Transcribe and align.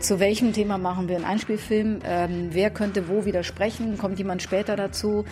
Zu 0.00 0.20
welchem 0.20 0.52
Thema 0.52 0.78
machen 0.78 1.08
wir 1.08 1.16
einen 1.16 1.24
Einspielfilm? 1.24 2.00
Ähm, 2.04 2.48
wer 2.50 2.70
könnte 2.70 3.08
wo 3.08 3.24
widersprechen? 3.24 3.98
Kommt 3.98 4.18
jemand 4.18 4.42
später 4.42 4.76
dazu? 4.76 5.24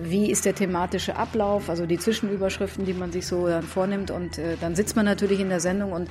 Wie 0.00 0.30
ist 0.30 0.44
der 0.44 0.54
thematische 0.54 1.16
Ablauf? 1.16 1.68
Also 1.70 1.86
die 1.86 1.98
Zwischenüberschriften, 1.98 2.84
die 2.84 2.94
man 2.94 3.12
sich 3.12 3.26
so 3.26 3.46
dann 3.46 3.62
vornimmt. 3.62 4.10
Und 4.10 4.38
äh, 4.38 4.56
dann 4.60 4.74
sitzt 4.74 4.96
man 4.96 5.04
natürlich 5.04 5.40
in 5.40 5.48
der 5.48 5.60
Sendung 5.60 5.92
und 5.92 6.08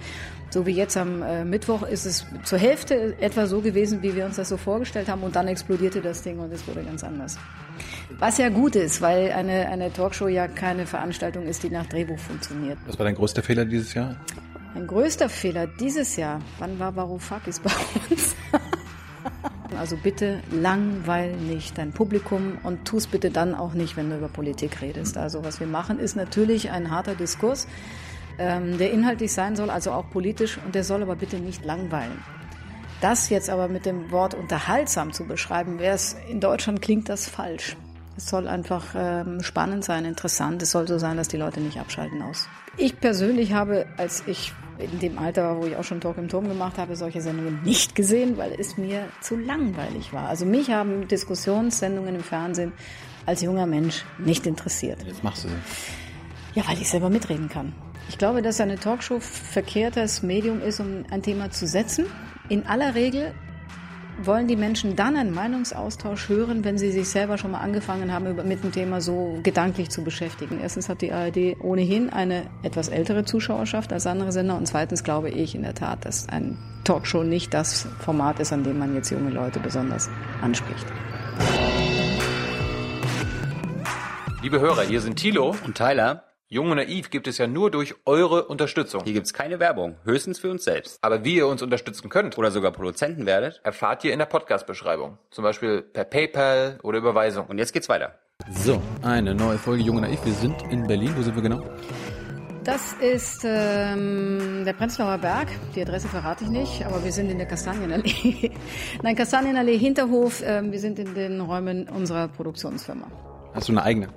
so 0.49 0.65
wie 0.65 0.71
jetzt 0.71 0.97
am 0.97 1.21
äh, 1.21 1.44
Mittwoch 1.46 1.83
ist 1.83 2.05
es 2.05 2.26
zur 2.44 2.60
Hälfte 2.60 3.15
etwa 3.20 3.47
so 3.47 3.62
gewesen, 3.62 4.02
wie 4.02 4.15
wir 4.15 4.26
uns 4.26 4.37
das 4.37 4.49
so 4.49 4.58
vorgestellt 4.58 5.10
haben. 5.10 5.24
Und 5.24 5.35
dann 5.35 5.47
explodierte 5.47 6.01
das 6.01 6.22
Ding 6.22 6.40
und 6.40 6.51
es 6.51 6.67
wurde 6.67 6.83
ganz 6.83 7.03
anders. 7.03 7.37
Was 8.19 8.37
ja 8.37 8.49
gut 8.49 8.76
ist, 8.76 9.01
weil 9.01 9.31
eine, 9.31 9.67
eine 9.67 9.92
Talkshow 9.92 10.28
ja 10.28 10.47
keine 10.47 10.85
Veranstaltung 10.85 11.46
ist, 11.46 11.63
die 11.63 11.69
nach 11.69 11.85
Drehbuch 11.85 12.19
funktioniert. 12.19 12.78
Was 12.85 12.97
war 12.97 13.06
dein 13.06 13.15
größter 13.15 13.44
Fehler 13.44 13.65
dieses 13.65 13.94
Jahr? 13.94 14.15
Mein 14.76 14.87
größter 14.87 15.29
Fehler 15.29 15.67
dieses 15.67 16.17
Jahr, 16.17 16.41
wann 16.59 16.77
war 16.80 16.98
Varoufakis 16.98 17.62
bei 17.62 17.71
uns? 18.09 18.35
also 19.80 19.95
bitte 19.95 20.44
langweil 20.52 21.34
nicht 21.38 21.77
dein 21.77 21.94
Publikum 21.94 22.58
und 22.62 22.84
tu 22.84 22.98
es 22.98 23.08
bitte 23.08 23.31
dann 23.31 23.55
auch 23.55 23.73
nicht, 23.73 23.95
wenn 23.95 24.09
du 24.09 24.17
über 24.17 24.27
Politik 24.27 24.81
redest. 24.81 25.17
Also 25.17 25.45
was 25.45 25.62
wir 25.62 25.67
machen, 25.67 25.98
ist 25.98 26.17
natürlich 26.17 26.72
ein 26.72 26.91
harter 26.91 27.16
Diskurs, 27.16 27.70
ähm, 28.38 28.77
der 28.77 28.91
inhaltlich 28.91 29.31
sein 29.31 29.55
soll, 29.55 29.70
also 29.70 29.94
auch 29.94 30.09
politisch, 30.09 30.59
und 30.66 30.76
der 30.76 30.84
soll 30.84 31.02
aber 31.03 31.16
bitte 31.16 31.38
nicht 31.38 31.64
langweilen. 31.64 32.22
Das 33.00 33.30
jetzt 33.30 33.50
aber 33.50 33.70
mit 33.70 33.86
dem 33.86 34.12
Wort 34.12 34.34
unterhaltsam 34.34 35.14
zu 35.14 35.23
beschreiben, 35.23 35.80
wäre 35.80 35.95
es 35.95 36.17
in 36.30 36.42
Deutschland 36.42 36.81
klingt 36.81 37.08
das 37.08 37.30
falsch. 37.30 37.78
Es 38.17 38.28
soll 38.28 38.45
einfach 38.45 38.88
ähm, 38.94 39.42
spannend 39.42 39.86
sein, 39.86 40.03
interessant. 40.03 40.62
Es 40.62 40.72
soll 40.72 40.86
so 40.86 40.98
sein, 40.98 41.16
dass 41.16 41.30
die 41.30 41.38
Leute 41.38 41.62
nicht 41.62 41.80
abschalten 41.80 42.22
aus. 42.22 42.50
Ich 42.78 43.00
persönlich 43.00 43.53
habe, 43.53 43.86
als 43.98 44.23
ich 44.28 44.53
in 44.78 45.00
dem 45.00 45.18
Alter 45.18 45.58
wo 45.58 45.66
ich 45.66 45.76
auch 45.76 45.84
schon 45.84 46.02
Talk 46.02 46.18
im 46.18 46.28
Turm 46.28 46.48
gemacht 46.48 46.78
habe, 46.78 46.96
solche 46.96 47.22
Sendungen 47.22 47.62
nicht 47.64 47.96
gesehen, 47.96 48.38
weil 48.38 48.54
es 48.60 48.78
mir 48.78 49.08
zu 49.22 49.36
langweilig 49.36 50.14
war. 50.14 50.28
Also 50.28 50.46
mich 50.46 50.70
haben 50.72 51.08
Diskussionssendungen 51.08 52.16
im 52.16 52.23
Fernsehen 52.23 52.72
als 53.26 53.42
junger 53.42 53.66
Mensch 53.66 54.04
nicht 54.17 54.45
interessiert. 54.45 55.04
Jetzt 55.06 55.23
machst 55.23 55.45
du 55.45 55.50
sie. 55.50 55.56
Ja, 56.56 56.67
weil 56.67 56.80
ich 56.80 56.90
selber 56.90 57.09
mitreden 57.09 57.50
kann. 57.50 57.73
Ich 58.08 58.17
glaube, 58.17 58.42
dass 58.42 58.62
eine 58.62 58.78
Talkshow 58.78 59.20
verkehrtes 59.20 60.22
Medium 60.22 60.62
ist, 60.62 60.80
um 60.80 61.06
ein 61.10 61.23
Thema 61.23 61.50
zu 61.52 61.66
setzen. 61.66 62.06
In 62.50 62.67
aller 62.67 62.94
Regel 62.94 63.34
wollen 64.23 64.47
die 64.47 64.55
Menschen 64.55 64.95
dann 64.95 65.17
einen 65.17 65.33
Meinungsaustausch 65.33 66.30
hören, 66.30 66.63
wenn 66.63 66.77
sie 66.77 66.91
sich 66.91 67.09
selber 67.09 67.38
schon 67.38 67.52
mal 67.52 67.59
angefangen 67.59 68.11
haben, 68.11 68.35
mit 68.47 68.63
dem 68.63 68.71
Thema 68.71 69.02
so 69.02 69.39
gedanklich 69.44 69.89
zu 69.89 70.03
beschäftigen. 70.03 70.59
Erstens 70.61 70.89
hat 70.89 71.02
die 71.02 71.11
ARD 71.11 71.58
ohnehin 71.61 72.09
eine 72.09 72.43
etwas 72.63 72.88
ältere 72.88 73.25
Zuschauerschaft 73.25 73.91
als 73.91 74.08
andere 74.08 74.31
Sender 74.31 74.58
und 74.58 74.67
zweitens 74.67 75.03
glaube 75.03 75.30
ich 75.30 75.55
in 75.55 75.63
der 75.63 75.75
Tat, 75.75 76.05
dass 76.05 76.30
ein 76.30 76.58
Talkshow 76.83 77.23
nicht 77.23 77.53
das 77.53 77.88
Format 77.99 78.39
ist, 78.39 78.53
an 78.53 78.63
dem 78.63 78.77
man 78.77 78.95
jetzt 78.95 79.09
junge 79.09 79.31
Leute 79.31 79.59
besonders 79.59 80.09
anspricht. 80.41 80.86
Liebe 84.41 84.59
Hörer, 84.59 84.83
hier 84.83 85.02
sind 85.02 85.16
Thilo 85.16 85.55
und 85.66 85.75
Tyler. 85.75 86.23
Jung 86.48 86.70
und 86.70 86.78
Naiv 86.78 87.10
gibt 87.10 87.28
es 87.28 87.40
ja 87.40 87.48
nur 87.48 87.72
durch 87.72 87.96
eure 88.06 88.46
Unterstützung. 88.46 89.02
Hier 89.04 89.14
gibt's 89.14 89.34
keine 89.34 89.60
Werbung, 89.60 89.96
höchstens 90.04 90.38
für 90.38 90.52
uns 90.52 90.64
selbst. 90.64 91.00
Aber 91.02 91.26
wie 91.26 91.38
ihr 91.38 91.48
uns 91.48 91.64
unterstützen 91.64 92.08
könnt 92.08 92.38
oder 92.38 92.52
sogar 92.52 92.72
Produzenten 92.72 93.26
werdet, 93.26 93.62
erfahrt 93.64 94.04
ihr 94.04 94.14
in 94.14 94.20
der 94.20 94.28
Podcast-Beschreibung. 94.28 95.18
Zum 95.32 95.44
Beispiel 95.44 95.82
per 95.82 96.04
PayPal 96.04 96.78
oder 96.84 97.00
Überweisung. 97.00 97.48
Und 97.48 97.58
jetzt 97.58 97.73
geht's 97.73 97.90
weiter. 97.90 98.20
So, 98.52 98.80
eine 99.02 99.34
neue 99.34 99.58
Folge 99.58 99.82
Jung 99.82 99.96
und 99.96 100.04
Naiv. 100.04 100.23
Wir 100.23 100.34
sind 100.34 100.62
in 100.70 100.86
Berlin. 100.86 101.16
Wo 101.18 101.23
sind 101.23 101.34
wir 101.34 101.42
genau? 101.42 101.64
Das 102.64 102.94
ist 102.94 103.44
ähm, 103.44 104.66
der 104.66 104.73
Prenzlauer 104.73 105.18
Berg. 105.18 105.48
Die 105.73 105.82
Adresse 105.82 106.08
verrate 106.08 106.44
ich 106.44 106.52
nicht, 106.52 106.86
aber 106.86 107.04
wir 107.04 107.12
sind 107.12 107.32
in 107.32 107.40
der 107.40 107.48
Kastanienallee. 107.48 108.52
Nein, 109.02 109.16
Kastanienallee 109.16 109.80
Hinterhof. 109.80 110.44
Ähm, 110.46 110.72
wir 110.72 110.80
sind 110.80 111.00
in 111.00 111.16
den 111.16 111.42
Räumen 111.42 111.90
unserer 111.90 112.28
Produktionsfirma. 112.28 113.08
Hast 113.56 113.68
du 113.68 113.72
eine 113.72 113.82
eigene? 113.82 114.10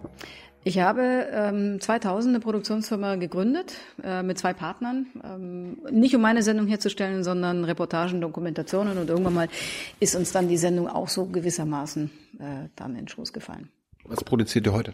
Ich 0.69 0.81
habe 0.81 1.27
ähm, 1.33 1.81
2000 1.81 2.35
eine 2.35 2.41
Produktionsfirma 2.41 3.15
gegründet 3.15 3.73
äh, 4.05 4.23
mit 4.23 4.37
zwei 4.37 4.53
Partnern, 4.53 5.07
ähm, 5.25 5.79
nicht 5.91 6.15
um 6.15 6.21
meine 6.21 6.43
Sendung 6.43 6.67
herzustellen, 6.67 7.25
sondern 7.25 7.65
Reportagen, 7.65 8.21
Dokumentationen 8.21 8.99
und 8.99 9.09
irgendwann 9.09 9.33
mal 9.33 9.49
ist 9.99 10.15
uns 10.15 10.31
dann 10.31 10.47
die 10.47 10.59
Sendung 10.59 10.87
auch 10.87 11.09
so 11.09 11.25
gewissermaßen 11.25 12.11
äh, 12.39 12.69
dann 12.77 12.97
in 12.97 13.09
Schoß 13.09 13.33
gefallen. 13.33 13.71
Was 14.05 14.23
produziert 14.23 14.67
ihr 14.67 14.75
heute? 14.75 14.93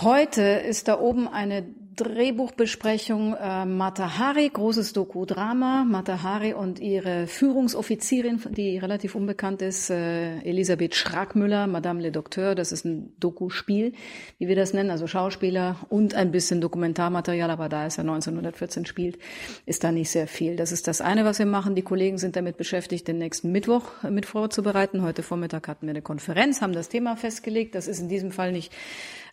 Heute 0.00 0.42
ist 0.42 0.88
da 0.88 0.98
oben 0.98 1.28
eine 1.28 1.64
Drehbuchbesprechung 1.94 3.34
äh, 3.34 3.64
Matahari, 3.64 4.48
großes 4.48 4.92
Doku-Drama. 4.92 5.84
Matahari 5.84 6.52
und 6.52 6.80
ihre 6.80 7.28
Führungsoffizierin, 7.28 8.40
die 8.50 8.78
relativ 8.78 9.14
unbekannt 9.14 9.62
ist, 9.62 9.90
äh, 9.90 10.40
Elisabeth 10.40 10.96
Schrackmüller, 10.96 11.68
Madame 11.68 12.02
le 12.02 12.10
Docteur. 12.10 12.56
Das 12.56 12.72
ist 12.72 12.84
ein 12.84 13.12
Doku-Spiel, 13.20 13.92
wie 14.38 14.48
wir 14.48 14.56
das 14.56 14.72
nennen, 14.72 14.90
also 14.90 15.06
Schauspieler 15.06 15.76
und 15.88 16.14
ein 16.14 16.32
bisschen 16.32 16.60
Dokumentarmaterial, 16.60 17.50
aber 17.50 17.68
da 17.68 17.86
es 17.86 17.94
ja 17.94 18.00
1914 18.00 18.86
spielt, 18.86 19.18
ist 19.64 19.84
da 19.84 19.92
nicht 19.92 20.10
sehr 20.10 20.26
viel. 20.26 20.56
Das 20.56 20.72
ist 20.72 20.88
das 20.88 21.00
eine, 21.00 21.24
was 21.24 21.38
wir 21.38 21.46
machen. 21.46 21.76
Die 21.76 21.82
Kollegen 21.82 22.18
sind 22.18 22.34
damit 22.34 22.56
beschäftigt, 22.56 23.06
den 23.06 23.18
nächsten 23.18 23.52
Mittwoch 23.52 24.02
mit 24.10 24.26
vorzubereiten. 24.26 25.02
Heute 25.02 25.22
Vormittag 25.22 25.68
hatten 25.68 25.86
wir 25.86 25.90
eine 25.90 26.02
Konferenz, 26.02 26.60
haben 26.60 26.72
das 26.72 26.88
Thema 26.88 27.16
festgelegt. 27.16 27.76
Das 27.76 27.86
ist 27.86 28.00
in 28.00 28.08
diesem 28.08 28.32
Fall 28.32 28.50
nicht 28.50 28.72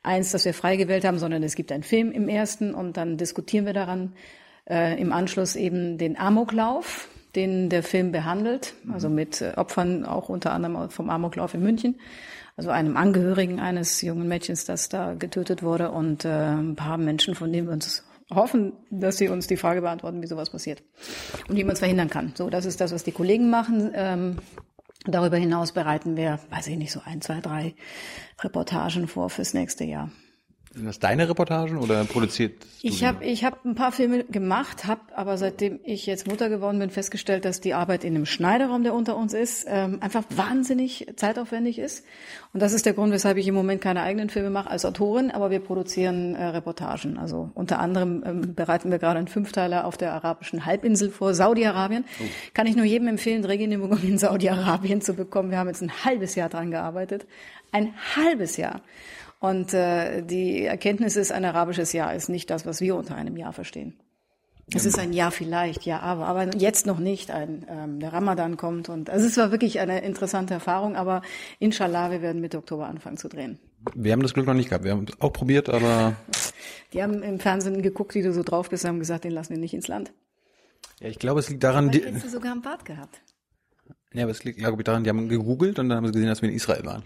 eins, 0.04 0.32
das 0.32 0.46
wir 0.46 0.54
frei 0.54 0.76
gewählt 0.78 1.06
haben, 1.06 1.20
sondern 1.20 1.44
es 1.44 1.56
gibt 1.56 1.72
einen 1.72 1.84
Film 1.84 2.12
im 2.12 2.28
ersten 2.28 2.74
und 2.74 2.98
dann 2.98 3.18
diskutieren 3.18 3.66
wir 3.66 3.74
daran 3.74 4.14
äh, 4.70 5.00
im 5.00 5.12
Anschluss 5.12 5.56
eben 5.56 5.98
den 5.98 6.18
Amoklauf, 6.18 7.08
den 7.36 7.70
der 7.70 7.84
Film 7.84 8.12
behandelt, 8.12 8.74
also 8.92 9.10
mhm. 9.10 9.16
mit 9.16 9.42
äh, 9.42 9.54
Opfern 9.56 10.06
auch 10.06 10.30
unter 10.30 10.52
anderem 10.54 10.90
vom 10.90 11.10
Amoklauf 11.10 11.54
in 11.54 11.64
München, 11.64 12.00
also 12.58 12.70
einem 12.70 12.98
Angehörigen 12.98 13.60
eines 13.60 14.02
jungen 14.02 14.28
Mädchens, 14.28 14.66
das 14.66 14.90
da 14.90 15.14
getötet 15.14 15.64
wurde 15.64 15.92
und 15.92 16.26
äh, 16.26 16.30
ein 16.30 16.76
paar 16.76 16.98
Menschen, 16.98 17.36
von 17.36 17.52
denen 17.52 17.68
wir 17.68 17.74
uns 17.74 18.04
hoffen, 18.34 18.74
dass 18.90 19.18
sie 19.18 19.28
uns 19.28 19.48
die 19.48 19.58
Frage 19.58 19.82
beantworten, 19.82 20.22
wie 20.22 20.28
sowas 20.28 20.50
passiert 20.50 20.82
und 21.48 21.58
wie 21.58 21.64
man 21.64 21.74
es 21.74 21.80
verhindern 21.80 22.10
kann. 22.10 22.34
So, 22.36 22.50
das 22.50 22.66
ist 22.66 22.82
das, 22.82 22.94
was 22.94 23.04
die 23.04 23.12
Kollegen 23.12 23.50
machen. 23.50 23.92
Ähm, 23.94 24.38
Darüber 25.06 25.38
hinaus 25.38 25.72
bereiten 25.72 26.16
wir, 26.16 26.40
weiß 26.50 26.68
ich 26.68 26.78
nicht, 26.78 26.92
so 26.92 27.02
ein, 27.04 27.22
zwei, 27.22 27.42
drei 27.42 27.74
Reportagen 28.40 29.08
vor 29.08 29.30
fürs 29.30 29.54
nächste 29.54 29.84
Jahr. 29.84 30.12
Sind 30.74 30.86
das 30.86 31.00
deine 31.00 31.28
Reportagen 31.28 31.78
oder 31.78 32.06
produziert? 32.06 32.54
Ich 32.82 33.04
habe 33.04 33.26
ich 33.26 33.44
hab 33.44 33.66
ein 33.66 33.76
paar 33.76 33.92
Filme 33.92 34.24
gemacht, 34.24 34.86
habe 34.86 35.02
aber 35.18 35.38
seitdem 35.38 35.82
ich 35.84 36.06
jetzt 36.06 36.28
Mutter 36.28 36.48
geworden 36.48 36.80
bin 36.80 36.90
festgestellt, 36.90 37.44
dass 37.44 37.60
die 37.60 37.74
Arbeit 37.74 38.06
in 38.06 38.16
einem 38.16 38.26
Schneiderraum, 38.26 38.84
der 38.84 38.94
unter 38.94 39.18
uns 39.18 39.34
ist, 39.34 39.66
ähm, 39.68 39.98
einfach 40.00 40.24
wahnsinnig 40.30 41.08
zeitaufwendig 41.18 41.78
ist. 41.78 42.06
Und 42.54 42.62
das 42.62 42.72
ist 42.72 42.86
der 42.86 42.94
Grund, 42.94 43.12
weshalb 43.12 43.38
ich 43.38 43.48
im 43.48 43.54
Moment 43.54 43.82
keine 43.82 44.02
eigenen 44.02 44.30
Filme 44.30 44.50
mache 44.50 44.70
als 44.70 44.86
Autorin, 44.86 45.30
aber 45.30 45.52
wir 45.52 45.60
produzieren 45.60 46.36
äh, 46.36 46.46
Reportagen. 46.46 47.18
Also 47.18 47.52
unter 47.54 47.80
anderem 47.80 48.24
ähm, 48.26 48.56
bereiten 48.56 48.92
wir 48.92 49.00
gerade 49.00 49.20
einen 49.20 49.28
Fünfteiler 49.28 49.86
auf 49.86 49.98
der 49.98 50.14
arabischen 50.14 50.66
Halbinsel 50.66 51.10
vor, 51.10 51.34
Saudi-Arabien. 51.34 52.06
Oh. 52.22 52.24
Kann 52.54 52.66
ich 52.66 52.78
nur 52.78 52.86
jedem 52.86 53.10
empfehlen, 53.10 53.42
Drehgenehmigung 53.42 54.02
in 54.04 54.18
Saudi-Arabien 54.18 55.02
zu 55.02 55.16
bekommen. 55.16 55.52
Wir 55.52 55.58
haben 55.58 55.68
jetzt 55.68 55.82
ein 55.82 55.92
halbes 56.06 56.36
Jahr 56.36 56.48
dran 56.48 56.72
gearbeitet. 56.72 57.28
Ein 57.74 57.94
halbes 58.16 58.56
Jahr. 58.56 58.82
Und 59.42 59.74
äh, 59.74 60.22
die 60.22 60.66
Erkenntnis 60.66 61.16
ist, 61.16 61.32
ein 61.32 61.46
arabisches 61.46 61.94
Jahr 61.94 62.14
ist 62.14 62.30
nicht 62.30 62.52
das, 62.52 62.68
was 62.68 62.80
wir 62.80 62.96
unter 62.96 63.16
einem 63.16 63.36
Jahr 63.38 63.54
verstehen. 63.54 64.00
Es 64.72 64.86
ist 64.86 65.00
ein 65.00 65.14
Jahr 65.14 65.32
vielleicht, 65.32 65.84
ja, 65.84 66.00
aber, 66.00 66.28
aber 66.28 66.56
jetzt 66.56 66.86
noch 66.86 67.00
nicht. 67.00 67.32
Ein, 67.32 67.66
ähm, 67.68 68.00
der 68.00 68.14
Ramadan 68.14 68.56
kommt 68.56 68.88
und 68.88 69.10
also 69.10 69.26
es 69.26 69.36
war 69.38 69.52
wirklich 69.52 69.80
eine 69.80 70.02
interessante 70.04 70.54
Erfahrung, 70.54 70.96
aber 70.96 71.24
inshallah, 71.58 72.12
wir 72.12 72.22
werden 72.22 72.40
Mitte 72.40 72.60
Oktober 72.60 72.86
anfangen 72.86 73.18
zu 73.18 73.30
drehen. 73.30 73.58
Wir 73.96 74.14
haben 74.14 74.22
das 74.22 74.36
Glück 74.36 74.46
noch 74.46 74.54
nicht 74.54 74.70
gehabt. 74.70 74.86
Wir 74.86 74.92
haben 74.92 75.08
es 75.10 75.20
auch 75.20 75.34
probiert, 75.34 75.70
aber. 75.70 76.16
Die 76.94 77.02
haben 77.02 77.24
im 77.24 77.40
Fernsehen 77.40 77.82
geguckt, 77.82 78.14
wie 78.14 78.22
du 78.22 78.32
so 78.32 78.44
drauf 78.44 78.70
bist, 78.70 78.86
haben 78.86 79.00
gesagt, 79.00 79.24
den 79.24 79.32
lassen 79.32 79.56
wir 79.56 79.58
nicht 79.58 79.74
ins 79.74 79.88
Land. 79.88 80.14
Ja, 81.00 81.10
ich 81.10 81.18
glaube, 81.18 81.40
es 81.40 81.50
liegt 81.50 81.64
daran, 81.64 81.90
die. 81.90 82.04
Hättest 82.04 82.26
du 82.26 82.30
sogar 82.30 82.52
einen 82.52 82.62
Bart 82.62 82.86
gehabt. 82.86 83.22
Ja, 84.14 84.24
aber 84.24 84.32
es 84.32 84.44
liegt, 84.44 84.60
glaube 84.60 84.82
ich, 84.82 84.86
daran, 84.86 85.04
die 85.04 85.10
haben 85.10 85.28
gegoogelt 85.28 85.80
und 85.80 85.90
dann 85.90 85.98
haben 85.98 86.06
sie 86.06 86.14
gesehen, 86.14 86.28
dass 86.28 86.44
wir 86.44 86.50
in 86.50 86.56
Israel 86.56 86.86
waren. 86.86 87.04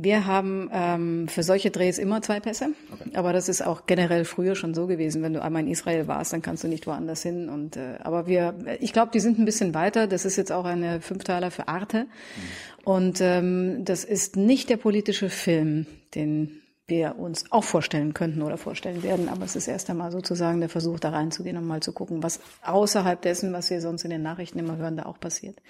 Wir 0.00 0.26
haben 0.26 0.70
ähm, 0.72 1.26
für 1.26 1.42
solche 1.42 1.72
Drehs 1.72 1.98
immer 1.98 2.22
zwei 2.22 2.38
Pässe, 2.38 2.68
okay. 2.92 3.10
aber 3.14 3.32
das 3.32 3.48
ist 3.48 3.66
auch 3.66 3.86
generell 3.86 4.24
früher 4.24 4.54
schon 4.54 4.72
so 4.72 4.86
gewesen. 4.86 5.22
Wenn 5.22 5.32
du 5.32 5.42
einmal 5.42 5.62
in 5.62 5.68
Israel 5.68 6.06
warst, 6.06 6.32
dann 6.32 6.40
kannst 6.40 6.62
du 6.62 6.68
nicht 6.68 6.86
woanders 6.86 7.22
hin. 7.22 7.48
Und 7.48 7.76
äh, 7.76 7.96
aber 8.00 8.28
wir, 8.28 8.54
ich 8.78 8.92
glaube, 8.92 9.10
die 9.12 9.18
sind 9.18 9.40
ein 9.40 9.44
bisschen 9.44 9.74
weiter. 9.74 10.06
Das 10.06 10.24
ist 10.24 10.36
jetzt 10.36 10.52
auch 10.52 10.66
eine 10.66 11.00
Fünfteiler 11.00 11.50
für 11.50 11.66
Arte, 11.66 12.04
mhm. 12.04 12.84
und 12.84 13.20
ähm, 13.20 13.84
das 13.84 14.04
ist 14.04 14.36
nicht 14.36 14.70
der 14.70 14.76
politische 14.76 15.30
Film, 15.30 15.86
den 16.14 16.60
wir 16.86 17.18
uns 17.18 17.50
auch 17.50 17.64
vorstellen 17.64 18.14
könnten 18.14 18.42
oder 18.42 18.56
vorstellen 18.56 19.02
werden. 19.02 19.28
Aber 19.28 19.44
es 19.44 19.56
ist 19.56 19.66
erst 19.66 19.90
einmal 19.90 20.12
sozusagen 20.12 20.60
der 20.60 20.68
Versuch, 20.68 21.00
da 21.00 21.10
reinzugehen 21.10 21.56
und 21.56 21.66
mal 21.66 21.80
zu 21.80 21.92
gucken, 21.92 22.22
was 22.22 22.38
außerhalb 22.62 23.20
dessen, 23.20 23.52
was 23.52 23.68
wir 23.70 23.80
sonst 23.80 24.04
in 24.04 24.10
den 24.10 24.22
Nachrichten 24.22 24.60
immer 24.60 24.76
hören, 24.76 24.96
da 24.96 25.06
auch 25.06 25.18
passiert. 25.18 25.60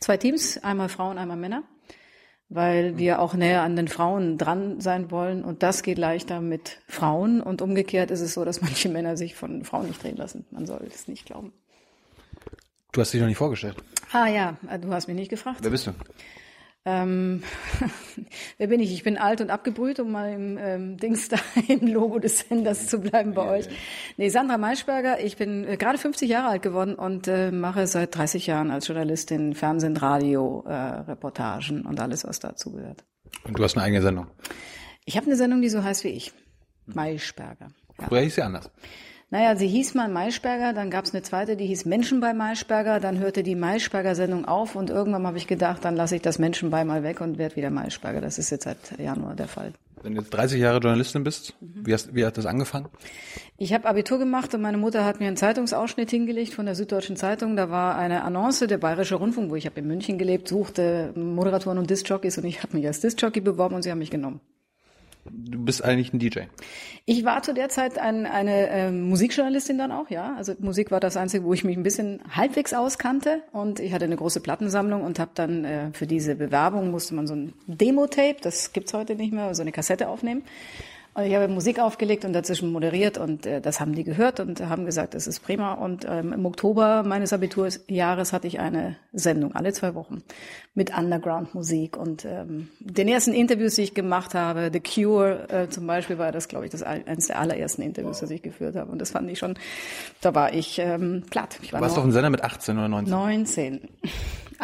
Zwei 0.00 0.16
Teams, 0.16 0.58
einmal 0.64 0.88
Frauen, 0.88 1.18
einmal 1.18 1.36
Männer 1.36 1.62
weil 2.48 2.96
wir 2.96 3.20
auch 3.20 3.34
näher 3.34 3.62
an 3.62 3.76
den 3.76 3.88
Frauen 3.88 4.38
dran 4.38 4.80
sein 4.80 5.10
wollen. 5.10 5.44
Und 5.44 5.62
das 5.62 5.82
geht 5.82 5.98
leichter 5.98 6.40
mit 6.40 6.80
Frauen. 6.86 7.40
Und 7.40 7.62
umgekehrt 7.62 8.10
ist 8.10 8.20
es 8.20 8.34
so, 8.34 8.44
dass 8.44 8.60
manche 8.62 8.88
Männer 8.88 9.16
sich 9.16 9.34
von 9.34 9.64
Frauen 9.64 9.86
nicht 9.86 10.02
drehen 10.02 10.16
lassen. 10.16 10.46
Man 10.50 10.66
soll 10.66 10.86
es 10.92 11.08
nicht 11.08 11.26
glauben. 11.26 11.52
Du 12.92 13.00
hast 13.00 13.12
dich 13.12 13.20
noch 13.20 13.28
nicht 13.28 13.36
vorgestellt. 13.36 13.76
Ah 14.12 14.28
ja, 14.28 14.56
du 14.80 14.90
hast 14.92 15.08
mich 15.08 15.16
nicht 15.16 15.28
gefragt. 15.28 15.58
Wer 15.60 15.70
bist 15.70 15.86
du? 15.86 15.92
Ähm, 16.88 17.42
wer 18.58 18.68
bin 18.68 18.78
ich? 18.78 18.92
Ich 18.92 19.02
bin 19.02 19.18
alt 19.18 19.40
und 19.40 19.50
abgebrüht, 19.50 19.98
um 19.98 20.12
mal 20.12 20.32
im 20.32 20.56
ähm, 20.56 20.96
Dings 20.98 21.28
da 21.28 21.36
im 21.68 21.88
Logo 21.88 22.20
des 22.20 22.38
Senders 22.38 22.86
zu 22.86 23.00
bleiben 23.00 23.34
bei 23.34 23.58
euch. 23.58 23.66
Nee, 24.16 24.28
Sandra 24.28 24.56
Maischberger, 24.56 25.20
ich 25.20 25.36
bin 25.36 25.64
äh, 25.64 25.76
gerade 25.76 25.98
50 25.98 26.30
Jahre 26.30 26.48
alt 26.48 26.62
geworden 26.62 26.94
und 26.94 27.26
äh, 27.26 27.50
mache 27.50 27.88
seit 27.88 28.16
30 28.16 28.46
Jahren 28.46 28.70
als 28.70 28.86
Journalistin 28.86 29.54
Fernsehen, 29.54 29.96
Radio, 29.96 30.64
äh, 30.64 30.72
Reportagen 30.72 31.84
und 31.84 31.98
alles, 31.98 32.24
was 32.24 32.38
dazu 32.38 32.70
gehört. 32.70 33.04
Und 33.42 33.58
du 33.58 33.64
hast 33.64 33.76
eine 33.76 33.84
eigene 33.84 34.02
Sendung. 34.02 34.28
Ich 35.04 35.16
habe 35.16 35.26
eine 35.26 35.36
Sendung, 35.36 35.62
die 35.62 35.68
so 35.68 35.82
heißt 35.82 36.04
wie 36.04 36.10
ich. 36.10 36.32
Maischberger. 36.86 37.68
Ja. 38.00 38.06
Früher 38.06 38.20
hieß 38.20 38.36
sie 38.36 38.42
anders. 38.42 38.70
Naja, 39.30 39.56
sie 39.56 39.66
hieß 39.66 39.94
mal 39.94 40.08
Maischberger, 40.08 40.72
dann 40.72 40.88
gab's 40.88 41.12
eine 41.12 41.22
zweite, 41.22 41.56
die 41.56 41.66
hieß 41.66 41.84
Menschen 41.84 42.20
bei 42.20 42.32
Maischberger, 42.32 43.00
dann 43.00 43.18
hörte 43.18 43.42
die 43.42 43.56
Maischberger-Sendung 43.56 44.44
auf 44.44 44.76
und 44.76 44.88
irgendwann 44.88 45.26
habe 45.26 45.36
ich 45.36 45.48
gedacht, 45.48 45.84
dann 45.84 45.96
lasse 45.96 46.14
ich 46.14 46.22
das 46.22 46.38
Menschen 46.38 46.70
bei 46.70 46.84
mal 46.84 47.02
weg 47.02 47.20
und 47.20 47.36
werde 47.36 47.56
wieder 47.56 47.70
Maischberger. 47.70 48.20
Das 48.20 48.38
ist 48.38 48.50
jetzt 48.50 48.64
seit 48.64 48.98
Januar 48.98 49.34
der 49.34 49.48
Fall. 49.48 49.72
Wenn 50.02 50.14
du 50.14 50.20
jetzt 50.20 50.32
30 50.32 50.60
Jahre 50.60 50.78
Journalistin 50.78 51.24
bist, 51.24 51.54
wie, 51.60 51.92
hast, 51.92 52.14
wie 52.14 52.24
hat 52.24 52.38
das 52.38 52.46
angefangen? 52.46 52.86
Ich 53.58 53.72
habe 53.72 53.88
Abitur 53.88 54.20
gemacht 54.20 54.54
und 54.54 54.60
meine 54.60 54.76
Mutter 54.76 55.04
hat 55.04 55.18
mir 55.18 55.26
einen 55.26 55.36
Zeitungsausschnitt 55.36 56.08
hingelegt 56.08 56.54
von 56.54 56.66
der 56.66 56.76
Süddeutschen 56.76 57.16
Zeitung. 57.16 57.56
Da 57.56 57.68
war 57.68 57.96
eine 57.96 58.22
Annonce, 58.22 58.68
der 58.68 58.78
Bayerische 58.78 59.16
Rundfunk, 59.16 59.50
wo 59.50 59.56
ich 59.56 59.66
habe 59.66 59.80
in 59.80 59.88
München 59.88 60.18
gelebt, 60.18 60.46
suchte 60.46 61.12
Moderatoren 61.16 61.78
und 61.78 61.90
Discjockeys 61.90 62.38
und 62.38 62.44
ich 62.44 62.62
habe 62.62 62.76
mich 62.76 62.86
als 62.86 63.00
Discjockey 63.00 63.40
beworben 63.40 63.74
und 63.74 63.82
sie 63.82 63.90
haben 63.90 63.98
mich 63.98 64.10
genommen. 64.10 64.40
Du 65.30 65.64
bist 65.64 65.84
eigentlich 65.84 66.12
ein 66.12 66.18
DJ. 66.18 66.40
Ich 67.04 67.24
war 67.24 67.42
zu 67.42 67.54
der 67.54 67.68
Zeit 67.68 67.98
ein, 67.98 68.26
eine 68.26 68.68
äh, 68.68 68.90
Musikjournalistin 68.90 69.78
dann 69.78 69.92
auch, 69.92 70.10
ja. 70.10 70.34
Also 70.36 70.54
Musik 70.58 70.90
war 70.90 71.00
das 71.00 71.16
Einzige, 71.16 71.44
wo 71.44 71.52
ich 71.52 71.64
mich 71.64 71.76
ein 71.76 71.82
bisschen 71.82 72.20
halbwegs 72.30 72.74
auskannte. 72.74 73.42
Und 73.52 73.80
ich 73.80 73.92
hatte 73.92 74.04
eine 74.04 74.16
große 74.16 74.40
Plattensammlung 74.40 75.02
und 75.02 75.18
habe 75.18 75.30
dann 75.34 75.64
äh, 75.64 75.92
für 75.92 76.06
diese 76.06 76.34
Bewerbung 76.34 76.90
musste 76.90 77.14
man 77.14 77.26
so 77.26 77.34
ein 77.34 77.52
Demo-Tape, 77.66 78.36
das 78.40 78.72
gibt's 78.72 78.92
heute 78.94 79.14
nicht 79.14 79.32
mehr, 79.32 79.54
so 79.54 79.62
eine 79.62 79.72
Kassette 79.72 80.08
aufnehmen. 80.08 80.42
Und 81.16 81.24
ich 81.24 81.34
habe 81.34 81.48
Musik 81.48 81.78
aufgelegt 81.78 82.26
und 82.26 82.34
dazwischen 82.34 82.70
moderiert 82.70 83.16
und 83.16 83.46
äh, 83.46 83.62
das 83.62 83.80
haben 83.80 83.94
die 83.94 84.04
gehört 84.04 84.38
und 84.38 84.60
haben 84.60 84.84
gesagt, 84.84 85.14
das 85.14 85.26
ist 85.26 85.40
prima. 85.40 85.72
Und 85.72 86.06
ähm, 86.06 86.34
im 86.34 86.44
Oktober 86.44 87.04
meines 87.04 87.32
Abiturjahres 87.32 88.34
hatte 88.34 88.46
ich 88.46 88.60
eine 88.60 88.96
Sendung, 89.14 89.54
alle 89.54 89.72
zwei 89.72 89.94
Wochen, 89.94 90.22
mit 90.74 90.94
Underground-Musik. 90.94 91.96
Und 91.96 92.26
ähm, 92.26 92.68
den 92.80 93.08
ersten 93.08 93.32
Interviews, 93.32 93.76
die 93.76 93.82
ich 93.84 93.94
gemacht 93.94 94.34
habe, 94.34 94.68
The 94.70 94.80
Cure 94.80 95.48
äh, 95.48 95.68
zum 95.70 95.86
Beispiel, 95.86 96.18
war 96.18 96.32
das, 96.32 96.48
glaube 96.48 96.66
ich, 96.66 96.70
das 96.70 96.82
eines 96.82 97.28
der 97.28 97.38
allerersten 97.38 97.80
Interviews, 97.80 98.20
das 98.20 98.30
ich 98.30 98.42
geführt 98.42 98.76
habe. 98.76 98.92
Und 98.92 99.00
das 99.00 99.12
fand 99.12 99.30
ich 99.30 99.38
schon, 99.38 99.54
da 100.20 100.34
war 100.34 100.52
ich 100.52 100.78
ähm, 100.80 101.22
platt. 101.30 101.58
Ich 101.62 101.72
war 101.72 101.80
du 101.80 101.84
warst 101.84 101.96
doch 101.96 102.04
ein 102.04 102.12
Sender 102.12 102.28
mit 102.28 102.44
18 102.44 102.76
oder 102.76 102.88
19? 102.88 103.10
19. 103.10 103.88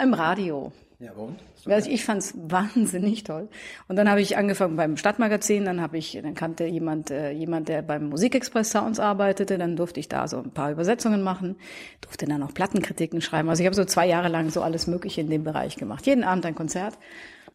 Im 0.02 0.12
Radio. 0.12 0.70
Ja, 1.02 1.10
und? 1.14 1.36
Also 1.66 1.90
ich 1.90 2.04
fand's 2.04 2.32
wahnsinnig 2.36 3.24
toll. 3.24 3.48
Und 3.88 3.96
dann 3.96 4.08
habe 4.08 4.20
ich 4.20 4.36
angefangen 4.36 4.76
beim 4.76 4.96
Stadtmagazin, 4.96 5.64
dann 5.64 5.80
habe 5.80 5.98
ich, 5.98 6.16
dann 6.22 6.34
kannte 6.34 6.64
jemand, 6.64 7.10
äh, 7.10 7.32
jemand, 7.32 7.68
der 7.68 7.82
beim 7.82 8.08
Musikexpress 8.08 8.70
Sounds 8.70 9.00
arbeitete, 9.00 9.58
dann 9.58 9.74
durfte 9.74 9.98
ich 9.98 10.08
da 10.08 10.28
so 10.28 10.38
ein 10.38 10.52
paar 10.52 10.70
Übersetzungen 10.70 11.22
machen, 11.22 11.56
durfte 12.00 12.26
dann 12.26 12.40
auch 12.44 12.54
Plattenkritiken 12.54 13.20
schreiben. 13.20 13.48
Also 13.48 13.62
ich 13.62 13.66
habe 13.66 13.74
so 13.74 13.84
zwei 13.84 14.06
Jahre 14.06 14.28
lang 14.28 14.50
so 14.50 14.62
alles 14.62 14.86
Mögliche 14.86 15.20
in 15.20 15.28
dem 15.28 15.42
Bereich 15.42 15.76
gemacht. 15.76 16.06
Jeden 16.06 16.22
Abend 16.22 16.46
ein 16.46 16.54
Konzert. 16.54 16.96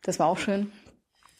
Das 0.02 0.20
war 0.20 0.28
auch 0.28 0.38
schön 0.38 0.70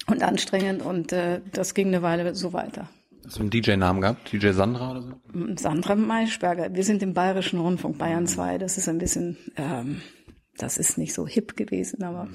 und 0.08 0.24
anstrengend 0.24 0.86
und 0.86 1.12
äh, 1.12 1.42
das 1.52 1.74
ging 1.74 1.88
eine 1.88 2.04
Weile 2.04 2.36
so 2.36 2.54
weiter. 2.54 2.88
Hast 3.26 3.36
du 3.36 3.42
einen 3.42 3.50
DJ-Namen 3.50 4.00
gehabt? 4.00 4.32
DJ 4.32 4.52
Sandra 4.52 4.92
oder 4.92 5.02
so? 5.02 5.12
Sandra 5.58 5.96
Maischberger. 5.96 6.74
Wir 6.74 6.86
sind 6.86 7.04
im 7.04 7.14
Bayerischen 7.14 7.60
Rundfunk, 7.60 7.98
Bayern 7.98 8.28
2. 8.28 8.60
Das 8.60 8.78
ist 8.78 8.88
ein 8.88 9.00
bisschen 9.00 9.36
ähm, 9.58 10.02
das 10.58 10.78
ist 10.78 10.98
nicht 10.98 11.14
so 11.14 11.28
hip 11.28 11.56
gewesen, 11.56 12.04
aber. 12.04 12.28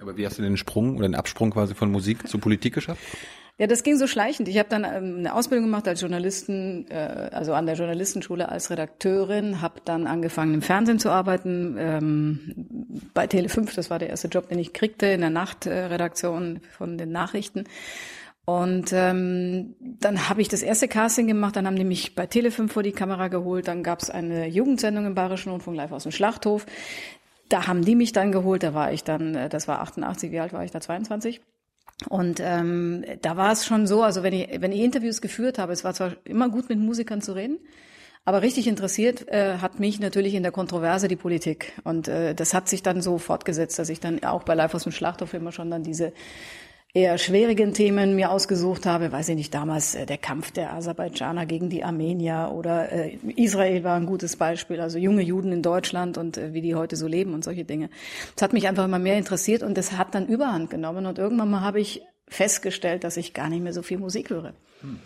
Aber 0.00 0.16
wie 0.16 0.26
hast 0.26 0.38
du 0.38 0.42
den 0.42 0.56
Sprung 0.56 0.96
oder 0.96 1.08
den 1.08 1.14
Absprung 1.14 1.50
quasi 1.50 1.74
von 1.74 1.90
Musik 1.90 2.28
zur 2.28 2.40
Politik 2.40 2.74
geschafft? 2.74 3.00
Ja, 3.56 3.68
das 3.68 3.84
ging 3.84 3.96
so 3.96 4.08
schleichend. 4.08 4.48
Ich 4.48 4.58
habe 4.58 4.68
dann 4.68 4.82
ähm, 4.82 5.18
eine 5.18 5.32
Ausbildung 5.32 5.66
gemacht 5.66 5.86
als 5.86 6.00
Journalisten, 6.00 6.90
äh, 6.90 7.30
also 7.32 7.54
an 7.54 7.66
der 7.66 7.76
Journalistenschule 7.76 8.48
als 8.48 8.68
Redakteurin, 8.70 9.60
habe 9.60 9.80
dann 9.84 10.08
angefangen 10.08 10.54
im 10.54 10.62
Fernsehen 10.62 10.98
zu 10.98 11.10
arbeiten, 11.10 11.76
ähm, 11.78 12.66
bei 13.14 13.26
Tele5, 13.26 13.72
das 13.76 13.90
war 13.90 14.00
der 14.00 14.10
erste 14.10 14.26
Job, 14.26 14.48
den 14.48 14.58
ich 14.58 14.72
kriegte, 14.72 15.06
in 15.06 15.20
der 15.20 15.30
Nachtredaktion 15.30 16.60
von 16.76 16.98
den 16.98 17.12
Nachrichten. 17.12 17.64
Und 18.44 18.92
ähm, 18.92 19.76
dann 19.80 20.28
habe 20.28 20.42
ich 20.42 20.48
das 20.48 20.62
erste 20.62 20.88
Casting 20.88 21.28
gemacht, 21.28 21.54
dann 21.54 21.66
haben 21.66 21.76
die 21.76 21.84
mich 21.84 22.16
bei 22.16 22.24
Tele5 22.24 22.68
vor 22.68 22.82
die 22.82 22.92
Kamera 22.92 23.28
geholt, 23.28 23.68
dann 23.68 23.84
gab 23.84 24.02
es 24.02 24.10
eine 24.10 24.48
Jugendsendung 24.48 25.06
im 25.06 25.14
Bayerischen 25.14 25.50
Rundfunk 25.50 25.76
live 25.76 25.92
aus 25.92 26.02
dem 26.02 26.12
Schlachthof. 26.12 26.66
Da 27.48 27.66
haben 27.66 27.84
die 27.84 27.94
mich 27.94 28.12
dann 28.12 28.32
geholt, 28.32 28.62
da 28.62 28.74
war 28.74 28.92
ich 28.92 29.04
dann, 29.04 29.34
äh, 29.34 29.48
das 29.48 29.68
war 29.68 29.80
88, 29.80 30.30
wie 30.30 30.40
alt 30.40 30.52
war 30.52 30.64
ich 30.64 30.70
da, 30.70 30.80
22? 30.80 31.40
Und 32.08 32.40
ähm, 32.42 33.04
da 33.22 33.36
war 33.36 33.52
es 33.52 33.64
schon 33.64 33.86
so, 33.86 34.02
also 34.02 34.22
wenn 34.22 34.32
ich, 34.32 34.60
wenn 34.60 34.72
ich 34.72 34.80
Interviews 34.80 35.20
geführt 35.20 35.58
habe, 35.58 35.72
es 35.72 35.84
war 35.84 35.94
zwar 35.94 36.12
immer 36.24 36.48
gut 36.48 36.68
mit 36.68 36.78
Musikern 36.78 37.22
zu 37.22 37.32
reden, 37.32 37.58
aber 38.24 38.42
richtig 38.42 38.66
interessiert 38.66 39.28
äh, 39.28 39.58
hat 39.58 39.80
mich 39.80 40.00
natürlich 40.00 40.34
in 40.34 40.42
der 40.42 40.52
Kontroverse 40.52 41.08
die 41.08 41.16
Politik. 41.16 41.72
Und 41.84 42.08
äh, 42.08 42.34
das 42.34 42.54
hat 42.54 42.68
sich 42.68 42.82
dann 42.82 43.02
so 43.02 43.18
fortgesetzt, 43.18 43.78
dass 43.78 43.90
ich 43.90 44.00
dann 44.00 44.24
auch 44.24 44.44
bei 44.44 44.54
Live 44.54 44.74
aus 44.74 44.84
dem 44.84 44.92
Schlachthof 44.92 45.34
immer 45.34 45.52
schon 45.52 45.70
dann 45.70 45.82
diese 45.82 46.12
eher 46.96 47.18
schwierigen 47.18 47.74
Themen 47.74 48.14
mir 48.14 48.30
ausgesucht 48.30 48.86
habe, 48.86 49.10
weiß 49.10 49.28
ich 49.30 49.34
nicht, 49.34 49.52
damals 49.52 49.96
äh, 49.96 50.06
der 50.06 50.16
Kampf 50.16 50.52
der 50.52 50.72
Aserbaidschaner 50.74 51.44
gegen 51.44 51.68
die 51.68 51.82
Armenier 51.82 52.52
oder 52.54 52.92
äh, 52.92 53.18
Israel 53.34 53.82
war 53.82 53.96
ein 53.96 54.06
gutes 54.06 54.36
Beispiel, 54.36 54.80
also 54.80 54.96
junge 54.96 55.22
Juden 55.22 55.50
in 55.50 55.60
Deutschland 55.60 56.16
und 56.16 56.38
äh, 56.38 56.54
wie 56.54 56.60
die 56.60 56.76
heute 56.76 56.94
so 56.94 57.08
leben 57.08 57.34
und 57.34 57.42
solche 57.42 57.64
Dinge. 57.64 57.90
Das 58.36 58.42
hat 58.42 58.52
mich 58.52 58.68
einfach 58.68 58.84
immer 58.84 59.00
mehr 59.00 59.18
interessiert 59.18 59.64
und 59.64 59.76
das 59.76 59.98
hat 59.98 60.14
dann 60.14 60.28
Überhand 60.28 60.70
genommen 60.70 61.06
und 61.06 61.18
irgendwann 61.18 61.50
mal 61.50 61.62
habe 61.62 61.80
ich 61.80 62.02
festgestellt, 62.28 63.02
dass 63.02 63.16
ich 63.16 63.34
gar 63.34 63.48
nicht 63.48 63.64
mehr 63.64 63.72
so 63.72 63.82
viel 63.82 63.98
Musik 63.98 64.30
höre. 64.30 64.54
Hm. 64.80 65.00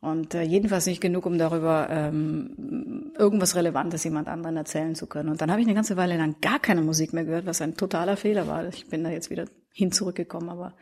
Und 0.00 0.34
äh, 0.34 0.42
jedenfalls 0.42 0.86
nicht 0.86 1.00
genug, 1.00 1.26
um 1.26 1.38
darüber 1.38 1.88
ähm, 1.90 3.12
irgendwas 3.18 3.56
Relevantes 3.56 4.04
jemand 4.04 4.28
anderen 4.28 4.56
erzählen 4.56 4.94
zu 4.94 5.06
können. 5.06 5.30
Und 5.30 5.40
dann 5.40 5.50
habe 5.50 5.62
ich 5.62 5.66
eine 5.66 5.74
ganze 5.74 5.96
Weile 5.96 6.16
lang 6.16 6.36
gar 6.42 6.60
keine 6.60 6.82
Musik 6.82 7.12
mehr 7.12 7.24
gehört, 7.24 7.46
was 7.46 7.62
ein 7.62 7.74
totaler 7.76 8.18
Fehler 8.18 8.46
war. 8.46 8.68
Ich 8.68 8.86
bin 8.86 9.02
da 9.02 9.10
jetzt 9.10 9.30
wieder 9.30 9.46
hin 9.72 9.92
zurückgekommen, 9.92 10.50
aber 10.50 10.74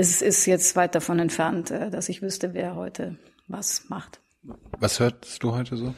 es 0.00 0.22
ist 0.22 0.46
jetzt 0.46 0.76
weit 0.76 0.94
davon 0.94 1.18
entfernt, 1.18 1.70
äh, 1.70 1.90
dass 1.90 2.08
ich 2.08 2.22
wüsste, 2.22 2.54
wer 2.54 2.74
heute 2.74 3.16
was 3.48 3.88
macht. 3.88 4.20
Was 4.78 4.98
hörst 4.98 5.42
du 5.42 5.52
heute 5.52 5.76
so? 5.76 5.94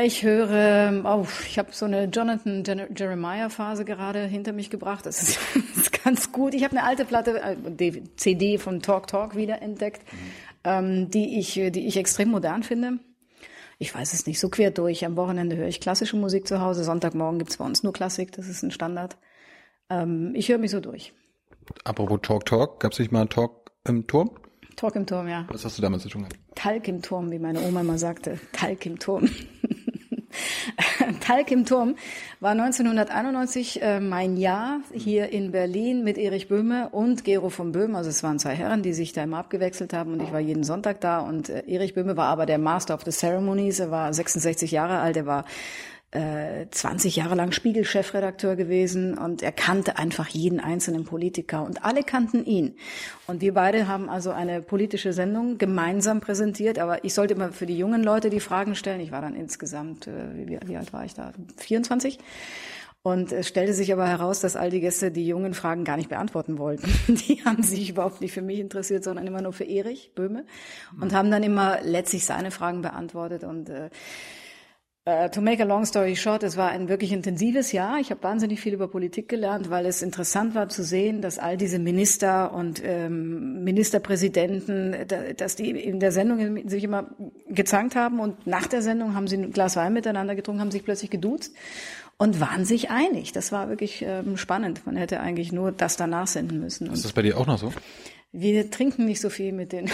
Ich 0.00 0.22
höre, 0.22 1.02
oh, 1.04 1.26
ich 1.46 1.58
habe 1.58 1.68
so 1.72 1.84
eine 1.84 2.04
Jonathan 2.04 2.64
Jeremiah 2.96 3.50
Phase 3.50 3.84
gerade 3.84 4.24
hinter 4.24 4.52
mich 4.52 4.70
gebracht. 4.70 5.04
Das 5.04 5.22
ist, 5.22 5.38
das 5.54 5.82
ist 5.82 6.04
ganz 6.04 6.32
gut. 6.32 6.54
Ich 6.54 6.64
habe 6.64 6.76
eine 6.76 6.86
alte 6.86 7.04
Platte, 7.04 7.42
äh, 7.42 8.02
CD 8.16 8.58
von 8.58 8.80
Talk 8.80 9.08
Talk 9.08 9.36
wieder 9.36 9.60
entdeckt, 9.60 10.02
mhm. 10.12 10.18
ähm, 10.64 11.10
die 11.10 11.38
ich, 11.40 11.54
die 11.54 11.86
ich 11.86 11.96
extrem 11.96 12.30
modern 12.30 12.62
finde. 12.62 13.00
Ich 13.78 13.92
weiß 13.92 14.12
es 14.12 14.26
nicht, 14.26 14.38
so 14.38 14.48
quer 14.48 14.70
durch. 14.70 15.04
Am 15.04 15.16
Wochenende 15.16 15.56
höre 15.56 15.66
ich 15.66 15.80
klassische 15.80 16.16
Musik 16.16 16.46
zu 16.46 16.60
Hause. 16.60 16.84
Sonntagmorgen 16.84 17.40
gibt's 17.40 17.56
bei 17.56 17.64
uns 17.64 17.82
nur 17.82 17.92
Klassik, 17.92 18.30
das 18.32 18.46
ist 18.48 18.62
ein 18.62 18.70
Standard. 18.70 19.16
Ähm, 19.90 20.32
ich 20.36 20.48
höre 20.48 20.58
mich 20.58 20.70
so 20.70 20.78
durch. 20.78 21.12
Apropos 21.84 22.20
Talk 22.22 22.46
Talk, 22.46 22.80
gab 22.80 22.92
es 22.92 22.98
nicht 22.98 23.12
mal 23.12 23.26
Talk 23.26 23.70
im 23.86 24.06
Turm? 24.06 24.30
Talk 24.76 24.96
im 24.96 25.06
Turm, 25.06 25.28
ja. 25.28 25.46
Was 25.48 25.64
hast 25.64 25.78
du 25.78 25.82
damals 25.82 26.02
zu 26.02 26.08
tun 26.08 26.22
gehabt? 26.22 26.38
Talk 26.54 26.88
im 26.88 27.02
Turm, 27.02 27.30
wie 27.30 27.38
meine 27.38 27.60
Oma 27.60 27.82
mal 27.82 27.98
sagte. 27.98 28.38
Talk 28.52 28.86
im 28.86 28.98
Turm. 28.98 29.28
Talk 31.20 31.50
im 31.50 31.64
Turm 31.64 31.96
war 32.40 32.52
1991 32.52 33.82
äh, 33.82 34.00
mein 34.00 34.36
Jahr 34.36 34.80
hier 34.92 35.28
in 35.30 35.52
Berlin 35.52 36.04
mit 36.04 36.18
Erich 36.18 36.48
Böhme 36.48 36.88
und 36.90 37.24
Gero 37.24 37.50
von 37.50 37.72
Böhm. 37.72 37.94
Also 37.94 38.10
es 38.10 38.22
waren 38.22 38.38
zwei 38.38 38.54
Herren, 38.54 38.82
die 38.82 38.92
sich 38.92 39.12
da 39.12 39.22
immer 39.22 39.38
abgewechselt 39.38 39.92
haben 39.92 40.12
und 40.12 40.22
ich 40.22 40.32
war 40.32 40.40
jeden 40.40 40.64
Sonntag 40.64 41.00
da 41.00 41.20
und 41.20 41.48
äh, 41.48 41.64
Erich 41.66 41.94
Böhme 41.94 42.16
war 42.16 42.26
aber 42.26 42.46
der 42.46 42.58
Master 42.58 42.94
of 42.94 43.02
the 43.04 43.10
Ceremonies. 43.10 43.78
Er 43.78 43.90
war 43.90 44.12
66 44.12 44.70
Jahre 44.70 44.98
alt, 44.98 45.16
er 45.16 45.26
war 45.26 45.44
20 46.12 47.16
äh, 47.16 47.20
Jahre 47.20 47.34
lang 47.34 47.52
Spiegel-Chefredakteur 47.52 48.54
gewesen 48.54 49.16
und 49.16 49.42
er 49.42 49.52
kannte 49.52 49.96
einfach 49.96 50.28
jeden 50.28 50.60
einzelnen 50.60 51.04
Politiker 51.04 51.64
und 51.64 51.84
alle 51.84 52.02
kannten 52.02 52.44
ihn. 52.44 52.76
Und 53.26 53.40
wir 53.40 53.54
beide 53.54 53.88
haben 53.88 54.10
also 54.10 54.30
eine 54.30 54.60
politische 54.60 55.14
Sendung 55.14 55.56
gemeinsam 55.56 56.20
präsentiert, 56.20 56.78
aber 56.78 57.04
ich 57.04 57.14
sollte 57.14 57.32
immer 57.32 57.52
für 57.52 57.64
die 57.64 57.78
jungen 57.78 58.04
Leute 58.04 58.28
die 58.28 58.40
Fragen 58.40 58.74
stellen. 58.74 59.00
Ich 59.00 59.10
war 59.10 59.22
dann 59.22 59.34
insgesamt, 59.34 60.06
äh, 60.06 60.12
wie, 60.34 60.58
wie 60.66 60.76
alt 60.76 60.92
war 60.92 61.04
ich 61.06 61.14
da? 61.14 61.32
24. 61.56 62.18
Und 63.04 63.32
es 63.32 63.48
stellte 63.48 63.72
sich 63.72 63.92
aber 63.92 64.06
heraus, 64.06 64.40
dass 64.40 64.54
all 64.54 64.70
die 64.70 64.80
Gäste 64.80 65.10
die 65.10 65.26
jungen 65.26 65.54
Fragen 65.54 65.84
gar 65.84 65.96
nicht 65.96 66.08
beantworten 66.08 66.58
wollten. 66.58 66.88
Die 67.08 67.44
haben 67.44 67.64
sich 67.64 67.90
überhaupt 67.90 68.20
nicht 68.20 68.32
für 68.32 68.42
mich 68.42 68.60
interessiert, 68.60 69.02
sondern 69.02 69.26
immer 69.26 69.42
nur 69.42 69.52
für 69.52 69.64
Erich 69.64 70.12
Böhme 70.14 70.44
und 71.00 71.12
haben 71.12 71.28
dann 71.32 71.42
immer 71.42 71.80
letztlich 71.82 72.24
seine 72.24 72.52
Fragen 72.52 72.80
beantwortet 72.80 73.42
und 73.42 73.70
äh, 73.70 73.90
Uh, 75.04 75.28
to 75.30 75.40
make 75.40 75.60
a 75.60 75.66
long 75.66 75.84
story 75.84 76.14
short, 76.14 76.44
es 76.44 76.56
war 76.56 76.68
ein 76.68 76.88
wirklich 76.88 77.10
intensives 77.10 77.72
Jahr. 77.72 77.98
Ich 77.98 78.12
habe 78.12 78.22
wahnsinnig 78.22 78.60
viel 78.60 78.72
über 78.72 78.86
Politik 78.86 79.28
gelernt, 79.28 79.68
weil 79.68 79.84
es 79.86 80.00
interessant 80.00 80.54
war 80.54 80.68
zu 80.68 80.84
sehen, 80.84 81.20
dass 81.22 81.40
all 81.40 81.56
diese 81.56 81.80
Minister 81.80 82.54
und 82.54 82.80
ähm, 82.84 83.64
Ministerpräsidenten, 83.64 84.94
da, 85.08 85.32
dass 85.32 85.56
die 85.56 85.70
in 85.70 85.98
der 85.98 86.12
Sendung 86.12 86.68
sich 86.68 86.84
immer 86.84 87.08
gezankt 87.48 87.96
haben 87.96 88.20
und 88.20 88.46
nach 88.46 88.68
der 88.68 88.80
Sendung 88.80 89.16
haben 89.16 89.26
sie 89.26 89.38
ein 89.38 89.50
Glas 89.50 89.74
Wein 89.74 89.92
miteinander 89.92 90.36
getrunken, 90.36 90.60
haben 90.60 90.70
sich 90.70 90.84
plötzlich 90.84 91.10
geduzt 91.10 91.52
und 92.16 92.38
waren 92.38 92.64
sich 92.64 92.90
einig. 92.90 93.32
Das 93.32 93.50
war 93.50 93.68
wirklich 93.68 94.04
ähm, 94.06 94.36
spannend. 94.36 94.86
Man 94.86 94.94
hätte 94.94 95.18
eigentlich 95.18 95.50
nur 95.50 95.72
das 95.72 95.96
danach 95.96 96.28
senden 96.28 96.60
müssen. 96.60 96.88
Ist 96.92 97.04
das 97.04 97.12
bei 97.12 97.22
dir 97.22 97.38
auch 97.38 97.48
noch 97.48 97.58
so? 97.58 97.72
Wir 98.30 98.70
trinken 98.70 99.06
nicht 99.06 99.20
so 99.20 99.30
viel 99.30 99.50
mit 99.50 99.72
den. 99.72 99.90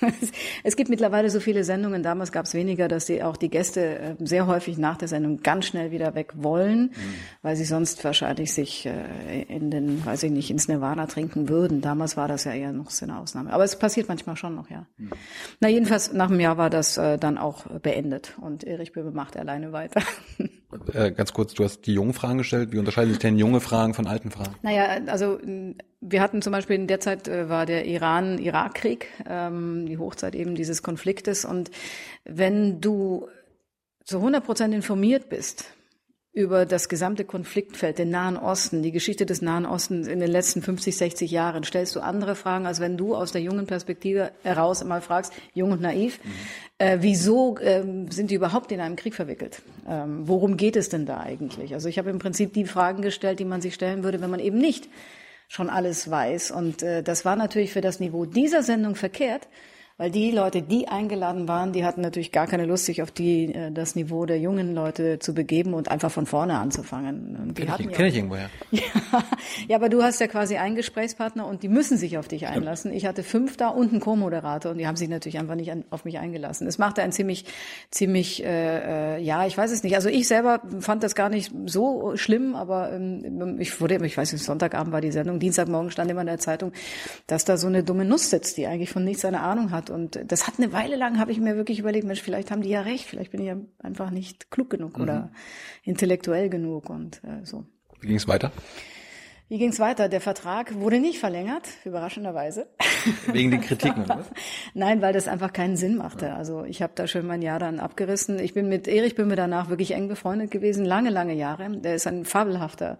es 0.64 0.76
gibt 0.76 0.90
mittlerweile 0.90 1.30
so 1.30 1.40
viele 1.40 1.64
Sendungen. 1.64 2.02
Damals 2.02 2.32
gab 2.32 2.46
es 2.46 2.54
weniger, 2.54 2.88
dass 2.88 3.06
die 3.06 3.22
auch 3.22 3.36
die 3.36 3.48
Gäste 3.48 3.98
äh, 3.98 4.14
sehr 4.20 4.46
häufig 4.46 4.78
nach 4.78 4.96
der 4.96 5.08
Sendung 5.08 5.42
ganz 5.42 5.66
schnell 5.66 5.90
wieder 5.90 6.14
weg 6.14 6.32
wollen, 6.36 6.82
mhm. 6.82 7.14
weil 7.42 7.56
sie 7.56 7.64
sonst 7.64 8.02
wahrscheinlich 8.04 8.52
sich 8.52 8.86
äh, 8.86 9.42
in 9.48 9.70
den, 9.70 10.04
weiß 10.04 10.22
ich 10.24 10.30
nicht, 10.30 10.50
ins 10.50 10.68
Nirvana 10.68 11.06
trinken 11.06 11.48
würden. 11.48 11.80
Damals 11.80 12.16
war 12.16 12.28
das 12.28 12.44
ja 12.44 12.52
eher 12.52 12.72
noch 12.72 12.90
so 12.90 13.04
eine 13.06 13.18
Ausnahme. 13.18 13.52
Aber 13.52 13.64
es 13.64 13.76
passiert 13.76 14.08
manchmal 14.08 14.36
schon 14.36 14.54
noch, 14.54 14.70
ja. 14.70 14.86
Mhm. 14.96 15.10
Na 15.60 15.68
jedenfalls 15.68 16.12
nach 16.12 16.30
einem 16.30 16.40
Jahr 16.40 16.58
war 16.58 16.70
das 16.70 16.96
äh, 16.98 17.18
dann 17.18 17.38
auch 17.38 17.66
beendet 17.66 18.34
und 18.40 18.64
Erich 18.64 18.92
Böhme 18.92 19.10
macht 19.10 19.36
alleine 19.36 19.72
weiter. 19.72 20.02
Äh, 20.92 21.12
ganz 21.12 21.32
kurz, 21.32 21.54
du 21.54 21.64
hast 21.64 21.86
die 21.86 21.94
jungen 21.94 22.12
Fragen 22.12 22.38
gestellt. 22.38 22.72
Wie 22.72 22.78
unterscheiden 22.78 23.10
sich 23.10 23.18
denn 23.18 23.38
junge 23.38 23.60
Fragen 23.60 23.94
von 23.94 24.06
alten 24.06 24.30
Fragen? 24.30 24.54
Naja, 24.62 25.00
also 25.06 25.38
wir 26.00 26.20
hatten 26.20 26.42
zum 26.42 26.52
Beispiel 26.52 26.76
in 26.76 26.86
der 26.86 27.00
Zeit 27.00 27.26
äh, 27.26 27.48
war 27.48 27.64
der 27.64 27.86
Iran-Irak-Krieg, 27.86 29.08
ähm, 29.26 29.86
die 29.86 29.98
Hochzeit 29.98 30.34
eben 30.34 30.54
dieses 30.54 30.82
Konfliktes. 30.82 31.44
Und 31.44 31.70
wenn 32.24 32.80
du 32.80 33.28
zu 34.04 34.18
100 34.18 34.44
Prozent 34.44 34.74
informiert 34.74 35.28
bist 35.28 35.72
über 36.38 36.66
das 36.66 36.88
gesamte 36.88 37.24
Konfliktfeld, 37.24 37.98
den 37.98 38.10
Nahen 38.10 38.36
Osten, 38.36 38.80
die 38.80 38.92
Geschichte 38.92 39.26
des 39.26 39.42
Nahen 39.42 39.66
Ostens 39.66 40.06
in 40.06 40.20
den 40.20 40.30
letzten 40.30 40.62
50, 40.62 40.96
60 40.96 41.32
Jahren, 41.32 41.64
stellst 41.64 41.96
du 41.96 42.00
andere 42.00 42.36
Fragen, 42.36 42.64
als 42.64 42.78
wenn 42.78 42.96
du 42.96 43.16
aus 43.16 43.32
der 43.32 43.42
jungen 43.42 43.66
Perspektive 43.66 44.30
heraus 44.44 44.84
mal 44.84 45.00
fragst, 45.00 45.32
jung 45.52 45.72
und 45.72 45.80
naiv, 45.80 46.20
mhm. 46.22 46.30
äh, 46.78 46.98
wieso 47.00 47.58
äh, 47.58 47.82
sind 48.10 48.30
die 48.30 48.36
überhaupt 48.36 48.70
in 48.70 48.78
einem 48.78 48.94
Krieg 48.94 49.16
verwickelt? 49.16 49.62
Ähm, 49.88 50.28
worum 50.28 50.56
geht 50.56 50.76
es 50.76 50.88
denn 50.88 51.06
da 51.06 51.18
eigentlich? 51.18 51.74
Also 51.74 51.88
ich 51.88 51.98
habe 51.98 52.10
im 52.10 52.20
Prinzip 52.20 52.52
die 52.52 52.66
Fragen 52.66 53.02
gestellt, 53.02 53.40
die 53.40 53.44
man 53.44 53.60
sich 53.60 53.74
stellen 53.74 54.04
würde, 54.04 54.20
wenn 54.20 54.30
man 54.30 54.38
eben 54.38 54.58
nicht 54.58 54.88
schon 55.48 55.68
alles 55.68 56.08
weiß. 56.08 56.52
Und 56.52 56.84
äh, 56.84 57.02
das 57.02 57.24
war 57.24 57.34
natürlich 57.34 57.72
für 57.72 57.80
das 57.80 57.98
Niveau 57.98 58.26
dieser 58.26 58.62
Sendung 58.62 58.94
verkehrt, 58.94 59.48
weil 59.98 60.12
die 60.12 60.30
Leute, 60.30 60.62
die 60.62 60.86
eingeladen 60.86 61.48
waren, 61.48 61.72
die 61.72 61.84
hatten 61.84 62.00
natürlich 62.02 62.30
gar 62.30 62.46
keine 62.46 62.66
Lust, 62.66 62.84
sich 62.84 63.02
auf 63.02 63.10
die, 63.10 63.52
äh, 63.52 63.72
das 63.72 63.96
Niveau 63.96 64.26
der 64.26 64.38
jungen 64.38 64.72
Leute 64.72 65.18
zu 65.18 65.34
begeben 65.34 65.74
und 65.74 65.90
einfach 65.90 66.12
von 66.12 66.24
vorne 66.24 66.56
anzufangen. 66.56 67.52
Kenn 67.54 67.68
ich, 67.78 67.90
kenn 67.90 68.06
ich 68.06 68.16
irgendwoher. 68.16 68.48
Ja, 68.70 69.24
ja, 69.68 69.76
aber 69.76 69.88
du 69.88 70.02
hast 70.02 70.20
ja 70.20 70.28
quasi 70.28 70.56
einen 70.56 70.76
Gesprächspartner 70.76 71.46
und 71.46 71.62
die 71.62 71.68
müssen 71.68 71.96
sich 71.96 72.18
auf 72.18 72.28
dich 72.28 72.46
einlassen. 72.46 72.92
Ich 72.92 73.06
hatte 73.06 73.22
fünf 73.22 73.56
da 73.56 73.68
und 73.68 73.90
einen 73.90 74.00
Co-Moderator 74.00 74.70
und 74.70 74.78
die 74.78 74.86
haben 74.86 74.96
sich 74.96 75.08
natürlich 75.08 75.38
einfach 75.38 75.56
nicht 75.56 75.72
an, 75.72 75.84
auf 75.90 76.04
mich 76.04 76.18
eingelassen. 76.18 76.66
Es 76.68 76.78
machte 76.78 77.02
ein 77.02 77.10
ziemlich, 77.10 77.44
ziemlich, 77.90 78.44
äh, 78.44 79.16
äh, 79.16 79.22
ja, 79.22 79.46
ich 79.46 79.58
weiß 79.58 79.72
es 79.72 79.82
nicht. 79.82 79.96
Also 79.96 80.10
ich 80.10 80.28
selber 80.28 80.60
fand 80.78 81.02
das 81.02 81.14
gar 81.14 81.28
nicht 81.28 81.52
so 81.66 82.16
schlimm, 82.16 82.54
aber 82.54 82.92
ähm, 82.92 83.56
ich 83.58 83.80
wurde, 83.80 84.04
ich 84.04 84.16
weiß 84.16 84.32
nicht, 84.32 84.44
Sonntagabend 84.44 84.92
war 84.92 85.00
die 85.00 85.10
Sendung, 85.10 85.40
Dienstagmorgen 85.40 85.90
stand 85.90 86.10
immer 86.10 86.20
in 86.20 86.28
der 86.28 86.38
Zeitung, 86.38 86.72
dass 87.26 87.44
da 87.44 87.56
so 87.56 87.66
eine 87.66 87.82
dumme 87.82 88.04
Nuss 88.04 88.30
sitzt, 88.30 88.58
die 88.58 88.66
eigentlich 88.66 88.90
von 88.90 89.04
nichts 89.04 89.24
eine 89.24 89.40
Ahnung 89.40 89.72
hat 89.72 89.87
und 89.90 90.18
das 90.26 90.46
hat 90.46 90.54
eine 90.58 90.72
Weile 90.72 90.96
lang, 90.96 91.18
habe 91.18 91.32
ich 91.32 91.40
mir 91.40 91.56
wirklich 91.56 91.78
überlegt, 91.78 92.06
Mensch, 92.06 92.22
vielleicht 92.22 92.50
haben 92.50 92.62
die 92.62 92.70
ja 92.70 92.82
recht, 92.82 93.06
vielleicht 93.06 93.30
bin 93.32 93.40
ich 93.40 93.46
ja 93.46 93.56
einfach 93.78 94.10
nicht 94.10 94.50
klug 94.50 94.70
genug 94.70 94.96
mhm. 94.96 95.02
oder 95.02 95.32
intellektuell 95.82 96.48
genug 96.48 96.90
und 96.90 97.22
äh, 97.24 97.44
so. 97.44 97.64
Wie 98.00 98.08
ging 98.08 98.16
es 98.16 98.28
weiter? 98.28 98.52
Wie 99.48 99.56
ging 99.56 99.70
es 99.70 99.80
weiter? 99.80 100.10
Der 100.10 100.20
Vertrag 100.20 100.74
wurde 100.74 101.00
nicht 101.00 101.18
verlängert, 101.18 101.66
überraschenderweise. 101.86 102.68
Wegen 103.32 103.50
den 103.50 103.62
Kritiken, 103.62 104.04
oder? 104.04 104.26
Nein, 104.74 105.00
weil 105.00 105.14
das 105.14 105.26
einfach 105.26 105.54
keinen 105.54 105.78
Sinn 105.78 105.96
machte. 105.96 106.34
Also 106.34 106.64
ich 106.64 106.82
habe 106.82 106.92
da 106.94 107.06
schon 107.06 107.26
mein 107.26 107.40
Jahr 107.40 107.58
dann 107.58 107.80
abgerissen. 107.80 108.38
Ich 108.40 108.52
bin 108.52 108.68
mit 108.68 108.86
Erich 108.86 109.14
bin 109.14 109.28
mir 109.28 109.36
danach 109.36 109.70
wirklich 109.70 109.92
eng 109.92 110.06
befreundet 110.06 110.50
gewesen, 110.50 110.84
lange, 110.84 111.08
lange 111.08 111.32
Jahre. 111.32 111.70
Der 111.78 111.94
ist 111.94 112.06
ein 112.06 112.26
fabelhafter 112.26 112.98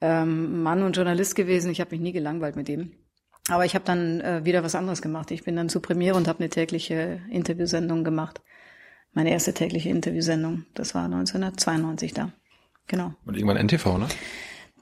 ähm, 0.00 0.62
Mann 0.62 0.82
und 0.82 0.96
Journalist 0.96 1.34
gewesen. 1.34 1.70
Ich 1.70 1.80
habe 1.80 1.90
mich 1.90 2.00
nie 2.00 2.12
gelangweilt 2.12 2.56
mit 2.56 2.70
ihm. 2.70 2.92
Aber 3.48 3.64
ich 3.64 3.74
habe 3.74 3.84
dann 3.84 4.20
äh, 4.20 4.44
wieder 4.44 4.62
was 4.62 4.74
anderes 4.74 5.02
gemacht. 5.02 5.30
Ich 5.30 5.44
bin 5.44 5.56
dann 5.56 5.68
zu 5.68 5.80
Premiere 5.80 6.16
und 6.16 6.28
habe 6.28 6.40
eine 6.40 6.48
tägliche 6.48 7.20
Interviewsendung 7.30 8.04
gemacht. 8.04 8.40
Meine 9.12 9.30
erste 9.30 9.52
tägliche 9.52 9.88
Interviewsendung. 9.88 10.64
Das 10.74 10.94
war 10.94 11.04
1992 11.04 12.14
da. 12.14 12.32
Genau. 12.86 13.14
Und 13.26 13.36
irgendwann 13.36 13.56
NTV, 13.56 13.98
ne? 13.98 14.08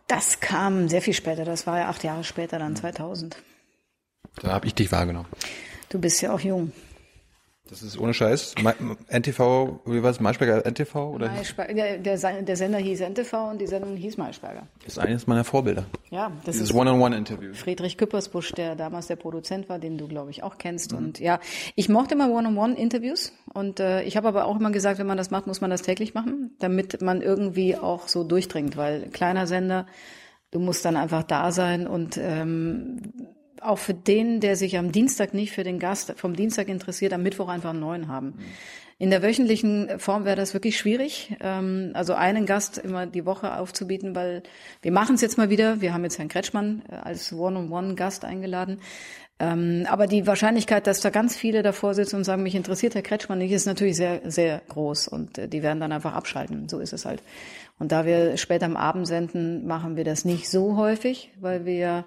Das 0.06 0.40
kam 0.40 0.88
sehr 0.88 1.02
viel 1.02 1.14
später. 1.14 1.44
Das 1.44 1.66
war 1.66 1.78
ja 1.78 1.88
acht 1.88 2.04
Jahre 2.04 2.24
später, 2.24 2.58
dann 2.58 2.76
2000. 2.76 3.36
Da 4.42 4.48
habe 4.52 4.66
ich 4.66 4.74
dich 4.74 4.92
wahrgenommen. 4.92 5.28
Du 5.88 5.98
bist 5.98 6.20
ja 6.20 6.32
auch 6.32 6.40
jung. 6.40 6.72
Das 7.70 7.82
ist 7.82 7.96
ohne 7.98 8.12
Scheiß. 8.12 8.56
NTV, 9.08 9.80
wie 9.86 10.02
war 10.02 10.10
es? 10.10 10.18
Maischberger 10.18 10.66
NTV? 10.66 10.96
Oder? 10.96 11.28
Maischberger, 11.28 11.72
der, 11.72 11.98
der, 11.98 12.42
der, 12.42 12.56
Sender 12.56 12.78
hieß 12.78 13.00
NTV 13.00 13.32
und 13.50 13.60
die 13.60 13.68
Sendung 13.68 13.96
hieß 13.96 14.16
Maischberger. 14.16 14.66
Das 14.84 14.94
ist 14.94 14.98
eines 14.98 15.28
meiner 15.28 15.44
Vorbilder. 15.44 15.84
Ja, 16.10 16.32
das 16.44 16.56
Dieses 16.56 16.74
One-on-One-Interview. 16.74 17.54
Friedrich 17.54 17.96
Küppersbusch, 17.96 18.52
der 18.52 18.74
damals 18.74 19.06
der 19.06 19.14
Produzent 19.14 19.68
war, 19.68 19.78
den 19.78 19.98
du, 19.98 20.08
glaube 20.08 20.32
ich, 20.32 20.42
auch 20.42 20.58
kennst. 20.58 20.90
Mhm. 20.90 20.98
Und 20.98 21.20
ja, 21.20 21.38
ich 21.76 21.88
mochte 21.88 22.14
immer 22.14 22.28
One-on-One-Interviews. 22.28 23.32
Und 23.54 23.78
äh, 23.78 24.02
ich 24.02 24.16
habe 24.16 24.26
aber 24.26 24.46
auch 24.46 24.58
immer 24.58 24.72
gesagt, 24.72 24.98
wenn 24.98 25.06
man 25.06 25.16
das 25.16 25.30
macht, 25.30 25.46
muss 25.46 25.60
man 25.60 25.70
das 25.70 25.82
täglich 25.82 26.12
machen, 26.12 26.56
damit 26.58 27.00
man 27.02 27.22
irgendwie 27.22 27.76
auch 27.76 28.08
so 28.08 28.24
durchdringt. 28.24 28.76
Weil 28.76 29.10
kleiner 29.10 29.46
Sender, 29.46 29.86
du 30.50 30.58
musst 30.58 30.84
dann 30.84 30.96
einfach 30.96 31.22
da 31.22 31.52
sein 31.52 31.86
und 31.86 32.18
ähm, 32.20 33.00
auch 33.62 33.78
für 33.78 33.94
den, 33.94 34.40
der 34.40 34.56
sich 34.56 34.78
am 34.78 34.92
Dienstag 34.92 35.34
nicht 35.34 35.52
für 35.52 35.64
den 35.64 35.78
Gast 35.78 36.14
vom 36.16 36.34
Dienstag 36.34 36.68
interessiert, 36.68 37.12
am 37.12 37.22
Mittwoch 37.22 37.48
einfach 37.48 37.70
einen 37.70 37.80
neuen 37.80 38.08
haben. 38.08 38.34
In 38.98 39.08
der 39.08 39.22
wöchentlichen 39.22 39.98
Form 39.98 40.26
wäre 40.26 40.36
das 40.36 40.52
wirklich 40.52 40.76
schwierig, 40.76 41.34
ähm, 41.40 41.92
also 41.94 42.12
einen 42.12 42.44
Gast 42.44 42.76
immer 42.76 43.06
die 43.06 43.24
Woche 43.24 43.56
aufzubieten, 43.56 44.14
weil 44.14 44.42
wir 44.82 44.92
machen 44.92 45.14
es 45.14 45.22
jetzt 45.22 45.38
mal 45.38 45.48
wieder. 45.48 45.80
Wir 45.80 45.94
haben 45.94 46.04
jetzt 46.04 46.18
Herrn 46.18 46.28
Kretschmann 46.28 46.82
äh, 46.90 46.96
als 46.96 47.32
One-on-One-Gast 47.32 48.26
eingeladen. 48.26 48.80
Ähm, 49.38 49.86
aber 49.88 50.06
die 50.06 50.26
Wahrscheinlichkeit, 50.26 50.86
dass 50.86 51.00
da 51.00 51.08
ganz 51.08 51.34
viele 51.34 51.62
davor 51.62 51.94
sitzen 51.94 52.16
und 52.16 52.24
sagen, 52.24 52.42
mich 52.42 52.54
interessiert 52.54 52.94
Herr 52.94 53.00
Kretschmann 53.00 53.38
nicht, 53.38 53.52
ist 53.52 53.64
natürlich 53.64 53.96
sehr, 53.96 54.20
sehr 54.30 54.60
groß 54.68 55.08
und 55.08 55.38
äh, 55.38 55.48
die 55.48 55.62
werden 55.62 55.80
dann 55.80 55.92
einfach 55.92 56.12
abschalten. 56.12 56.68
So 56.68 56.78
ist 56.78 56.92
es 56.92 57.06
halt. 57.06 57.22
Und 57.78 57.92
da 57.92 58.04
wir 58.04 58.36
später 58.36 58.66
am 58.66 58.76
Abend 58.76 59.06
senden, 59.06 59.66
machen 59.66 59.96
wir 59.96 60.04
das 60.04 60.26
nicht 60.26 60.50
so 60.50 60.76
häufig, 60.76 61.32
weil 61.40 61.64
wir 61.64 62.04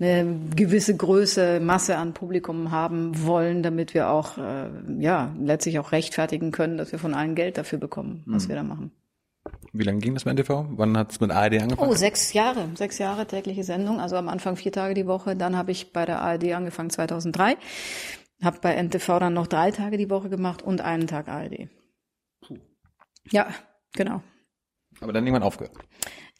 eine 0.00 0.50
gewisse 0.56 0.96
Größe, 0.96 1.60
Masse 1.60 1.96
an 1.96 2.14
Publikum 2.14 2.70
haben 2.70 3.24
wollen, 3.26 3.62
damit 3.62 3.92
wir 3.92 4.08
auch, 4.08 4.38
äh, 4.38 4.70
ja, 4.98 5.34
letztlich 5.38 5.78
auch 5.78 5.92
rechtfertigen 5.92 6.52
können, 6.52 6.78
dass 6.78 6.92
wir 6.92 6.98
von 6.98 7.14
allen 7.14 7.34
Geld 7.34 7.58
dafür 7.58 7.78
bekommen, 7.78 8.24
was 8.26 8.44
mhm. 8.44 8.48
wir 8.48 8.56
da 8.56 8.62
machen. 8.62 8.92
Wie 9.72 9.84
lange 9.84 10.00
ging 10.00 10.14
das 10.14 10.24
mit 10.24 10.38
NTV? 10.38 10.66
Wann 10.70 10.96
hat 10.96 11.12
es 11.12 11.20
mit 11.20 11.30
ARD 11.30 11.62
angefangen? 11.62 11.90
Oh, 11.90 11.94
sechs 11.94 12.32
Jahre. 12.32 12.68
Sechs 12.74 12.98
Jahre 12.98 13.26
tägliche 13.26 13.64
Sendung. 13.64 14.00
Also 14.00 14.16
am 14.16 14.28
Anfang 14.28 14.56
vier 14.56 14.72
Tage 14.72 14.94
die 14.94 15.06
Woche. 15.06 15.36
Dann 15.36 15.56
habe 15.56 15.70
ich 15.70 15.92
bei 15.92 16.04
der 16.04 16.20
ARD 16.20 16.52
angefangen 16.52 16.90
2003. 16.90 17.56
Habe 18.42 18.58
bei 18.60 18.74
NTV 18.74 19.18
dann 19.18 19.34
noch 19.34 19.46
drei 19.46 19.70
Tage 19.70 19.96
die 19.96 20.10
Woche 20.10 20.28
gemacht 20.28 20.62
und 20.62 20.80
einen 20.80 21.06
Tag 21.06 21.28
ARD. 21.28 21.68
Puh. 22.40 22.58
Ja, 23.30 23.48
genau. 23.92 24.22
Aber 25.00 25.12
dann 25.12 25.24
irgendwann 25.24 25.42
aufgehört. 25.42 25.76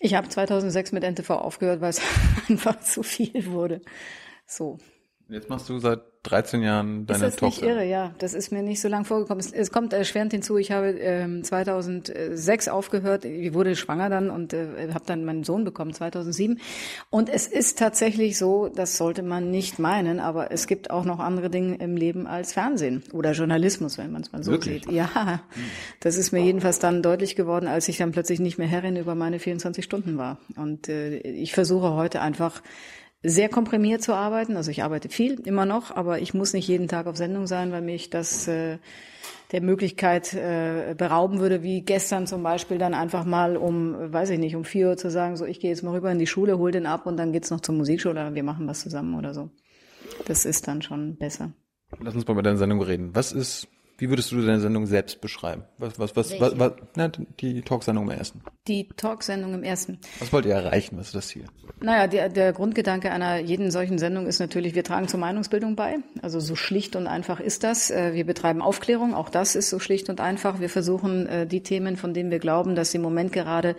Ich 0.01 0.15
habe 0.15 0.29
2006 0.29 0.93
mit 0.93 1.05
NTV 1.05 1.31
aufgehört, 1.31 1.81
weil 1.81 1.91
es 1.91 2.01
einfach 2.49 2.81
zu 2.81 3.03
viel 3.03 3.47
wurde. 3.47 3.83
So. 4.47 4.79
Jetzt 5.31 5.49
machst 5.49 5.69
du 5.69 5.79
seit 5.79 6.01
13 6.25 6.63
Jahren 6.63 7.07
deine 7.07 7.27
ist 7.27 7.35
das 7.35 7.37
Tochter. 7.37 7.65
Nicht 7.65 7.75
irre, 7.77 7.87
ja. 7.87 8.15
Das 8.19 8.35
ist 8.35 8.53
mir 8.53 8.63
nicht 8.63 8.81
so 8.81 8.89
lang 8.89 9.07
vorgekommen. 9.07 9.41
Es, 9.41 9.53
es 9.53 9.71
kommt 9.71 9.95
erschwerend 9.95 10.33
hinzu. 10.33 10.59
Ich 10.59 10.71
habe 10.71 10.89
ähm, 10.89 11.43
2006 11.45 12.69
aufgehört. 12.69 13.25
Ich 13.25 13.55
wurde 13.55 13.75
schwanger 13.75 14.11
dann 14.11 14.29
und 14.29 14.53
äh, 14.53 14.93
habe 14.93 15.05
dann 15.07 15.25
meinen 15.25 15.45
Sohn 15.45 15.65
bekommen 15.65 15.95
2007. 15.95 16.61
Und 17.09 17.31
es 17.31 17.47
ist 17.47 17.79
tatsächlich 17.79 18.37
so, 18.37 18.69
das 18.69 18.99
sollte 18.99 19.23
man 19.23 19.51
nicht 19.51 19.79
meinen, 19.79 20.21
aber 20.21 20.51
es 20.51 20.67
gibt 20.67 20.91
auch 20.91 21.05
noch 21.05 21.21
andere 21.21 21.49
Dinge 21.49 21.77
im 21.77 21.97
Leben 21.97 22.27
als 22.27 22.53
Fernsehen 22.53 23.03
oder 23.13 23.33
Journalismus, 23.33 23.97
wenn 23.97 24.13
man 24.13 24.23
es 24.23 24.33
mal 24.33 24.43
so 24.43 24.51
Wirklich? 24.51 24.85
sieht. 24.85 24.93
Ja, 24.93 25.43
das 26.01 26.19
ist 26.19 26.33
mir 26.33 26.43
jedenfalls 26.43 26.81
dann 26.81 27.03
deutlich 27.03 27.35
geworden, 27.35 27.67
als 27.67 27.89
ich 27.89 27.97
dann 27.97 28.13
plötzlich 28.13 28.41
nicht 28.41 28.59
mehr 28.59 28.69
Herrin 28.69 28.97
über 28.97 29.15
meine 29.15 29.39
24 29.39 29.83
Stunden 29.83 30.19
war. 30.19 30.39
Und 30.57 30.89
äh, 30.91 31.19
ich 31.19 31.55
versuche 31.55 31.95
heute 31.95 32.21
einfach 32.21 32.61
sehr 33.23 33.49
komprimiert 33.49 34.03
zu 34.03 34.15
arbeiten. 34.15 34.57
Also 34.57 34.71
ich 34.71 34.83
arbeite 34.83 35.09
viel 35.09 35.41
immer 35.41 35.67
noch, 35.67 35.95
aber 35.95 36.21
ich 36.21 36.33
muss 36.33 36.53
nicht 36.53 36.69
jeden 36.69 36.89
Tag 36.89 37.07
auf 37.07 37.17
Sendung 37.17 37.47
sein, 37.47 37.71
weil 37.73 37.83
mich 37.83 38.11
das 38.11 38.49
äh, 38.49 38.79
der 39.53 39.61
Möglichkeit 39.61 40.33
äh, 40.33 40.95
berauben 40.97 41.41
würde, 41.41 41.63
wie 41.63 41.83
gestern 41.83 42.27
zum 42.27 42.43
Beispiel 42.43 42.79
dann 42.79 42.95
einfach 42.95 43.25
mal 43.25 43.57
um, 43.57 44.13
weiß 44.13 44.31
ich 44.31 44.39
nicht, 44.39 44.57
um 44.57 44.65
vier 44.65 44.89
Uhr 44.89 44.97
zu 44.97 45.11
sagen, 45.11 45.37
so 45.37 45.45
ich 45.45 45.61
gehe 45.61 45.71
jetzt 45.71 45.83
mal 45.83 45.93
rüber 45.93 46.11
in 46.11 46.19
die 46.19 46.27
Schule, 46.27 46.59
hol 46.59 46.71
den 46.71 46.87
ab 46.87 47.07
und 47.07 47.17
dann 47.17 47.33
geht's 47.33 47.51
noch 47.51 47.61
zur 47.61 47.75
Musikschule 47.75 48.13
oder 48.13 48.35
wir 48.35 48.43
machen 48.43 48.67
was 48.67 48.81
zusammen 48.81 49.15
oder 49.15 49.35
so. 49.35 49.51
Das 50.27 50.45
ist 50.45 50.67
dann 50.67 50.83
schon 50.83 51.17
besser. 51.17 51.53
Lass 51.99 52.15
uns 52.15 52.27
mal 52.27 52.33
über 52.33 52.43
deine 52.43 52.59
Sendung 52.59 52.81
reden. 52.83 53.15
Was 53.15 53.33
ist 53.33 53.69
Wie 54.01 54.09
würdest 54.09 54.33
du 54.33 54.41
deine 54.41 54.61
Sendung 54.61 54.87
selbst 54.87 55.21
beschreiben? 55.21 55.65
Was, 55.77 55.99
was, 55.99 56.17
was, 56.17 56.41
was, 56.41 56.59
was 56.59 56.73
na, 56.97 57.09
die 57.09 57.61
Talksendung 57.61 58.11
im 58.11 58.17
ersten. 58.17 58.41
Die 58.67 58.89
Talksendung 58.89 59.53
im 59.53 59.63
ersten. 59.63 59.99
Was 60.21 60.33
wollt 60.33 60.47
ihr 60.47 60.55
erreichen? 60.55 60.97
Was 60.97 61.09
ist 61.09 61.15
das 61.15 61.29
Ziel? 61.29 61.45
Naja, 61.83 62.07
der, 62.07 62.31
der 62.31 62.55
Grundgedanke 62.55 63.13
einer 63.13 63.39
jeden 63.41 63.71
solchen 63.71 63.99
Sendung 63.99 64.27
ist 64.27 64.39
natürlich, 64.39 64.75
wir 64.75 64.85
tragen 64.85 65.07
zur 65.07 65.21
Meinungsbildung 65.21 65.77
bei. 65.77 65.99
Also 66.23 66.41
so 66.41 66.57
schlicht 66.57 66.97
und 66.97 67.07
einfach 67.07 67.41
ist 67.41 67.63
das. 67.63 67.91
Äh, 67.91 68.15
wir 68.15 68.25
betreiben 68.25 68.63
Aufklärung, 68.63 69.15
auch 69.15 69.29
das 69.29 69.55
ist 69.55 69.69
so 69.69 69.79
schlicht 69.79 70.09
und 70.09 70.19
einfach. 70.19 70.61
Wir 70.61 70.71
versuchen 70.71 71.27
äh, 71.27 71.47
die 71.47 71.63
Themen, 71.63 71.99
von 71.99 72.15
denen 72.15 72.31
wir 72.31 72.39
glauben, 72.39 72.75
dass 72.75 72.93
sie 72.93 72.97
im 72.97 73.03
Moment 73.03 73.35
gerade 73.35 73.77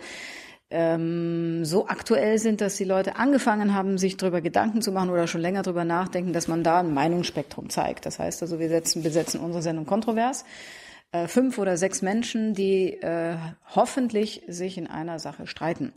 ähm, 0.72 1.64
so 1.64 1.86
aktuell 1.86 2.38
sind, 2.38 2.60
dass 2.60 2.76
die 2.76 2.84
Leute 2.84 3.16
angefangen 3.16 3.74
haben, 3.74 3.98
sich 3.98 4.16
darüber 4.16 4.40
Gedanken 4.40 4.82
zu 4.82 4.90
machen 4.90 5.10
oder 5.10 5.26
schon 5.26 5.40
länger 5.40 5.62
darüber 5.62 5.84
nachdenken, 5.84 6.32
dass 6.32 6.48
man 6.48 6.64
da 6.64 6.80
ein 6.80 6.92
Meinungsspektrum 6.92 7.70
zeigt. 7.70 8.06
Das 8.06 8.18
heißt 8.18 8.42
also, 8.42 8.58
wir 8.58 8.68
setzen, 8.68 9.02
besetzen 9.02 9.40
unsere 9.40 9.62
Sendung 9.62 9.86
kontrovers 9.86 10.44
äh, 11.12 11.28
fünf 11.28 11.58
oder 11.58 11.76
sechs 11.76 12.00
Menschen, 12.00 12.54
die 12.54 12.94
äh, 12.94 13.36
hoffentlich 13.74 14.42
sich 14.48 14.78
in 14.78 14.86
einer 14.86 15.18
Sache 15.18 15.46
streiten. 15.46 15.92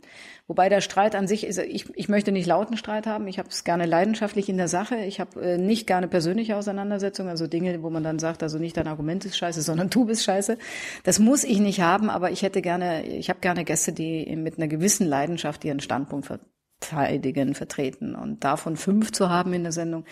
Wobei 0.46 0.68
der 0.68 0.82
Streit 0.82 1.14
an 1.14 1.26
sich 1.26 1.46
ist, 1.46 1.58
ich, 1.58 1.86
ich 1.96 2.10
möchte 2.10 2.32
nicht 2.32 2.46
lauten 2.46 2.76
Streit 2.76 3.06
haben, 3.06 3.26
ich 3.26 3.38
habe 3.38 3.48
es 3.48 3.64
gerne 3.64 3.86
leidenschaftlich 3.86 4.50
in 4.50 4.58
der 4.58 4.68
Sache, 4.68 4.96
ich 4.96 5.18
habe 5.18 5.40
äh, 5.40 5.58
nicht 5.58 5.86
gerne 5.86 6.06
persönliche 6.06 6.54
Auseinandersetzungen, 6.54 7.30
also 7.30 7.46
Dinge, 7.46 7.82
wo 7.82 7.88
man 7.88 8.04
dann 8.04 8.18
sagt, 8.18 8.42
also 8.42 8.58
nicht 8.58 8.76
dein 8.76 8.88
Argument 8.88 9.24
ist 9.24 9.38
scheiße, 9.38 9.62
sondern 9.62 9.88
du 9.88 10.04
bist 10.04 10.22
scheiße. 10.22 10.58
Das 11.02 11.18
muss 11.18 11.44
ich 11.44 11.60
nicht 11.60 11.80
haben, 11.80 12.10
aber 12.10 12.30
ich 12.30 12.42
hätte 12.42 12.60
gerne, 12.60 13.06
ich 13.06 13.30
habe 13.30 13.40
gerne 13.40 13.64
Gäste, 13.64 13.94
die 13.94 14.36
mit 14.36 14.58
einer 14.58 14.68
gewissen 14.68 15.06
Leidenschaft 15.06 15.64
ihren 15.64 15.80
Standpunkt 15.80 16.26
verteidigen, 16.26 17.54
vertreten. 17.54 18.14
Und 18.14 18.44
davon 18.44 18.76
fünf 18.76 19.12
zu 19.12 19.30
haben 19.30 19.54
in 19.54 19.62
der 19.62 19.72
Sendung, 19.72 20.04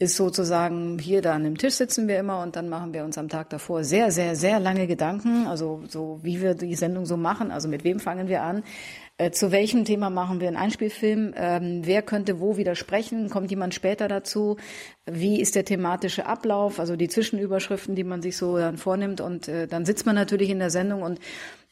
ist 0.00 0.14
sozusagen 0.14 0.98
hier 1.00 1.22
da 1.22 1.34
an 1.34 1.42
dem 1.42 1.58
Tisch 1.58 1.74
sitzen 1.74 2.06
wir 2.06 2.20
immer 2.20 2.40
und 2.42 2.54
dann 2.54 2.68
machen 2.68 2.94
wir 2.94 3.04
uns 3.04 3.18
am 3.18 3.28
Tag 3.28 3.50
davor 3.50 3.82
sehr, 3.82 4.12
sehr, 4.12 4.36
sehr 4.36 4.60
lange 4.60 4.86
Gedanken, 4.86 5.48
also 5.48 5.82
so 5.88 6.20
wie 6.22 6.40
wir 6.40 6.54
die 6.54 6.76
Sendung 6.76 7.04
so 7.04 7.16
machen, 7.16 7.50
also 7.50 7.68
mit 7.68 7.82
wem 7.82 7.98
fangen 7.98 8.28
wir 8.28 8.42
an, 8.42 8.62
äh, 9.16 9.32
zu 9.32 9.50
welchem 9.50 9.84
Thema 9.84 10.08
machen 10.08 10.38
wir 10.38 10.46
einen 10.46 10.56
Einspielfilm, 10.56 11.34
ähm, 11.36 11.80
wer 11.82 12.02
könnte 12.02 12.38
wo 12.38 12.56
widersprechen, 12.56 13.28
kommt 13.28 13.50
jemand 13.50 13.74
später 13.74 14.06
dazu, 14.06 14.56
wie 15.04 15.40
ist 15.40 15.56
der 15.56 15.64
thematische 15.64 16.26
Ablauf, 16.26 16.78
also 16.78 16.94
die 16.94 17.08
Zwischenüberschriften, 17.08 17.96
die 17.96 18.04
man 18.04 18.22
sich 18.22 18.36
so 18.36 18.56
dann 18.56 18.76
vornimmt 18.76 19.20
und 19.20 19.48
äh, 19.48 19.66
dann 19.66 19.84
sitzt 19.84 20.06
man 20.06 20.14
natürlich 20.14 20.50
in 20.50 20.60
der 20.60 20.70
Sendung 20.70 21.02
und 21.02 21.18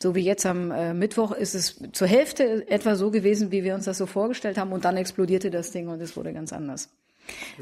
so 0.03 0.17
wie 0.17 0.25
jetzt 0.25 0.45
am 0.47 0.73
äh, 0.73 0.95
Mittwoch 0.95 1.31
ist 1.31 1.55
es 1.55 1.81
zur 1.93 2.09
Hälfte 2.09 2.69
etwa 2.69 2.97
so 2.97 3.13
gewesen, 3.13 3.53
wie 3.53 3.63
wir 3.63 3.77
uns 3.77 3.85
das 3.85 3.99
so 3.99 4.07
vorgestellt 4.07 4.59
haben 4.59 4.73
und 4.73 4.85
dann 4.85 4.97
explodierte 4.97 5.53
das 5.53 5.71
Ding 5.71 5.87
und 5.87 6.01
es 6.01 6.17
wurde 6.17 6.33
ganz 6.33 6.53
anders. 6.53 6.91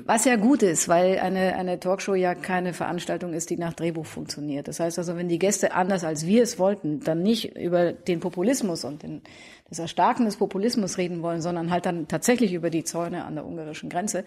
Was 0.05 0.25
ja 0.25 0.37
gut 0.37 0.63
ist, 0.63 0.89
weil 0.89 1.19
eine, 1.19 1.57
eine 1.57 1.81
Talkshow 1.81 2.15
ja 2.15 2.35
keine 2.35 2.73
Veranstaltung 2.73 3.33
ist, 3.33 3.51
die 3.51 3.57
nach 3.57 3.73
Drehbuch 3.73 4.07
funktioniert. 4.07 4.69
Das 4.69 4.81
heißt 4.81 4.99
also, 4.99 5.17
wenn 5.17 5.29
die 5.29 5.39
Gäste 5.39 5.73
anders 5.75 6.05
als 6.05 6.27
wir 6.27 6.43
es 6.43 6.59
wollten, 6.59 7.01
dann 7.01 7.23
nicht 7.23 7.57
über 7.57 7.93
den 7.93 8.21
Populismus 8.21 8.85
und 8.85 9.03
den, 9.03 9.23
das 9.69 9.79
Erstarken 9.79 10.27
des 10.27 10.37
Populismus 10.37 10.99
reden 10.99 11.23
wollen, 11.23 11.41
sondern 11.41 11.71
halt 11.71 11.87
dann 11.87 12.09
tatsächlich 12.09 12.53
über 12.53 12.71
die 12.71 12.85
Zäune 12.85 13.25
an 13.25 13.35
der 13.35 13.47
ungarischen 13.47 13.89
Grenze. 13.89 14.25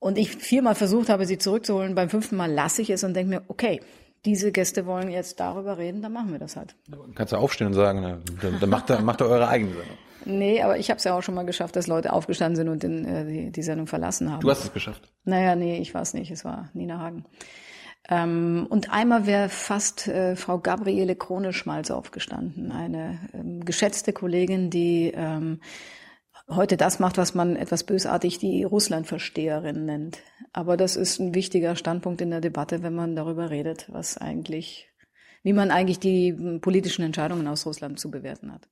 Und 0.00 0.16
ich 0.16 0.30
viermal 0.36 0.74
versucht 0.74 1.08
habe, 1.08 1.26
sie 1.26 1.38
zurückzuholen, 1.38 1.94
beim 1.94 2.08
fünften 2.08 2.36
Mal 2.36 2.50
lasse 2.52 2.82
ich 2.82 2.90
es 2.90 3.02
und 3.04 3.14
denke 3.14 3.30
mir, 3.30 3.42
okay, 3.48 3.80
diese 4.24 4.52
Gäste 4.52 4.86
wollen 4.86 5.10
jetzt 5.10 5.40
darüber 5.40 5.78
reden, 5.78 6.02
dann 6.02 6.12
machen 6.12 6.32
wir 6.32 6.38
das 6.38 6.56
halt. 6.56 6.74
Kannst 7.14 7.32
du 7.32 7.36
aufstehen 7.36 7.68
und 7.68 7.74
sagen, 7.74 8.22
dann, 8.42 8.60
dann 8.60 8.70
macht, 8.70 8.90
er, 8.90 9.00
macht 9.00 9.20
er 9.20 9.28
eure 9.28 9.48
eigene 9.48 9.72
Sendung. 9.72 9.96
Nee, 10.24 10.62
aber 10.62 10.78
ich 10.78 10.90
habe 10.90 10.98
es 10.98 11.04
ja 11.04 11.16
auch 11.16 11.22
schon 11.22 11.34
mal 11.34 11.46
geschafft, 11.46 11.76
dass 11.76 11.86
Leute 11.86 12.12
aufgestanden 12.12 12.56
sind 12.56 12.68
und 12.68 12.82
den, 12.82 13.04
äh, 13.04 13.24
die, 13.24 13.52
die 13.52 13.62
Sendung 13.62 13.86
verlassen 13.86 14.30
haben. 14.30 14.40
Du 14.40 14.50
hast 14.50 14.64
es 14.64 14.72
geschafft? 14.72 15.12
Naja, 15.24 15.54
nee, 15.54 15.78
ich 15.78 15.94
weiß 15.94 16.14
nicht. 16.14 16.30
Es 16.30 16.44
war 16.44 16.70
Nina 16.74 16.98
Hagen. 16.98 17.24
Ähm, 18.08 18.66
und 18.70 18.90
einmal 18.90 19.26
wäre 19.26 19.48
fast 19.48 20.08
äh, 20.08 20.34
Frau 20.34 20.58
Gabriele 20.58 21.14
Krone-Schmalz 21.14 21.90
aufgestanden, 21.90 22.72
eine 22.72 23.20
ähm, 23.34 23.64
geschätzte 23.64 24.12
Kollegin, 24.12 24.70
die 24.70 25.12
ähm, 25.14 25.60
heute 26.48 26.78
das 26.78 26.98
macht, 26.98 27.18
was 27.18 27.34
man 27.34 27.56
etwas 27.56 27.84
bösartig 27.84 28.38
die 28.38 28.64
Russlandversteherin 28.64 29.84
nennt. 29.84 30.18
Aber 30.52 30.78
das 30.78 30.96
ist 30.96 31.18
ein 31.20 31.34
wichtiger 31.34 31.76
Standpunkt 31.76 32.22
in 32.22 32.30
der 32.30 32.40
Debatte, 32.40 32.82
wenn 32.82 32.94
man 32.94 33.14
darüber 33.14 33.50
redet, 33.50 33.86
was 33.92 34.16
eigentlich, 34.16 34.88
wie 35.42 35.52
man 35.52 35.70
eigentlich 35.70 35.98
die 35.98 36.32
politischen 36.60 37.02
Entscheidungen 37.02 37.46
aus 37.46 37.66
Russland 37.66 38.00
zu 38.00 38.10
bewerten 38.10 38.52
hat. 38.52 38.68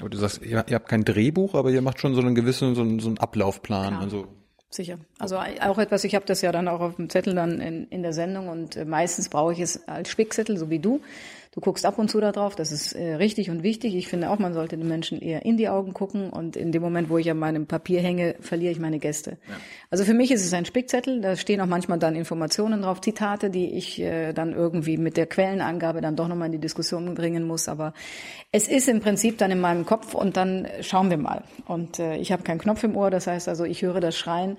Aber 0.00 0.10
du 0.10 0.18
sagst, 0.18 0.42
ihr, 0.42 0.64
ihr 0.68 0.74
habt 0.74 0.88
kein 0.88 1.04
Drehbuch, 1.04 1.54
aber 1.54 1.70
ihr 1.70 1.82
macht 1.82 2.00
schon 2.00 2.14
so 2.14 2.20
einen 2.20 2.34
gewissen, 2.34 2.74
so 2.74 2.82
einen, 2.82 3.00
so 3.00 3.08
einen 3.08 3.18
Ablaufplan. 3.18 3.94
Also 3.94 4.26
Sicher. 4.72 4.98
Also 5.18 5.36
auch 5.36 5.78
etwas, 5.78 6.04
ich 6.04 6.14
habe 6.14 6.24
das 6.26 6.42
ja 6.42 6.52
dann 6.52 6.68
auch 6.68 6.78
auf 6.78 6.94
dem 6.94 7.10
Zettel 7.10 7.34
dann 7.34 7.60
in, 7.60 7.88
in 7.88 8.02
der 8.02 8.12
Sendung 8.12 8.48
und 8.48 8.76
äh, 8.76 8.84
meistens 8.84 9.28
brauche 9.28 9.52
ich 9.52 9.58
es 9.58 9.88
als 9.88 10.08
Spickzettel, 10.10 10.56
so 10.56 10.70
wie 10.70 10.78
du. 10.78 11.00
Du 11.52 11.60
guckst 11.60 11.84
ab 11.84 11.98
und 11.98 12.08
zu 12.08 12.20
da 12.20 12.30
drauf, 12.30 12.54
das 12.54 12.70
ist 12.70 12.92
äh, 12.92 13.14
richtig 13.14 13.50
und 13.50 13.64
wichtig. 13.64 13.96
Ich 13.96 14.06
finde 14.06 14.30
auch, 14.30 14.38
man 14.38 14.54
sollte 14.54 14.76
den 14.76 14.86
Menschen 14.86 15.20
eher 15.20 15.44
in 15.44 15.56
die 15.56 15.68
Augen 15.68 15.94
gucken 15.94 16.30
und 16.30 16.54
in 16.54 16.70
dem 16.70 16.80
Moment, 16.80 17.10
wo 17.10 17.18
ich 17.18 17.28
an 17.28 17.38
meinem 17.38 17.66
Papier 17.66 18.00
hänge, 18.00 18.36
verliere 18.38 18.70
ich 18.70 18.78
meine 18.78 19.00
Gäste. 19.00 19.32
Ja. 19.48 19.56
Also 19.90 20.04
für 20.04 20.14
mich 20.14 20.30
ist 20.30 20.44
es 20.44 20.52
ein 20.54 20.64
Spickzettel, 20.64 21.20
da 21.20 21.34
stehen 21.34 21.60
auch 21.60 21.66
manchmal 21.66 21.98
dann 21.98 22.14
Informationen 22.14 22.82
drauf, 22.82 23.00
Zitate, 23.00 23.50
die 23.50 23.68
ich 23.72 24.00
äh, 24.00 24.32
dann 24.32 24.52
irgendwie 24.52 24.96
mit 24.96 25.16
der 25.16 25.26
Quellenangabe 25.26 26.00
dann 26.00 26.14
doch 26.14 26.28
nochmal 26.28 26.46
in 26.46 26.52
die 26.52 26.60
Diskussion 26.60 27.12
bringen 27.16 27.44
muss. 27.44 27.68
Aber 27.68 27.94
es 28.52 28.68
ist 28.68 28.88
im 28.88 29.00
Prinzip 29.00 29.36
dann 29.38 29.50
in 29.50 29.60
meinem 29.60 29.84
Kopf 29.84 30.14
und 30.14 30.36
dann 30.36 30.68
schauen 30.82 31.10
wir 31.10 31.18
mal. 31.18 31.42
Und 31.66 31.98
äh, 31.98 32.16
ich 32.18 32.30
habe 32.30 32.44
keinen 32.44 32.58
Knopf 32.58 32.84
im 32.84 32.96
Ohr, 32.96 33.10
das 33.10 33.26
heißt 33.26 33.48
also, 33.48 33.64
ich 33.64 33.82
höre 33.82 33.98
das 33.98 34.16
Schreien 34.16 34.56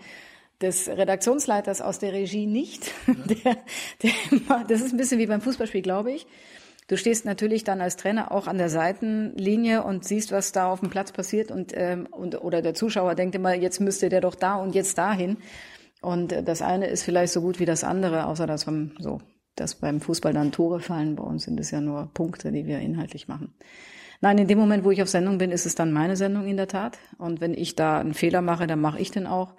des 0.61 0.89
Redaktionsleiters 0.89 1.81
aus 1.81 1.99
der 1.99 2.11
Regie 2.11 2.47
nicht. 2.47 2.91
Der, 3.07 3.57
der, 4.03 4.11
das 4.67 4.81
ist 4.81 4.91
ein 4.91 4.97
bisschen 4.97 5.19
wie 5.19 5.25
beim 5.25 5.41
Fußballspiel, 5.41 5.81
glaube 5.81 6.11
ich. 6.11 6.27
Du 6.91 6.97
stehst 6.97 7.23
natürlich 7.23 7.63
dann 7.63 7.79
als 7.79 7.95
Trainer 7.95 8.33
auch 8.33 8.47
an 8.47 8.57
der 8.57 8.69
Seitenlinie 8.69 9.81
und 9.81 10.03
siehst, 10.03 10.33
was 10.33 10.51
da 10.51 10.69
auf 10.69 10.81
dem 10.81 10.89
Platz 10.89 11.13
passiert 11.13 11.49
und, 11.49 11.71
ähm, 11.73 12.05
und 12.11 12.43
oder 12.43 12.61
der 12.61 12.73
Zuschauer 12.73 13.15
denkt 13.15 13.33
immer, 13.33 13.53
jetzt 13.53 13.79
müsste 13.79 14.09
der 14.09 14.19
doch 14.19 14.35
da 14.35 14.55
und 14.55 14.75
jetzt 14.75 14.97
dahin. 14.97 15.37
Und 16.01 16.33
äh, 16.33 16.43
das 16.43 16.61
eine 16.61 16.87
ist 16.87 17.03
vielleicht 17.03 17.31
so 17.31 17.39
gut 17.39 17.61
wie 17.61 17.65
das 17.65 17.85
andere, 17.85 18.25
außer 18.25 18.45
dass 18.45 18.65
beim 18.65 18.91
so, 18.99 19.21
dass 19.55 19.75
beim 19.75 20.01
Fußball 20.01 20.33
dann 20.33 20.51
Tore 20.51 20.81
fallen. 20.81 21.15
Bei 21.15 21.23
uns 21.23 21.43
sind 21.43 21.61
es 21.61 21.71
ja 21.71 21.79
nur 21.79 22.09
Punkte, 22.13 22.51
die 22.51 22.65
wir 22.65 22.79
inhaltlich 22.79 23.29
machen. 23.29 23.53
Nein, 24.19 24.39
in 24.39 24.49
dem 24.49 24.59
Moment, 24.59 24.83
wo 24.83 24.91
ich 24.91 25.01
auf 25.01 25.07
Sendung 25.07 25.37
bin, 25.37 25.51
ist 25.51 25.65
es 25.65 25.75
dann 25.75 25.93
meine 25.93 26.17
Sendung 26.17 26.45
in 26.45 26.57
der 26.57 26.67
Tat. 26.67 26.97
Und 27.17 27.39
wenn 27.39 27.53
ich 27.53 27.77
da 27.77 28.01
einen 28.01 28.13
Fehler 28.13 28.41
mache, 28.41 28.67
dann 28.67 28.81
mache 28.81 28.99
ich 28.99 29.11
den 29.11 29.27
auch. 29.27 29.53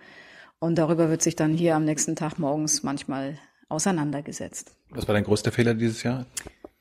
Und 0.58 0.76
darüber 0.76 1.08
wird 1.08 1.22
sich 1.22 1.34
dann 1.34 1.54
hier 1.54 1.76
am 1.76 1.86
nächsten 1.86 2.14
Tag 2.14 2.38
morgens 2.38 2.82
manchmal 2.82 3.38
auseinandergesetzt. 3.70 4.76
Was 4.90 5.08
war 5.08 5.14
dein 5.14 5.24
größter 5.24 5.50
Fehler 5.50 5.72
dieses 5.72 6.02
Jahr? 6.02 6.26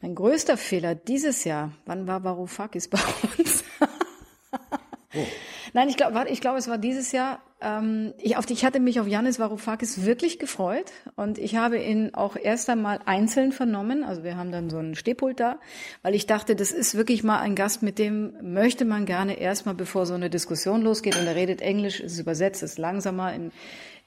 Mein 0.02 0.16
größter 0.16 0.58
Fehler 0.58 0.96
dieses 0.96 1.44
Jahr, 1.44 1.72
wann 1.86 2.08
war 2.08 2.24
Varoufakis 2.24 2.88
bei 2.88 3.00
uns? 3.38 3.64
oh. 5.14 5.26
Nein, 5.74 5.90
ich 5.90 5.96
glaube, 5.96 6.26
ich 6.28 6.42
glaube, 6.42 6.58
es 6.58 6.68
war 6.68 6.80
dieses 6.80 7.12
Jahr. 7.12 7.40
Ähm, 7.62 8.14
ich, 8.18 8.36
auf, 8.36 8.50
ich 8.50 8.66
hatte 8.66 8.80
mich 8.80 9.00
auf 9.00 9.08
Janis 9.08 9.38
Varoufakis 9.38 10.04
wirklich 10.04 10.40
gefreut 10.40 10.92
und 11.16 11.38
ich 11.38 11.56
habe 11.56 11.78
ihn 11.78 12.14
auch 12.16 12.36
erst 12.36 12.70
einmal 12.70 13.00
einzeln 13.06 13.52
vernommen. 13.52 14.04
Also 14.04 14.24
wir 14.24 14.36
haben 14.36 14.52
dann 14.52 14.72
so 14.72 14.78
einen 14.80 14.96
Stehpult 14.96 15.40
da, 15.40 15.60
weil 16.02 16.16
ich 16.16 16.26
dachte, 16.26 16.56
das 16.56 16.72
ist 16.72 16.98
wirklich 16.98 17.24
mal 17.24 17.40
ein 17.40 17.56
Gast, 17.56 17.84
mit 17.84 18.00
dem 18.00 18.34
möchte 18.42 18.84
man 18.84 19.06
gerne 19.06 19.40
erstmal, 19.40 19.76
bevor 19.76 20.08
so 20.08 20.16
eine 20.16 20.32
Diskussion 20.32 20.82
losgeht 20.82 21.16
und 21.16 21.28
er 21.28 21.36
redet 21.36 21.62
Englisch, 21.62 22.00
ist 22.00 22.20
übersetzt, 22.20 22.64
ist 22.64 22.80
langsamer. 22.80 23.34
In, 23.34 23.52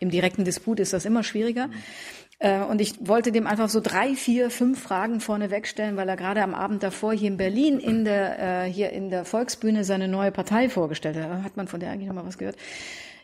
Im 0.00 0.10
direkten 0.10 0.44
Disput 0.44 0.80
ist 0.80 0.92
das 0.92 1.04
immer 1.04 1.22
schwieriger. 1.22 1.68
Mhm. 1.68 1.74
Äh, 2.38 2.60
und 2.60 2.80
ich 2.80 2.94
wollte 3.06 3.32
dem 3.32 3.46
einfach 3.46 3.68
so 3.68 3.80
drei, 3.80 4.14
vier, 4.14 4.50
fünf 4.50 4.82
Fragen 4.82 5.20
vorne 5.20 5.50
wegstellen, 5.50 5.96
weil 5.96 6.08
er 6.08 6.16
gerade 6.16 6.42
am 6.42 6.54
Abend 6.54 6.82
davor 6.82 7.12
hier 7.12 7.28
in 7.28 7.36
Berlin 7.36 7.78
in 7.78 8.04
der, 8.04 8.64
äh, 8.64 8.70
hier 8.70 8.90
in 8.90 9.10
der 9.10 9.24
Volksbühne 9.24 9.84
seine 9.84 10.08
neue 10.08 10.32
Partei 10.32 10.68
vorgestellt 10.68 11.16
hat. 11.16 11.42
Hat 11.42 11.56
man 11.56 11.68
von 11.68 11.80
der 11.80 11.90
eigentlich 11.90 12.08
noch 12.08 12.14
mal 12.14 12.26
was 12.26 12.38
gehört? 12.38 12.56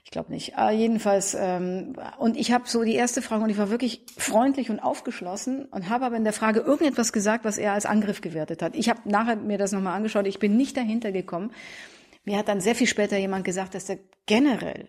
Ich 0.05 0.11
glaube 0.11 0.33
nicht. 0.33 0.57
Aber 0.57 0.73
jedenfalls, 0.73 1.37
ähm, 1.39 1.95
und 2.19 2.37
ich 2.37 2.51
habe 2.51 2.65
so 2.67 2.83
die 2.83 2.95
erste 2.95 3.23
Frage 3.23 3.45
und 3.45 3.51
ich 3.51 3.59
war 3.59 3.71
wirklich 3.71 4.05
freundlich 4.17 4.69
und 4.71 4.81
aufgeschlossen 4.81 5.67
und 5.67 5.89
habe 5.89 6.07
aber 6.07 6.17
in 6.17 6.25
der 6.25 6.33
Frage 6.33 6.61
irgendetwas 6.61 7.13
gesagt, 7.13 7.45
was 7.45 7.59
er 7.59 7.75
als 7.75 7.87
Angriff 7.87 8.21
gewertet 8.21 8.61
hat. 8.63 8.75
Ich 8.75 8.89
habe 8.89 9.01
nachher 9.05 9.37
mir 9.37 9.57
das 9.59 9.73
nochmal 9.73 9.95
angeschaut, 9.95 10.27
ich 10.27 10.39
bin 10.39 10.57
nicht 10.57 10.77
dahinter 10.77 11.13
gekommen. 11.13 11.53
Mir 12.25 12.39
hat 12.39 12.49
dann 12.49 12.61
sehr 12.61 12.75
viel 12.75 12.87
später 12.87 13.19
jemand 13.19 13.45
gesagt, 13.45 13.75
dass 13.75 13.89
er 13.89 13.99
generell 14.27 14.89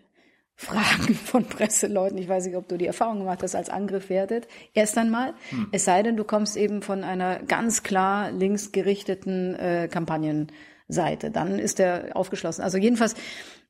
Fragen 0.54 1.14
von 1.14 1.44
Presseleuten, 1.44 2.18
ich 2.18 2.28
weiß 2.28 2.46
nicht, 2.46 2.56
ob 2.56 2.68
du 2.68 2.76
die 2.76 2.86
Erfahrung 2.86 3.20
gemacht 3.20 3.42
hast, 3.42 3.54
als 3.54 3.68
Angriff 3.68 4.08
wertet. 4.10 4.46
Erst 4.74 4.96
einmal, 4.96 5.34
hm. 5.50 5.68
es 5.72 5.84
sei 5.84 6.02
denn, 6.02 6.16
du 6.16 6.24
kommst 6.24 6.56
eben 6.56 6.82
von 6.82 7.04
einer 7.04 7.40
ganz 7.40 7.82
klar 7.82 8.30
linksgerichteten 8.30 9.54
äh, 9.56 9.88
Kampagnenseite. 9.90 11.30
Dann 11.30 11.58
ist 11.58 11.78
der 11.78 12.16
aufgeschlossen. 12.16 12.62
Also 12.62 12.78
jedenfalls, 12.78 13.14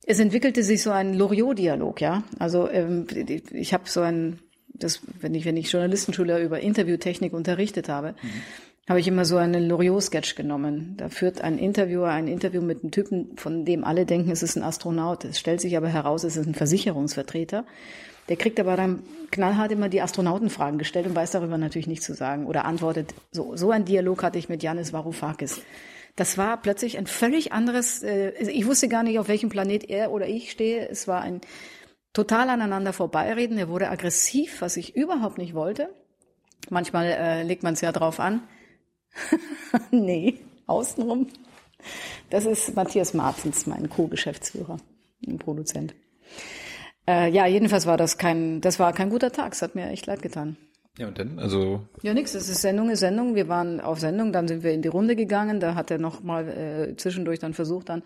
es 0.04 0.18
entwickelte 0.18 0.62
sich 0.62 0.82
so 0.82 0.90
ein 0.90 1.14
Loriot-Dialog, 1.14 2.00
ja. 2.00 2.24
Also 2.38 2.68
ähm, 2.68 3.06
ich 3.52 3.72
habe 3.72 3.84
so 3.88 4.00
ein, 4.00 4.40
das, 4.68 5.00
wenn 5.20 5.34
ich, 5.34 5.44
wenn 5.44 5.56
ich 5.56 5.70
Journalistenschule 5.70 6.42
über 6.42 6.60
Interviewtechnik 6.60 7.32
unterrichtet 7.32 7.88
habe, 7.88 8.14
mhm 8.22 8.42
habe 8.88 8.98
ich 8.98 9.06
immer 9.06 9.24
so 9.24 9.36
einen 9.36 9.68
Loriot-Sketch 9.68 10.34
genommen. 10.34 10.94
Da 10.96 11.08
führt 11.08 11.40
ein 11.40 11.58
Interviewer 11.58 12.08
ein 12.08 12.26
Interview 12.26 12.60
mit 12.62 12.82
einem 12.82 12.90
Typen, 12.90 13.36
von 13.36 13.64
dem 13.64 13.84
alle 13.84 14.06
denken, 14.06 14.30
es 14.30 14.42
ist 14.42 14.56
ein 14.56 14.64
Astronaut. 14.64 15.24
Es 15.24 15.38
stellt 15.38 15.60
sich 15.60 15.76
aber 15.76 15.88
heraus, 15.88 16.24
es 16.24 16.36
ist 16.36 16.46
ein 16.46 16.54
Versicherungsvertreter. 16.54 17.64
Der 18.28 18.36
kriegt 18.36 18.58
aber 18.58 18.76
dann 18.76 19.02
knallhart 19.30 19.72
immer 19.72 19.88
die 19.88 20.00
Astronautenfragen 20.00 20.78
gestellt 20.78 21.06
und 21.06 21.14
weiß 21.14 21.32
darüber 21.32 21.58
natürlich 21.58 21.86
nichts 21.86 22.06
zu 22.06 22.14
sagen 22.14 22.46
oder 22.46 22.64
antwortet. 22.64 23.14
So, 23.30 23.56
so 23.56 23.70
ein 23.70 23.84
Dialog 23.84 24.22
hatte 24.22 24.38
ich 24.38 24.48
mit 24.48 24.62
Janis 24.62 24.92
Varoufakis. 24.92 25.62
Das 26.16 26.36
war 26.36 26.60
plötzlich 26.60 26.98
ein 26.98 27.06
völlig 27.06 27.52
anderes, 27.52 28.02
äh, 28.02 28.32
ich 28.32 28.66
wusste 28.66 28.88
gar 28.88 29.02
nicht, 29.02 29.18
auf 29.18 29.28
welchem 29.28 29.48
Planet 29.48 29.88
er 29.88 30.12
oder 30.12 30.28
ich 30.28 30.50
stehe. 30.50 30.88
Es 30.88 31.08
war 31.08 31.22
ein 31.22 31.40
total 32.12 32.50
aneinander 32.50 32.92
vorbeireden. 32.92 33.58
Er 33.58 33.68
wurde 33.68 33.88
aggressiv, 33.88 34.60
was 34.60 34.76
ich 34.76 34.94
überhaupt 34.94 35.38
nicht 35.38 35.54
wollte. 35.54 35.88
Manchmal 36.68 37.06
äh, 37.06 37.42
legt 37.42 37.62
man 37.62 37.74
es 37.74 37.80
ja 37.80 37.92
drauf 37.92 38.20
an. 38.20 38.42
nee, 39.90 40.38
außenrum. 40.66 41.28
Das 42.30 42.46
ist 42.46 42.74
Matthias 42.76 43.14
Martens, 43.14 43.66
mein 43.66 43.88
Co-Geschäftsführer, 43.90 44.78
ein 45.26 45.38
Produzent. 45.38 45.94
Äh, 47.06 47.30
ja, 47.30 47.46
jedenfalls 47.46 47.86
war 47.86 47.96
das 47.96 48.18
kein, 48.18 48.60
das 48.60 48.78
war 48.78 48.92
kein 48.92 49.10
guter 49.10 49.32
Tag. 49.32 49.52
Es 49.52 49.62
hat 49.62 49.74
mir 49.74 49.88
echt 49.88 50.06
leid 50.06 50.22
getan. 50.22 50.56
Ja, 50.98 51.08
und 51.08 51.18
dann? 51.18 51.38
Also. 51.38 51.80
Ja, 52.02 52.14
nix. 52.14 52.34
Es 52.34 52.48
ist 52.48 52.60
Sendung, 52.60 52.90
ist 52.90 53.00
Sendung. 53.00 53.34
Wir 53.34 53.48
waren 53.48 53.80
auf 53.80 53.98
Sendung, 53.98 54.32
dann 54.32 54.46
sind 54.46 54.62
wir 54.62 54.72
in 54.72 54.82
die 54.82 54.88
Runde 54.88 55.16
gegangen. 55.16 55.58
Da 55.58 55.74
hat 55.74 55.90
er 55.90 55.98
noch 55.98 56.22
mal 56.22 56.48
äh, 56.48 56.96
zwischendurch 56.96 57.38
dann 57.38 57.54
versucht, 57.54 57.88
dann. 57.88 58.02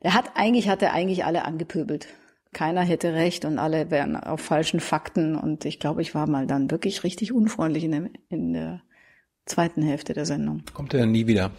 Er 0.00 0.14
hat 0.14 0.32
eigentlich, 0.34 0.68
hat 0.68 0.82
er 0.82 0.92
eigentlich 0.92 1.24
alle 1.24 1.44
angepöbelt. 1.44 2.08
Keiner 2.52 2.82
hätte 2.82 3.14
recht 3.14 3.44
und 3.44 3.58
alle 3.58 3.90
wären 3.90 4.16
auf 4.16 4.40
falschen 4.40 4.80
Fakten. 4.80 5.36
Und 5.36 5.64
ich 5.64 5.78
glaube, 5.78 6.02
ich 6.02 6.14
war 6.14 6.28
mal 6.28 6.46
dann 6.46 6.70
wirklich 6.70 7.04
richtig 7.04 7.32
unfreundlich 7.32 7.84
in 7.84 7.92
der, 7.92 8.10
in 8.28 8.52
der 8.52 8.82
zweiten 9.46 9.82
Hälfte 9.82 10.12
der 10.12 10.26
Sendung. 10.26 10.62
Kommt 10.72 10.94
er 10.94 11.06
nie 11.06 11.26
wieder? 11.26 11.50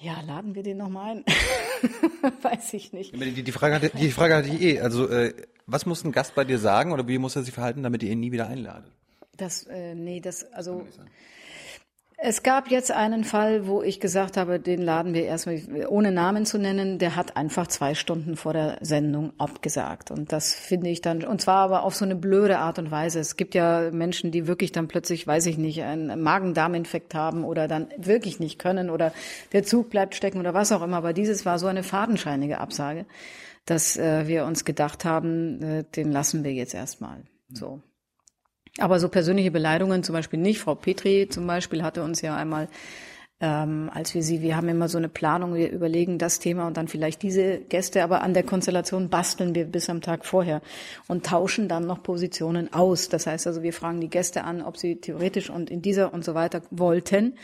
Ja, 0.00 0.20
laden 0.26 0.56
wir 0.56 0.64
den 0.64 0.78
nochmal 0.78 1.16
ein. 1.18 1.24
Weiß 2.42 2.74
ich 2.74 2.92
nicht. 2.92 3.14
Die, 3.14 3.42
die, 3.44 3.52
Frage 3.52 3.76
hatte, 3.76 3.90
die 3.90 4.10
Frage 4.10 4.34
hatte 4.34 4.48
ich 4.48 4.60
eh. 4.60 4.80
Also, 4.80 5.08
äh, 5.08 5.32
was 5.66 5.86
muss 5.86 6.04
ein 6.04 6.10
Gast 6.10 6.34
bei 6.34 6.44
dir 6.44 6.58
sagen 6.58 6.92
oder 6.92 7.06
wie 7.06 7.18
muss 7.18 7.36
er 7.36 7.42
sich 7.42 7.54
verhalten, 7.54 7.84
damit 7.84 8.02
ihr 8.02 8.10
ihn 8.10 8.18
nie 8.18 8.32
wieder 8.32 8.48
einladet? 8.48 8.90
Das, 9.36 9.62
äh, 9.64 9.94
nee, 9.94 10.20
das, 10.20 10.52
also. 10.52 10.86
Es 12.24 12.44
gab 12.44 12.70
jetzt 12.70 12.92
einen 12.92 13.24
Fall, 13.24 13.66
wo 13.66 13.82
ich 13.82 13.98
gesagt 13.98 14.36
habe, 14.36 14.60
den 14.60 14.80
laden 14.80 15.12
wir 15.12 15.24
erstmal, 15.24 15.60
ohne 15.88 16.12
Namen 16.12 16.46
zu 16.46 16.56
nennen, 16.56 17.00
der 17.00 17.16
hat 17.16 17.36
einfach 17.36 17.66
zwei 17.66 17.96
Stunden 17.96 18.36
vor 18.36 18.52
der 18.52 18.78
Sendung 18.80 19.32
abgesagt. 19.38 20.12
Und 20.12 20.30
das 20.30 20.54
finde 20.54 20.88
ich 20.90 21.00
dann, 21.00 21.24
und 21.24 21.40
zwar 21.40 21.56
aber 21.56 21.82
auf 21.82 21.96
so 21.96 22.04
eine 22.04 22.14
blöde 22.14 22.58
Art 22.58 22.78
und 22.78 22.92
Weise. 22.92 23.18
Es 23.18 23.34
gibt 23.34 23.56
ja 23.56 23.90
Menschen, 23.90 24.30
die 24.30 24.46
wirklich 24.46 24.70
dann 24.70 24.86
plötzlich, 24.86 25.26
weiß 25.26 25.46
ich 25.46 25.58
nicht, 25.58 25.82
einen 25.82 26.22
Magen-Darm-Infekt 26.22 27.12
haben 27.12 27.42
oder 27.42 27.66
dann 27.66 27.88
wirklich 27.96 28.38
nicht 28.38 28.60
können 28.60 28.88
oder 28.88 29.12
der 29.52 29.64
Zug 29.64 29.90
bleibt 29.90 30.14
stecken 30.14 30.38
oder 30.38 30.54
was 30.54 30.70
auch 30.70 30.82
immer. 30.82 30.98
Aber 30.98 31.12
dieses 31.12 31.44
war 31.44 31.58
so 31.58 31.66
eine 31.66 31.82
fadenscheinige 31.82 32.58
Absage, 32.58 33.04
dass 33.66 33.96
äh, 33.96 34.28
wir 34.28 34.44
uns 34.44 34.64
gedacht 34.64 35.04
haben, 35.04 35.60
äh, 35.60 35.84
den 35.96 36.12
lassen 36.12 36.44
wir 36.44 36.52
jetzt 36.52 36.74
erstmal. 36.74 37.24
So. 37.48 37.82
Aber 38.78 38.98
so 39.00 39.08
persönliche 39.08 39.50
Beleidigungen 39.50 40.02
zum 40.02 40.14
Beispiel 40.14 40.40
nicht. 40.40 40.60
Frau 40.60 40.74
Petri 40.74 41.28
zum 41.28 41.46
Beispiel 41.46 41.82
hatte 41.82 42.02
uns 42.02 42.22
ja 42.22 42.36
einmal, 42.36 42.68
ähm, 43.40 43.90
als 43.92 44.14
wir 44.14 44.22
sie, 44.22 44.40
wir 44.40 44.56
haben 44.56 44.68
immer 44.68 44.88
so 44.88 44.96
eine 44.96 45.10
Planung, 45.10 45.54
wir 45.54 45.70
überlegen 45.70 46.18
das 46.18 46.38
Thema 46.38 46.66
und 46.66 46.76
dann 46.76 46.88
vielleicht 46.88 47.22
diese 47.22 47.58
Gäste, 47.58 48.02
aber 48.02 48.22
an 48.22 48.32
der 48.32 48.44
Konstellation 48.44 49.10
basteln 49.10 49.54
wir 49.54 49.66
bis 49.66 49.90
am 49.90 50.00
Tag 50.00 50.24
vorher 50.24 50.62
und 51.06 51.26
tauschen 51.26 51.68
dann 51.68 51.86
noch 51.86 52.02
Positionen 52.02 52.72
aus. 52.72 53.08
Das 53.10 53.26
heißt 53.26 53.46
also, 53.46 53.62
wir 53.62 53.74
fragen 53.74 54.00
die 54.00 54.08
Gäste 54.08 54.44
an, 54.44 54.62
ob 54.62 54.78
sie 54.78 54.96
theoretisch 54.96 55.50
und 55.50 55.70
in 55.70 55.82
dieser 55.82 56.14
und 56.14 56.24
so 56.24 56.34
weiter 56.34 56.62
wollten. 56.70 57.34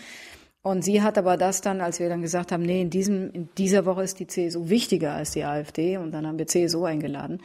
Und 0.69 0.83
sie 0.83 1.01
hat 1.03 1.17
aber 1.17 1.39
das 1.39 1.63
dann, 1.63 1.81
als 1.81 1.99
wir 1.99 2.11
dann 2.11 2.21
gesagt 2.21 2.53
haben, 2.53 2.63
nee, 2.63 2.83
in 2.83 2.91
diesem, 2.91 3.31
in 3.33 3.49
dieser 3.57 3.87
Woche 3.87 4.03
ist 4.03 4.21
die 4.21 4.27
CSU 4.27 4.69
wichtiger 4.69 5.15
als 5.15 5.31
die 5.31 5.45
AfD 5.45 5.97
und 5.97 6.11
dann 6.11 6.27
haben 6.27 6.39
wir 6.39 6.47
CSU 6.47 6.85
eingeladen, 6.85 7.41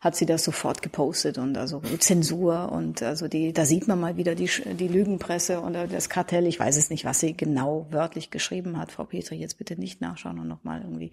hat 0.00 0.14
sie 0.14 0.26
das 0.26 0.44
sofort 0.44 0.80
gepostet 0.80 1.38
und 1.38 1.58
also 1.58 1.82
Zensur 1.98 2.70
und 2.70 3.02
also 3.02 3.26
die, 3.26 3.52
da 3.52 3.64
sieht 3.64 3.88
man 3.88 3.98
mal 3.98 4.16
wieder 4.16 4.36
die, 4.36 4.48
die 4.78 4.86
Lügenpresse 4.86 5.60
und 5.60 5.74
das 5.74 6.08
Kartell. 6.08 6.46
Ich 6.46 6.60
weiß 6.60 6.76
es 6.76 6.88
nicht, 6.88 7.04
was 7.04 7.18
sie 7.18 7.36
genau 7.36 7.88
wörtlich 7.90 8.30
geschrieben 8.30 8.78
hat. 8.78 8.92
Frau 8.92 9.04
Petri, 9.04 9.34
jetzt 9.34 9.58
bitte 9.58 9.76
nicht 9.76 10.00
nachschauen 10.00 10.38
und 10.38 10.46
nochmal 10.46 10.82
irgendwie. 10.82 11.10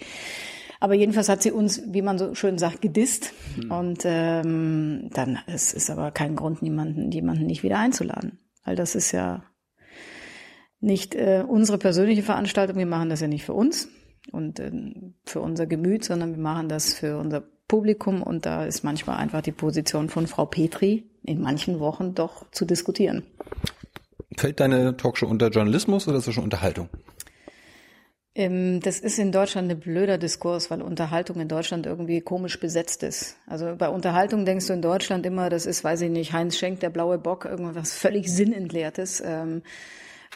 Aber 0.80 0.94
jedenfalls 0.94 1.30
hat 1.30 1.42
sie 1.42 1.52
uns, 1.52 1.82
wie 1.88 2.04
man 2.04 2.20
so 2.20 2.36
schön 2.36 2.60
sagt, 2.60 2.84
gedisst. 2.84 3.34
Mhm. 3.58 3.72
Und 3.72 4.02
ähm, 4.06 5.10
dann 5.14 5.40
es 5.48 5.74
ist 5.74 5.90
aber 5.90 6.12
kein 6.12 6.36
Grund, 6.36 6.62
niemanden, 6.62 7.10
jemanden 7.12 7.48
nicht 7.48 7.64
wieder 7.64 7.80
einzuladen. 7.80 8.38
Weil 8.64 8.76
das 8.76 8.94
ist 8.94 9.12
ja 9.14 9.44
nicht 10.86 11.16
äh, 11.16 11.44
unsere 11.46 11.78
persönliche 11.78 12.24
Veranstaltung. 12.24 12.78
Wir 12.78 12.86
machen 12.86 13.10
das 13.10 13.20
ja 13.20 13.28
nicht 13.28 13.44
für 13.44 13.54
uns 13.54 13.90
und 14.32 14.60
äh, 14.60 14.72
für 15.26 15.42
unser 15.42 15.66
Gemüt, 15.66 16.06
sondern 16.06 16.36
wir 16.36 16.42
machen 16.42 16.70
das 16.70 16.94
für 16.94 17.18
unser 17.18 17.44
Publikum 17.68 18.22
und 18.22 18.46
da 18.46 18.66
ist 18.66 18.84
manchmal 18.84 19.18
einfach 19.18 19.42
die 19.42 19.52
Position 19.52 20.10
von 20.10 20.28
Frau 20.28 20.46
Petri 20.46 21.04
in 21.24 21.42
manchen 21.42 21.80
Wochen 21.80 22.14
doch 22.14 22.50
zu 22.52 22.66
diskutieren. 22.66 23.24
Fällt 24.38 24.60
deine 24.60 24.96
Talkshow 24.96 25.26
unter 25.26 25.50
Journalismus 25.50 26.08
oder 26.08 26.18
ist 26.18 26.28
das 26.28 26.36
schon 26.36 26.44
Unterhaltung? 26.44 26.90
Ähm, 28.36 28.82
das 28.82 29.00
ist 29.00 29.18
in 29.18 29.32
Deutschland 29.32 29.72
ein 29.72 29.80
blöder 29.80 30.18
Diskurs, 30.18 30.70
weil 30.70 30.82
Unterhaltung 30.82 31.40
in 31.40 31.48
Deutschland 31.48 31.86
irgendwie 31.86 32.22
komisch 32.22 32.60
besetzt 32.60 33.02
ist. 33.02 33.38
Also 33.48 33.76
bei 33.78 33.90
Unterhaltung 33.90 34.46
denkst 34.46 34.68
du 34.68 34.74
in 34.74 34.82
Deutschland 34.82 35.26
immer, 35.26 35.50
das 35.50 35.66
ist, 35.66 35.84
weiß 35.84 36.02
ich 36.02 36.12
nicht, 36.12 36.34
Heinz 36.34 36.58
Schenk, 36.58 36.82
der 36.82 36.90
blaue 36.90 37.18
Bock, 37.18 37.46
irgendwas 37.46 37.94
völlig 37.94 38.32
sinnentleertes. 38.32 39.24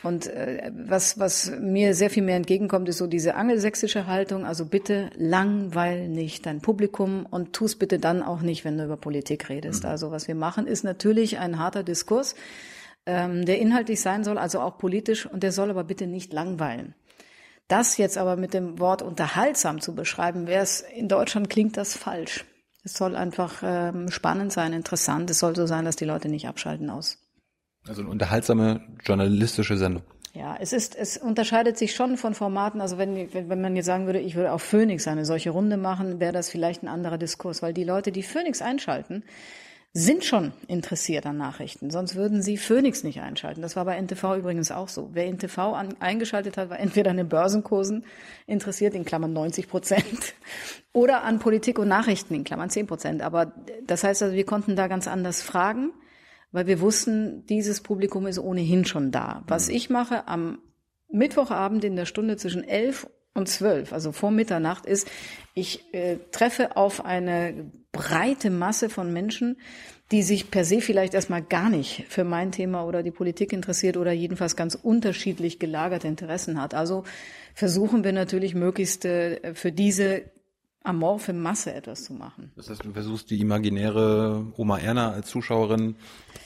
Und 0.01 0.27
äh, 0.27 0.71
was, 0.73 1.19
was 1.19 1.51
mir 1.59 1.93
sehr 1.93 2.09
viel 2.09 2.23
mehr 2.23 2.37
entgegenkommt, 2.37 2.87
ist 2.87 2.97
so 2.97 3.07
diese 3.07 3.35
angelsächsische 3.35 4.07
Haltung. 4.07 4.45
Also 4.45 4.65
bitte 4.65 5.09
langweil 5.17 6.07
nicht 6.07 6.45
dein 6.45 6.61
Publikum 6.61 7.25
und 7.29 7.53
tu 7.53 7.65
es 7.65 7.75
bitte 7.75 7.99
dann 7.99 8.23
auch 8.23 8.41
nicht, 8.41 8.63
wenn 8.63 8.77
du 8.77 8.85
über 8.85 8.97
Politik 8.97 9.49
redest. 9.49 9.83
Mhm. 9.83 9.89
Also 9.89 10.11
was 10.11 10.27
wir 10.27 10.35
machen, 10.35 10.67
ist 10.67 10.83
natürlich 10.83 11.39
ein 11.39 11.59
harter 11.59 11.83
Diskurs, 11.83 12.35
ähm, 13.05 13.45
der 13.45 13.59
inhaltlich 13.59 13.99
sein 13.99 14.23
soll, 14.23 14.37
also 14.37 14.61
auch 14.61 14.77
politisch, 14.77 15.25
und 15.25 15.43
der 15.43 15.51
soll 15.51 15.69
aber 15.69 15.83
bitte 15.83 16.07
nicht 16.07 16.31
langweilen. 16.31 16.95
Das 17.67 17.97
jetzt 17.97 18.17
aber 18.17 18.35
mit 18.35 18.53
dem 18.53 18.79
Wort 18.79 19.01
unterhaltsam 19.01 19.81
zu 19.81 19.93
beschreiben, 19.95 20.47
wäre 20.47 20.63
es 20.63 20.81
in 20.81 21.07
Deutschland 21.07 21.49
klingt 21.49 21.77
das 21.77 21.95
falsch. 21.95 22.45
Es 22.83 22.93
soll 22.93 23.15
einfach 23.17 23.61
ähm, 23.63 24.09
spannend 24.09 24.53
sein, 24.53 24.71
interessant. 24.71 25.29
Es 25.29 25.39
soll 25.39 25.55
so 25.55 25.67
sein, 25.67 25.83
dass 25.83 25.97
die 25.97 26.05
Leute 26.05 26.29
nicht 26.29 26.47
abschalten 26.47 26.89
aus 26.89 27.17
also 27.87 28.01
eine 28.01 28.09
unterhaltsame 28.09 28.81
journalistische 29.03 29.77
Sendung. 29.77 30.03
Ja, 30.33 30.57
es 30.59 30.73
ist, 30.73 30.95
es 30.95 31.17
unterscheidet 31.17 31.77
sich 31.77 31.95
schon 31.95 32.15
von 32.15 32.33
Formaten. 32.35 32.81
Also 32.81 32.97
wenn, 32.97 33.33
wenn, 33.33 33.49
wenn 33.49 33.61
man 33.61 33.75
jetzt 33.75 33.87
sagen 33.87 34.05
würde, 34.05 34.19
ich 34.19 34.35
würde 34.35 34.51
auf 34.51 34.61
Phoenix 34.61 35.07
eine 35.07 35.25
solche 35.25 35.49
Runde 35.49 35.77
machen, 35.77 36.19
wäre 36.19 36.33
das 36.33 36.49
vielleicht 36.49 36.83
ein 36.83 36.87
anderer 36.87 37.17
Diskurs, 37.17 37.61
weil 37.61 37.73
die 37.73 37.83
Leute, 37.83 38.11
die 38.11 38.23
Phoenix 38.23 38.61
einschalten, 38.61 39.23
sind 39.91 40.23
schon 40.23 40.53
interessiert 40.67 41.25
an 41.25 41.37
Nachrichten. 41.37 41.89
Sonst 41.89 42.15
würden 42.15 42.43
sie 42.43 42.57
Phoenix 42.57 43.03
nicht 43.03 43.21
einschalten. 43.21 43.63
Das 43.63 43.75
war 43.75 43.85
bei 43.85 43.99
NTV 43.99 44.35
übrigens 44.37 44.69
auch 44.69 44.87
so. 44.87 45.09
Wer 45.13 45.25
NTV 45.25 45.57
an, 45.57 45.95
eingeschaltet 45.99 46.57
hat, 46.57 46.69
war 46.69 46.79
entweder 46.79 47.09
an 47.09 47.17
den 47.17 47.27
Börsenkursen 47.27 48.05
interessiert, 48.45 48.93
in 48.93 49.03
Klammern 49.03 49.33
90 49.33 49.67
Prozent, 49.67 50.35
oder 50.93 51.23
an 51.23 51.39
Politik 51.39 51.79
und 51.79 51.87
Nachrichten, 51.87 52.35
in 52.35 52.43
Klammern 52.43 52.69
10 52.69 52.85
Prozent. 52.85 53.21
Aber 53.23 53.51
das 53.87 54.03
heißt 54.03 54.21
also, 54.21 54.35
wir 54.35 54.45
konnten 54.45 54.75
da 54.75 54.87
ganz 54.87 55.07
anders 55.07 55.41
fragen 55.41 55.91
weil 56.51 56.67
wir 56.67 56.79
wussten, 56.79 57.45
dieses 57.45 57.81
Publikum 57.81 58.27
ist 58.27 58.39
ohnehin 58.39 58.85
schon 58.85 59.11
da. 59.11 59.43
Was 59.47 59.69
mhm. 59.69 59.75
ich 59.75 59.89
mache 59.89 60.27
am 60.27 60.59
Mittwochabend 61.11 61.83
in 61.83 61.95
der 61.95 62.05
Stunde 62.05 62.37
zwischen 62.37 62.63
elf 62.63 63.07
und 63.33 63.47
zwölf, 63.47 63.93
also 63.93 64.11
vor 64.11 64.31
Mitternacht, 64.31 64.85
ist, 64.85 65.07
ich 65.53 65.93
äh, 65.93 66.17
treffe 66.31 66.75
auf 66.75 67.05
eine 67.05 67.71
breite 67.91 68.49
Masse 68.49 68.89
von 68.89 69.11
Menschen, 69.13 69.57
die 70.11 70.23
sich 70.23 70.49
per 70.49 70.65
se 70.65 70.81
vielleicht 70.81 71.13
erstmal 71.13 71.43
gar 71.43 71.69
nicht 71.69 72.05
für 72.09 72.23
mein 72.23 72.51
Thema 72.51 72.85
oder 72.85 73.03
die 73.03 73.11
Politik 73.11 73.53
interessiert 73.53 73.95
oder 73.95 74.11
jedenfalls 74.11 74.55
ganz 74.55 74.75
unterschiedlich 74.75 75.59
gelagerte 75.59 76.07
Interessen 76.07 76.59
hat. 76.59 76.73
Also 76.73 77.03
versuchen 77.53 78.03
wir 78.03 78.13
natürlich 78.13 78.55
möglichst 78.55 79.05
äh, 79.05 79.53
für 79.53 79.71
diese 79.71 80.23
amorphe 80.83 81.33
Masse 81.33 81.73
etwas 81.73 82.03
zu 82.03 82.13
machen. 82.13 82.51
Das 82.55 82.69
heißt, 82.69 82.85
du 82.85 82.91
versuchst 82.93 83.29
die 83.29 83.39
imaginäre 83.41 84.45
Oma 84.55 84.79
Erna 84.79 85.11
als 85.11 85.27
Zuschauerin 85.27 85.95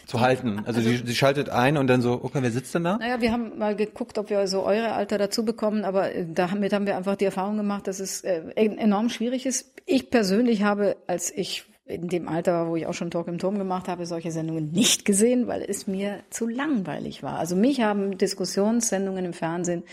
zu 0.08 0.22
halten. 0.22 0.60
Also, 0.66 0.80
also 0.80 0.82
sie, 0.82 0.98
sie, 1.06 1.16
schaltet 1.16 1.50
ein 1.50 1.78
und 1.78 1.88
dann 1.88 2.02
so, 2.02 2.20
okay, 2.24 2.40
wer 2.42 2.52
sitzt 2.52 2.74
denn 2.74 2.84
da? 2.84 2.98
Naja, 2.98 3.22
wir 3.22 3.32
haben 3.32 3.58
mal 3.58 3.76
geguckt, 3.76 4.18
ob 4.18 4.30
wir 4.30 4.48
so 4.48 4.64
eure 4.64 4.94
Alter 4.94 5.18
dazu 5.18 5.46
bekommen, 5.46 5.86
aber 5.86 6.14
äh, 6.14 6.26
damit 6.28 6.74
haben 6.74 6.86
wir 6.86 6.98
einfach 6.98 7.16
die 7.16 7.26
Erfahrung 7.26 7.58
gemacht, 7.58 7.88
dass 7.88 8.00
es 8.00 8.22
äh, 8.22 8.42
enorm 8.56 9.10
schwierig 9.10 9.46
ist. 9.46 9.72
Ich 9.86 10.10
persönlich 10.10 10.64
habe, 10.64 10.98
als 11.08 11.32
ich 11.32 11.66
in 11.86 12.08
dem 12.08 12.28
Alter 12.28 12.54
war, 12.54 12.68
wo 12.70 12.76
ich 12.76 12.88
auch 12.88 12.94
schon 12.94 13.12
Talk 13.12 13.28
im 13.28 13.38
Turm 13.38 13.58
gemacht 13.58 13.88
habe, 13.88 14.06
solche 14.06 14.32
Sendungen 14.32 14.72
nicht 14.72 15.06
gesehen, 15.06 15.48
weil 15.48 15.62
es 15.62 15.86
mir 15.86 16.24
zu 16.30 16.48
langweilig 16.48 17.24
war. 17.24 17.38
Also 17.38 17.56
mich 17.56 17.82
haben 17.82 18.18
Diskussionssendungen 18.18 19.26
im 19.26 19.34
Fernsehen 19.34 19.84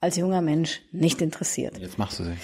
als 0.00 0.16
junger 0.16 0.42
Mensch 0.42 0.82
nicht 0.92 1.20
interessiert. 1.20 1.78
Jetzt 1.78 1.98
machst 1.98 2.20
du 2.20 2.24
sie. 2.24 2.34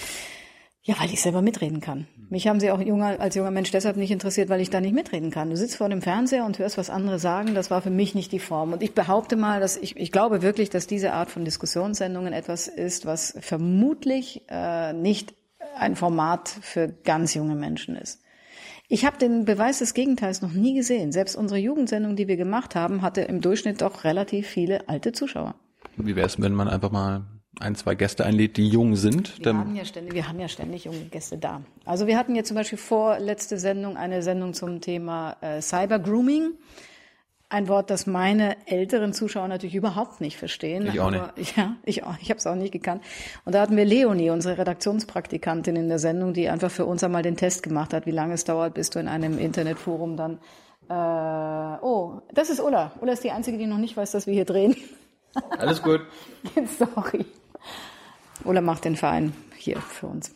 Ja, 0.87 0.93
weil 0.99 1.11
ich 1.11 1.19
selber 1.19 1.41
mitreden 1.41 1.81
kann. 1.81 2.05
Mich 2.29 2.47
haben 2.47 2.59
sie 2.59 2.69
auch 2.69 2.79
junger, 2.79 3.19
als 3.19 3.33
junger 3.33 3.49
Mensch 3.49 3.71
deshalb 3.71 3.97
nicht 3.97 4.11
interessiert, 4.11 4.49
weil 4.49 4.61
ich 4.61 4.69
da 4.69 4.79
nicht 4.79 4.93
mitreden 4.93 5.31
kann. 5.31 5.49
Du 5.49 5.57
sitzt 5.57 5.77
vor 5.77 5.89
dem 5.89 6.03
Fernseher 6.03 6.45
und 6.45 6.59
hörst, 6.59 6.77
was 6.77 6.91
andere 6.91 7.17
sagen. 7.17 7.55
Das 7.55 7.71
war 7.71 7.81
für 7.81 7.89
mich 7.89 8.13
nicht 8.13 8.31
die 8.31 8.39
Form. 8.39 8.71
Und 8.71 8.83
ich 8.83 8.93
behaupte 8.93 9.35
mal, 9.35 9.59
dass 9.59 9.77
ich, 9.77 9.97
ich 9.97 10.11
glaube 10.11 10.43
wirklich, 10.43 10.69
dass 10.69 10.85
diese 10.85 11.13
Art 11.13 11.31
von 11.31 11.43
Diskussionssendungen 11.43 12.33
etwas 12.33 12.67
ist, 12.67 13.07
was 13.07 13.35
vermutlich 13.39 14.43
äh, 14.47 14.93
nicht 14.93 15.33
ein 15.75 15.95
Format 15.95 16.49
für 16.49 16.87
ganz 16.87 17.33
junge 17.33 17.55
Menschen 17.55 17.95
ist. 17.95 18.21
Ich 18.87 19.05
habe 19.05 19.17
den 19.17 19.45
Beweis 19.45 19.79
des 19.79 19.95
Gegenteils 19.95 20.43
noch 20.43 20.53
nie 20.53 20.75
gesehen. 20.75 21.11
Selbst 21.11 21.35
unsere 21.35 21.59
Jugendsendung, 21.59 22.15
die 22.15 22.27
wir 22.27 22.37
gemacht 22.37 22.75
haben, 22.75 23.01
hatte 23.01 23.21
im 23.21 23.41
Durchschnitt 23.41 23.81
doch 23.81 24.03
relativ 24.03 24.45
viele 24.45 24.87
alte 24.87 25.13
Zuschauer. 25.13 25.55
Wie 25.97 26.15
wäre 26.15 26.27
es, 26.27 26.39
wenn 26.39 26.53
man 26.53 26.67
einfach 26.67 26.91
mal 26.91 27.25
ein, 27.59 27.75
zwei 27.75 27.95
Gäste 27.95 28.25
einlädt, 28.25 28.57
die 28.57 28.67
jung 28.67 28.95
sind? 28.95 29.39
Wir 29.43 29.55
haben, 29.55 29.75
ja 29.75 29.85
ständig, 29.85 30.13
wir 30.13 30.27
haben 30.27 30.39
ja 30.39 30.47
ständig 30.47 30.85
junge 30.85 31.05
Gäste 31.05 31.37
da. 31.37 31.61
Also 31.85 32.07
wir 32.07 32.17
hatten 32.17 32.35
jetzt 32.35 32.49
zum 32.49 32.55
Beispiel 32.55 32.77
vor 32.77 33.19
letzte 33.19 33.57
Sendung 33.57 33.97
eine 33.97 34.21
Sendung 34.21 34.53
zum 34.53 34.81
Thema 34.81 35.37
äh, 35.41 35.61
Cyber 35.61 35.99
Grooming. 35.99 36.53
Ein 37.47 37.67
Wort, 37.67 37.91
das 37.91 38.07
meine 38.07 38.57
älteren 38.67 39.13
Zuschauer 39.13 39.47
natürlich 39.47 39.75
überhaupt 39.75 40.19
nicht 40.19 40.37
verstehen. 40.37 40.87
Ich 40.87 40.99
auch 40.99 41.11
nicht. 41.11 41.21
Aber, 41.21 41.33
ja, 41.55 41.75
ich 41.85 42.03
auch. 42.03 42.15
Ich 42.19 42.29
habe 42.29 42.39
es 42.39 42.47
auch 42.47 42.55
nicht 42.55 42.71
gekannt. 42.71 43.03
Und 43.45 43.53
da 43.53 43.61
hatten 43.61 43.77
wir 43.77 43.85
Leonie, 43.85 44.31
unsere 44.31 44.57
Redaktionspraktikantin 44.57 45.75
in 45.75 45.87
der 45.87 45.99
Sendung, 45.99 46.33
die 46.33 46.49
einfach 46.49 46.71
für 46.71 46.85
uns 46.85 47.03
einmal 47.03 47.21
den 47.21 47.37
Test 47.37 47.61
gemacht 47.61 47.93
hat, 47.93 48.07
wie 48.07 48.11
lange 48.11 48.33
es 48.33 48.45
dauert, 48.45 48.73
bis 48.73 48.89
du 48.89 48.99
in 48.99 49.07
einem 49.07 49.37
Internetforum 49.37 50.17
dann. 50.17 50.39
Äh, 50.89 51.83
oh, 51.83 52.21
das 52.33 52.49
ist 52.49 52.59
Ulla. 52.59 52.91
Ulla 52.99 53.13
ist 53.13 53.23
die 53.23 53.31
einzige, 53.31 53.57
die 53.57 53.67
noch 53.67 53.77
nicht 53.77 53.95
weiß, 53.95 54.11
dass 54.11 54.27
wir 54.27 54.33
hier 54.33 54.45
drehen. 54.45 54.75
Alles 55.57 55.81
gut. 55.81 56.01
Sorry. 56.77 57.25
Ulla 58.43 58.61
macht 58.61 58.85
den 58.85 58.95
Verein 58.95 59.33
hier 59.55 59.79
für 59.79 60.07
uns. 60.07 60.33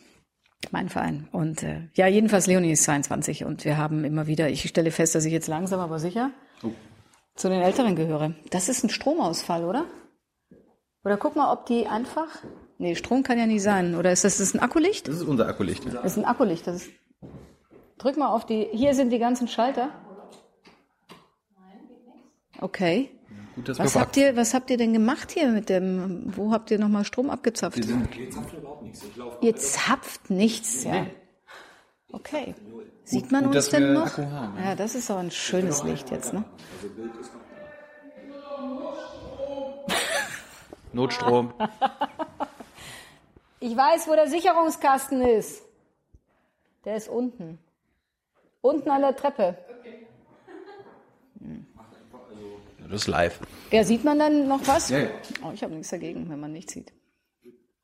Mein 0.70 0.88
Verein. 0.88 1.28
Und 1.32 1.62
äh, 1.62 1.88
ja, 1.94 2.06
jedenfalls 2.06 2.46
Leonie 2.46 2.72
ist 2.72 2.84
22 2.84 3.44
und 3.44 3.64
wir 3.64 3.76
haben 3.76 4.04
immer 4.04 4.26
wieder, 4.26 4.48
ich 4.50 4.68
stelle 4.68 4.90
fest, 4.90 5.14
dass 5.14 5.24
ich 5.24 5.32
jetzt 5.32 5.48
langsam 5.48 5.80
aber 5.80 5.98
sicher 5.98 6.30
zu 7.34 7.48
den 7.48 7.62
Älteren 7.62 7.96
gehöre. 7.96 8.34
Das 8.50 8.68
ist 8.68 8.84
ein 8.84 8.90
Stromausfall, 8.90 9.64
oder? 9.64 9.86
Oder 11.04 11.16
guck 11.16 11.36
mal, 11.36 11.52
ob 11.52 11.66
die 11.66 11.86
einfach. 11.86 12.28
Nee, 12.78 12.94
Strom 12.94 13.22
kann 13.22 13.38
ja 13.38 13.46
nicht 13.46 13.62
sein. 13.62 13.94
Oder 13.94 14.12
ist 14.12 14.24
das, 14.24 14.36
das 14.36 14.48
ist 14.48 14.54
ein 14.54 14.60
Akkulicht? 14.60 15.08
Das 15.08 15.16
ist 15.16 15.22
unser 15.22 15.48
Akkulicht. 15.48 15.86
Das 15.86 16.04
ist 16.04 16.18
ein 16.18 16.24
Akkulicht. 16.26 16.66
Das 16.66 16.76
ist, 16.76 16.90
drück 17.98 18.18
mal 18.18 18.28
auf 18.28 18.44
die. 18.44 18.68
Hier 18.72 18.94
sind 18.94 19.10
die 19.10 19.18
ganzen 19.18 19.48
Schalter. 19.48 19.90
Okay. 22.60 23.10
Gut, 23.60 23.68
dass 23.68 23.78
Was 23.78 23.94
wir 23.94 24.00
habt 24.00 24.16
ihr, 24.16 24.36
was 24.36 24.54
habt 24.54 24.70
ihr 24.70 24.78
denn 24.78 24.94
gemacht 24.94 25.32
hier 25.32 25.48
mit 25.48 25.68
dem, 25.68 26.34
wo 26.34 26.50
habt 26.50 26.70
ihr 26.70 26.78
nochmal 26.78 27.04
Strom 27.04 27.28
abgezapft? 27.28 27.76
Wir 27.76 27.84
sind, 27.84 28.08
Ihr 29.42 29.56
zapft 29.56 30.30
nichts, 30.30 30.84
ja. 30.84 31.04
Okay. 32.10 32.54
Sieht 33.04 33.30
man 33.30 33.44
gut, 33.44 33.56
uns 33.56 33.68
denn 33.68 33.82
wir 33.82 33.92
noch? 33.92 34.16
Haben, 34.16 34.56
Ja, 34.64 34.74
das 34.74 34.94
ist 34.94 35.10
aber 35.10 35.20
ein 35.20 35.30
schönes 35.30 35.84
Licht 35.84 36.10
jetzt, 36.10 36.32
ne? 36.32 36.42
Notstrom. 40.92 41.52
Ich 43.62 43.76
weiß, 43.76 44.08
wo 44.08 44.14
der 44.14 44.26
Sicherungskasten 44.26 45.20
ist. 45.20 45.62
Der 46.86 46.96
ist 46.96 47.10
unten. 47.10 47.58
Unten 48.62 48.88
an 48.88 49.02
der 49.02 49.14
Treppe. 49.14 49.58
Das 52.90 53.02
ist 53.02 53.06
live. 53.06 53.40
Ja, 53.70 53.84
sieht 53.84 54.04
man 54.04 54.18
dann 54.18 54.48
noch 54.48 54.66
was? 54.66 54.90
Ja, 54.90 54.98
ja. 54.98 55.10
Oh, 55.44 55.52
ich 55.54 55.62
habe 55.62 55.74
nichts 55.74 55.90
dagegen, 55.90 56.28
wenn 56.28 56.40
man 56.40 56.52
nichts 56.52 56.72
sieht. 56.72 56.92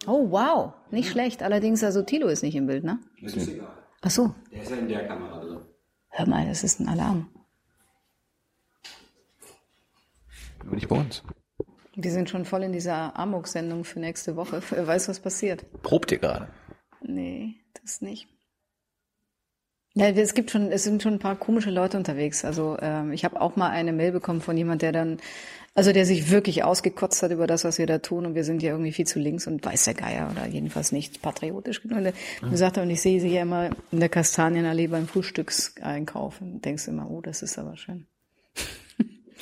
Oh, 0.06 0.30
wow. 0.30 0.72
Nicht 0.90 1.10
schlecht. 1.10 1.42
Allerdings, 1.42 1.84
also 1.84 2.02
Tilo 2.02 2.26
ist 2.26 2.42
nicht 2.42 2.56
im 2.56 2.66
Bild, 2.66 2.82
ne? 2.84 2.98
Ach 4.02 4.10
so. 4.10 4.34
Der 4.50 4.62
ist 4.62 4.70
ja 4.70 4.76
in 4.76 4.88
der 4.88 5.06
Kamera 5.06 5.40
drin. 5.40 5.60
Hör 6.08 6.28
mal, 6.28 6.46
das 6.46 6.64
ist 6.64 6.80
ein 6.80 6.88
Alarm. 6.88 7.30
Aber 10.60 10.74
nicht 10.74 10.88
bei 10.88 10.96
uns. 10.96 11.22
Wir 11.94 12.10
sind 12.10 12.28
schon 12.28 12.44
voll 12.44 12.64
in 12.64 12.72
dieser 12.72 13.16
Amok-Sendung 13.16 13.84
für 13.84 14.00
nächste 14.00 14.34
Woche. 14.34 14.60
Wer 14.70 14.86
weiß, 14.86 15.08
was 15.08 15.20
passiert. 15.20 15.64
Probt 15.82 16.10
ihr 16.10 16.18
gerade? 16.18 16.48
Nee, 17.00 17.54
das 17.80 18.00
nicht. 18.00 18.28
Ja, 19.98 20.08
es 20.08 20.34
gibt 20.34 20.50
schon, 20.50 20.70
es 20.72 20.84
sind 20.84 21.02
schon 21.02 21.14
ein 21.14 21.18
paar 21.18 21.36
komische 21.36 21.70
Leute 21.70 21.96
unterwegs. 21.96 22.44
Also 22.44 22.76
ähm, 22.82 23.12
ich 23.12 23.24
habe 23.24 23.40
auch 23.40 23.56
mal 23.56 23.70
eine 23.70 23.94
Mail 23.94 24.12
bekommen 24.12 24.42
von 24.42 24.54
jemand, 24.54 24.82
der 24.82 24.92
dann, 24.92 25.16
also 25.74 25.90
der 25.90 26.04
sich 26.04 26.30
wirklich 26.30 26.64
ausgekotzt 26.64 27.22
hat 27.22 27.30
über 27.30 27.46
das, 27.46 27.64
was 27.64 27.78
wir 27.78 27.86
da 27.86 27.96
tun 27.96 28.26
und 28.26 28.34
wir 28.34 28.44
sind 28.44 28.62
ja 28.62 28.72
irgendwie 28.72 28.92
viel 28.92 29.06
zu 29.06 29.18
links 29.18 29.46
und 29.46 29.64
weiß 29.64 29.84
der 29.84 29.94
Geier 29.94 30.30
oder 30.30 30.46
jedenfalls 30.46 30.92
nicht 30.92 31.22
patriotisch 31.22 31.80
genug. 31.80 31.96
Und 31.96 32.04
der 32.04 32.58
sagt 32.58 32.76
und 32.76 32.90
ich 32.90 33.00
sehe 33.00 33.22
sie 33.22 33.32
ja 33.32 33.40
immer 33.40 33.70
in 33.90 34.00
der 34.00 34.10
Kastanienallee 34.10 34.88
beim 34.88 35.08
Frühstückseinkauf 35.08 36.42
und 36.42 36.62
denkst 36.62 36.88
immer, 36.88 37.10
oh, 37.10 37.22
das 37.22 37.40
ist 37.40 37.58
aber 37.58 37.78
schön. 37.78 38.06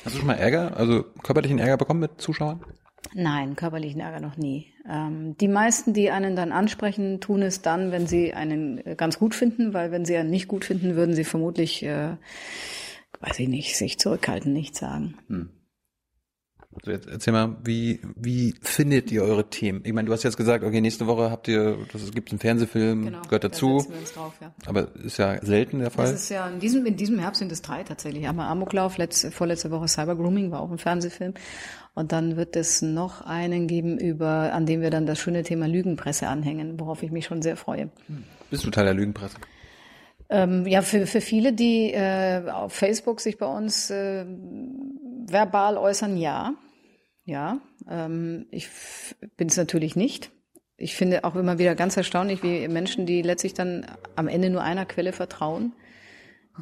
Hast 0.05 0.15
du 0.15 0.19
schon 0.19 0.27
mal 0.27 0.35
Ärger, 0.35 0.77
also 0.77 1.03
körperlichen 1.21 1.59
Ärger 1.59 1.75
bekommen 1.75 1.99
mit 1.99 2.21
Zuschauern? 2.21 2.63
Nein, 3.13 3.55
körperlichen 3.55 4.01
Ärger 4.01 4.19
noch 4.19 4.37
nie. 4.37 4.67
Ähm, 4.89 5.37
die 5.37 5.47
meisten, 5.47 5.93
die 5.93 6.11
einen 6.11 6.35
dann 6.35 6.51
ansprechen, 6.51 7.21
tun 7.21 7.41
es 7.41 7.61
dann, 7.61 7.91
wenn 7.91 8.07
sie 8.07 8.33
einen 8.33 8.85
äh, 8.85 8.95
ganz 8.95 9.19
gut 9.19 9.35
finden, 9.35 9.73
weil 9.73 9.91
wenn 9.91 10.05
sie 10.05 10.17
einen 10.17 10.29
nicht 10.29 10.47
gut 10.47 10.65
finden, 10.65 10.95
würden 10.95 11.15
sie 11.15 11.23
vermutlich, 11.23 11.83
äh, 11.83 12.17
weiß 13.21 13.39
ich 13.39 13.47
nicht, 13.47 13.77
sich 13.77 13.99
zurückhalten, 13.99 14.51
nichts 14.53 14.79
sagen. 14.79 15.17
Hm. 15.27 15.49
So, 16.83 16.91
jetzt 16.91 17.07
erzähl 17.07 17.31
mal, 17.31 17.55
wie, 17.63 18.01
wie 18.17 18.53
findet 18.61 19.09
ihr 19.09 19.23
eure 19.23 19.49
Themen? 19.49 19.81
Ich 19.85 19.93
meine, 19.93 20.07
du 20.07 20.11
hast 20.11 20.23
jetzt 20.23 20.35
gesagt, 20.35 20.61
okay, 20.61 20.81
nächste 20.81 21.07
Woche 21.07 21.31
habt 21.31 21.47
ihr, 21.47 21.77
das 21.93 22.11
gibt 22.11 22.31
einen 22.31 22.39
Fernsehfilm, 22.39 23.05
Genau, 23.05 23.21
gehört 23.21 23.45
da 23.45 23.47
dazu. 23.47 23.77
uns 23.77 24.11
drauf, 24.13 24.33
ja. 24.41 24.53
Aber 24.65 24.93
ist 24.95 25.17
ja 25.17 25.41
selten 25.41 25.79
der 25.79 25.89
Fall. 25.89 26.11
Das 26.11 26.23
ist 26.23 26.29
ja 26.29 26.49
in 26.49 26.59
diesem, 26.59 26.85
in 26.85 26.97
diesem 26.97 27.17
Herbst 27.17 27.39
sind 27.39 27.51
es 27.53 27.61
drei 27.61 27.83
tatsächlich. 27.83 28.27
Einmal 28.27 28.49
Amoklauf, 28.49 28.97
letzte, 28.97 29.31
vorletzte 29.31 29.71
Woche 29.71 29.87
Cyber 29.87 30.17
Grooming 30.17 30.51
war 30.51 30.59
auch 30.59 30.69
ein 30.69 30.77
Fernsehfilm. 30.77 31.33
Und 31.95 32.11
dann 32.11 32.35
wird 32.35 32.57
es 32.57 32.81
noch 32.81 33.21
einen 33.21 33.67
geben 33.67 33.97
über, 33.97 34.51
an 34.53 34.65
dem 34.65 34.81
wir 34.81 34.89
dann 34.89 35.05
das 35.05 35.17
schöne 35.17 35.43
Thema 35.43 35.67
Lügenpresse 35.67 36.27
anhängen, 36.27 36.77
worauf 36.79 37.01
ich 37.01 37.11
mich 37.11 37.25
schon 37.25 37.41
sehr 37.41 37.55
freue. 37.55 37.89
Bist 38.51 38.65
du 38.65 38.69
Teil 38.69 38.83
der 38.85 38.93
Lügenpresse? 38.93 39.37
Ähm, 40.29 40.67
ja, 40.67 40.81
für, 40.81 41.07
für 41.07 41.21
viele, 41.21 41.53
die 41.53 41.93
äh, 41.93 42.49
auf 42.49 42.73
Facebook 42.73 43.21
sich 43.21 43.37
bei 43.37 43.45
uns 43.45 43.89
äh, 43.91 44.25
verbal 44.25 45.77
äußern, 45.77 46.17
ja. 46.17 46.53
Ja, 47.23 47.59
ähm, 47.89 48.45
ich 48.51 48.69
bin 49.37 49.47
es 49.47 49.57
natürlich 49.57 49.95
nicht. 49.95 50.31
Ich 50.77 50.95
finde 50.95 51.23
auch 51.23 51.35
immer 51.35 51.57
wieder 51.57 51.75
ganz 51.75 51.95
erstaunlich, 51.95 52.43
wie 52.43 52.67
Menschen, 52.67 53.05
die 53.05 53.21
letztlich 53.21 53.53
dann 53.53 53.85
am 54.15 54.27
Ende 54.27 54.49
nur 54.49 54.61
einer 54.61 54.85
Quelle 54.85 55.13
vertrauen, 55.13 55.73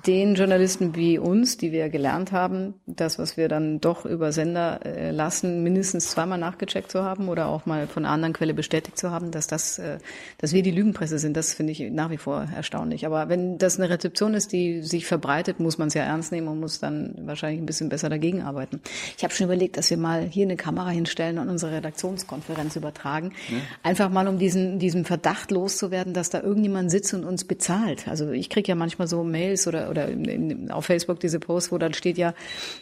den 0.05 0.35
Journalisten 0.35 0.95
wie 0.95 1.17
uns, 1.17 1.57
die 1.57 1.71
wir 1.71 1.89
gelernt 1.89 2.31
haben, 2.31 2.73
das, 2.85 3.19
was 3.19 3.37
wir 3.37 3.47
dann 3.47 3.79
doch 3.79 4.05
über 4.05 4.31
Sender 4.31 4.79
äh, 4.85 5.11
lassen, 5.11 5.63
mindestens 5.63 6.09
zweimal 6.09 6.37
nachgecheckt 6.37 6.91
zu 6.91 7.03
haben 7.03 7.29
oder 7.29 7.47
auch 7.47 7.65
mal 7.65 7.87
von 7.87 8.05
einer 8.05 8.13
anderen 8.13 8.33
Quelle 8.33 8.53
bestätigt 8.53 8.97
zu 8.97 9.11
haben, 9.11 9.31
dass 9.31 9.47
das, 9.47 9.79
äh, 9.79 9.99
dass 10.37 10.53
wir 10.53 10.63
die 10.63 10.71
Lügenpresse 10.71 11.19
sind, 11.19 11.37
das 11.37 11.53
finde 11.53 11.71
ich 11.71 11.79
nach 11.91 12.09
wie 12.09 12.17
vor 12.17 12.47
erstaunlich. 12.55 13.05
Aber 13.05 13.29
wenn 13.29 13.57
das 13.57 13.79
eine 13.79 13.89
Rezeption 13.89 14.33
ist, 14.33 14.51
die 14.51 14.81
sich 14.81 15.05
verbreitet, 15.05 15.59
muss 15.59 15.77
man 15.77 15.89
es 15.89 15.93
ja 15.93 16.03
ernst 16.03 16.31
nehmen 16.31 16.47
und 16.47 16.59
muss 16.59 16.79
dann 16.79 17.15
wahrscheinlich 17.25 17.61
ein 17.61 17.65
bisschen 17.65 17.89
besser 17.89 18.09
dagegen 18.09 18.41
arbeiten. 18.41 18.81
Ich 19.17 19.23
habe 19.23 19.33
schon 19.33 19.45
überlegt, 19.45 19.77
dass 19.77 19.89
wir 19.89 19.97
mal 19.97 20.23
hier 20.23 20.45
eine 20.45 20.57
Kamera 20.57 20.89
hinstellen 20.89 21.37
und 21.37 21.49
unsere 21.49 21.73
Redaktionskonferenz 21.73 22.75
übertragen, 22.75 23.33
ja. 23.49 23.57
einfach 23.83 24.09
mal 24.09 24.27
um 24.27 24.39
diesen 24.39 24.79
diesem 24.79 25.05
Verdacht 25.05 25.51
loszuwerden, 25.51 26.13
dass 26.13 26.29
da 26.29 26.41
irgendjemand 26.41 26.91
sitzt 26.91 27.13
und 27.13 27.23
uns 27.23 27.45
bezahlt. 27.45 28.07
Also 28.07 28.31
ich 28.31 28.49
kriege 28.49 28.67
ja 28.67 28.75
manchmal 28.75 29.07
so 29.07 29.23
Mails 29.23 29.67
oder 29.67 29.82
oder 29.89 30.07
in, 30.07 30.71
auf 30.71 30.85
Facebook 30.85 31.19
diese 31.19 31.39
Post, 31.39 31.71
wo 31.71 31.77
dann 31.77 31.93
steht 31.93 32.17
ja, 32.17 32.33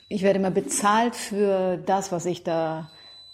ich 0.10 0.24
werde 0.24 0.40
immer 0.40 0.52
bezahlt 0.52 1.16
für 1.16 1.78
das, 1.78 2.12
was 2.12 2.26
ich 2.26 2.44
da 2.44 2.90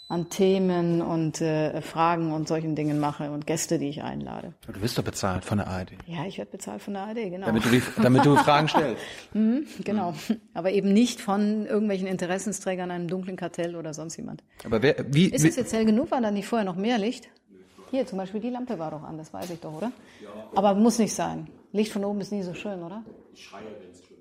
an 0.09 0.29
Themen 0.29 1.01
und 1.01 1.41
äh, 1.41 1.81
Fragen 1.81 2.31
und 2.31 2.47
solchen 2.47 2.75
Dingen 2.75 2.97
mache 2.99 3.29
und 3.29 3.45
Gäste, 3.45 3.77
die 3.77 3.89
ich 3.89 4.03
einlade. 4.03 4.53
Du 4.65 4.81
wirst 4.81 4.97
doch 4.97 5.03
bezahlt 5.03 5.43
von 5.43 5.57
der 5.57 5.67
ARD. 5.67 5.91
Ja, 6.05 6.25
ich 6.25 6.37
werde 6.37 6.51
bezahlt 6.51 6.81
von 6.81 6.93
der 6.93 7.03
ARD, 7.03 7.15
genau. 7.29 7.47
Damit 7.47 7.65
du, 7.65 7.69
die, 7.69 7.81
damit 8.01 8.25
du 8.25 8.37
Fragen 8.37 8.69
stellst. 8.69 9.03
mhm, 9.33 9.67
genau, 9.83 10.13
aber 10.53 10.71
eben 10.71 10.93
nicht 10.93 11.19
von 11.19 11.65
irgendwelchen 11.65 12.07
Interessensträgern, 12.07 12.89
einem 12.89 13.09
dunklen 13.09 13.35
Kartell 13.35 13.75
oder 13.75 13.93
sonst 13.93 14.15
jemand. 14.15 14.43
Aber 14.63 14.81
wer, 14.81 14.95
wie, 15.09 15.25
Ist 15.25 15.43
es 15.43 15.57
jetzt 15.57 15.73
hell 15.73 15.83
genug? 15.83 16.09
War 16.11 16.21
da 16.21 16.31
nicht 16.31 16.47
vorher 16.47 16.65
noch 16.65 16.77
mehr 16.77 16.97
Licht? 16.97 17.27
Hier 17.91 18.05
zum 18.05 18.17
Beispiel, 18.17 18.39
die 18.39 18.49
Lampe 18.49 18.79
war 18.79 18.91
doch 18.91 19.03
an, 19.03 19.17
das 19.17 19.33
weiß 19.33 19.49
ich 19.49 19.59
doch, 19.59 19.73
oder? 19.73 19.91
Ja. 20.21 20.29
Aber 20.55 20.73
muss 20.73 20.99
nicht 20.99 21.13
sein. 21.13 21.47
Licht 21.73 21.91
von 21.91 22.05
oben 22.05 22.21
ist 22.21 22.31
nie 22.31 22.43
so 22.43 22.53
schön, 22.53 22.81
oder? 22.81 23.03
Ich 23.37 23.43
schreie, 23.45 23.65
wenn 23.79 23.91
es 23.91 24.03
schön 24.03 24.17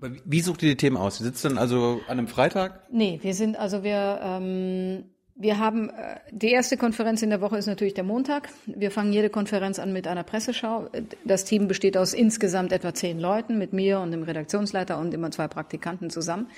Aber 0.00 0.16
Wie 0.24 0.40
sucht 0.40 0.60
ihr 0.64 0.70
die 0.70 0.76
Themen 0.76 0.96
aus? 0.96 1.20
Ihr 1.20 1.26
sitzt 1.26 1.44
dann 1.44 1.58
also 1.58 2.00
an 2.08 2.18
einem 2.18 2.26
Freitag? 2.26 2.82
Nee, 2.90 3.20
wir 3.22 3.34
sind, 3.34 3.56
also 3.56 3.84
wir, 3.84 4.18
ähm, 4.20 5.04
wir 5.36 5.60
haben, 5.60 5.90
äh, 5.90 6.18
die 6.32 6.50
erste 6.50 6.76
Konferenz 6.76 7.22
in 7.22 7.30
der 7.30 7.40
Woche 7.40 7.56
ist 7.56 7.66
natürlich 7.66 7.94
der 7.94 8.02
Montag. 8.02 8.48
Wir 8.66 8.90
fangen 8.90 9.12
jede 9.12 9.30
Konferenz 9.30 9.78
an 9.78 9.92
mit 9.92 10.08
einer 10.08 10.24
Presseschau. 10.24 10.90
Das 11.24 11.44
Team 11.44 11.68
besteht 11.68 11.96
aus 11.96 12.14
insgesamt 12.14 12.72
etwa 12.72 12.92
zehn 12.92 13.20
Leuten, 13.20 13.58
mit 13.58 13.72
mir 13.72 14.00
und 14.00 14.10
dem 14.10 14.24
Redaktionsleiter 14.24 14.98
und 14.98 15.14
immer 15.14 15.30
zwei 15.30 15.46
Praktikanten 15.46 16.10
zusammen. 16.10 16.50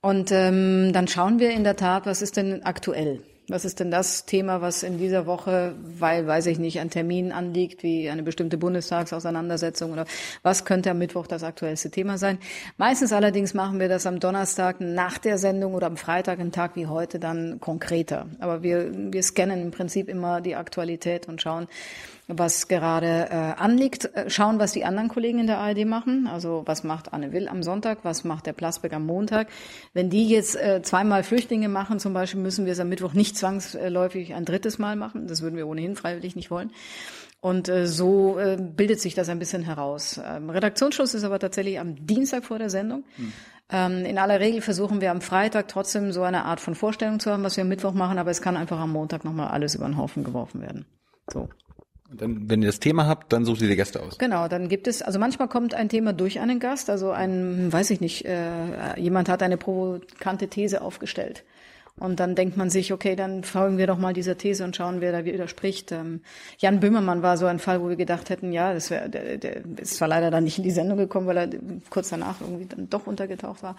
Und 0.00 0.32
ähm, 0.32 0.94
dann 0.94 1.06
schauen 1.06 1.38
wir 1.38 1.50
in 1.50 1.64
der 1.64 1.76
Tat, 1.76 2.06
was 2.06 2.22
ist 2.22 2.38
denn 2.38 2.62
aktuell? 2.62 3.22
Was 3.48 3.66
ist 3.66 3.78
denn 3.78 3.90
das 3.90 4.24
Thema, 4.24 4.62
was 4.62 4.82
in 4.82 4.96
dieser 4.96 5.26
Woche, 5.26 5.74
weil, 5.82 6.26
weiß 6.26 6.46
ich 6.46 6.58
nicht, 6.58 6.80
ein 6.80 6.88
Termin 6.88 7.30
anliegt, 7.30 7.82
wie 7.82 8.08
eine 8.08 8.22
bestimmte 8.22 8.56
Bundestagsauseinandersetzung 8.56 9.92
oder 9.92 10.06
was 10.42 10.64
könnte 10.64 10.90
am 10.90 10.98
Mittwoch 10.98 11.26
das 11.26 11.42
aktuellste 11.42 11.90
Thema 11.90 12.16
sein? 12.16 12.38
Meistens 12.78 13.12
allerdings 13.12 13.52
machen 13.52 13.80
wir 13.80 13.90
das 13.90 14.06
am 14.06 14.18
Donnerstag 14.18 14.80
nach 14.80 15.18
der 15.18 15.36
Sendung 15.36 15.74
oder 15.74 15.88
am 15.88 15.98
Freitag, 15.98 16.40
einen 16.40 16.52
Tag 16.52 16.74
wie 16.74 16.86
heute, 16.86 17.18
dann 17.18 17.60
konkreter. 17.60 18.28
Aber 18.38 18.62
wir, 18.62 18.90
wir 19.12 19.22
scannen 19.22 19.60
im 19.60 19.70
Prinzip 19.72 20.08
immer 20.08 20.40
die 20.40 20.56
Aktualität 20.56 21.28
und 21.28 21.42
schauen, 21.42 21.68
was 22.26 22.68
gerade 22.68 23.28
äh, 23.30 23.34
anliegt, 23.34 24.06
äh, 24.14 24.30
schauen, 24.30 24.58
was 24.58 24.72
die 24.72 24.84
anderen 24.84 25.08
Kollegen 25.08 25.38
in 25.38 25.46
der 25.46 25.58
ARD 25.58 25.84
machen. 25.84 26.26
Also 26.26 26.62
was 26.66 26.84
macht 26.84 27.12
Anne 27.12 27.32
Will 27.32 27.48
am 27.48 27.62
Sonntag, 27.62 27.98
was 28.02 28.24
macht 28.24 28.46
der 28.46 28.52
Plasberg 28.52 28.94
am 28.94 29.04
Montag. 29.06 29.48
Wenn 29.92 30.10
die 30.10 30.28
jetzt 30.28 30.56
äh, 30.56 30.80
zweimal 30.82 31.22
Flüchtlinge 31.22 31.68
machen 31.68 31.98
zum 31.98 32.14
Beispiel, 32.14 32.40
müssen 32.40 32.64
wir 32.64 32.72
es 32.72 32.80
am 32.80 32.88
Mittwoch 32.88 33.12
nicht 33.12 33.36
zwangsläufig 33.36 34.34
ein 34.34 34.44
drittes 34.44 34.78
Mal 34.78 34.96
machen. 34.96 35.26
Das 35.26 35.42
würden 35.42 35.56
wir 35.56 35.68
ohnehin 35.68 35.96
freiwillig 35.96 36.34
nicht 36.34 36.50
wollen. 36.50 36.72
Und 37.40 37.68
äh, 37.68 37.86
so 37.86 38.38
äh, 38.38 38.56
bildet 38.58 39.00
sich 39.00 39.14
das 39.14 39.28
ein 39.28 39.38
bisschen 39.38 39.62
heraus. 39.62 40.18
Ähm, 40.24 40.48
Redaktionsschluss 40.48 41.12
ist 41.12 41.24
aber 41.24 41.38
tatsächlich 41.38 41.78
am 41.78 42.06
Dienstag 42.06 42.44
vor 42.44 42.58
der 42.58 42.70
Sendung. 42.70 43.04
Hm. 43.16 43.32
Ähm, 43.70 44.04
in 44.06 44.18
aller 44.18 44.40
Regel 44.40 44.62
versuchen 44.62 45.02
wir 45.02 45.10
am 45.10 45.20
Freitag 45.20 45.68
trotzdem 45.68 46.12
so 46.12 46.22
eine 46.22 46.46
Art 46.46 46.60
von 46.60 46.74
Vorstellung 46.74 47.20
zu 47.20 47.30
haben, 47.30 47.42
was 47.42 47.58
wir 47.58 47.62
am 47.62 47.68
Mittwoch 47.68 47.92
machen, 47.92 48.18
aber 48.18 48.30
es 48.30 48.40
kann 48.40 48.56
einfach 48.56 48.78
am 48.78 48.92
Montag 48.92 49.24
nochmal 49.26 49.48
alles 49.48 49.74
über 49.74 49.84
den 49.84 49.98
Haufen 49.98 50.24
geworfen 50.24 50.62
werden. 50.62 50.86
So. 51.30 51.48
Dann, 52.16 52.48
wenn 52.48 52.62
ihr 52.62 52.68
das 52.68 52.80
Thema 52.80 53.06
habt, 53.06 53.32
dann 53.32 53.44
sucht 53.44 53.62
ihr 53.62 53.68
die 53.68 53.76
Gäste 53.76 54.02
aus. 54.02 54.18
Genau, 54.18 54.48
dann 54.48 54.68
gibt 54.68 54.86
es, 54.86 55.02
also 55.02 55.18
manchmal 55.18 55.48
kommt 55.48 55.74
ein 55.74 55.88
Thema 55.88 56.12
durch 56.12 56.40
einen 56.40 56.60
Gast, 56.60 56.90
also 56.90 57.10
ein, 57.10 57.72
weiß 57.72 57.90
ich 57.90 58.00
nicht, 58.00 58.24
äh, 58.24 58.98
jemand 58.98 59.28
hat 59.28 59.42
eine 59.42 59.56
provokante 59.56 60.48
These 60.48 60.82
aufgestellt. 60.82 61.44
Und 61.96 62.18
dann 62.18 62.34
denkt 62.34 62.56
man 62.56 62.70
sich, 62.70 62.92
okay, 62.92 63.14
dann 63.14 63.44
folgen 63.44 63.78
wir 63.78 63.86
doch 63.86 63.98
mal 63.98 64.12
dieser 64.12 64.36
These 64.36 64.64
und 64.64 64.74
schauen, 64.74 65.00
wer 65.00 65.12
da 65.12 65.24
widerspricht. 65.24 65.92
Ähm, 65.92 66.22
Jan 66.58 66.80
Böhmermann 66.80 67.22
war 67.22 67.36
so 67.36 67.46
ein 67.46 67.60
Fall, 67.60 67.80
wo 67.80 67.88
wir 67.88 67.94
gedacht 67.94 68.30
hätten, 68.30 68.52
ja, 68.52 68.74
das 68.74 68.90
wäre, 68.90 69.08
der, 69.08 69.38
der 69.38 69.62
ist 69.80 69.94
zwar 69.94 70.08
leider 70.08 70.32
dann 70.32 70.42
nicht 70.42 70.58
in 70.58 70.64
die 70.64 70.72
Sendung 70.72 70.98
gekommen, 70.98 71.28
weil 71.28 71.36
er 71.36 71.48
kurz 71.90 72.08
danach 72.08 72.40
irgendwie 72.40 72.66
dann 72.66 72.90
doch 72.90 73.06
untergetaucht 73.06 73.62
war. 73.62 73.76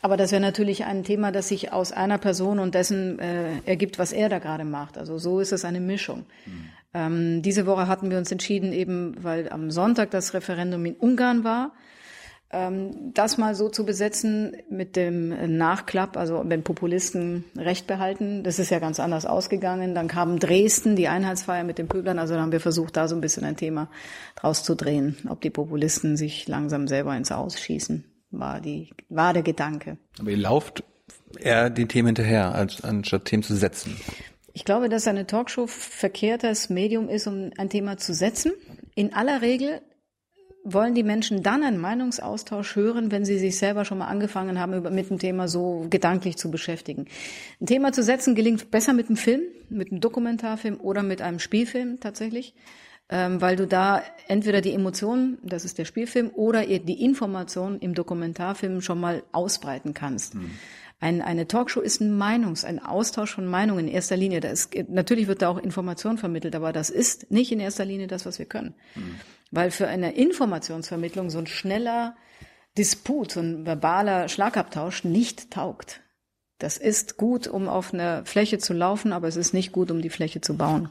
Aber 0.00 0.16
das 0.16 0.32
wäre 0.32 0.40
natürlich 0.40 0.86
ein 0.86 1.04
Thema, 1.04 1.30
das 1.30 1.48
sich 1.48 1.70
aus 1.70 1.92
einer 1.92 2.16
Person 2.16 2.58
und 2.58 2.74
dessen 2.74 3.18
äh, 3.18 3.58
ergibt, 3.66 3.98
was 3.98 4.12
er 4.12 4.30
da 4.30 4.38
gerade 4.38 4.64
macht. 4.64 4.96
Also 4.96 5.18
so 5.18 5.38
ist 5.38 5.52
es 5.52 5.66
eine 5.66 5.80
Mischung. 5.80 6.24
Mhm. 6.46 6.70
Ähm, 6.94 7.42
diese 7.42 7.66
Woche 7.66 7.86
hatten 7.86 8.10
wir 8.10 8.18
uns 8.18 8.32
entschieden, 8.32 8.72
eben 8.72 9.14
weil 9.22 9.50
am 9.50 9.70
Sonntag 9.70 10.10
das 10.10 10.34
Referendum 10.34 10.84
in 10.86 10.94
Ungarn 10.94 11.44
war, 11.44 11.72
ähm, 12.50 13.12
das 13.12 13.36
mal 13.36 13.54
so 13.54 13.68
zu 13.68 13.84
besetzen 13.84 14.56
mit 14.70 14.96
dem 14.96 15.58
Nachklapp, 15.58 16.16
also 16.16 16.42
wenn 16.46 16.62
Populisten 16.62 17.44
Recht 17.56 17.86
behalten, 17.86 18.42
das 18.42 18.58
ist 18.58 18.70
ja 18.70 18.78
ganz 18.78 19.00
anders 19.00 19.26
ausgegangen. 19.26 19.94
Dann 19.94 20.08
kam 20.08 20.38
Dresden, 20.38 20.96
die 20.96 21.08
Einheitsfeier 21.08 21.64
mit 21.64 21.76
den 21.76 21.88
Pöblern, 21.88 22.18
also 22.18 22.36
haben 22.36 22.52
wir 22.52 22.60
versucht, 22.60 22.96
da 22.96 23.06
so 23.06 23.14
ein 23.14 23.20
bisschen 23.20 23.44
ein 23.44 23.56
Thema 23.56 23.90
draus 24.34 24.62
zu 24.62 24.74
drehen, 24.74 25.16
ob 25.28 25.42
die 25.42 25.50
Populisten 25.50 26.16
sich 26.16 26.48
langsam 26.48 26.88
selber 26.88 27.14
ins 27.14 27.32
Ausschießen, 27.32 28.04
war 28.30 28.62
die, 28.62 28.90
war 29.10 29.34
der 29.34 29.42
Gedanke. 29.42 29.98
Aber 30.18 30.30
ihr 30.30 30.38
lauft 30.38 30.84
eher 31.38 31.68
die 31.68 31.86
Themen 31.86 32.08
hinterher, 32.08 32.54
als 32.54 32.82
anstatt 32.82 33.26
Themen 33.26 33.42
zu 33.42 33.54
setzen. 33.56 33.94
Ich 34.58 34.64
glaube, 34.64 34.88
dass 34.88 35.06
eine 35.06 35.24
Talkshow 35.24 35.68
verkehrtes 35.68 36.68
Medium 36.68 37.08
ist, 37.08 37.28
um 37.28 37.52
ein 37.58 37.70
Thema 37.70 37.96
zu 37.96 38.12
setzen. 38.12 38.50
In 38.96 39.14
aller 39.14 39.40
Regel 39.40 39.80
wollen 40.64 40.96
die 40.96 41.04
Menschen 41.04 41.44
dann 41.44 41.62
einen 41.62 41.78
Meinungsaustausch 41.78 42.74
hören, 42.74 43.12
wenn 43.12 43.24
sie 43.24 43.38
sich 43.38 43.56
selber 43.56 43.84
schon 43.84 43.98
mal 43.98 44.08
angefangen 44.08 44.58
haben, 44.58 44.82
mit 44.92 45.10
dem 45.10 45.20
Thema 45.20 45.46
so 45.46 45.86
gedanklich 45.88 46.38
zu 46.38 46.50
beschäftigen. 46.50 47.06
Ein 47.60 47.66
Thema 47.66 47.92
zu 47.92 48.02
setzen 48.02 48.34
gelingt 48.34 48.72
besser 48.72 48.94
mit 48.94 49.06
einem 49.06 49.16
Film, 49.16 49.42
mit 49.68 49.92
einem 49.92 50.00
Dokumentarfilm 50.00 50.80
oder 50.80 51.04
mit 51.04 51.22
einem 51.22 51.38
Spielfilm 51.38 52.00
tatsächlich, 52.00 52.52
ähm, 53.10 53.40
weil 53.40 53.54
du 53.54 53.68
da 53.68 54.02
entweder 54.26 54.60
die 54.60 54.72
Emotionen, 54.72 55.38
das 55.44 55.64
ist 55.64 55.78
der 55.78 55.84
Spielfilm, 55.84 56.32
oder 56.34 56.66
die 56.66 57.04
Information 57.04 57.78
im 57.78 57.94
Dokumentarfilm 57.94 58.80
schon 58.80 58.98
mal 58.98 59.22
ausbreiten 59.30 59.94
kannst. 59.94 60.34
Mhm. 60.34 60.50
Ein, 61.00 61.22
eine 61.22 61.46
Talkshow 61.46 61.80
ist 61.80 62.00
ein 62.00 62.16
Meinungs-, 62.16 62.64
ein 62.64 62.84
Austausch 62.84 63.34
von 63.34 63.46
Meinungen 63.46 63.86
in 63.86 63.94
erster 63.94 64.16
Linie. 64.16 64.40
Da 64.40 64.48
ist, 64.48 64.74
natürlich 64.88 65.28
wird 65.28 65.42
da 65.42 65.48
auch 65.48 65.58
Information 65.58 66.18
vermittelt, 66.18 66.56
aber 66.56 66.72
das 66.72 66.90
ist 66.90 67.30
nicht 67.30 67.52
in 67.52 67.60
erster 67.60 67.84
Linie 67.84 68.08
das, 68.08 68.26
was 68.26 68.38
wir 68.38 68.46
können. 68.46 68.74
Mhm. 68.96 69.20
Weil 69.50 69.70
für 69.70 69.86
eine 69.86 70.14
Informationsvermittlung 70.14 71.30
so 71.30 71.38
ein 71.38 71.46
schneller 71.46 72.16
Disput, 72.76 73.32
so 73.32 73.40
ein 73.40 73.64
verbaler 73.64 74.28
Schlagabtausch 74.28 75.04
nicht 75.04 75.50
taugt. 75.50 76.00
Das 76.58 76.76
ist 76.76 77.16
gut, 77.16 77.46
um 77.46 77.68
auf 77.68 77.94
einer 77.94 78.26
Fläche 78.26 78.58
zu 78.58 78.72
laufen, 78.72 79.12
aber 79.12 79.28
es 79.28 79.36
ist 79.36 79.54
nicht 79.54 79.70
gut, 79.70 79.92
um 79.92 80.02
die 80.02 80.10
Fläche 80.10 80.40
zu 80.40 80.56
bauen. 80.56 80.90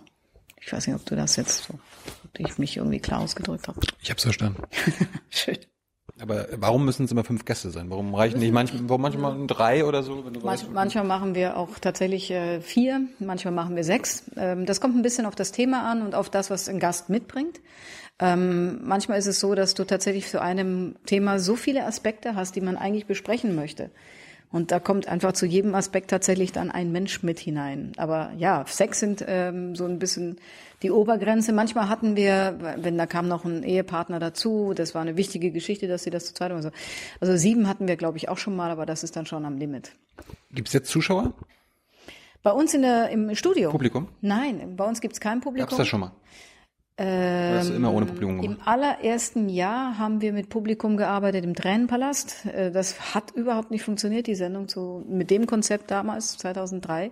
Ich 0.61 0.71
weiß 0.71 0.87
nicht, 0.87 0.95
ob 0.95 1.05
du 1.05 1.15
das 1.15 1.35
jetzt 1.35 1.65
so, 1.65 1.73
ob 2.23 2.39
ich 2.39 2.57
mich 2.57 2.77
irgendwie 2.77 2.99
klar 2.99 3.19
ausgedrückt 3.19 3.67
habe. 3.67 3.81
Ich 4.01 4.09
habe 4.09 4.17
es 4.17 4.23
verstanden. 4.23 4.63
Schön. 5.29 5.57
Aber 6.19 6.47
warum 6.55 6.85
müssen 6.85 7.05
es 7.05 7.11
immer 7.11 7.23
fünf 7.23 7.45
Gäste 7.45 7.69
sein? 7.69 7.89
Warum 7.89 8.15
reichen 8.15 8.39
nicht 8.39 8.51
manchmal, 8.51 8.89
warum 8.89 9.01
manchmal 9.01 9.47
drei 9.47 9.85
oder 9.85 10.01
so? 10.01 10.23
Manch, 10.43 10.67
manchmal 10.71 11.03
machen 11.03 11.35
wir 11.35 11.57
auch 11.57 11.77
tatsächlich 11.79 12.31
äh, 12.31 12.59
vier, 12.59 13.01
manchmal 13.19 13.53
machen 13.53 13.75
wir 13.75 13.83
sechs. 13.83 14.23
Ähm, 14.35 14.65
das 14.65 14.81
kommt 14.81 14.95
ein 14.95 15.03
bisschen 15.03 15.27
auf 15.27 15.35
das 15.35 15.51
Thema 15.51 15.89
an 15.89 16.01
und 16.01 16.15
auf 16.15 16.29
das, 16.29 16.49
was 16.49 16.69
ein 16.69 16.79
Gast 16.79 17.09
mitbringt. 17.09 17.59
Ähm, 18.19 18.79
manchmal 18.83 19.19
ist 19.19 19.27
es 19.27 19.39
so, 19.39 19.53
dass 19.53 19.75
du 19.75 19.83
tatsächlich 19.83 20.27
zu 20.27 20.41
einem 20.41 20.95
Thema 21.05 21.39
so 21.39 21.55
viele 21.55 21.85
Aspekte 21.85 22.33
hast, 22.33 22.55
die 22.55 22.61
man 22.61 22.77
eigentlich 22.77 23.05
besprechen 23.05 23.53
möchte. 23.53 23.91
Und 24.49 24.71
da 24.71 24.79
kommt 24.79 25.07
einfach 25.07 25.33
zu 25.33 25.45
jedem 25.45 25.75
Aspekt 25.75 26.09
tatsächlich 26.09 26.53
dann 26.53 26.71
ein 26.71 26.91
Mensch 26.91 27.21
mit 27.21 27.37
hinein. 27.39 27.91
Aber 27.97 28.31
ja, 28.37 28.63
sechs 28.67 28.99
sind 28.99 29.23
ähm, 29.27 29.75
so 29.75 29.85
ein 29.85 29.99
bisschen 29.99 30.37
die 30.83 30.91
Obergrenze. 30.91 31.51
Manchmal 31.51 31.89
hatten 31.89 32.15
wir, 32.15 32.75
wenn 32.77 32.97
da 32.97 33.05
kam 33.07 33.27
noch 33.27 33.43
ein 33.43 33.63
Ehepartner 33.63 34.19
dazu, 34.19 34.73
das 34.73 34.95
war 34.95 35.01
eine 35.01 35.17
wichtige 35.17 35.51
Geschichte, 35.51 35.87
dass 35.87 36.03
sie 36.03 36.11
das 36.11 36.25
zu 36.25 36.33
zweit 36.33 36.49
machen. 36.49 36.57
Also, 36.57 36.71
also 37.19 37.35
sieben 37.35 37.67
hatten 37.67 37.87
wir, 37.87 37.97
glaube 37.97 38.17
ich, 38.17 38.29
auch 38.29 38.37
schon 38.37 38.55
mal, 38.55 38.71
aber 38.71 38.85
das 38.85 39.03
ist 39.03 39.15
dann 39.17 39.25
schon 39.25 39.43
am 39.43 39.57
Limit. 39.57 39.91
Gibt 40.51 40.69
es 40.69 40.73
jetzt 40.73 40.89
Zuschauer? 40.89 41.33
Bei 42.41 42.51
uns 42.51 42.73
in 42.73 42.83
der, 42.83 43.09
im 43.09 43.35
Studio? 43.35 43.71
Publikum? 43.71 44.07
Nein, 44.21 44.77
bei 44.77 44.85
uns 44.85 45.01
gibt 45.01 45.13
es 45.15 45.19
kein 45.19 45.41
Publikum. 45.41 45.65
Gab 45.65 45.71
es 45.73 45.77
das 45.77 45.87
schon 45.87 45.99
mal? 45.99 46.11
Ähm, 46.99 47.53
das 47.53 47.69
immer 47.69 47.93
ohne 47.93 48.07
Publikum 48.07 48.41
gemacht? 48.41 48.59
Im 48.59 48.67
allerersten 48.67 49.49
Jahr 49.49 49.99
haben 49.99 50.21
wir 50.21 50.33
mit 50.33 50.49
Publikum 50.49 50.97
gearbeitet 50.97 51.45
im 51.45 51.53
Tränenpalast. 51.53 52.47
Äh, 52.47 52.71
das 52.71 53.13
hat 53.13 53.31
überhaupt 53.31 53.69
nicht 53.69 53.83
funktioniert, 53.83 54.25
die 54.25 54.33
Sendung 54.33 54.67
zu, 54.67 55.05
mit 55.07 55.29
dem 55.29 55.45
Konzept 55.45 55.91
damals, 55.91 56.37
2003. 56.37 57.11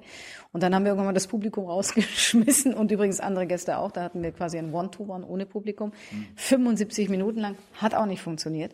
Und 0.53 0.63
dann 0.63 0.73
haben 0.73 0.85
wir 0.85 0.89
irgendwann 0.89 1.07
mal 1.07 1.13
das 1.13 1.27
Publikum 1.27 1.65
rausgeschmissen 1.69 2.73
und 2.73 2.91
übrigens 2.91 3.19
andere 3.19 3.45
Gäste 3.45 3.77
auch. 3.77 3.91
Da 3.91 4.01
hatten 4.01 4.23
wir 4.23 4.31
quasi 4.31 4.57
ein 4.57 4.73
One-to-One 4.73 5.25
ohne 5.25 5.45
Publikum. 5.45 5.91
Mhm. 6.11 6.25
75 6.35 7.09
Minuten 7.09 7.39
lang, 7.39 7.55
hat 7.75 7.93
auch 7.93 8.07
nicht 8.07 8.21
funktioniert. 8.21 8.73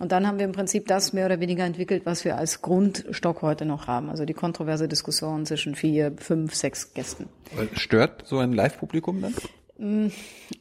Und 0.00 0.12
dann 0.12 0.26
haben 0.26 0.38
wir 0.38 0.44
im 0.44 0.52
Prinzip 0.52 0.86
das 0.86 1.12
mehr 1.12 1.26
oder 1.26 1.40
weniger 1.40 1.64
entwickelt, 1.64 2.02
was 2.04 2.24
wir 2.24 2.36
als 2.36 2.62
Grundstock 2.62 3.42
heute 3.42 3.64
noch 3.64 3.86
haben. 3.86 4.10
Also 4.10 4.24
die 4.24 4.34
kontroverse 4.34 4.88
Diskussion 4.88 5.44
zwischen 5.44 5.74
vier, 5.74 6.12
fünf, 6.16 6.54
sechs 6.54 6.94
Gästen. 6.94 7.28
Stört 7.74 8.24
so 8.26 8.38
ein 8.38 8.52
Live-Publikum 8.52 9.20
dann? 9.20 9.34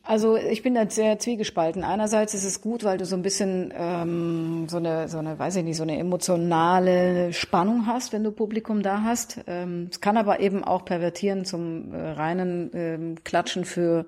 Also 0.04 0.38
ich 0.38 0.62
bin 0.62 0.76
da 0.76 0.88
sehr 0.88 1.18
zwiegespalten. 1.18 1.84
Einerseits 1.84 2.36
ist 2.36 2.44
es 2.44 2.62
gut, 2.62 2.84
weil 2.84 3.00
du 3.00 3.06
so 3.06 3.16
ein 3.16 3.24
bisschen 3.24 3.74
ähm, 3.76 4.68
so 4.70 4.78
eine, 4.78 5.08
so 5.08 5.18
eine, 5.18 5.40
weiß 5.40 5.56
ich 5.56 5.64
nicht, 5.64 5.78
so 5.78 5.84
eine 5.84 5.98
emotionale 5.98 7.34
Spannung 7.34 7.88
hast, 7.88 8.14
wenn 8.14 8.24
du 8.24 8.32
Publikum 8.32 8.84
da 8.84 9.02
hast. 9.02 9.40
Ähm, 9.48 9.88
es 9.92 10.02
kann 10.02 10.18
aber 10.18 10.40
eben 10.40 10.64
auch 10.64 10.86
pervertieren 10.86 11.46
zum 11.46 11.94
äh, 11.94 12.12
reinen 12.12 12.70
ähm, 12.76 13.16
Klatschen 13.24 13.66
für 13.66 14.06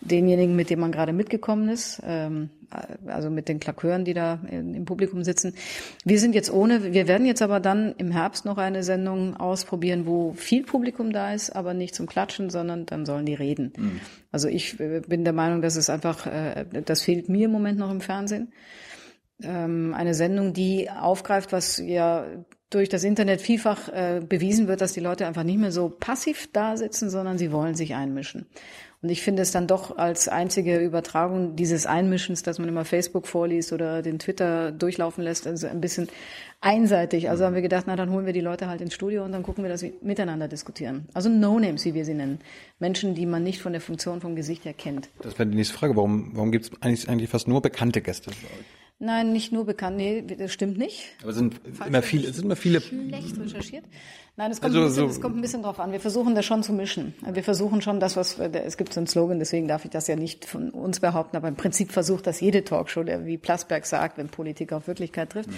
denjenigen, 0.00 0.54
mit 0.54 0.70
dem 0.70 0.80
man 0.80 0.92
gerade 0.92 1.12
mitgekommen 1.12 1.68
ist, 1.68 2.00
ähm, 2.04 2.50
also 3.06 3.30
mit 3.30 3.48
den 3.48 3.60
Klakeuren, 3.60 4.04
die 4.04 4.14
da 4.14 4.40
im 4.50 4.84
Publikum 4.84 5.24
sitzen. 5.24 5.54
Wir 6.04 6.18
sind 6.18 6.34
jetzt 6.34 6.52
ohne, 6.52 6.92
wir 6.92 7.08
werden 7.08 7.26
jetzt 7.26 7.42
aber 7.42 7.60
dann 7.60 7.94
im 7.96 8.10
Herbst 8.10 8.44
noch 8.44 8.58
eine 8.58 8.82
Sendung 8.82 9.36
ausprobieren, 9.36 10.06
wo 10.06 10.34
viel 10.34 10.64
Publikum 10.64 11.12
da 11.12 11.32
ist, 11.32 11.50
aber 11.50 11.74
nicht 11.74 11.94
zum 11.94 12.06
Klatschen, 12.06 12.50
sondern 12.50 12.86
dann 12.86 13.06
sollen 13.06 13.26
die 13.26 13.34
reden. 13.34 13.72
Mhm. 13.76 14.00
Also 14.30 14.48
ich 14.48 14.78
äh, 14.80 15.00
bin 15.00 15.24
der 15.24 15.32
Meinung, 15.32 15.62
dass 15.62 15.76
es 15.76 15.90
einfach, 15.90 16.26
äh, 16.26 16.66
das 16.84 17.02
fehlt 17.02 17.28
mir 17.28 17.46
im 17.46 17.52
Moment 17.52 17.78
noch 17.78 17.90
im 17.90 18.00
Fernsehen. 18.00 18.52
Ähm, 19.42 19.94
eine 19.94 20.14
Sendung, 20.14 20.52
die 20.52 20.90
aufgreift, 20.90 21.52
was 21.52 21.78
ja 21.78 22.26
durch 22.70 22.88
das 22.88 23.02
Internet 23.02 23.40
vielfach 23.40 23.88
äh, 23.88 24.20
bewiesen 24.26 24.68
wird, 24.68 24.80
dass 24.80 24.92
die 24.92 25.00
Leute 25.00 25.26
einfach 25.26 25.44
nicht 25.44 25.58
mehr 25.58 25.72
so 25.72 25.88
passiv 25.88 26.50
da 26.52 26.76
sitzen, 26.76 27.08
sondern 27.08 27.38
sie 27.38 27.50
wollen 27.50 27.74
sich 27.74 27.94
einmischen. 27.94 28.46
Und 29.00 29.10
ich 29.10 29.22
finde 29.22 29.42
es 29.42 29.52
dann 29.52 29.68
doch 29.68 29.96
als 29.96 30.26
einzige 30.26 30.78
Übertragung 30.78 31.54
dieses 31.54 31.86
Einmischens, 31.86 32.42
dass 32.42 32.58
man 32.58 32.68
immer 32.68 32.84
Facebook 32.84 33.28
vorliest 33.28 33.72
oder 33.72 34.02
den 34.02 34.18
Twitter 34.18 34.72
durchlaufen 34.72 35.22
lässt, 35.22 35.46
also 35.46 35.68
ein 35.68 35.80
bisschen 35.80 36.08
einseitig. 36.60 37.30
Also 37.30 37.44
haben 37.44 37.54
wir 37.54 37.62
gedacht, 37.62 37.84
na 37.86 37.94
dann 37.94 38.10
holen 38.10 38.26
wir 38.26 38.32
die 38.32 38.40
Leute 38.40 38.66
halt 38.66 38.80
ins 38.80 38.94
Studio 38.94 39.24
und 39.24 39.30
dann 39.30 39.44
gucken 39.44 39.62
wir, 39.62 39.68
dass 39.68 39.82
wir 39.82 39.92
miteinander 40.02 40.48
diskutieren. 40.48 41.06
Also 41.14 41.28
No-Names, 41.28 41.84
wie 41.84 41.94
wir 41.94 42.04
sie 42.04 42.14
nennen. 42.14 42.40
Menschen, 42.80 43.14
die 43.14 43.26
man 43.26 43.44
nicht 43.44 43.62
von 43.62 43.72
der 43.72 43.80
Funktion 43.80 44.20
vom 44.20 44.34
Gesicht 44.34 44.64
her 44.64 44.74
kennt. 44.74 45.08
Das 45.22 45.38
wäre 45.38 45.48
die 45.48 45.56
nächste 45.56 45.74
Frage. 45.74 45.94
Warum, 45.94 46.32
warum 46.34 46.50
gibt 46.50 46.64
es 46.64 46.82
eigentlich, 46.82 47.08
eigentlich 47.08 47.30
fast 47.30 47.46
nur 47.46 47.62
bekannte 47.62 48.00
Gäste? 48.02 48.32
Nein, 49.00 49.32
nicht 49.32 49.52
nur 49.52 49.64
bekannt. 49.64 49.96
Nee, 49.96 50.22
das 50.22 50.52
stimmt 50.52 50.76
nicht. 50.76 51.04
Aber 51.22 51.32
sind 51.32 51.60
immer 51.86 52.02
viele, 52.02 52.32
sind 52.32 52.46
immer 52.46 52.56
viele. 52.56 52.80
Schlecht 52.80 53.38
recherchiert. 53.38 53.84
Nein, 54.36 54.50
es 54.50 54.60
kommt, 54.60 54.74
also, 54.74 54.80
ein 54.80 54.88
bisschen, 54.88 55.04
so 55.04 55.14
es 55.14 55.20
kommt 55.20 55.36
ein 55.36 55.40
bisschen 55.40 55.62
drauf 55.62 55.78
an. 55.78 55.92
Wir 55.92 56.00
versuchen 56.00 56.34
das 56.34 56.44
schon 56.44 56.64
zu 56.64 56.72
mischen. 56.72 57.14
Wir 57.28 57.44
versuchen 57.44 57.80
schon 57.80 58.00
das, 58.00 58.16
was, 58.16 58.38
es 58.38 58.76
gibt 58.76 58.92
so 58.92 59.00
einen 59.00 59.06
Slogan, 59.06 59.38
deswegen 59.38 59.68
darf 59.68 59.84
ich 59.84 59.90
das 59.90 60.06
ja 60.08 60.16
nicht 60.16 60.44
von 60.44 60.70
uns 60.70 60.98
behaupten, 61.00 61.36
aber 61.36 61.48
im 61.48 61.56
Prinzip 61.56 61.92
versucht 61.92 62.26
das 62.26 62.40
jede 62.40 62.64
Talkshow, 62.64 63.02
der 63.02 63.24
wie 63.24 63.38
Plasberg 63.38 63.86
sagt, 63.86 64.18
wenn 64.18 64.28
Politik 64.28 64.72
auf 64.72 64.86
Wirklichkeit 64.86 65.30
trifft. 65.30 65.50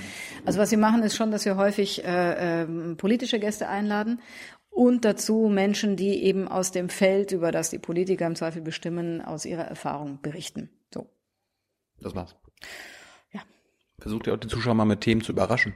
Also 0.45 0.59
was 0.59 0.70
wir 0.70 0.78
machen, 0.78 1.03
ist 1.03 1.16
schon, 1.16 1.30
dass 1.30 1.45
wir 1.45 1.57
häufig 1.57 2.05
äh, 2.05 2.62
äh, 2.62 2.95
politische 2.97 3.38
Gäste 3.38 3.68
einladen 3.68 4.20
Und 4.70 5.05
dazu 5.05 5.49
Menschen, 5.53 5.97
die 5.97 6.22
eben 6.22 6.49
aus 6.49 6.70
dem 6.72 6.88
Feld, 6.88 7.32
über 7.32 7.53
das 7.53 7.70
die 7.70 7.78
Politiker 7.78 8.26
im 8.26 8.36
Zweifel 8.36 8.62
bestimmen, 8.62 9.20
aus 9.20 9.45
ihrer 9.45 9.64
Erfahrung 9.64 10.20
berichten. 10.22 10.70
So. 10.95 11.07
Das 12.01 12.14
war's. 12.14 12.36
Ja. 14.01 14.03
Versucht 14.03 14.26
ihr 14.26 14.34
auch 14.34 14.38
die 14.38 14.48
Zuschauer 14.48 14.74
mal 14.74 14.84
mit 14.84 15.03
Themen 15.03 15.20
zu 15.20 15.32
überraschen. 15.32 15.74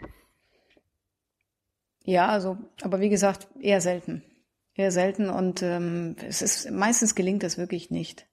Ja, 2.05 2.29
also, 2.29 2.59
aber 2.83 3.01
wie 3.01 3.09
gesagt, 3.09 3.49
eher 3.61 3.81
selten. 3.81 4.23
Eher 4.75 4.91
selten 4.91 5.29
und 5.29 5.63
ähm, 5.63 6.17
es 6.27 6.43
ist 6.43 6.71
meistens 6.71 7.15
gelingt 7.15 7.43
das 7.43 7.59
wirklich 7.59 7.91
nicht. 7.91 8.27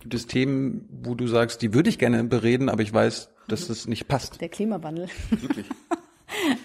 Gibt 0.00 0.14
es 0.14 0.26
Themen, 0.26 0.88
wo 0.90 1.14
du 1.14 1.26
sagst, 1.26 1.60
die 1.60 1.74
würde 1.74 1.90
ich 1.90 1.98
gerne 1.98 2.22
bereden, 2.24 2.68
aber 2.68 2.82
ich 2.82 2.92
weiß, 2.92 3.30
dass 3.48 3.68
es 3.68 3.86
nicht 3.86 4.08
passt? 4.08 4.40
Der 4.40 4.48
Klimawandel. 4.48 5.08
Wirklich. 5.30 5.66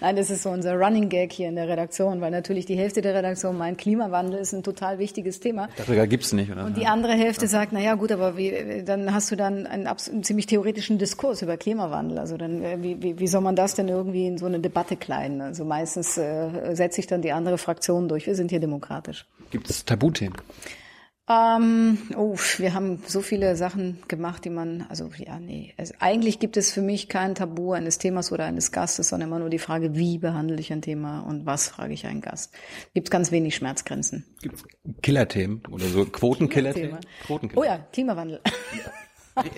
Nein, 0.00 0.16
das 0.16 0.30
ist 0.30 0.42
so 0.42 0.50
unser 0.50 0.74
Running 0.74 1.08
Gag 1.08 1.32
hier 1.32 1.48
in 1.48 1.56
der 1.56 1.68
Redaktion, 1.68 2.20
weil 2.20 2.30
natürlich 2.30 2.66
die 2.66 2.76
Hälfte 2.76 3.02
der 3.02 3.14
Redaktion 3.14 3.56
meint, 3.56 3.78
Klimawandel 3.78 4.38
ist 4.38 4.52
ein 4.52 4.62
total 4.62 4.98
wichtiges 4.98 5.40
Thema. 5.40 5.68
Darüber 5.76 6.06
gibt's 6.06 6.32
nicht, 6.32 6.50
oder? 6.50 6.64
Und 6.64 6.76
die 6.76 6.86
andere 6.86 7.12
Hälfte 7.12 7.46
sagt, 7.46 7.72
na 7.72 7.80
ja, 7.80 7.94
gut, 7.94 8.12
aber 8.12 8.36
wie, 8.36 8.82
dann 8.84 9.12
hast 9.14 9.30
du 9.30 9.36
dann 9.36 9.66
einen, 9.66 9.86
einen 9.86 10.24
ziemlich 10.24 10.46
theoretischen 10.46 10.98
Diskurs 10.98 11.42
über 11.42 11.56
Klimawandel. 11.56 12.18
Also 12.18 12.36
dann, 12.36 12.62
äh, 12.62 12.82
wie, 12.82 13.02
wie, 13.02 13.18
wie 13.18 13.26
soll 13.26 13.40
man 13.40 13.56
das 13.56 13.74
denn 13.74 13.88
irgendwie 13.88 14.26
in 14.26 14.38
so 14.38 14.46
eine 14.46 14.60
Debatte 14.60 14.96
kleiden? 14.96 15.40
Also 15.40 15.64
meistens 15.64 16.16
äh, 16.18 16.74
setzt 16.74 16.96
sich 16.96 17.06
dann 17.06 17.22
die 17.22 17.32
andere 17.32 17.58
Fraktion 17.58 18.08
durch. 18.08 18.26
Wir 18.26 18.34
sind 18.34 18.50
hier 18.50 18.60
demokratisch. 18.60 19.26
Gibt 19.50 19.70
es 19.70 19.84
Tabuthemen? 19.84 20.36
Ähm, 21.26 21.96
oh, 22.18 22.36
wir 22.58 22.74
haben 22.74 23.02
so 23.06 23.22
viele 23.22 23.56
Sachen 23.56 24.02
gemacht, 24.08 24.44
die 24.44 24.50
man, 24.50 24.84
also 24.90 25.08
ja, 25.16 25.38
nee. 25.38 25.72
Also, 25.78 25.94
eigentlich 25.98 26.38
gibt 26.38 26.58
es 26.58 26.70
für 26.70 26.82
mich 26.82 27.08
kein 27.08 27.34
Tabu 27.34 27.72
eines 27.72 27.96
Themas 27.96 28.30
oder 28.30 28.44
eines 28.44 28.72
Gastes, 28.72 29.08
sondern 29.08 29.30
immer 29.30 29.38
nur 29.38 29.48
die 29.48 29.58
Frage, 29.58 29.94
wie 29.94 30.18
behandle 30.18 30.60
ich 30.60 30.70
ein 30.70 30.82
Thema 30.82 31.20
und 31.20 31.46
was 31.46 31.68
frage 31.68 31.94
ich 31.94 32.06
einen 32.06 32.20
Gast. 32.20 32.52
Gibt 32.92 33.10
ganz 33.10 33.32
wenig 33.32 33.56
Schmerzgrenzen. 33.56 34.26
Gibt 34.42 34.56
es 34.56 34.64
Killerthemen 35.00 35.62
oder 35.70 35.86
so 35.86 36.04
Quotenkillerthemen? 36.04 36.98
Quotenkiller. 37.24 37.62
Oh 37.62 37.64
ja, 37.64 37.78
Klimawandel. 37.90 38.40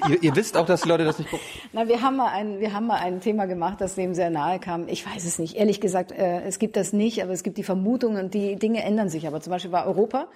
ihr, 0.08 0.22
ihr 0.22 0.36
wisst 0.36 0.56
auch, 0.56 0.66
dass 0.66 0.82
die 0.82 0.88
Leute 0.88 1.04
das 1.04 1.18
nicht 1.18 1.30
gucken. 1.30 1.46
Na, 1.72 1.88
wir 1.88 2.00
haben 2.00 2.16
mal 2.16 2.28
ein, 2.28 2.60
wir 2.60 2.72
haben 2.74 2.86
mal 2.86 3.00
ein 3.00 3.20
Thema 3.20 3.46
gemacht, 3.46 3.80
das 3.80 3.96
dem 3.96 4.14
sehr 4.14 4.30
nahe 4.30 4.60
kam. 4.60 4.86
Ich 4.86 5.04
weiß 5.04 5.24
es 5.24 5.40
nicht. 5.40 5.56
Ehrlich 5.56 5.80
gesagt, 5.80 6.12
äh, 6.12 6.42
es 6.42 6.60
gibt 6.60 6.76
das 6.76 6.92
nicht, 6.92 7.24
aber 7.24 7.32
es 7.32 7.42
gibt 7.42 7.58
die 7.58 7.64
Vermutung 7.64 8.14
und 8.14 8.34
die 8.34 8.54
Dinge 8.54 8.84
ändern 8.84 9.08
sich. 9.08 9.26
Aber 9.26 9.40
zum 9.40 9.50
Beispiel 9.50 9.72
war 9.72 9.86
Europa 9.86 10.28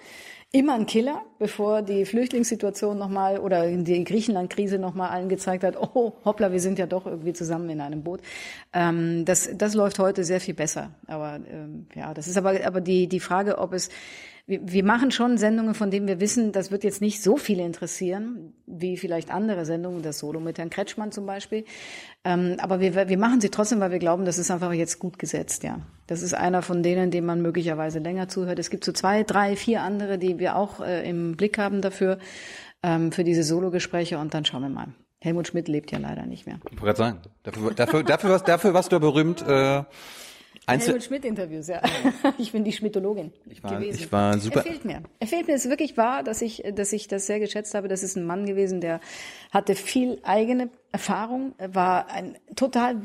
immer 0.53 0.73
ein 0.73 0.85
Killer, 0.85 1.21
bevor 1.39 1.81
die 1.81 2.05
Flüchtlingssituation 2.05 2.97
nochmal 2.97 3.39
oder 3.39 3.67
die 3.67 4.03
Griechenland-Krise 4.03 4.79
nochmal 4.79 5.09
allen 5.09 5.29
gezeigt 5.29 5.63
hat, 5.63 5.77
oh, 5.77 6.13
hoppla, 6.25 6.51
wir 6.51 6.59
sind 6.59 6.77
ja 6.77 6.87
doch 6.87 7.05
irgendwie 7.05 7.31
zusammen 7.31 7.69
in 7.69 7.79
einem 7.79 8.03
Boot. 8.03 8.19
Ähm, 8.73 9.23
das, 9.23 9.49
das 9.53 9.75
läuft 9.75 9.99
heute 9.99 10.25
sehr 10.25 10.41
viel 10.41 10.53
besser. 10.53 10.91
Aber 11.07 11.39
ähm, 11.49 11.87
ja, 11.95 12.13
das 12.13 12.27
ist 12.27 12.37
aber, 12.37 12.65
aber 12.65 12.81
die, 12.81 13.07
die 13.07 13.21
Frage, 13.21 13.59
ob 13.59 13.73
es 13.73 13.89
wir, 14.51 14.59
wir 14.63 14.83
machen 14.83 15.11
schon 15.11 15.37
Sendungen, 15.37 15.73
von 15.73 15.89
denen 15.89 16.07
wir 16.07 16.19
wissen, 16.19 16.51
das 16.51 16.71
wird 16.71 16.83
jetzt 16.83 17.01
nicht 17.01 17.23
so 17.23 17.37
viele 17.37 17.63
interessieren, 17.63 18.53
wie 18.67 18.97
vielleicht 18.97 19.31
andere 19.31 19.65
Sendungen, 19.65 20.01
das 20.01 20.19
Solo 20.19 20.41
mit 20.41 20.57
Herrn 20.57 20.69
Kretschmann 20.69 21.13
zum 21.13 21.25
Beispiel. 21.25 21.63
Ähm, 22.25 22.57
aber 22.59 22.81
wir, 22.81 23.07
wir 23.07 23.17
machen 23.17 23.39
sie 23.39 23.49
trotzdem, 23.49 23.79
weil 23.79 23.91
wir 23.91 23.99
glauben, 23.99 24.25
das 24.25 24.37
ist 24.37 24.51
einfach 24.51 24.73
jetzt 24.73 24.99
gut 24.99 25.17
gesetzt, 25.17 25.63
ja. 25.63 25.79
Das 26.07 26.21
ist 26.21 26.33
einer 26.33 26.61
von 26.61 26.83
denen, 26.83 27.11
dem 27.11 27.25
man 27.25 27.41
möglicherweise 27.41 27.99
länger 27.99 28.27
zuhört. 28.27 28.59
Es 28.59 28.69
gibt 28.69 28.83
so 28.83 28.91
zwei, 28.91 29.23
drei, 29.23 29.55
vier 29.55 29.81
andere, 29.81 30.17
die 30.17 30.37
wir 30.37 30.57
auch 30.57 30.81
äh, 30.81 31.09
im 31.09 31.37
Blick 31.37 31.57
haben 31.57 31.81
dafür, 31.81 32.19
ähm, 32.83 33.13
für 33.13 33.23
diese 33.23 33.43
Solo-Gespräche 33.43 34.17
und 34.17 34.33
dann 34.33 34.43
schauen 34.43 34.63
wir 34.63 34.69
mal. 34.69 34.87
Helmut 35.21 35.47
Schmidt 35.47 35.69
lebt 35.69 35.91
ja 35.91 35.99
leider 35.99 36.25
nicht 36.25 36.45
mehr. 36.45 36.57
Ich 36.65 36.81
wollte 36.81 36.83
gerade 36.83 36.97
sagen, 36.97 37.19
dafür, 37.43 37.73
dafür, 37.73 38.03
dafür, 38.03 38.29
was, 38.31 38.43
dafür 38.43 38.73
warst 38.73 38.91
du 38.91 38.99
berühmt. 38.99 39.41
Äh, 39.47 39.83
Einzel 40.67 40.89
Helmut 40.89 41.03
Schmidt 41.03 41.25
Interviews, 41.25 41.67
ja. 41.67 41.81
Ich 42.37 42.51
bin 42.51 42.63
die 42.63 42.71
Schmidtologin 42.71 43.33
Ich 43.49 43.63
war- 43.63 43.79
gewesen. 43.79 43.99
ich 43.99 44.11
war 44.11 44.37
super- 44.37 44.59
Er 44.59 44.63
fehlt 44.71 44.85
mir. 44.85 45.01
Er 45.19 45.27
fehlt 45.27 45.47
mir. 45.47 45.55
Es 45.55 45.65
ist 45.65 45.71
wirklich 45.71 45.97
wahr, 45.97 46.23
dass 46.23 46.41
ich, 46.41 46.63
dass 46.75 46.93
ich 46.93 47.07
das 47.07 47.25
sehr 47.25 47.39
geschätzt 47.39 47.73
habe. 47.73 47.87
Das 47.87 48.03
ist 48.03 48.15
ein 48.15 48.25
Mann 48.25 48.45
gewesen, 48.45 48.79
der 48.79 48.99
hatte 49.51 49.75
viel 49.75 50.19
eigene 50.23 50.69
Erfahrung, 50.91 51.55
Er 51.57 51.73
war 51.73 52.09
ein 52.11 52.37
total 52.55 53.01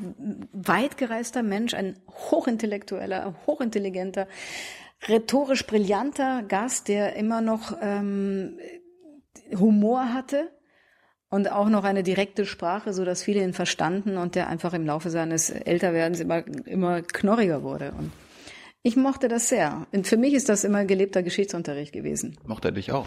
weit 0.52 0.96
gereister 0.98 1.42
Mensch, 1.42 1.72
ein 1.72 1.98
hochintellektueller, 2.30 3.34
hochintelligenter, 3.46 4.26
rhetorisch 5.08 5.66
brillanter 5.66 6.42
Gast, 6.42 6.88
der 6.88 7.16
immer 7.16 7.40
noch 7.40 7.76
ähm, 7.80 8.58
Humor 9.58 10.12
hatte 10.12 10.50
und 11.36 11.52
auch 11.52 11.68
noch 11.68 11.84
eine 11.84 12.02
direkte 12.02 12.46
Sprache, 12.46 12.92
so 12.92 13.04
dass 13.04 13.22
viele 13.22 13.42
ihn 13.42 13.52
verstanden 13.52 14.16
und 14.16 14.34
der 14.34 14.48
einfach 14.48 14.72
im 14.72 14.86
Laufe 14.86 15.10
seines 15.10 15.50
Älterwerdens 15.50 16.20
immer, 16.20 16.44
immer 16.66 17.02
knorriger 17.02 17.62
wurde. 17.62 17.92
Und 17.96 18.10
ich 18.82 18.96
mochte 18.96 19.28
das 19.28 19.48
sehr. 19.48 19.86
Und 19.92 20.06
für 20.06 20.16
mich 20.16 20.32
ist 20.32 20.48
das 20.48 20.64
immer 20.64 20.84
gelebter 20.86 21.22
Geschichtsunterricht 21.22 21.92
gewesen. 21.92 22.38
mochte 22.46 22.68
er 22.68 22.72
dich 22.72 22.90
auch. 22.90 23.06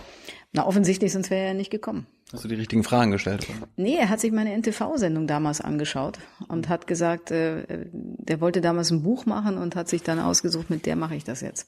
Na, 0.53 0.67
offensichtlich, 0.67 1.11
sonst 1.11 1.29
wäre 1.31 1.41
er 1.41 1.47
ja 1.49 1.53
nicht 1.55 1.71
gekommen. 1.71 2.05
Hast 2.31 2.43
du 2.43 2.47
die 2.47 2.55
richtigen 2.55 2.83
Fragen 2.83 3.09
gestellt? 3.11 3.47
Nee, 3.75 3.95
er 3.95 4.09
hat 4.09 4.19
sich 4.19 4.31
meine 4.31 4.55
NTV-Sendung 4.55 5.25
damals 5.25 5.61
angeschaut 5.61 6.19
und 6.47 6.69
hat 6.69 6.85
gesagt, 6.85 7.31
äh, 7.31 7.87
der 7.91 8.41
wollte 8.41 8.61
damals 8.61 8.91
ein 8.91 9.01
Buch 9.01 9.25
machen 9.25 9.57
und 9.57 9.75
hat 9.75 9.89
sich 9.89 10.03
dann 10.03 10.19
ausgesucht, 10.19 10.69
mit 10.69 10.85
der 10.85 10.95
mache 10.95 11.15
ich 11.15 11.23
das 11.23 11.41
jetzt. 11.41 11.67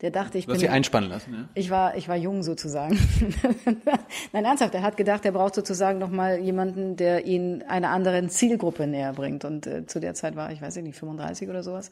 Der 0.00 0.12
dachte, 0.12 0.38
ich 0.38 0.46
Du 0.46 0.52
hast 0.52 0.60
bin 0.60 0.68
sie 0.68 0.68
einspannen 0.68 1.10
lassen, 1.10 1.34
ja? 1.34 1.48
ich 1.54 1.70
war, 1.70 1.96
ich 1.96 2.08
war 2.08 2.16
jung 2.16 2.44
sozusagen. 2.44 2.96
Nein, 4.32 4.44
ernsthaft, 4.44 4.72
er 4.74 4.82
hat 4.82 4.96
gedacht, 4.96 5.24
er 5.24 5.32
braucht 5.32 5.56
sozusagen 5.56 5.98
nochmal 5.98 6.38
jemanden, 6.38 6.94
der 6.94 7.24
ihn 7.24 7.62
einer 7.62 7.90
anderen 7.90 8.30
Zielgruppe 8.30 8.86
näher 8.86 9.12
bringt. 9.12 9.44
Und 9.44 9.66
äh, 9.66 9.86
zu 9.86 9.98
der 9.98 10.14
Zeit 10.14 10.36
war 10.36 10.52
ich, 10.52 10.62
weiß 10.62 10.76
ich 10.76 10.84
nicht, 10.84 10.96
35 10.96 11.48
oder 11.48 11.64
sowas. 11.64 11.90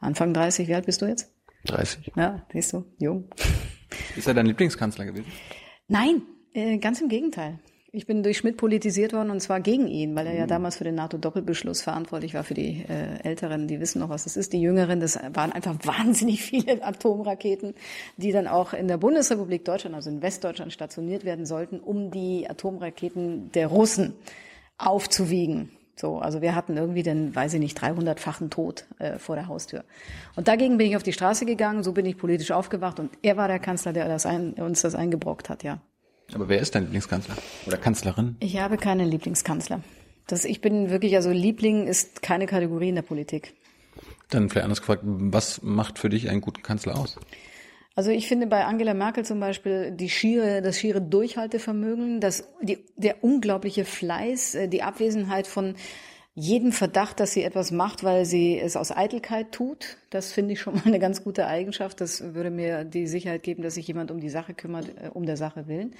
Anfang 0.00 0.34
30, 0.34 0.68
wie 0.68 0.74
alt 0.74 0.84
bist 0.84 1.00
du 1.00 1.06
jetzt? 1.06 1.32
30. 1.64 2.12
Ja, 2.14 2.42
siehst 2.52 2.74
du, 2.74 2.84
jung. 2.98 3.30
Ist 4.16 4.28
er 4.28 4.34
dein 4.34 4.46
Lieblingskanzler 4.46 5.06
gewesen? 5.06 5.26
Nein, 5.88 6.22
äh, 6.52 6.76
ganz 6.76 7.00
im 7.00 7.08
Gegenteil. 7.08 7.58
Ich 7.92 8.06
bin 8.06 8.22
durch 8.22 8.38
Schmidt 8.38 8.56
politisiert 8.56 9.12
worden 9.12 9.30
und 9.30 9.40
zwar 9.40 9.58
gegen 9.60 9.88
ihn, 9.88 10.14
weil 10.14 10.28
er 10.28 10.34
ja 10.34 10.46
damals 10.46 10.76
für 10.76 10.84
den 10.84 10.94
NATO-Doppelbeschluss 10.94 11.82
verantwortlich 11.82 12.34
war 12.34 12.44
für 12.44 12.54
die 12.54 12.84
äh, 12.88 13.20
Älteren, 13.24 13.66
die 13.66 13.80
wissen 13.80 13.98
noch, 13.98 14.10
was 14.10 14.22
das 14.22 14.36
ist. 14.36 14.52
Die 14.52 14.60
Jüngeren, 14.60 15.00
das 15.00 15.18
waren 15.34 15.50
einfach 15.50 15.74
wahnsinnig 15.84 16.40
viele 16.40 16.84
Atomraketen, 16.84 17.74
die 18.16 18.30
dann 18.30 18.46
auch 18.46 18.74
in 18.74 18.86
der 18.86 18.96
Bundesrepublik 18.96 19.64
Deutschland, 19.64 19.96
also 19.96 20.08
in 20.08 20.22
Westdeutschland 20.22 20.72
stationiert 20.72 21.24
werden 21.24 21.46
sollten, 21.46 21.80
um 21.80 22.12
die 22.12 22.48
Atomraketen 22.48 23.50
der 23.52 23.66
Russen 23.66 24.14
aufzuwiegen. 24.78 25.72
So, 25.96 26.18
also 26.18 26.40
wir 26.42 26.54
hatten 26.54 26.76
irgendwie 26.76 27.02
den, 27.02 27.34
weiß 27.34 27.54
ich 27.54 27.60
nicht, 27.60 27.76
300-fachen 27.76 28.50
Tod 28.50 28.86
äh, 29.00 29.18
vor 29.18 29.34
der 29.34 29.48
Haustür. 29.48 29.84
Und 30.36 30.46
dagegen 30.46 30.78
bin 30.78 30.86
ich 30.86 30.96
auf 30.96 31.02
die 31.02 31.12
Straße 31.12 31.44
gegangen, 31.44 31.82
so 31.82 31.92
bin 31.92 32.06
ich 32.06 32.16
politisch 32.16 32.52
aufgewacht 32.52 33.00
und 33.00 33.10
er 33.22 33.36
war 33.36 33.48
der 33.48 33.58
Kanzler, 33.58 33.92
der 33.92 34.06
das 34.06 34.26
ein, 34.26 34.52
uns 34.54 34.80
das 34.80 34.94
eingebrockt 34.94 35.50
hat, 35.50 35.64
ja. 35.64 35.80
Aber 36.34 36.48
wer 36.48 36.60
ist 36.60 36.74
dein 36.74 36.84
Lieblingskanzler? 36.84 37.36
Oder 37.66 37.76
Kanzlerin? 37.76 38.36
Ich 38.40 38.58
habe 38.58 38.76
keinen 38.76 39.08
Lieblingskanzler. 39.08 39.82
Das, 40.26 40.44
ich 40.44 40.60
bin 40.60 40.90
wirklich, 40.90 41.16
also 41.16 41.30
Liebling 41.30 41.86
ist 41.86 42.22
keine 42.22 42.46
Kategorie 42.46 42.90
in 42.90 42.94
der 42.94 43.02
Politik. 43.02 43.54
Dann 44.28 44.48
vielleicht 44.48 44.64
anders 44.64 44.80
gefragt, 44.80 45.02
was 45.04 45.62
macht 45.62 45.98
für 45.98 46.08
dich 46.08 46.28
einen 46.30 46.40
guten 46.40 46.62
Kanzler 46.62 46.96
aus? 46.96 47.18
Also 47.96 48.12
ich 48.12 48.28
finde 48.28 48.46
bei 48.46 48.64
Angela 48.64 48.94
Merkel 48.94 49.24
zum 49.24 49.40
Beispiel 49.40 49.90
die 49.90 50.08
schiere, 50.08 50.62
das 50.62 50.78
schiere 50.78 51.02
Durchhaltevermögen, 51.02 52.20
das, 52.20 52.44
die, 52.62 52.78
der 52.96 53.24
unglaubliche 53.24 53.84
Fleiß, 53.84 54.54
äh, 54.54 54.68
die 54.68 54.82
Abwesenheit 54.82 55.46
von 55.46 55.74
jedem 56.34 56.70
Verdacht, 56.70 57.18
dass 57.18 57.32
sie 57.32 57.42
etwas 57.42 57.72
macht, 57.72 58.04
weil 58.04 58.24
sie 58.24 58.58
es 58.58 58.76
aus 58.76 58.96
Eitelkeit 58.96 59.50
tut. 59.50 59.96
Das 60.10 60.32
finde 60.32 60.52
ich 60.52 60.60
schon 60.60 60.74
mal 60.74 60.84
eine 60.84 61.00
ganz 61.00 61.24
gute 61.24 61.46
Eigenschaft. 61.46 62.00
Das 62.00 62.34
würde 62.34 62.50
mir 62.50 62.84
die 62.84 63.08
Sicherheit 63.08 63.42
geben, 63.42 63.62
dass 63.62 63.74
sich 63.74 63.88
jemand 63.88 64.10
um 64.12 64.20
die 64.20 64.28
Sache 64.28 64.54
kümmert, 64.54 64.88
äh, 64.88 65.08
um 65.12 65.26
der 65.26 65.36
Sache 65.36 65.66
willen. 65.66 65.94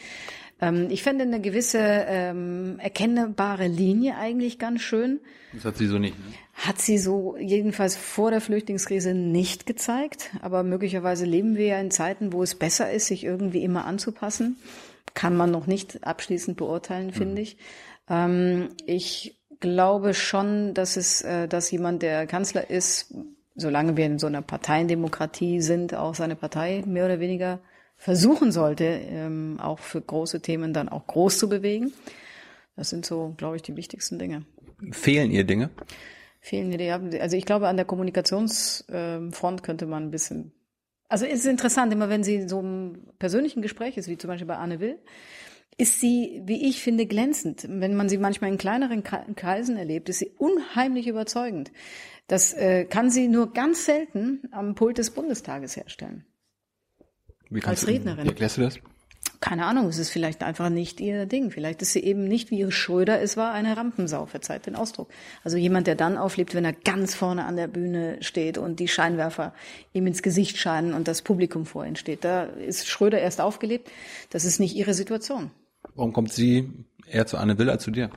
Ähm, 0.60 0.86
ich 0.90 1.02
fände 1.02 1.24
eine 1.24 1.40
gewisse 1.40 1.80
ähm, 1.80 2.78
erkennbare 2.78 3.66
Linie 3.66 4.16
eigentlich 4.16 4.60
ganz 4.60 4.82
schön. 4.82 5.18
Das 5.52 5.64
hat 5.64 5.76
sie 5.76 5.88
so 5.88 5.98
nicht. 5.98 6.16
Ne? 6.16 6.32
Hat 6.54 6.80
sie 6.80 6.98
so 6.98 7.36
jedenfalls 7.36 7.96
vor 7.96 8.30
der 8.30 8.40
Flüchtlingskrise 8.40 9.14
nicht 9.14 9.66
gezeigt. 9.66 10.30
Aber 10.42 10.62
möglicherweise 10.62 11.24
leben 11.24 11.56
wir 11.56 11.66
ja 11.66 11.80
in 11.80 11.90
Zeiten, 11.90 12.32
wo 12.32 12.44
es 12.44 12.54
besser 12.54 12.92
ist, 12.92 13.06
sich 13.06 13.24
irgendwie 13.24 13.64
immer 13.64 13.84
anzupassen. 13.84 14.58
Kann 15.14 15.36
man 15.36 15.50
noch 15.50 15.66
nicht 15.66 16.04
abschließend 16.04 16.56
beurteilen, 16.56 17.12
finde 17.12 17.42
ich. 17.42 17.56
Ähm, 18.08 18.68
ich 18.86 19.39
glaube 19.60 20.14
schon, 20.14 20.74
dass 20.74 20.96
es, 20.96 21.22
äh, 21.22 21.46
dass 21.46 21.70
jemand, 21.70 22.02
der 22.02 22.26
Kanzler 22.26 22.68
ist, 22.70 23.14
solange 23.54 23.96
wir 23.96 24.06
in 24.06 24.18
so 24.18 24.26
einer 24.26 24.42
Parteiendemokratie 24.42 25.60
sind, 25.60 25.94
auch 25.94 26.14
seine 26.14 26.36
Partei 26.36 26.82
mehr 26.86 27.04
oder 27.04 27.20
weniger 27.20 27.60
versuchen 27.96 28.50
sollte, 28.50 28.84
ähm, 28.84 29.58
auch 29.60 29.78
für 29.78 30.00
große 30.00 30.40
Themen 30.40 30.72
dann 30.72 30.88
auch 30.88 31.06
groß 31.06 31.38
zu 31.38 31.48
bewegen. 31.48 31.92
Das 32.76 32.88
sind 32.88 33.04
so, 33.04 33.34
glaube 33.36 33.56
ich, 33.56 33.62
die 33.62 33.76
wichtigsten 33.76 34.18
Dinge. 34.18 34.46
Fehlen 34.92 35.30
ihr 35.30 35.44
Dinge? 35.44 35.68
Fehlen 36.40 36.70
mir 36.70 36.78
die, 36.78 37.20
also 37.20 37.36
ich 37.36 37.44
glaube, 37.44 37.68
an 37.68 37.76
der 37.76 37.84
Kommunikationsfront 37.84 39.62
könnte 39.62 39.84
man 39.84 40.04
ein 40.04 40.10
bisschen, 40.10 40.52
also 41.10 41.26
es 41.26 41.40
ist 41.40 41.46
interessant, 41.46 41.92
immer 41.92 42.08
wenn 42.08 42.24
sie 42.24 42.36
in 42.36 42.48
so 42.48 42.60
einem 42.60 43.08
persönlichen 43.18 43.60
Gespräch 43.60 43.98
ist, 43.98 44.08
wie 44.08 44.16
zum 44.16 44.28
Beispiel 44.28 44.46
bei 44.46 44.56
Anne 44.56 44.80
Will, 44.80 44.98
ist 45.80 45.98
sie, 46.00 46.42
wie 46.44 46.68
ich 46.68 46.82
finde, 46.82 47.06
glänzend. 47.06 47.66
Wenn 47.68 47.94
man 47.94 48.08
sie 48.08 48.18
manchmal 48.18 48.50
in 48.50 48.58
kleineren 48.58 49.02
Kre- 49.02 49.34
Kreisen 49.34 49.76
erlebt, 49.76 50.08
ist 50.08 50.18
sie 50.18 50.32
unheimlich 50.36 51.06
überzeugend. 51.06 51.72
Das 52.26 52.52
äh, 52.52 52.84
kann 52.84 53.10
sie 53.10 53.28
nur 53.28 53.52
ganz 53.52 53.86
selten 53.86 54.42
am 54.52 54.74
Pult 54.74 54.98
des 54.98 55.10
Bundestages 55.10 55.76
herstellen. 55.76 56.26
Wie 57.48 57.64
Als 57.64 57.86
Rednerin. 57.86 58.24
Wie 58.24 58.28
erklärst 58.28 58.58
du 58.58 58.60
das? 58.62 58.78
Keine 59.40 59.64
Ahnung, 59.64 59.88
es 59.88 59.96
ist 59.96 60.10
vielleicht 60.10 60.42
einfach 60.42 60.68
nicht 60.68 61.00
ihr 61.00 61.24
Ding. 61.24 61.50
Vielleicht 61.50 61.80
ist 61.80 61.94
sie 61.94 62.04
eben 62.04 62.24
nicht, 62.24 62.50
wie 62.50 62.70
Schröder 62.70 63.22
es 63.22 63.38
war, 63.38 63.52
eine 63.52 63.74
Rampensau, 63.74 64.26
verzeiht 64.26 64.66
den 64.66 64.76
Ausdruck. 64.76 65.08
Also 65.44 65.56
jemand, 65.56 65.86
der 65.86 65.94
dann 65.94 66.18
auflebt, 66.18 66.54
wenn 66.54 66.64
er 66.64 66.74
ganz 66.74 67.14
vorne 67.14 67.46
an 67.46 67.56
der 67.56 67.66
Bühne 67.66 68.18
steht 68.20 68.58
und 68.58 68.80
die 68.80 68.88
Scheinwerfer 68.88 69.54
ihm 69.94 70.06
ins 70.06 70.22
Gesicht 70.22 70.58
scheinen 70.58 70.92
und 70.92 71.08
das 71.08 71.22
Publikum 71.22 71.64
vor 71.64 71.86
ihm 71.86 71.96
steht. 71.96 72.22
Da 72.22 72.44
ist 72.44 72.86
Schröder 72.86 73.18
erst 73.18 73.40
aufgelebt. 73.40 73.90
Das 74.28 74.44
ist 74.44 74.60
nicht 74.60 74.76
ihre 74.76 74.92
Situation. 74.92 75.50
Warum 75.94 76.12
kommt 76.12 76.32
sie 76.32 76.70
eher 77.06 77.26
zu 77.26 77.36
Anne 77.38 77.58
Will 77.58 77.70
als 77.70 77.82
zu 77.82 77.90
dir? 77.90 78.10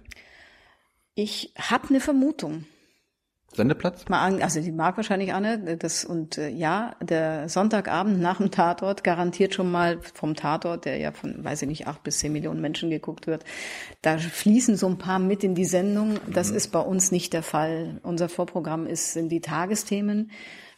Ich 1.16 1.54
habe 1.58 1.90
eine 1.90 2.00
Vermutung. 2.00 2.66
Sendeplatz? 3.56 4.10
Mal 4.10 4.42
also 4.42 4.62
die 4.62 4.72
mag 4.72 4.98
wahrscheinlich 4.98 5.34
Anne, 5.34 5.78
das 5.78 6.06
und 6.06 6.38
äh, 6.38 6.50
ja, 6.50 6.96
der 7.02 7.50
Sonntagabend 7.50 8.20
nach 8.20 8.38
dem 8.38 8.52
Tatort 8.52 9.04
garantiert 9.04 9.54
schon 9.54 9.72
mal 9.72 10.00
vom 10.14 10.36
Tatort, 10.36 10.86
der 10.86 10.98
ja 10.98 11.12
von, 11.12 11.44
weiß 11.44 11.62
ich 11.62 11.68
nicht, 11.68 11.88
acht 11.88 12.04
bis 12.04 12.20
zehn 12.20 12.34
Millionen 12.34 12.62
Menschen 12.62 12.90
geguckt 12.90 13.28
wird, 13.28 13.44
da 14.02 14.18
fließen 14.18 14.76
so 14.76 14.88
ein 14.88 14.98
paar 14.98 15.20
mit 15.20 15.44
in 15.44 15.56
die 15.56 15.66
Sendung. 15.66 16.20
Das 16.32 16.50
ist 16.50 16.70
bei 16.70 16.80
uns 16.80 17.12
nicht 17.12 17.34
der 17.34 17.44
Fall. 17.44 18.00
Unser 18.04 18.28
Vorprogramm 18.28 18.88
ist 18.88 19.14
sind 19.14 19.30
die 19.30 19.42
Tagesthemen. 19.42 20.32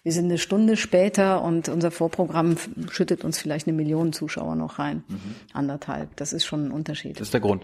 Wir 0.05 0.11
sind 0.11 0.25
eine 0.25 0.37
Stunde 0.37 0.77
später 0.77 1.41
und 1.41 1.67
unser 1.67 1.89
Vorprogramm 1.89 2.57
schüttet 2.91 3.23
uns 3.23 3.39
vielleicht 3.39 3.67
eine 3.67 3.75
Million 3.75 4.13
Zuschauer 4.13 4.55
noch 4.55 4.77
rein. 4.77 5.03
Anderthalb. 5.51 6.15
Das 6.15 6.31
ist 6.31 6.45
schon 6.45 6.67
ein 6.67 6.71
Unterschied. 6.71 7.15
Das 7.15 7.29
ist 7.29 7.33
der 7.33 7.41
Grund. 7.41 7.63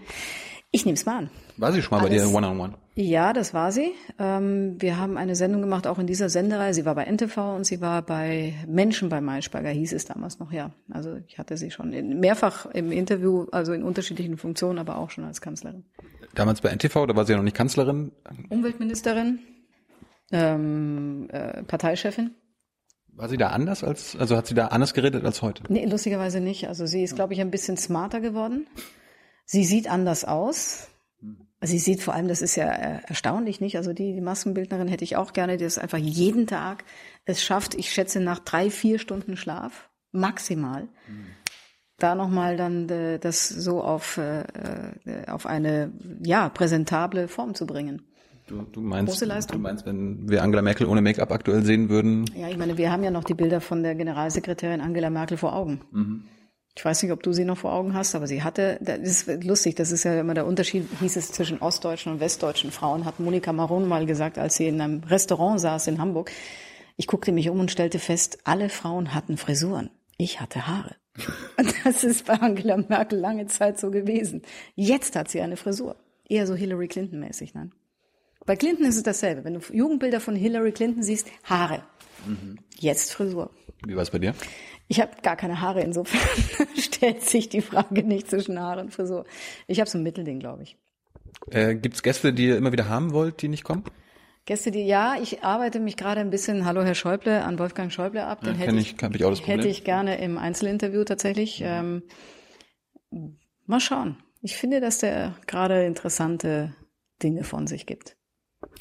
Ich 0.72 0.84
nehme 0.84 0.94
es 0.96 1.06
mal 1.06 1.18
an. 1.18 1.30
War 1.56 1.70
sie 1.70 1.82
schon 1.82 1.96
mal 1.96 2.02
bei 2.04 2.10
Alles- 2.10 2.28
dir 2.28 2.34
One-on-One? 2.36 2.74
Ja, 2.96 3.32
das 3.32 3.54
war 3.54 3.70
sie. 3.70 3.92
Ähm, 4.18 4.74
wir 4.80 4.98
haben 4.98 5.16
eine 5.18 5.36
Sendung 5.36 5.60
gemacht, 5.60 5.86
auch 5.86 6.00
in 6.00 6.08
dieser 6.08 6.28
Sendereihe. 6.28 6.74
Sie 6.74 6.84
war 6.84 6.96
bei 6.96 7.04
NTV 7.04 7.54
und 7.54 7.64
sie 7.64 7.80
war 7.80 8.02
bei 8.02 8.54
Menschen 8.66 9.08
bei 9.08 9.20
Maischberger, 9.20 9.70
hieß 9.70 9.92
es 9.92 10.04
damals 10.06 10.40
noch, 10.40 10.50
ja. 10.50 10.72
Also 10.90 11.18
ich 11.28 11.38
hatte 11.38 11.56
sie 11.56 11.70
schon 11.70 11.92
in, 11.92 12.18
mehrfach 12.18 12.66
im 12.66 12.90
Interview, 12.90 13.46
also 13.52 13.72
in 13.72 13.84
unterschiedlichen 13.84 14.36
Funktionen, 14.36 14.80
aber 14.80 14.96
auch 14.98 15.10
schon 15.10 15.22
als 15.24 15.40
Kanzlerin. 15.40 15.84
Damals 16.34 16.60
bei 16.60 16.70
NTV, 16.70 17.06
da 17.06 17.14
war 17.14 17.24
sie 17.24 17.32
ja 17.32 17.36
noch 17.36 17.44
nicht 17.44 17.56
Kanzlerin. 17.56 18.10
Umweltministerin, 18.48 19.38
ähm, 20.32 21.28
äh, 21.30 21.62
Parteichefin. 21.62 22.34
War 23.14 23.28
sie 23.28 23.36
da 23.36 23.48
anders 23.48 23.84
als, 23.84 24.16
also 24.16 24.36
hat 24.36 24.46
sie 24.46 24.54
da 24.54 24.68
anders 24.68 24.94
geredet 24.94 25.24
als 25.24 25.42
heute? 25.42 25.62
Nee, 25.68 25.84
lustigerweise 25.84 26.40
nicht. 26.40 26.68
Also 26.68 26.86
sie 26.86 27.02
ist, 27.02 27.14
glaube 27.14 27.34
ich, 27.34 27.40
ein 27.40 27.50
bisschen 27.50 27.76
smarter 27.76 28.20
geworden. 28.20 28.66
Sie 29.44 29.64
sieht 29.64 29.88
anders 29.88 30.24
aus. 30.24 30.88
Sie 31.60 31.78
sieht 31.78 32.02
vor 32.02 32.14
allem, 32.14 32.26
das 32.26 32.42
ist 32.42 32.56
ja 32.56 32.72
äh, 32.72 33.00
erstaunlich, 33.06 33.60
nicht? 33.60 33.76
Also 33.76 33.92
die, 33.92 34.14
die 34.14 34.20
Maskenbildnerin 34.20 34.88
hätte 34.88 35.04
ich 35.04 35.16
auch 35.16 35.32
gerne, 35.32 35.58
die 35.58 35.64
es 35.64 35.78
einfach 35.78 35.98
jeden 35.98 36.46
Tag 36.46 36.84
es 37.24 37.42
schafft, 37.42 37.74
ich 37.74 37.92
schätze 37.92 38.18
nach 38.18 38.40
drei, 38.40 38.70
vier 38.70 38.98
Stunden 38.98 39.36
Schlaf, 39.36 39.90
maximal, 40.10 40.88
da 41.98 42.14
nochmal 42.16 42.56
dann 42.56 42.88
äh, 42.88 43.18
das 43.18 43.48
so 43.48 43.82
auf, 43.82 44.18
äh, 44.18 44.44
auf 45.28 45.46
eine, 45.46 45.92
ja, 46.24 46.48
präsentable 46.48 47.28
Form 47.28 47.54
zu 47.54 47.66
bringen. 47.66 48.02
Du, 48.46 48.62
du 48.62 48.80
meinst, 48.80 49.12
Große 49.12 49.24
Leistung. 49.24 49.58
du 49.58 49.62
meinst, 49.62 49.86
wenn 49.86 50.28
wir 50.28 50.42
Angela 50.42 50.62
Merkel 50.62 50.86
ohne 50.86 51.00
Make-up 51.00 51.30
aktuell 51.32 51.62
sehen 51.64 51.88
würden, 51.88 52.24
Ja, 52.36 52.48
ich 52.48 52.56
meine, 52.58 52.76
wir 52.76 52.90
haben 52.90 53.04
ja 53.04 53.10
noch 53.10 53.24
die 53.24 53.34
Bilder 53.34 53.60
von 53.60 53.82
der 53.82 53.94
Generalsekretärin 53.94 54.80
Angela 54.80 55.10
Merkel 55.10 55.36
vor 55.36 55.54
Augen. 55.54 56.28
Ich 56.74 56.84
weiß 56.84 57.02
nicht, 57.02 57.12
ob 57.12 57.22
du 57.22 57.32
sie 57.32 57.44
noch 57.44 57.58
vor 57.58 57.72
Augen 57.72 57.94
hast, 57.94 58.14
aber 58.14 58.26
sie 58.26 58.42
hatte, 58.42 58.78
das 58.80 58.98
ist 58.98 59.44
lustig, 59.44 59.74
das 59.76 59.92
ist 59.92 60.04
ja 60.04 60.18
immer 60.18 60.34
der 60.34 60.46
Unterschied, 60.46 60.88
hieß 61.00 61.16
es 61.16 61.30
zwischen 61.30 61.58
ostdeutschen 61.58 62.12
und 62.12 62.20
westdeutschen 62.20 62.70
Frauen, 62.72 63.04
hat 63.04 63.20
Monika 63.20 63.52
Maron 63.52 63.86
mal 63.86 64.06
gesagt, 64.06 64.38
als 64.38 64.56
sie 64.56 64.68
in 64.68 64.80
einem 64.80 65.02
Restaurant 65.04 65.60
saß 65.60 65.86
in 65.88 65.98
Hamburg. 65.98 66.30
Ich 66.96 67.06
guckte 67.06 67.30
mich 67.32 67.48
um 67.50 67.60
und 67.60 67.70
stellte 67.70 67.98
fest, 67.98 68.38
alle 68.44 68.68
Frauen 68.68 69.14
hatten 69.14 69.36
Frisuren. 69.36 69.90
Ich 70.18 70.40
hatte 70.40 70.66
Haare. 70.66 70.96
Und 71.58 71.74
das 71.84 72.04
ist 72.04 72.24
bei 72.26 72.34
Angela 72.34 72.78
Merkel 72.78 73.18
lange 73.18 73.46
Zeit 73.46 73.78
so 73.78 73.90
gewesen. 73.90 74.40
Jetzt 74.74 75.14
hat 75.14 75.28
sie 75.30 75.42
eine 75.42 75.56
Frisur. 75.58 75.96
Eher 76.26 76.46
so 76.46 76.54
Hillary 76.54 76.88
Clinton-mäßig, 76.88 77.52
nein. 77.54 77.72
Bei 78.46 78.56
Clinton 78.56 78.86
ist 78.86 78.96
es 78.96 79.02
dasselbe. 79.02 79.44
Wenn 79.44 79.54
du 79.54 79.60
Jugendbilder 79.72 80.20
von 80.20 80.34
Hillary 80.36 80.72
Clinton 80.72 81.02
siehst, 81.02 81.28
Haare. 81.44 81.82
Jetzt 82.78 83.12
Frisur. 83.12 83.50
wie 83.86 83.96
war 83.96 84.02
es 84.02 84.10
bei 84.10 84.18
dir? 84.18 84.34
Ich 84.88 85.00
habe 85.00 85.10
gar 85.22 85.36
keine 85.36 85.60
Haare, 85.60 85.80
insofern 85.82 86.20
stellt 86.76 87.22
sich 87.22 87.48
die 87.48 87.62
Frage 87.62 88.02
nicht 88.02 88.28
zwischen 88.30 88.60
Haare 88.60 88.80
und 88.80 88.92
Frisur. 88.92 89.24
Ich 89.66 89.80
habe 89.80 89.88
so 89.90 89.98
ein 89.98 90.02
Mittelding, 90.04 90.38
glaube 90.38 90.62
ich. 90.64 90.76
Äh, 91.50 91.74
gibt's 91.76 92.02
Gäste, 92.02 92.32
die 92.32 92.46
ihr 92.48 92.56
immer 92.56 92.72
wieder 92.72 92.88
haben 92.88 93.12
wollt, 93.12 93.42
die 93.42 93.48
nicht 93.48 93.64
kommen? 93.64 93.84
Gäste, 94.44 94.70
die 94.70 94.84
ja, 94.84 95.16
ich 95.20 95.42
arbeite 95.44 95.80
mich 95.80 95.96
gerade 95.96 96.20
ein 96.20 96.30
bisschen, 96.30 96.64
hallo 96.64 96.82
Herr 96.82 96.94
Schäuble, 96.96 97.42
an 97.42 97.58
Wolfgang 97.58 97.92
Schäuble 97.92 98.24
ab. 98.24 98.40
Den 98.42 98.54
Ja, 98.54 98.60
hätte 98.66 98.76
ich, 98.76 98.96
ich- 99.00 99.30
ich 99.40 99.46
hätte 99.46 99.68
ich 99.68 99.84
gerne 99.84 100.18
im 100.20 100.36
Einzelinterview 100.36 101.04
tatsächlich. 101.04 101.60
Ähm, 101.64 102.02
mal 103.66 103.80
schauen. 103.80 104.16
Ich 104.42 104.56
finde, 104.56 104.80
dass 104.80 104.98
der 104.98 105.36
gerade 105.46 105.84
interessante 105.86 106.74
Dinge 107.22 107.44
von 107.44 107.66
sich 107.66 107.86
gibt. 107.86 108.16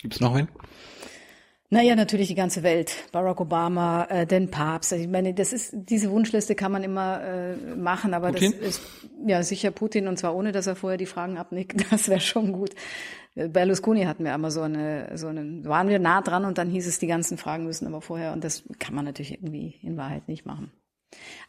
Gibt's 0.02 0.20
noch 0.20 0.36
wen? 0.36 0.48
Naja, 1.74 1.96
natürlich 1.96 2.28
die 2.28 2.36
ganze 2.36 2.64
Welt. 2.64 2.94
Barack 3.14 3.40
Obama, 3.40 4.04
äh, 4.10 4.28
den 4.28 4.52
Papst. 4.52 4.92
Ich 4.92 5.08
meine, 5.08 5.34
das 5.34 5.54
ist 5.54 5.72
diese 5.74 6.12
Wunschliste 6.12 6.54
kann 6.54 6.74
man 6.74 6.84
immer 6.84 7.24
äh, 7.24 7.56
machen, 7.78 8.14
aber 8.14 8.34
Putin? 8.34 8.54
das 8.60 8.76
ist 8.76 8.82
ja 9.26 9.42
sicher 9.42 9.72
Putin 9.72 10.10
und 10.10 10.18
zwar 10.18 10.36
ohne, 10.36 10.52
dass 10.52 10.68
er 10.68 10.76
vorher 10.76 10.98
die 10.98 11.06
Fragen 11.06 11.38
abnickt. 11.38 11.82
Das 11.92 12.10
wäre 12.10 12.20
schon 12.20 12.52
gut. 12.52 12.72
Äh, 13.36 13.48
Berlusconi 13.48 14.04
hatten 14.04 14.26
wir 14.26 14.34
einmal 14.34 14.52
so 14.52 14.62
eine, 14.62 15.18
so 15.18 15.28
einen, 15.28 15.64
waren 15.64 15.88
wir 15.88 16.00
nah 16.00 16.22
dran 16.22 16.44
und 16.44 16.58
dann 16.58 16.70
hieß 16.70 16.88
es, 16.88 17.00
die 17.00 17.08
ganzen 17.08 17.38
Fragen 17.38 17.64
müssen 17.64 17.88
aber 17.88 18.02
vorher 18.02 18.34
und 18.34 18.44
das 18.44 18.64
kann 18.80 18.94
man 18.94 19.06
natürlich 19.06 19.32
irgendwie 19.32 19.76
in 19.82 19.96
Wahrheit 19.96 20.28
nicht 20.28 20.46
machen. 20.46 20.74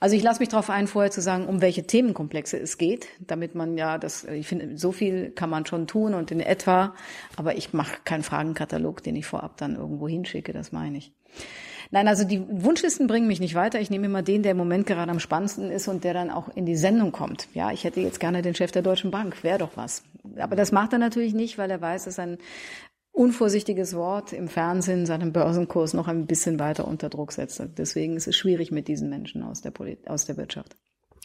Also 0.00 0.16
ich 0.16 0.22
lasse 0.22 0.40
mich 0.40 0.48
darauf 0.48 0.70
ein, 0.70 0.86
vorher 0.86 1.10
zu 1.10 1.20
sagen, 1.20 1.46
um 1.46 1.60
welche 1.60 1.86
Themenkomplexe 1.86 2.58
es 2.58 2.78
geht, 2.78 3.06
damit 3.20 3.54
man 3.54 3.76
ja 3.78 3.98
das, 3.98 4.24
ich 4.24 4.46
finde, 4.46 4.76
so 4.76 4.92
viel 4.92 5.30
kann 5.30 5.50
man 5.50 5.66
schon 5.66 5.86
tun 5.86 6.14
und 6.14 6.30
in 6.30 6.40
etwa, 6.40 6.94
aber 7.36 7.56
ich 7.56 7.72
mache 7.72 7.98
keinen 8.04 8.22
Fragenkatalog, 8.22 9.02
den 9.02 9.16
ich 9.16 9.26
vorab 9.26 9.56
dann 9.58 9.76
irgendwo 9.76 10.08
hinschicke, 10.08 10.52
das 10.52 10.72
meine 10.72 10.98
ich. 10.98 11.12
Nein, 11.94 12.08
also 12.08 12.24
die 12.24 12.42
Wunschlisten 12.48 13.06
bringen 13.06 13.26
mich 13.26 13.38
nicht 13.38 13.54
weiter. 13.54 13.78
Ich 13.78 13.90
nehme 13.90 14.06
immer 14.06 14.22
den, 14.22 14.42
der 14.42 14.52
im 14.52 14.56
Moment 14.56 14.86
gerade 14.86 15.10
am 15.10 15.20
spannendsten 15.20 15.70
ist 15.70 15.88
und 15.88 16.04
der 16.04 16.14
dann 16.14 16.30
auch 16.30 16.48
in 16.54 16.64
die 16.64 16.76
Sendung 16.76 17.12
kommt. 17.12 17.48
Ja, 17.52 17.70
ich 17.70 17.84
hätte 17.84 18.00
jetzt 18.00 18.18
gerne 18.18 18.40
den 18.40 18.54
Chef 18.54 18.72
der 18.72 18.80
Deutschen 18.80 19.10
Bank, 19.10 19.44
wäre 19.44 19.58
doch 19.58 19.72
was. 19.76 20.02
Aber 20.38 20.56
das 20.56 20.72
macht 20.72 20.94
er 20.94 20.98
natürlich 20.98 21.34
nicht, 21.34 21.58
weil 21.58 21.70
er 21.70 21.82
weiß, 21.82 22.04
dass 22.04 22.18
ein 22.18 22.38
unvorsichtiges 23.12 23.94
Wort 23.94 24.32
im 24.32 24.48
Fernsehen 24.48 25.06
seinen 25.06 25.32
Börsenkurs 25.32 25.92
noch 25.92 26.08
ein 26.08 26.26
bisschen 26.26 26.58
weiter 26.58 26.88
unter 26.88 27.10
Druck 27.10 27.32
setzt. 27.32 27.62
Deswegen 27.76 28.16
ist 28.16 28.26
es 28.26 28.36
schwierig 28.36 28.72
mit 28.72 28.88
diesen 28.88 29.10
Menschen 29.10 29.42
aus 29.42 29.60
der, 29.60 29.70
Polit 29.70 30.08
aus 30.08 30.24
der 30.24 30.38
Wirtschaft. 30.38 30.76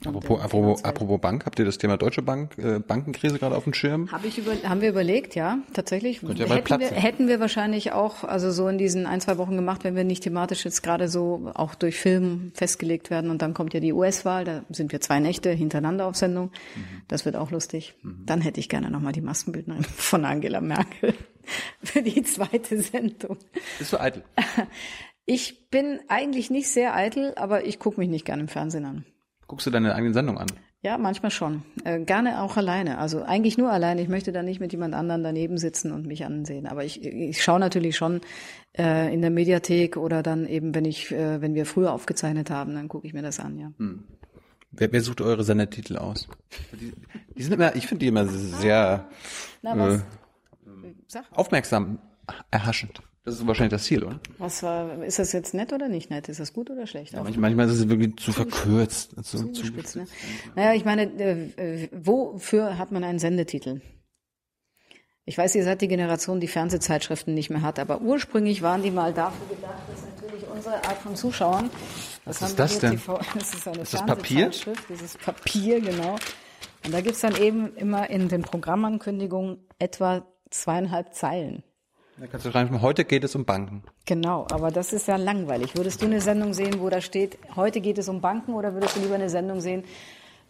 Apropos, 0.05 0.39
apropos, 0.39 0.83
apropos 0.83 1.19
Bank, 1.19 1.47
habt 1.47 1.57
ihr 1.57 1.65
das 1.65 1.79
Thema 1.79 1.97
Deutsche 1.97 2.21
Bank, 2.21 2.55
äh, 2.59 2.77
Bankenkrise 2.77 3.39
gerade 3.39 3.55
auf 3.55 3.63
dem 3.63 3.73
Schirm? 3.73 4.11
Hab 4.11 4.25
ich 4.25 4.37
über, 4.37 4.51
haben 4.69 4.81
wir 4.81 4.89
überlegt, 4.89 5.33
ja, 5.33 5.57
tatsächlich. 5.73 6.21
Ja 6.21 6.45
hätten, 6.45 6.79
wir, 6.79 6.91
hätten 6.91 7.27
wir 7.27 7.39
wahrscheinlich 7.39 7.93
auch, 7.93 8.23
also 8.23 8.51
so 8.51 8.67
in 8.67 8.77
diesen 8.77 9.07
ein, 9.07 9.21
zwei 9.21 9.39
Wochen 9.39 9.55
gemacht, 9.55 9.83
wenn 9.83 9.95
wir 9.95 10.03
nicht 10.03 10.21
thematisch 10.21 10.65
jetzt 10.65 10.83
gerade 10.83 11.07
so 11.07 11.49
auch 11.55 11.73
durch 11.73 11.97
Film 11.99 12.51
festgelegt 12.53 13.09
werden. 13.09 13.31
Und 13.31 13.41
dann 13.41 13.55
kommt 13.55 13.73
ja 13.73 13.79
die 13.79 13.91
US-Wahl, 13.91 14.45
da 14.45 14.63
sind 14.69 14.91
wir 14.91 15.01
zwei 15.01 15.19
Nächte 15.19 15.49
hintereinander 15.49 16.05
auf 16.05 16.15
Sendung. 16.15 16.51
Das 17.07 17.25
wird 17.25 17.35
auch 17.35 17.49
lustig. 17.49 17.95
Dann 18.03 18.41
hätte 18.41 18.59
ich 18.59 18.69
gerne 18.69 18.91
nochmal 18.91 19.13
die 19.13 19.21
Maskenbildnerin 19.21 19.83
von 19.95 20.25
Angela 20.25 20.61
Merkel 20.61 21.15
für 21.83 22.01
die 22.01 22.23
zweite 22.23 22.81
Sendung. 22.81 23.37
Bist 23.77 23.93
du 23.93 23.99
eitel? 23.99 24.23
Ich 25.29 25.69
bin 25.69 25.99
eigentlich 26.07 26.49
nicht 26.49 26.69
sehr 26.69 26.95
eitel, 26.95 27.33
aber 27.35 27.65
ich 27.65 27.79
gucke 27.79 27.99
mich 27.99 28.07
nicht 28.07 28.23
gerne 28.23 28.43
im 28.43 28.47
Fernsehen 28.47 28.85
an. 28.85 29.03
Guckst 29.45 29.67
du 29.67 29.71
deine 29.71 29.93
eigene 29.93 30.13
Sendung 30.13 30.37
an? 30.37 30.47
Ja, 30.81 30.97
manchmal 30.97 31.31
schon. 31.31 31.63
Äh, 31.83 31.99
gerne 31.99 32.41
auch 32.41 32.55
alleine. 32.55 32.97
Also 32.97 33.23
eigentlich 33.23 33.57
nur 33.57 33.69
alleine. 33.69 34.01
Ich 34.01 34.07
möchte 34.07 34.31
da 34.31 34.41
nicht 34.41 34.61
mit 34.61 34.71
jemand 34.71 34.93
anderem 34.93 35.23
daneben 35.23 35.57
sitzen 35.57 35.91
und 35.91 36.07
mich 36.07 36.23
ansehen. 36.23 36.65
Aber 36.65 36.85
ich, 36.85 37.03
ich 37.03 37.43
schaue 37.43 37.59
natürlich 37.59 37.97
schon 37.97 38.21
äh, 38.77 39.13
in 39.13 39.21
der 39.21 39.29
Mediathek 39.29 39.97
oder 39.97 40.23
dann 40.23 40.47
eben, 40.47 40.73
wenn 40.73 40.85
ich, 40.85 41.11
äh, 41.11 41.41
wenn 41.41 41.55
wir 41.55 41.65
früher 41.65 41.91
aufgezeichnet 41.91 42.49
haben, 42.49 42.73
dann 42.73 42.87
gucke 42.87 43.05
ich 43.05 43.13
mir 43.13 43.21
das 43.21 43.41
an, 43.41 43.57
ja. 43.59 43.71
Wer, 44.71 44.91
wer 44.93 45.01
sucht 45.01 45.19
eure 45.19 45.43
Sendetitel 45.43 45.97
aus? 45.97 46.29
Die, 46.79 46.93
die 47.35 47.43
sind 47.43 47.53
immer, 47.53 47.75
ich 47.75 47.87
finde 47.87 47.99
die 47.99 48.07
immer 48.07 48.27
sehr 48.27 49.09
Na, 49.61 49.77
was? 49.77 50.05
Sag, 51.07 51.25
aufmerksam 51.31 51.99
erhaschend. 52.51 53.01
Das 53.23 53.35
ist 53.35 53.45
wahrscheinlich 53.45 53.71
das 53.71 53.83
Ziel, 53.83 54.05
oder? 54.05 54.21
was 54.37 54.63
war, 54.63 55.03
ist 55.03 55.19
das 55.19 55.33
jetzt 55.33 55.53
nett 55.53 55.73
oder 55.73 55.89
nicht 55.89 56.09
nett? 56.09 56.29
Ist 56.29 56.39
das 56.39 56.53
gut 56.53 56.69
oder 56.69 56.87
schlecht? 56.87 57.11
Ja, 57.11 57.23
manchmal, 57.23 57.67
ist 57.67 57.73
es 57.73 57.89
wirklich 57.89 58.15
zu 58.15 58.31
verkürzt. 58.31 59.17
Also, 59.17 59.39
zu, 59.39 59.51
Zugespitzt, 59.51 59.97
ne? 59.97 60.07
Naja, 60.55 60.73
ich 60.73 60.85
meine, 60.85 61.03
äh, 61.03 61.89
wofür 61.91 62.77
hat 62.77 62.93
man 62.93 63.03
einen 63.03 63.19
Sendetitel? 63.19 63.81
Ich 65.25 65.37
weiß, 65.37 65.55
ihr 65.55 65.65
seid 65.65 65.81
die 65.81 65.89
Generation, 65.89 66.39
die 66.39 66.47
Fernsehzeitschriften 66.47 67.33
nicht 67.33 67.49
mehr 67.49 67.63
hat, 67.63 67.79
aber 67.79 67.99
ursprünglich 67.99 68.61
waren 68.61 68.81
die 68.81 68.91
mal 68.91 69.13
dafür 69.13 69.57
gedacht, 69.57 69.73
dass 69.91 70.03
natürlich 70.03 70.47
unsere 70.47 70.75
Art 70.75 70.97
von 70.99 71.17
Zuschauern. 71.17 71.69
Was 72.23 72.41
ist 72.41 72.57
das 72.57 72.79
denn? 72.79 72.91
TV, 72.91 73.19
das 73.33 73.53
ist 73.53 73.67
eine 73.67 73.81
Ist 73.81 73.93
das 73.93 74.05
Papier? 74.05 74.47
Ist 74.47 75.19
Papier, 75.19 75.81
genau. 75.81 76.15
Und 76.85 76.93
da 76.93 77.01
gibt's 77.01 77.19
dann 77.19 77.35
eben 77.35 77.75
immer 77.75 78.09
in 78.09 78.29
den 78.29 78.41
Programmankündigungen 78.41 79.57
etwa 79.79 80.25
zweieinhalb 80.49 81.13
Zeilen. 81.13 81.63
Da 82.19 82.25
kannst 82.25 82.47
du 82.47 82.51
schreiben, 82.51 82.81
heute 82.81 83.05
geht 83.05 83.23
es 83.23 83.35
um 83.35 83.45
Banken. 83.45 83.83
Genau, 84.05 84.47
aber 84.49 84.71
das 84.71 84.91
ist 84.91 85.07
ja 85.07 85.17
langweilig. 85.17 85.75
Würdest 85.75 86.01
du 86.01 86.07
eine 86.07 86.19
Sendung 86.19 86.53
sehen, 86.53 86.79
wo 86.79 86.89
da 86.89 86.99
steht, 86.99 87.37
heute 87.55 87.79
geht 87.79 87.99
es 87.99 88.09
um 88.09 88.21
Banken, 88.21 88.55
oder 88.55 88.73
würdest 88.73 88.95
du 88.95 89.01
lieber 89.01 89.15
eine 89.15 89.29
Sendung 89.29 89.61
sehen, 89.61 89.83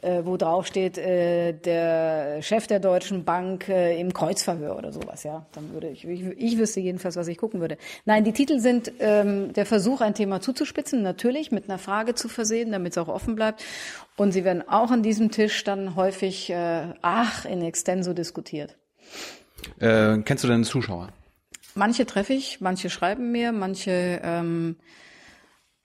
äh, 0.02 0.22
wo 0.24 0.38
drauf 0.38 0.66
steht, 0.66 0.98
äh, 0.98 1.52
der 1.52 2.42
Chef 2.42 2.68
der 2.68 2.80
Deutschen 2.80 3.26
Bank 3.26 3.68
äh, 3.68 4.00
im 4.00 4.14
Kreuzverhör 4.14 4.78
oder 4.78 4.94
sowas, 4.94 5.24
ja? 5.24 5.46
Dann 5.52 5.74
würde 5.74 5.90
ich, 5.90 6.08
ich, 6.08 6.22
ich 6.38 6.58
wüsste 6.58 6.80
jedenfalls, 6.80 7.18
was 7.18 7.28
ich 7.28 7.38
gucken 7.38 7.60
würde. 7.60 7.78
Nein, 8.06 8.24
die 8.24 8.32
Titel 8.32 8.60
sind 8.60 8.92
ähm, 9.00 9.52
der 9.52 9.66
Versuch, 9.66 10.00
ein 10.00 10.14
Thema 10.14 10.40
zuzuspitzen, 10.40 11.02
natürlich 11.02 11.52
mit 11.52 11.68
einer 11.68 11.80
Frage 11.80 12.16
zu 12.16 12.30
versehen, 12.30 12.72
damit 12.72 12.94
es 12.94 12.98
auch 12.98 13.10
offen 13.10 13.36
bleibt. 13.36 13.64
Und 14.16 14.32
sie 14.32 14.46
werden 14.46 14.68
auch 14.70 14.92
an 14.92 15.04
diesem 15.04 15.32
Tisch 15.32 15.64
dann 15.66 15.96
häufig, 15.98 16.50
äh, 16.50 16.94
ach, 17.02 17.44
in 17.44 17.62
extenso 17.62 18.14
diskutiert. 18.14 18.78
Äh, 19.80 20.20
kennst 20.20 20.44
du 20.44 20.48
deine 20.48 20.64
Zuschauer? 20.64 21.10
Manche 21.76 22.06
treffe 22.06 22.34
ich, 22.34 22.60
manche 22.60 22.90
schreiben 22.90 23.32
mir, 23.32 23.52
manche 23.52 24.20
ähm, 24.24 24.78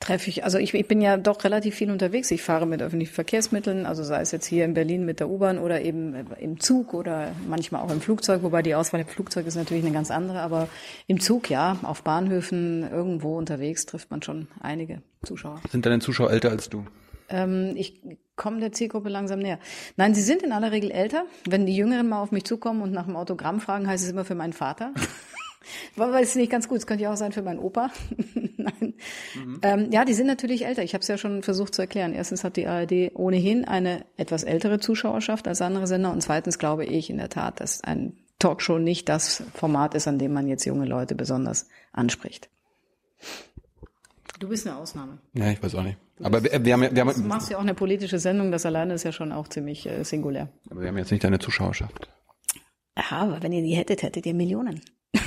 treffe 0.02 0.30
ich. 0.30 0.44
Also 0.44 0.58
ich, 0.58 0.74
ich 0.74 0.88
bin 0.88 1.00
ja 1.00 1.16
doch 1.16 1.44
relativ 1.44 1.74
viel 1.74 1.90
unterwegs. 1.90 2.30
Ich 2.30 2.42
fahre 2.42 2.66
mit 2.66 2.82
öffentlichen 2.82 3.12
Verkehrsmitteln, 3.12 3.86
also 3.86 4.02
sei 4.02 4.20
es 4.20 4.32
jetzt 4.32 4.46
hier 4.46 4.64
in 4.64 4.74
Berlin 4.74 5.04
mit 5.04 5.20
der 5.20 5.28
U-Bahn 5.28 5.58
oder 5.58 5.82
eben 5.82 6.14
im 6.38 6.60
Zug 6.60 6.94
oder 6.94 7.32
manchmal 7.48 7.82
auch 7.82 7.90
im 7.90 8.00
Flugzeug, 8.00 8.42
wobei 8.42 8.62
die 8.62 8.74
Auswahl 8.74 9.00
im 9.00 9.06
Flugzeug 9.06 9.46
ist 9.46 9.54
natürlich 9.54 9.84
eine 9.84 9.92
ganz 9.92 10.10
andere. 10.10 10.40
Aber 10.40 10.68
im 11.06 11.20
Zug, 11.20 11.50
ja, 11.50 11.78
auf 11.82 12.02
Bahnhöfen, 12.02 12.88
irgendwo 12.90 13.36
unterwegs 13.36 13.86
trifft 13.86 14.10
man 14.10 14.22
schon 14.22 14.48
einige 14.60 15.02
Zuschauer. 15.22 15.60
Sind 15.70 15.86
deine 15.86 16.00
Zuschauer 16.00 16.30
älter 16.30 16.50
als 16.50 16.68
du? 16.68 16.84
Ähm, 17.28 17.74
ich 17.76 18.00
komme 18.42 18.58
der 18.58 18.72
Zielgruppe 18.72 19.08
langsam 19.08 19.38
näher. 19.38 19.60
Nein, 19.96 20.14
sie 20.14 20.20
sind 20.20 20.42
in 20.42 20.50
aller 20.52 20.72
Regel 20.72 20.90
älter. 20.90 21.24
Wenn 21.48 21.64
die 21.64 21.76
Jüngeren 21.76 22.08
mal 22.08 22.20
auf 22.20 22.32
mich 22.32 22.44
zukommen 22.44 22.82
und 22.82 22.92
nach 22.92 23.06
dem 23.06 23.14
Autogramm 23.14 23.60
fragen, 23.60 23.86
heißt 23.86 24.04
es 24.04 24.10
immer 24.10 24.24
für 24.24 24.34
meinen 24.34 24.52
Vater. 24.52 24.92
Weil 25.96 26.24
es 26.24 26.34
nicht 26.34 26.50
ganz 26.50 26.68
gut. 26.68 26.78
Es 26.78 26.86
könnte 26.88 27.04
ja 27.04 27.12
auch 27.12 27.16
sein 27.16 27.30
für 27.30 27.42
meinen 27.42 27.60
Opa. 27.60 27.90
Nein. 28.56 28.94
Mhm. 29.36 29.60
Ähm, 29.62 29.90
ja, 29.92 30.04
die 30.04 30.14
sind 30.14 30.26
natürlich 30.26 30.66
älter. 30.66 30.82
Ich 30.82 30.92
habe 30.92 31.02
es 31.02 31.08
ja 31.08 31.18
schon 31.18 31.44
versucht 31.44 31.72
zu 31.72 31.82
erklären. 31.82 32.14
Erstens 32.14 32.42
hat 32.42 32.56
die 32.56 32.66
ARD 32.66 33.12
ohnehin 33.14 33.64
eine 33.64 34.04
etwas 34.16 34.42
ältere 34.42 34.80
Zuschauerschaft 34.80 35.46
als 35.46 35.62
andere 35.62 35.86
Sender. 35.86 36.10
Und 36.10 36.20
zweitens 36.20 36.58
glaube 36.58 36.84
ich 36.84 37.10
in 37.10 37.18
der 37.18 37.28
Tat, 37.28 37.60
dass 37.60 37.84
ein 37.84 38.16
Talkshow 38.40 38.78
nicht 38.78 39.08
das 39.08 39.44
Format 39.54 39.94
ist, 39.94 40.08
an 40.08 40.18
dem 40.18 40.32
man 40.32 40.48
jetzt 40.48 40.64
junge 40.64 40.86
Leute 40.86 41.14
besonders 41.14 41.68
anspricht. 41.92 42.48
Du 44.42 44.48
bist 44.48 44.66
eine 44.66 44.76
Ausnahme. 44.76 45.18
Ja, 45.34 45.52
ich 45.52 45.62
weiß 45.62 45.76
auch 45.76 45.84
nicht. 45.84 45.98
Aber 46.20 46.42
wir, 46.42 46.64
wir 46.64 46.72
haben, 46.72 46.82
wir 46.96 47.00
haben, 47.00 47.14
du 47.14 47.28
machst 47.28 47.48
ja 47.48 47.58
auch 47.58 47.62
eine 47.62 47.74
politische 47.74 48.18
Sendung. 48.18 48.50
Das 48.50 48.66
alleine 48.66 48.94
ist 48.94 49.04
ja 49.04 49.12
schon 49.12 49.30
auch 49.30 49.46
ziemlich 49.46 49.86
äh, 49.86 50.02
singulär. 50.02 50.48
Aber 50.68 50.80
wir 50.80 50.88
haben 50.88 50.98
jetzt 50.98 51.12
nicht 51.12 51.22
deine 51.22 51.38
Zuschauerschaft. 51.38 52.10
Ja, 52.96 53.18
aber 53.18 53.40
wenn 53.40 53.52
ihr 53.52 53.62
die 53.62 53.76
hättet, 53.76 54.02
hättet 54.02 54.26
ihr 54.26 54.34
Millionen. 54.34 54.80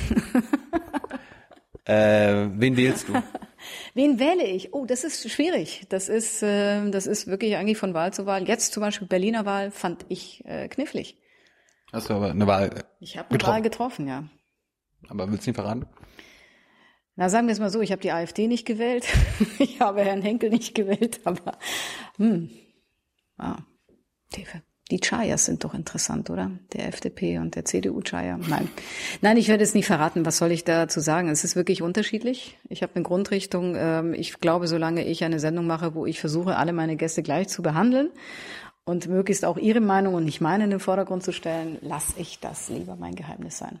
äh, 1.86 2.46
wen 2.52 2.76
wählst 2.76 3.08
du? 3.08 3.14
Wen 3.94 4.18
wähle 4.20 4.44
ich? 4.44 4.74
Oh, 4.74 4.84
das 4.84 5.02
ist 5.02 5.28
schwierig. 5.30 5.86
Das 5.88 6.10
ist, 6.10 6.42
äh, 6.42 6.90
das 6.90 7.06
ist 7.06 7.26
wirklich 7.26 7.56
eigentlich 7.56 7.78
von 7.78 7.94
Wahl 7.94 8.12
zu 8.12 8.26
Wahl. 8.26 8.46
Jetzt 8.46 8.74
zum 8.74 8.82
Beispiel 8.82 9.08
Berliner 9.08 9.46
Wahl 9.46 9.70
fand 9.70 10.04
ich 10.10 10.44
äh, 10.44 10.68
knifflig. 10.68 11.16
Hast 11.90 12.10
du 12.10 12.14
aber 12.14 12.30
eine 12.30 12.46
Wahl 12.46 12.84
Ich 13.00 13.16
habe 13.16 13.30
eine 13.30 13.38
getroffen. 13.38 13.54
Wahl 13.54 13.62
getroffen, 13.62 14.08
ja. 14.08 14.24
Aber 15.08 15.30
willst 15.32 15.46
du 15.46 15.50
nicht 15.50 15.56
verraten? 15.56 15.86
Na, 17.16 17.28
sagen 17.30 17.46
wir 17.46 17.52
es 17.52 17.60
mal 17.60 17.70
so, 17.70 17.80
ich 17.80 17.92
habe 17.92 18.02
die 18.02 18.12
AfD 18.12 18.46
nicht 18.46 18.66
gewählt. 18.66 19.06
ich 19.58 19.80
habe 19.80 20.02
Herrn 20.02 20.22
Henkel 20.22 20.50
nicht 20.50 20.74
gewählt, 20.74 21.20
aber 21.24 21.58
hm. 22.18 22.50
Ah, 23.38 23.58
die 24.90 25.00
Chayas 25.00 25.46
sind 25.46 25.64
doch 25.64 25.74
interessant, 25.74 26.30
oder? 26.30 26.52
Der 26.72 26.86
FDP 26.86 27.38
und 27.38 27.56
der 27.56 27.64
CDU-Chaya. 27.64 28.38
Nein. 28.48 28.68
Nein, 29.20 29.36
ich 29.36 29.48
werde 29.48 29.64
es 29.64 29.74
nicht 29.74 29.86
verraten. 29.86 30.24
Was 30.24 30.38
soll 30.38 30.52
ich 30.52 30.62
dazu 30.62 31.00
sagen? 31.00 31.28
Es 31.28 31.42
ist 31.42 31.56
wirklich 31.56 31.82
unterschiedlich. 31.82 32.56
Ich 32.68 32.82
habe 32.82 32.94
eine 32.94 33.02
Grundrichtung. 33.02 33.74
Ähm, 33.76 34.14
ich 34.14 34.38
glaube, 34.38 34.68
solange 34.68 35.04
ich 35.04 35.24
eine 35.24 35.40
Sendung 35.40 35.66
mache, 35.66 35.94
wo 35.94 36.06
ich 36.06 36.20
versuche, 36.20 36.56
alle 36.56 36.72
meine 36.72 36.96
Gäste 36.96 37.24
gleich 37.24 37.48
zu 37.48 37.62
behandeln 37.62 38.10
und 38.84 39.08
möglichst 39.08 39.44
auch 39.44 39.56
ihre 39.56 39.80
Meinung 39.80 40.14
und 40.14 40.24
nicht 40.24 40.40
meine 40.40 40.64
in 40.64 40.70
den 40.70 40.80
Vordergrund 40.80 41.24
zu 41.24 41.32
stellen, 41.32 41.78
lasse 41.80 42.14
ich 42.18 42.38
das 42.38 42.68
lieber 42.68 42.94
mein 42.94 43.16
Geheimnis 43.16 43.58
sein. 43.58 43.80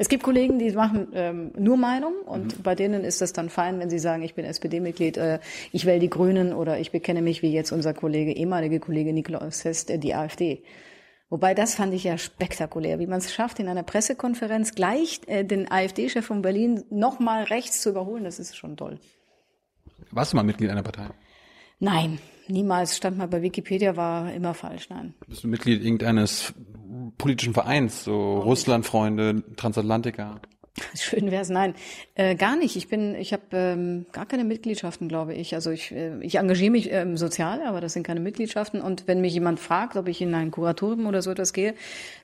Es 0.00 0.08
gibt 0.08 0.22
Kollegen, 0.22 0.60
die 0.60 0.70
machen 0.70 1.08
ähm, 1.12 1.50
nur 1.58 1.76
Meinung 1.76 2.14
und 2.24 2.56
mhm. 2.56 2.62
bei 2.62 2.76
denen 2.76 3.02
ist 3.02 3.20
das 3.20 3.32
dann 3.32 3.50
fein, 3.50 3.80
wenn 3.80 3.90
sie 3.90 3.98
sagen, 3.98 4.22
ich 4.22 4.34
bin 4.34 4.44
SPD-Mitglied, 4.44 5.16
äh, 5.16 5.40
ich 5.72 5.86
wähle 5.86 5.98
die 5.98 6.08
Grünen 6.08 6.52
oder 6.52 6.78
ich 6.78 6.92
bekenne 6.92 7.20
mich, 7.20 7.42
wie 7.42 7.52
jetzt 7.52 7.72
unser 7.72 7.94
Kollege, 7.94 8.32
ehemalige 8.32 8.78
Kollege 8.78 9.12
Nikolaus 9.12 9.64
Hest, 9.64 9.90
äh, 9.90 9.98
die 9.98 10.14
AfD. 10.14 10.62
Wobei 11.30 11.52
das 11.52 11.74
fand 11.74 11.92
ich 11.94 12.04
ja 12.04 12.16
spektakulär, 12.16 13.00
wie 13.00 13.08
man 13.08 13.18
es 13.18 13.34
schafft, 13.34 13.58
in 13.58 13.66
einer 13.66 13.82
Pressekonferenz 13.82 14.76
gleich 14.76 15.20
äh, 15.26 15.44
den 15.44 15.68
AfD-Chef 15.68 16.24
von 16.24 16.42
Berlin 16.42 16.84
nochmal 16.90 17.42
rechts 17.42 17.80
zu 17.80 17.90
überholen, 17.90 18.22
das 18.22 18.38
ist 18.38 18.56
schon 18.56 18.76
toll. 18.76 19.00
Warst 20.12 20.32
du 20.32 20.36
mal 20.36 20.44
Mitglied 20.44 20.70
einer 20.70 20.84
Partei? 20.84 21.08
Nein, 21.80 22.18
niemals. 22.48 22.96
Stand 22.96 23.18
mal 23.18 23.28
bei 23.28 23.42
Wikipedia, 23.42 23.96
war 23.96 24.32
immer 24.32 24.54
falsch, 24.54 24.88
nein. 24.90 25.14
Bist 25.26 25.44
du 25.44 25.48
Mitglied 25.48 25.82
irgendeines 25.82 26.52
politischen 27.18 27.54
Vereins, 27.54 28.04
so 28.04 28.14
oh, 28.14 28.40
Russlandfreunde, 28.40 29.42
Transatlantiker? 29.56 30.40
Schön 30.94 31.30
wär's, 31.30 31.48
nein, 31.48 31.74
äh, 32.14 32.34
gar 32.36 32.56
nicht. 32.56 32.76
Ich 32.76 32.88
bin, 32.88 33.14
ich 33.14 33.32
habe 33.32 33.42
ähm, 33.52 34.06
gar 34.12 34.26
keine 34.26 34.44
Mitgliedschaften, 34.44 35.08
glaube 35.08 35.34
ich. 35.34 35.54
Also 35.54 35.70
ich, 35.70 35.92
äh, 35.92 36.18
ich 36.20 36.36
engagiere 36.36 36.70
mich 36.70 36.90
ähm, 36.92 37.16
sozial, 37.16 37.62
aber 37.62 37.80
das 37.80 37.92
sind 37.92 38.04
keine 38.04 38.20
Mitgliedschaften. 38.20 38.80
Und 38.80 39.06
wenn 39.06 39.20
mich 39.20 39.34
jemand 39.34 39.60
fragt, 39.60 39.96
ob 39.96 40.08
ich 40.08 40.20
in 40.20 40.34
ein 40.34 40.50
Kuratorium 40.50 41.06
oder 41.06 41.22
so 41.22 41.30
etwas 41.30 41.52
gehe, 41.52 41.74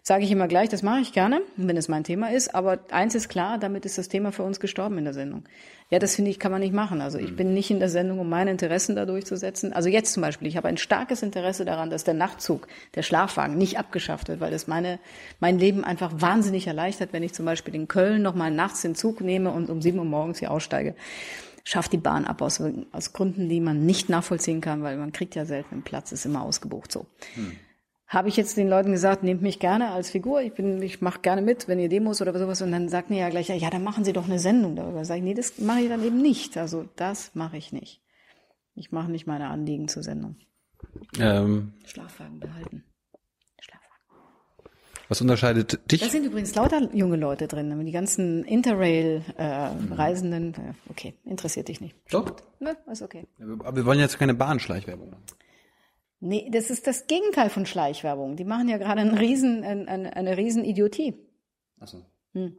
sage 0.02 0.24
ich 0.24 0.30
immer 0.30 0.48
gleich, 0.48 0.68
das 0.68 0.82
mache 0.82 1.00
ich 1.00 1.12
gerne, 1.12 1.42
wenn 1.57 1.76
es 1.76 1.88
mein 1.88 2.05
Thema 2.05 2.30
ist. 2.30 2.55
Aber 2.55 2.78
eins 2.90 3.14
ist 3.14 3.28
klar, 3.28 3.59
damit 3.59 3.84
ist 3.86 3.98
das 3.98 4.09
Thema 4.09 4.32
für 4.32 4.42
uns 4.42 4.61
gestorben 4.61 4.98
in 4.98 5.05
der 5.05 5.14
Sendung. 5.14 5.44
Ja, 5.91 5.99
das 5.99 6.16
finde 6.16 6.30
ich, 6.30 6.39
kann 6.39 6.51
man 6.51 6.61
nicht 6.61 6.72
machen. 6.72 7.01
Also 7.01 7.18
ich 7.18 7.32
mhm. 7.32 7.37
bin 7.37 7.55
nicht 7.55 7.70
in 7.70 7.78
der 7.78 7.89
Sendung, 7.89 8.18
um 8.18 8.28
meine 8.28 8.51
Interessen 8.51 8.97
da 8.97 9.05
durchzusetzen. 9.05 9.72
Also 9.72 9.89
jetzt 9.89 10.12
zum 10.12 10.22
Beispiel, 10.22 10.49
ich 10.49 10.57
habe 10.57 10.68
ein 10.68 10.78
starkes 10.78 11.22
Interesse 11.22 11.64
daran, 11.64 11.91
dass 11.91 12.05
der 12.05 12.14
Nachtzug, 12.14 12.66
der 12.95 13.03
Schlafwagen 13.03 13.59
nicht 13.59 13.78
abgeschafft 13.78 14.28
wird, 14.28 14.41
weil 14.41 14.51
das 14.51 14.66
meine, 14.66 14.99
mein 15.41 15.59
Leben 15.59 15.85
einfach 15.85 16.12
wahnsinnig 16.16 16.66
erleichtert, 16.66 17.12
wenn 17.12 17.22
ich 17.22 17.35
zum 17.35 17.45
Beispiel 17.45 17.74
in 17.74 17.87
Köln 17.87 18.22
nochmal 18.22 18.51
nachts 18.51 18.82
den 18.82 18.95
Zug 18.95 19.20
nehme 19.20 19.51
und 19.51 19.68
um 19.68 19.82
sieben 19.82 19.99
Uhr 19.99 20.05
morgens 20.05 20.39
hier 20.39 20.51
aussteige. 20.51 20.95
Schafft 21.64 21.93
die 21.93 21.99
Bahn 21.99 22.24
ab 22.24 22.43
aus, 22.43 22.62
aus 22.93 23.12
Gründen, 23.12 23.49
die 23.49 23.61
man 23.61 23.85
nicht 23.85 24.09
nachvollziehen 24.09 24.61
kann, 24.61 24.82
weil 24.82 24.97
man 24.97 25.12
kriegt 25.12 25.35
ja 25.35 25.45
selten 25.45 25.74
einen 25.74 25.82
Platz, 25.82 26.12
ist 26.12 26.26
immer 26.26 26.43
ausgebucht 26.43 26.93
so. 26.93 27.07
Hm 27.35 27.53
habe 28.07 28.28
ich 28.28 28.36
jetzt 28.36 28.57
den 28.57 28.68
Leuten 28.68 28.92
gesagt, 28.92 29.22
nehmt 29.22 29.42
mich 29.42 29.59
gerne 29.59 29.90
als 29.90 30.11
Figur, 30.11 30.42
ich 30.42 30.52
bin, 30.52 30.80
ich 30.82 31.00
mache 31.00 31.20
gerne 31.20 31.42
mit, 31.42 31.68
wenn 31.68 31.78
ihr 31.78 31.88
Demos 31.88 32.20
oder 32.20 32.38
sowas, 32.38 32.62
und 32.62 32.70
dann 32.70 32.88
sagt 32.88 33.11
mir 33.11 33.18
ja 33.18 33.30
gleich, 33.30 33.48
ja, 33.48 33.70
dann 33.70 33.84
machen 33.84 34.05
Sie 34.05 34.12
doch 34.12 34.26
eine 34.26 34.38
Sendung 34.38 34.76
darüber. 34.76 35.05
Sag 35.05 35.18
ich, 35.18 35.22
nee, 35.22 35.34
das 35.34 35.59
mache 35.59 35.80
ich 35.80 35.88
dann 35.88 36.05
eben 36.05 36.20
nicht. 36.20 36.57
Also 36.57 36.86
das 36.96 37.34
mache 37.34 37.57
ich 37.57 37.72
nicht. 37.72 38.02
Ich 38.74 38.92
mache 38.92 39.11
nicht 39.11 39.26
meine 39.26 39.48
Anliegen 39.48 39.88
zur 39.88 40.02
Sendung. 40.02 40.36
Ähm, 41.18 41.72
Schlafwagen 41.84 42.40
behalten. 42.40 42.84
Schlafwagen. 43.61 44.70
Was 45.09 45.20
unterscheidet 45.20 45.90
dich? 45.90 46.00
Da 46.00 46.09
sind 46.09 46.24
übrigens 46.24 46.55
lauter 46.55 46.94
junge 46.94 47.16
Leute 47.16 47.48
drin, 47.48 47.86
die 47.86 47.92
ganzen 47.92 48.44
Interrail-Reisenden. 48.44 50.55
Äh, 50.55 50.61
mhm. 50.61 50.74
Okay, 50.88 51.14
interessiert 51.24 51.68
dich 51.68 51.80
nicht. 51.80 51.96
Doch. 52.11 52.36
Ne, 52.61 52.76
ist 52.90 53.02
okay. 53.02 53.26
Aber 53.40 53.76
wir 53.76 53.86
wollen 53.86 54.00
jetzt 54.00 54.18
keine 54.18 54.34
Bahnschleichwerbung 54.34 55.11
machen. 55.11 55.24
Nee, 56.25 56.49
das 56.51 56.70
ist 56.70 56.87
das 56.87 57.07
Gegenteil 57.07 57.51
von 57.51 57.66
Schleichwerbung. 57.66 58.37
Die 58.37 58.45
machen 58.45 58.66
ja 58.66 58.79
gerade 58.79 59.03
einen 59.03 59.18
riesen, 59.18 59.62
eine, 59.62 59.87
eine, 59.87 60.16
eine 60.16 60.37
riesen 60.39 60.64
Idiotie. 60.64 61.14
Ach 61.81 61.87
so. 61.87 62.03
Hm. 62.33 62.57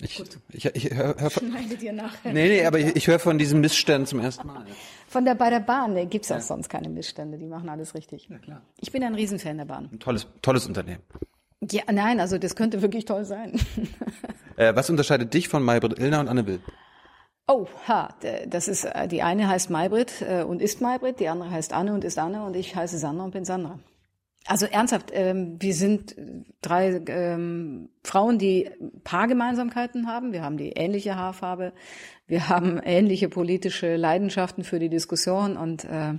Ich, 0.00 0.24
ich, 0.52 0.64
ich 0.64 0.94
hör, 0.94 1.16
hör 1.18 1.28
von, 1.28 1.50
Schneide 1.50 1.76
dir 1.76 1.92
nachher. 1.92 2.32
Nee, 2.32 2.48
nee, 2.48 2.64
aber 2.64 2.78
ich, 2.78 2.96
ich 2.96 3.08
höre 3.08 3.18
von 3.18 3.36
diesen 3.36 3.60
Missständen 3.60 4.06
zum 4.06 4.20
ersten 4.20 4.46
Mal. 4.46 4.64
Von 5.06 5.26
der, 5.26 5.34
bei 5.34 5.50
der 5.50 5.60
Bahn 5.60 5.92
nee, 5.92 6.06
gibt's 6.06 6.32
auch 6.32 6.40
sonst 6.40 6.70
keine 6.70 6.88
Missstände. 6.88 7.36
Die 7.36 7.46
machen 7.46 7.68
alles 7.68 7.94
richtig. 7.94 8.26
Ja, 8.30 8.38
klar. 8.38 8.62
Ich 8.80 8.90
bin 8.90 9.04
ein 9.04 9.14
Riesenfan 9.14 9.58
der 9.58 9.66
Bahn. 9.66 9.90
Ein 9.92 10.00
tolles, 10.00 10.26
tolles 10.40 10.66
Unternehmen. 10.66 11.02
Ja, 11.70 11.82
nein, 11.92 12.20
also 12.20 12.38
das 12.38 12.56
könnte 12.56 12.80
wirklich 12.80 13.04
toll 13.04 13.26
sein. 13.26 13.60
äh, 14.56 14.74
was 14.74 14.88
unterscheidet 14.88 15.34
dich 15.34 15.48
von 15.48 15.62
Maybrit 15.62 15.98
Illner 15.98 16.20
und 16.20 16.28
Anne 16.28 16.46
Will? 16.46 16.60
Oh, 17.50 17.66
ha, 17.88 18.14
das 18.46 18.68
ist, 18.68 18.84
äh, 18.84 19.08
die 19.08 19.22
eine 19.22 19.48
heißt 19.48 19.70
Maybrit 19.70 20.20
äh, 20.20 20.42
und 20.42 20.60
ist 20.60 20.82
Maybrit, 20.82 21.18
die 21.18 21.28
andere 21.28 21.50
heißt 21.50 21.72
Anne 21.72 21.94
und 21.94 22.04
ist 22.04 22.18
Anne 22.18 22.44
und 22.44 22.54
ich 22.54 22.76
heiße 22.76 22.98
Sandra 22.98 23.24
und 23.24 23.30
bin 23.30 23.46
Sandra. 23.46 23.78
Also 24.46 24.66
ernsthaft, 24.66 25.10
ähm, 25.14 25.56
wir 25.58 25.74
sind 25.74 26.14
drei 26.60 27.02
ähm, 27.06 27.88
Frauen, 28.04 28.38
die 28.38 28.70
Paargemeinsamkeiten 29.02 30.06
haben. 30.06 30.32
Wir 30.32 30.42
haben 30.42 30.58
die 30.58 30.70
ähnliche 30.70 31.16
Haarfarbe, 31.16 31.72
wir 32.26 32.50
haben 32.50 32.80
ähnliche 32.84 33.30
politische 33.30 33.96
Leidenschaften 33.96 34.62
für 34.62 34.78
die 34.78 34.90
Diskussion 34.90 35.56
und 35.56 35.84
äh, 35.84 36.14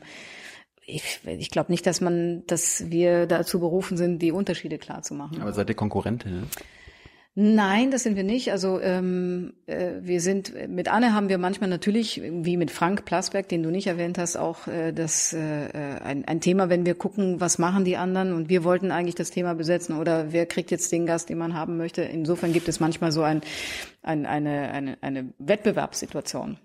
ich, 0.88 1.20
ich 1.26 1.52
glaube 1.52 1.72
nicht, 1.72 1.86
dass 1.86 2.02
man, 2.02 2.44
dass 2.48 2.90
wir 2.90 3.28
dazu 3.28 3.60
berufen 3.60 3.98
sind, 3.98 4.20
die 4.20 4.32
Unterschiede 4.32 4.80
klar 4.80 5.04
zu 5.04 5.14
machen. 5.14 5.42
Aber 5.42 5.54
seid 5.54 5.70
ihr 5.70 5.76
Konkurrentinnen? 5.76 6.48
Nein, 7.42 7.90
das 7.90 8.04
sind 8.04 8.18
wir 8.18 8.26
nicht. 8.26 8.52
Also 8.52 8.82
ähm, 8.82 9.54
äh, 9.66 9.92
wir 10.02 10.20
sind 10.20 10.52
mit 10.68 10.90
Anne 10.90 11.14
haben 11.14 11.30
wir 11.30 11.38
manchmal 11.38 11.70
natürlich, 11.70 12.22
wie 12.22 12.58
mit 12.58 12.70
Frank 12.70 13.06
Plasberg, 13.06 13.48
den 13.48 13.64
du 13.64 13.70
nicht 13.70 13.88
erwähnt 13.88 14.18
hast, 14.18 14.36
auch 14.36 14.68
äh, 14.68 14.92
das 14.92 15.32
äh, 15.32 15.40
ein, 16.04 16.26
ein 16.28 16.42
Thema, 16.42 16.68
wenn 16.68 16.86
wir 16.86 16.96
gucken, 16.96 17.40
was 17.40 17.58
machen 17.58 17.86
die 17.86 17.96
anderen 17.96 18.34
und 18.34 18.50
wir 18.50 18.66
wollten 18.66 18.92
eigentlich 18.92 19.16
das 19.16 19.32
Thema 19.32 19.54
besetzen 19.54 19.98
oder 19.98 20.34
wer 20.34 20.48
kriegt 20.48 20.70
jetzt 20.70 20.92
den 20.92 21.06
Gast, 21.06 21.30
den 21.30 21.38
man 21.38 21.54
haben 21.54 21.78
möchte. 21.78 22.02
Insofern 22.02 22.52
gibt 22.52 22.68
es 22.68 22.82
manchmal 22.82 23.14
so 23.14 23.22
ein, 23.22 23.40
ein 24.02 24.26
eine, 24.26 24.72
eine, 24.72 24.98
eine 25.00 25.34
Wettbewerbssituation. 25.40 26.58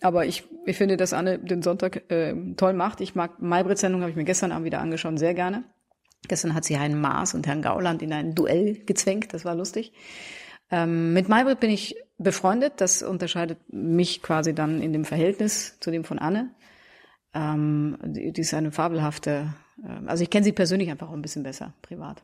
Aber 0.00 0.24
ich, 0.24 0.44
ich 0.64 0.78
finde, 0.78 0.96
dass 0.96 1.12
Anne 1.12 1.38
den 1.38 1.60
Sonntag 1.60 2.10
äh, 2.10 2.34
toll 2.56 2.72
macht. 2.72 3.02
Ich 3.02 3.14
mag 3.14 3.42
Maybrit 3.42 3.76
Sendung, 3.76 4.00
habe 4.00 4.10
ich 4.10 4.16
mir 4.16 4.24
gestern 4.24 4.52
Abend 4.52 4.64
wieder 4.64 4.80
angeschaut, 4.80 5.18
sehr 5.18 5.34
gerne. 5.34 5.64
Gestern 6.28 6.54
hat 6.54 6.64
sie 6.64 6.78
Herrn 6.78 7.00
Maas 7.00 7.34
und 7.34 7.46
Herrn 7.46 7.62
Gauland 7.62 8.02
in 8.02 8.12
ein 8.12 8.34
Duell 8.34 8.82
gezwängt, 8.84 9.32
das 9.34 9.44
war 9.44 9.54
lustig. 9.54 9.92
Ähm, 10.70 11.12
mit 11.12 11.28
Maybrit 11.28 11.60
bin 11.60 11.70
ich 11.70 11.96
befreundet, 12.18 12.74
das 12.78 13.02
unterscheidet 13.02 13.58
mich 13.68 14.22
quasi 14.22 14.54
dann 14.54 14.80
in 14.80 14.92
dem 14.92 15.04
Verhältnis 15.04 15.78
zu 15.80 15.90
dem 15.90 16.04
von 16.04 16.18
Anne. 16.18 16.54
Ähm, 17.34 17.98
die, 18.04 18.32
die 18.32 18.40
ist 18.40 18.54
eine 18.54 18.72
fabelhafte, 18.72 19.52
äh, 19.84 20.06
also 20.06 20.22
ich 20.22 20.30
kenne 20.30 20.44
sie 20.44 20.52
persönlich 20.52 20.90
einfach 20.90 21.08
auch 21.08 21.12
ein 21.14 21.22
bisschen 21.22 21.42
besser, 21.42 21.74
privat. 21.82 22.22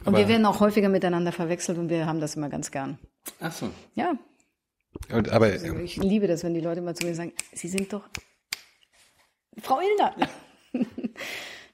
Und 0.00 0.08
Aber- 0.08 0.18
wir 0.18 0.28
werden 0.28 0.46
auch 0.46 0.60
häufiger 0.60 0.88
miteinander 0.88 1.32
verwechselt 1.32 1.76
und 1.78 1.88
wir 1.90 2.06
haben 2.06 2.20
das 2.20 2.36
immer 2.36 2.48
ganz 2.48 2.70
gern. 2.70 2.98
Ach 3.40 3.52
so. 3.52 3.68
Ja, 3.94 4.14
Und, 5.10 5.28
aber 5.30 5.46
also 5.46 5.76
ich 5.76 5.96
liebe 5.96 6.26
das, 6.28 6.44
wenn 6.44 6.54
die 6.54 6.60
Leute 6.60 6.80
mal 6.80 6.94
zu 6.94 7.04
mir 7.06 7.14
sagen, 7.14 7.32
Sie 7.52 7.68
sind 7.68 7.92
doch 7.92 8.08
Frau 9.60 9.80
Ilner. 9.80 10.14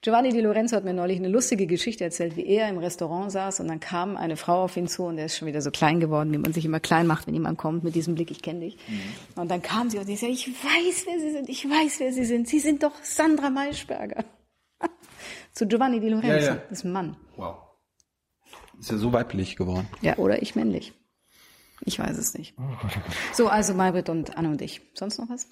Giovanni 0.01 0.31
Di 0.31 0.41
Lorenzo 0.41 0.77
hat 0.77 0.85
mir 0.85 0.95
neulich 0.95 1.19
eine 1.19 1.29
lustige 1.29 1.67
Geschichte 1.67 2.05
erzählt, 2.05 2.37
wie 2.37 2.47
er 2.47 2.69
im 2.69 2.79
Restaurant 2.79 3.33
saß 3.33 3.59
und 3.61 3.67
dann 3.69 3.81
kam 3.81 4.17
eine 4.17 4.37
Frau 4.37 4.63
auf 4.63 4.77
ihn 4.77 4.87
zu 4.87 5.03
und 5.05 5.19
er 5.19 5.27
ist 5.27 5.37
schon 5.37 5.49
wieder 5.49 5.61
so 5.61 5.73
klein 5.73 5.99
geworden, 5.99 6.33
wie 6.33 6.39
man 6.39 6.53
sich 6.53 6.65
immer 6.65 6.79
klein 6.79 7.07
macht, 7.09 7.27
wenn 7.27 7.35
jemand 7.35 7.59
kommt 7.59 7.83
mit 7.83 7.97
diesem 7.97 8.15
Blick, 8.15 8.31
ich 8.31 8.41
kenne 8.41 8.61
dich. 8.61 8.79
Und 9.35 9.51
dann 9.51 9.61
kam 9.61 9.91
sie 9.91 9.99
und 9.99 10.07
sie 10.07 10.15
sagte, 10.15 10.33
ich 10.33 10.47
weiß, 10.49 11.05
wer 11.07 11.19
Sie 11.19 11.31
sind, 11.33 11.49
ich 11.49 11.65
weiß, 11.69 11.99
wer 11.99 12.13
Sie 12.13 12.25
sind. 12.25 12.47
Sie 12.49 12.61
sind 12.61 12.85
doch 12.85 12.93
Sandra 13.03 13.51
Maischberger. 13.51 14.25
zu 15.53 15.67
Giovanni 15.67 15.99
Di 15.99 16.11
Lorenzo, 16.11 16.29
Ja, 16.29 16.39
ja. 16.55 16.55
das 16.71 16.79
ist 16.79 16.85
ein 16.85 16.93
Mann. 16.93 17.17
wow. 17.37 17.57
Ist 18.79 18.93
ja 18.93 18.97
so 18.99 19.13
weiblich 19.13 19.57
geworden. 19.57 19.89
Ja, 20.03 20.17
oder 20.19 20.41
ich 20.41 20.55
männlich. 20.55 20.93
Ich 21.85 21.99
weiß 21.99 22.17
es 22.17 22.35
nicht. 22.39 22.55
So, 23.33 23.49
also 23.49 23.75
Maybrit 23.75 24.09
und 24.09 24.37
Anne 24.37 24.51
und 24.51 24.63
ich. 24.63 24.81
Sonst 24.95 25.19
noch 25.19 25.29
was? 25.29 25.49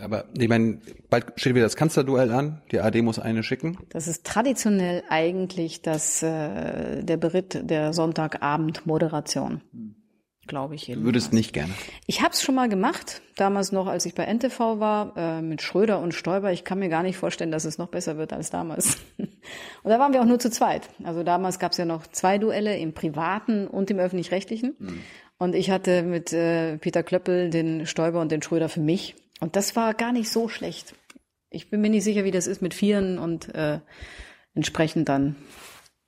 Aber 0.00 0.24
ich 0.36 0.48
meine, 0.48 0.80
bald 1.10 1.32
steht 1.36 1.54
wieder 1.54 1.66
das 1.66 1.76
Kanzlerduell 1.76 2.32
an. 2.32 2.62
Die 2.70 2.80
AD 2.80 3.02
muss 3.02 3.18
eine 3.18 3.42
schicken. 3.42 3.78
Das 3.90 4.08
ist 4.08 4.24
traditionell 4.24 5.02
eigentlich 5.08 5.82
das, 5.82 6.22
äh, 6.22 7.02
der 7.02 7.16
Beritt 7.16 7.70
der 7.70 7.92
Sonntagabend-Moderation. 7.92 9.62
Glaube 10.46 10.76
ich. 10.76 10.82
Du 10.82 10.88
jedenfalls. 10.88 11.04
würdest 11.06 11.32
nicht 11.34 11.52
gerne. 11.52 11.72
Ich 12.06 12.22
habe 12.22 12.32
es 12.32 12.42
schon 12.42 12.54
mal 12.54 12.70
gemacht, 12.70 13.20
damals 13.36 13.70
noch, 13.70 13.86
als 13.86 14.06
ich 14.06 14.14
bei 14.14 14.24
NTV 14.24 14.80
war, 14.80 15.14
äh, 15.16 15.42
mit 15.42 15.60
Schröder 15.60 16.00
und 16.00 16.14
Stoiber. 16.14 16.52
Ich 16.52 16.64
kann 16.64 16.78
mir 16.78 16.88
gar 16.88 17.02
nicht 17.02 17.18
vorstellen, 17.18 17.50
dass 17.50 17.66
es 17.66 17.76
noch 17.76 17.88
besser 17.88 18.16
wird 18.16 18.32
als 18.32 18.48
damals. 18.48 18.96
und 19.18 19.28
da 19.84 19.98
waren 19.98 20.14
wir 20.14 20.22
auch 20.22 20.26
nur 20.26 20.38
zu 20.38 20.50
zweit. 20.50 20.88
Also 21.04 21.22
damals 21.22 21.58
gab 21.58 21.72
es 21.72 21.78
ja 21.78 21.84
noch 21.84 22.06
zwei 22.06 22.38
Duelle, 22.38 22.78
im 22.78 22.94
privaten 22.94 23.66
und 23.66 23.90
im 23.90 23.98
öffentlich-rechtlichen. 23.98 24.74
Und 25.38 25.54
ich 25.54 25.70
hatte 25.70 26.02
mit 26.02 26.32
äh, 26.32 26.78
Peter 26.78 27.02
Klöppel 27.02 27.50
den 27.50 27.86
Stoiber 27.86 28.20
und 28.20 28.32
den 28.32 28.42
Schröder 28.42 28.68
für 28.68 28.80
mich. 28.80 29.14
Und 29.40 29.56
das 29.56 29.76
war 29.76 29.94
gar 29.94 30.12
nicht 30.12 30.30
so 30.30 30.48
schlecht. 30.48 30.94
Ich 31.50 31.70
bin 31.70 31.80
mir 31.80 31.90
nicht 31.90 32.04
sicher, 32.04 32.24
wie 32.24 32.30
das 32.30 32.46
ist 32.46 32.60
mit 32.60 32.74
Vieren 32.74 33.18
und 33.18 33.54
äh, 33.54 33.80
entsprechend 34.54 35.08
dann 35.08 35.36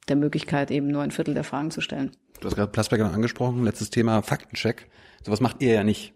der 0.08 0.16
Möglichkeit, 0.16 0.70
eben 0.70 0.88
nur 0.88 1.02
ein 1.02 1.12
Viertel 1.12 1.34
der 1.34 1.44
Fragen 1.44 1.70
zu 1.70 1.80
stellen. 1.80 2.16
Du 2.40 2.46
hast 2.46 2.56
gerade 2.56 2.72
Plasberger 2.72 3.12
angesprochen. 3.12 3.64
Letztes 3.64 3.90
Thema 3.90 4.22
Faktencheck. 4.22 4.88
Sowas 5.24 5.40
macht 5.40 5.62
ihr 5.62 5.74
ja 5.74 5.84
nicht. 5.84 6.14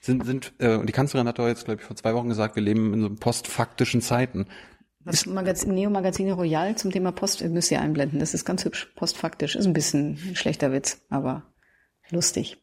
Sind, 0.00 0.24
sind, 0.24 0.52
äh, 0.58 0.76
und 0.76 0.88
die 0.88 0.92
Kanzlerin 0.92 1.26
hat 1.26 1.38
doch 1.38 1.48
jetzt, 1.48 1.64
glaube 1.64 1.80
ich, 1.80 1.86
vor 1.86 1.96
zwei 1.96 2.14
Wochen 2.14 2.28
gesagt, 2.28 2.54
wir 2.54 2.62
leben 2.62 2.94
in 2.94 3.00
so 3.02 3.14
postfaktischen 3.14 4.00
Zeiten. 4.00 4.46
Das 5.04 5.26
Magazin, 5.26 5.74
Neo 5.74 5.90
Magazine 5.90 6.32
Royal 6.32 6.76
zum 6.76 6.90
Thema 6.90 7.12
Post 7.12 7.42
äh, 7.42 7.48
müsst 7.48 7.70
ihr 7.70 7.80
einblenden. 7.80 8.18
Das 8.18 8.34
ist 8.34 8.44
ganz 8.44 8.64
hübsch. 8.64 8.92
Postfaktisch. 8.96 9.56
Ist 9.56 9.66
ein 9.66 9.72
bisschen 9.72 10.18
ein 10.28 10.36
schlechter 10.36 10.72
Witz, 10.72 11.00
aber 11.10 11.42
lustig. 12.10 12.58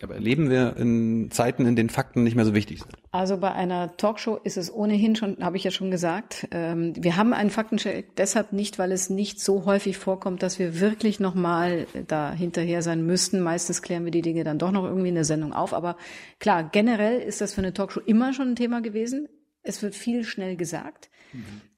Aber 0.00 0.18
leben 0.18 0.50
wir 0.50 0.76
in 0.76 1.30
Zeiten, 1.30 1.66
in 1.66 1.76
denen 1.76 1.90
Fakten 1.90 2.24
nicht 2.24 2.34
mehr 2.34 2.44
so 2.44 2.54
wichtig 2.54 2.80
sind? 2.80 2.92
Also 3.12 3.36
bei 3.36 3.52
einer 3.52 3.96
Talkshow 3.96 4.36
ist 4.42 4.56
es 4.56 4.72
ohnehin 4.72 5.14
schon, 5.14 5.36
habe 5.40 5.56
ich 5.56 5.64
ja 5.64 5.70
schon 5.70 5.90
gesagt, 5.90 6.48
ähm, 6.50 6.92
wir 6.96 7.16
haben 7.16 7.32
einen 7.32 7.50
Faktencheck 7.50 8.16
deshalb 8.16 8.52
nicht, 8.52 8.78
weil 8.78 8.90
es 8.90 9.10
nicht 9.10 9.40
so 9.40 9.64
häufig 9.64 9.98
vorkommt, 9.98 10.42
dass 10.42 10.58
wir 10.58 10.80
wirklich 10.80 11.20
nochmal 11.20 11.86
da 12.08 12.32
hinterher 12.32 12.82
sein 12.82 13.06
müssten. 13.06 13.40
Meistens 13.40 13.82
klären 13.82 14.04
wir 14.04 14.10
die 14.10 14.22
Dinge 14.22 14.44
dann 14.44 14.58
doch 14.58 14.72
noch 14.72 14.84
irgendwie 14.84 15.10
in 15.10 15.14
der 15.14 15.24
Sendung 15.24 15.52
auf. 15.52 15.72
Aber 15.74 15.96
klar, 16.40 16.68
generell 16.70 17.20
ist 17.20 17.40
das 17.40 17.54
für 17.54 17.60
eine 17.60 17.72
Talkshow 17.72 18.00
immer 18.00 18.32
schon 18.32 18.50
ein 18.50 18.56
Thema 18.56 18.80
gewesen. 18.80 19.28
Es 19.62 19.82
wird 19.82 19.94
viel 19.94 20.24
schnell 20.24 20.56
gesagt. 20.56 21.10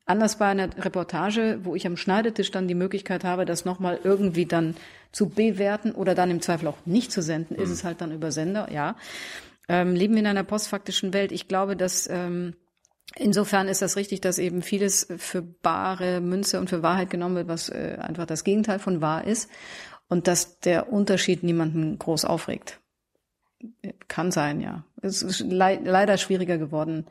Anders 0.06 0.36
bei 0.36 0.46
einer 0.46 0.68
Reportage, 0.84 1.60
wo 1.62 1.74
ich 1.74 1.86
am 1.86 1.96
Schneidetisch 1.96 2.50
dann 2.50 2.68
die 2.68 2.74
Möglichkeit 2.74 3.24
habe, 3.24 3.46
das 3.46 3.64
nochmal 3.64 3.98
irgendwie 4.04 4.44
dann 4.44 4.76
zu 5.12 5.30
bewerten 5.30 5.92
oder 5.92 6.14
dann 6.14 6.30
im 6.30 6.42
Zweifel 6.42 6.68
auch 6.68 6.76
nicht 6.84 7.10
zu 7.10 7.22
senden, 7.22 7.54
ist 7.54 7.70
es 7.70 7.84
halt 7.84 8.00
dann 8.02 8.12
über 8.12 8.30
Sender, 8.30 8.70
ja. 8.70 8.96
Ähm, 9.66 9.94
leben 9.94 10.14
wir 10.14 10.20
in 10.20 10.26
einer 10.26 10.44
postfaktischen 10.44 11.14
Welt. 11.14 11.32
Ich 11.32 11.48
glaube, 11.48 11.74
dass 11.74 12.06
ähm, 12.10 12.54
insofern 13.16 13.66
ist 13.66 13.80
das 13.80 13.96
richtig, 13.96 14.20
dass 14.20 14.38
eben 14.38 14.60
vieles 14.60 15.08
für 15.16 15.40
bare 15.40 16.20
Münze 16.20 16.60
und 16.60 16.68
für 16.68 16.82
Wahrheit 16.82 17.08
genommen 17.08 17.36
wird, 17.36 17.48
was 17.48 17.70
äh, 17.70 17.96
einfach 17.98 18.26
das 18.26 18.44
Gegenteil 18.44 18.78
von 18.78 19.00
wahr 19.00 19.24
ist 19.24 19.48
und 20.08 20.26
dass 20.26 20.60
der 20.60 20.92
Unterschied 20.92 21.42
niemanden 21.42 21.98
groß 21.98 22.26
aufregt. 22.26 22.80
Kann 24.08 24.30
sein, 24.30 24.60
ja. 24.60 24.84
Es 25.00 25.22
ist 25.22 25.40
lei 25.40 25.80
leider 25.82 26.18
schwieriger 26.18 26.58
geworden, 26.58 27.06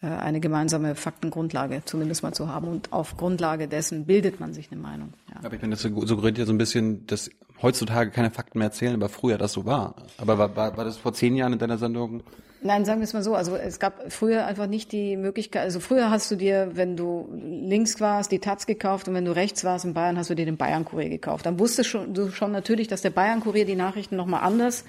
eine 0.00 0.38
gemeinsame 0.40 0.94
Faktengrundlage 0.94 1.82
zumindest 1.84 2.22
mal 2.22 2.32
zu 2.32 2.48
haben. 2.48 2.68
Und 2.68 2.92
auf 2.92 3.16
Grundlage 3.16 3.66
dessen 3.66 4.06
bildet 4.06 4.38
man 4.38 4.52
sich 4.54 4.70
eine 4.70 4.80
Meinung. 4.80 5.12
Ja. 5.30 5.40
Aber 5.44 5.54
ich 5.54 5.60
meine, 5.60 5.74
das 5.74 5.82
suggeriert 5.82 6.38
ja 6.38 6.46
so 6.46 6.52
ein 6.52 6.58
bisschen, 6.58 7.06
dass 7.06 7.30
heutzutage 7.62 8.10
keine 8.10 8.30
Fakten 8.30 8.58
mehr 8.58 8.68
erzählen, 8.68 8.94
aber 8.94 9.08
früher 9.08 9.38
das 9.38 9.52
so 9.52 9.66
war. 9.66 9.96
Aber 10.18 10.38
war, 10.38 10.54
war, 10.54 10.76
war 10.76 10.84
das 10.84 10.96
vor 10.96 11.12
zehn 11.12 11.34
Jahren 11.34 11.52
in 11.52 11.58
deiner 11.58 11.78
Sendung? 11.78 12.22
Nein, 12.60 12.84
sagen 12.84 13.00
wir 13.00 13.04
es 13.04 13.12
mal 13.12 13.22
so. 13.22 13.34
Also 13.34 13.54
es 13.54 13.78
gab 13.78 14.12
früher 14.12 14.46
einfach 14.46 14.66
nicht 14.66 14.90
die 14.90 15.16
Möglichkeit. 15.16 15.62
Also 15.62 15.78
früher 15.78 16.10
hast 16.10 16.30
du 16.30 16.36
dir, 16.36 16.70
wenn 16.74 16.96
du 16.96 17.28
links 17.32 18.00
warst, 18.00 18.32
die 18.32 18.40
Taz 18.40 18.66
gekauft 18.66 19.06
und 19.06 19.14
wenn 19.14 19.24
du 19.24 19.34
rechts 19.34 19.62
warst 19.64 19.84
in 19.84 19.94
Bayern, 19.94 20.18
hast 20.18 20.30
du 20.30 20.34
dir 20.34 20.44
den 20.44 20.56
Bayern-Kurier 20.56 21.08
gekauft. 21.08 21.46
Dann 21.46 21.60
wusstest 21.60 21.94
du 21.94 22.30
schon 22.30 22.52
natürlich, 22.52 22.88
dass 22.88 23.00
der 23.02 23.10
Bayern-Kurier 23.10 23.64
die 23.64 23.76
Nachrichten 23.76 24.16
nochmal 24.16 24.42
anders 24.42 24.84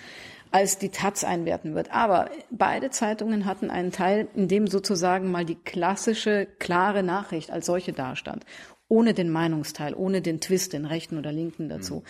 als 0.52 0.78
die 0.78 0.90
Taz 0.90 1.24
einwerten 1.24 1.76
wird. 1.76 1.92
Aber 1.92 2.30
beide 2.50 2.90
Zeitungen 2.90 3.46
hatten 3.46 3.70
einen 3.70 3.92
Teil, 3.92 4.28
in 4.36 4.48
dem 4.48 4.68
sozusagen 4.68 5.32
mal 5.32 5.46
die 5.46 5.56
klassische, 5.56 6.48
klare 6.60 7.04
Nachricht 7.04 7.52
als 7.52 7.66
solche 7.66 7.94
dastand. 7.94 8.46
Ohne 8.88 9.14
den 9.14 9.30
Meinungsteil, 9.30 9.94
ohne 9.94 10.22
den 10.22 10.42
Twist, 10.42 10.74
den 10.74 10.86
rechten 10.86 11.18
oder 11.20 11.32
linken 11.32 11.70
dazu. 11.70 12.04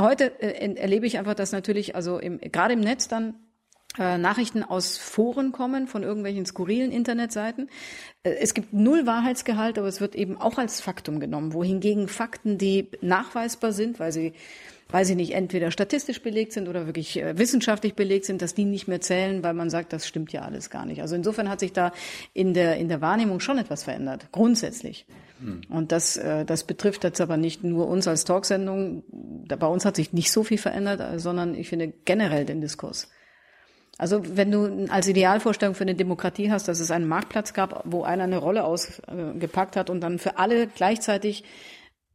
Heute 0.00 0.32
äh, 0.42 0.74
erlebe 0.74 1.06
ich 1.06 1.18
einfach, 1.18 1.34
dass 1.34 1.52
natürlich, 1.52 1.94
also 1.94 2.18
im, 2.18 2.40
gerade 2.40 2.74
im 2.74 2.80
Netz 2.80 3.06
dann 3.06 3.34
Nachrichten 3.96 4.62
aus 4.62 4.98
Foren 4.98 5.52
kommen, 5.52 5.86
von 5.86 6.02
irgendwelchen 6.02 6.46
skurrilen 6.46 6.90
Internetseiten. 6.90 7.68
Äh, 8.22 8.34
Es 8.40 8.54
gibt 8.54 8.72
null 8.72 9.06
Wahrheitsgehalt, 9.06 9.78
aber 9.78 9.88
es 9.88 10.00
wird 10.00 10.14
eben 10.14 10.36
auch 10.36 10.58
als 10.58 10.80
Faktum 10.80 11.20
genommen, 11.20 11.52
wohingegen 11.52 12.08
Fakten, 12.08 12.58
die 12.58 12.88
nachweisbar 13.00 13.72
sind, 13.72 14.00
weil 14.00 14.12
sie 14.12 14.32
weil 14.90 15.04
sie 15.06 15.14
nicht 15.14 15.32
entweder 15.32 15.70
statistisch 15.70 16.22
belegt 16.22 16.52
sind 16.52 16.68
oder 16.68 16.86
wirklich 16.86 17.20
äh, 17.20 17.36
wissenschaftlich 17.36 17.94
belegt 17.94 18.26
sind, 18.26 18.42
dass 18.42 18.54
die 18.54 18.64
nicht 18.64 18.86
mehr 18.86 19.00
zählen, 19.00 19.42
weil 19.42 19.54
man 19.54 19.70
sagt, 19.70 19.92
das 19.92 20.06
stimmt 20.06 20.32
ja 20.32 20.42
alles 20.42 20.70
gar 20.70 20.86
nicht. 20.86 21.00
Also 21.00 21.16
insofern 21.16 21.48
hat 21.48 21.58
sich 21.58 21.72
da 21.72 21.90
in 22.32 22.54
der, 22.54 22.76
in 22.76 22.88
der 22.88 23.00
Wahrnehmung 23.00 23.40
schon 23.40 23.58
etwas 23.58 23.82
verändert, 23.82 24.28
grundsätzlich. 24.30 25.06
Und 25.68 25.90
das, 25.90 26.16
äh, 26.16 26.44
das 26.44 26.64
betrifft 26.64 27.02
jetzt 27.02 27.20
aber 27.20 27.36
nicht 27.36 27.64
nur 27.64 27.88
uns 27.88 28.06
als 28.06 28.24
Talksendung. 28.24 29.02
Bei 29.48 29.66
uns 29.66 29.84
hat 29.84 29.96
sich 29.96 30.12
nicht 30.12 30.30
so 30.30 30.44
viel 30.44 30.58
verändert, 30.58 31.00
äh, 31.00 31.18
sondern 31.18 31.54
ich 31.54 31.68
finde 31.68 31.92
generell 32.04 32.44
den 32.44 32.60
Diskurs. 32.60 33.08
Also 33.96 34.22
wenn 34.36 34.50
du 34.50 34.86
als 34.90 35.06
Idealvorstellung 35.06 35.74
für 35.74 35.84
eine 35.84 35.94
Demokratie 35.94 36.50
hast, 36.50 36.66
dass 36.66 36.80
es 36.80 36.90
einen 36.90 37.06
Marktplatz 37.06 37.54
gab, 37.54 37.82
wo 37.84 38.02
einer 38.02 38.24
eine 38.24 38.38
Rolle 38.38 38.64
ausgepackt 38.64 39.76
hat 39.76 39.88
und 39.88 40.00
dann 40.00 40.18
für 40.18 40.38
alle 40.38 40.66
gleichzeitig 40.66 41.44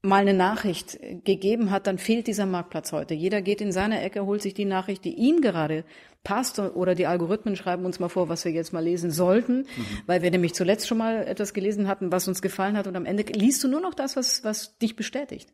mal 0.01 0.21
eine 0.21 0.33
Nachricht 0.33 0.97
gegeben 1.25 1.71
hat, 1.71 1.87
dann 1.87 1.97
fehlt 1.97 2.27
dieser 2.27 2.45
Marktplatz 2.45 2.91
heute. 2.91 3.13
Jeder 3.13 3.41
geht 3.41 3.59
in 3.59 3.71
seine 3.71 4.01
Ecke, 4.01 4.25
holt 4.25 4.41
sich 4.41 4.53
die 4.53 4.65
Nachricht, 4.65 5.03
die 5.03 5.13
ihm 5.13 5.41
gerade 5.41 5.83
passt 6.23 6.59
oder 6.59 6.95
die 6.95 7.05
Algorithmen 7.05 7.55
schreiben 7.55 7.85
uns 7.85 7.99
mal 7.99 8.09
vor, 8.09 8.29
was 8.29 8.45
wir 8.45 8.51
jetzt 8.51 8.73
mal 8.73 8.83
lesen 8.83 9.11
sollten, 9.11 9.67
weil 10.05 10.21
wir 10.21 10.31
nämlich 10.31 10.53
zuletzt 10.53 10.87
schon 10.87 10.97
mal 10.97 11.25
etwas 11.27 11.53
gelesen 11.53 11.87
hatten, 11.87 12.11
was 12.11 12.27
uns 12.27 12.41
gefallen 12.41 12.77
hat 12.77 12.87
und 12.87 12.95
am 12.95 13.05
Ende 13.05 13.23
liest 13.23 13.63
du 13.63 13.67
nur 13.67 13.81
noch 13.81 13.93
das, 13.93 14.15
was, 14.15 14.43
was 14.43 14.77
dich 14.77 14.95
bestätigt. 14.95 15.51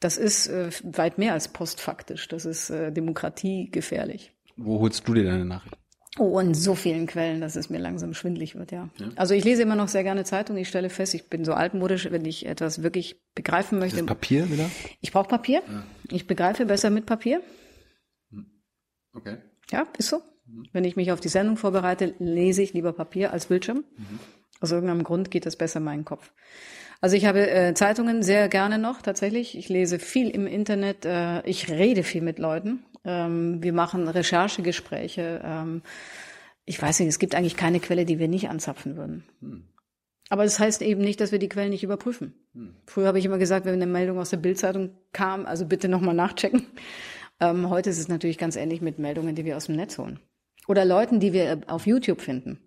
Das 0.00 0.16
ist 0.16 0.46
äh, 0.46 0.70
weit 0.84 1.18
mehr 1.18 1.32
als 1.32 1.48
postfaktisch. 1.48 2.28
Das 2.28 2.44
ist 2.44 2.70
äh, 2.70 2.92
Demokratie 2.92 3.68
gefährlich. 3.70 4.32
Wo 4.58 4.80
holst 4.80 5.06
du 5.06 5.14
dir 5.14 5.24
deine 5.24 5.44
Nachricht? 5.44 5.76
Oh, 6.18 6.38
in 6.40 6.52
so 6.52 6.74
vielen 6.74 7.06
Quellen, 7.06 7.40
dass 7.40 7.54
es 7.54 7.70
mir 7.70 7.78
langsam 7.78 8.12
schwindlig 8.12 8.56
wird, 8.56 8.72
ja. 8.72 8.88
Also 9.14 9.34
ich 9.34 9.44
lese 9.44 9.62
immer 9.62 9.76
noch 9.76 9.86
sehr 9.86 10.02
gerne 10.02 10.24
Zeitung. 10.24 10.56
Ich 10.56 10.68
stelle 10.68 10.90
fest, 10.90 11.14
ich 11.14 11.28
bin 11.28 11.44
so 11.44 11.52
altmodisch, 11.54 12.10
wenn 12.10 12.24
ich 12.24 12.46
etwas 12.46 12.82
wirklich 12.82 13.20
begreifen 13.36 13.78
möchte. 13.78 13.98
Das 13.98 14.06
Papier 14.06 14.50
wieder? 14.50 14.68
Ich 15.00 15.12
brauche 15.12 15.28
Papier. 15.28 15.62
Ich 16.10 16.26
begreife 16.26 16.66
besser 16.66 16.90
mit 16.90 17.06
Papier. 17.06 17.40
Okay. 19.14 19.36
Ja, 19.70 19.86
ist 19.96 20.08
so. 20.08 20.20
Wenn 20.72 20.84
ich 20.84 20.96
mich 20.96 21.12
auf 21.12 21.20
die 21.20 21.28
Sendung 21.28 21.56
vorbereite, 21.56 22.14
lese 22.18 22.62
ich 22.62 22.72
lieber 22.72 22.92
Papier 22.92 23.32
als 23.32 23.46
Bildschirm. 23.46 23.84
Aus 24.60 24.72
irgendeinem 24.72 25.04
Grund 25.04 25.30
geht 25.30 25.46
das 25.46 25.54
besser 25.56 25.78
in 25.78 25.84
meinen 25.84 26.04
Kopf. 26.04 26.32
Also 27.00 27.14
ich 27.14 27.26
habe 27.26 27.48
äh, 27.48 27.74
Zeitungen 27.74 28.24
sehr 28.24 28.48
gerne 28.48 28.78
noch, 28.78 29.02
tatsächlich. 29.02 29.56
Ich 29.56 29.68
lese 29.68 30.00
viel 30.00 30.30
im 30.30 30.48
Internet, 30.48 31.04
äh, 31.04 31.46
ich 31.46 31.70
rede 31.70 32.02
viel 32.02 32.22
mit 32.22 32.40
Leuten. 32.40 32.84
Ähm, 33.08 33.62
wir 33.62 33.72
machen 33.72 34.06
Recherchegespräche. 34.06 35.40
Ähm, 35.42 35.82
ich 36.66 36.80
weiß 36.80 37.00
nicht, 37.00 37.08
es 37.08 37.18
gibt 37.18 37.34
eigentlich 37.34 37.56
keine 37.56 37.80
Quelle, 37.80 38.04
die 38.04 38.18
wir 38.18 38.28
nicht 38.28 38.50
anzapfen 38.50 38.96
würden. 38.96 39.24
Aber 40.28 40.44
das 40.44 40.60
heißt 40.60 40.82
eben 40.82 41.00
nicht, 41.00 41.18
dass 41.22 41.32
wir 41.32 41.38
die 41.38 41.48
Quellen 41.48 41.70
nicht 41.70 41.82
überprüfen. 41.82 42.34
Früher 42.86 43.06
habe 43.06 43.18
ich 43.18 43.24
immer 43.24 43.38
gesagt, 43.38 43.64
wenn 43.64 43.72
eine 43.72 43.86
Meldung 43.86 44.18
aus 44.18 44.28
der 44.28 44.36
Bildzeitung 44.36 44.90
kam, 45.12 45.46
also 45.46 45.64
bitte 45.64 45.88
nochmal 45.88 46.14
nachchecken. 46.14 46.66
Ähm, 47.40 47.70
heute 47.70 47.88
ist 47.88 47.98
es 47.98 48.08
natürlich 48.08 48.36
ganz 48.36 48.56
ähnlich 48.56 48.82
mit 48.82 48.98
Meldungen, 48.98 49.34
die 49.36 49.44
wir 49.44 49.56
aus 49.56 49.66
dem 49.66 49.76
Netz 49.76 49.96
holen. 49.96 50.18
Oder 50.66 50.84
Leuten, 50.84 51.20
die 51.20 51.32
wir 51.32 51.44
äh, 51.44 51.60
auf 51.68 51.86
YouTube 51.86 52.20
finden. 52.20 52.58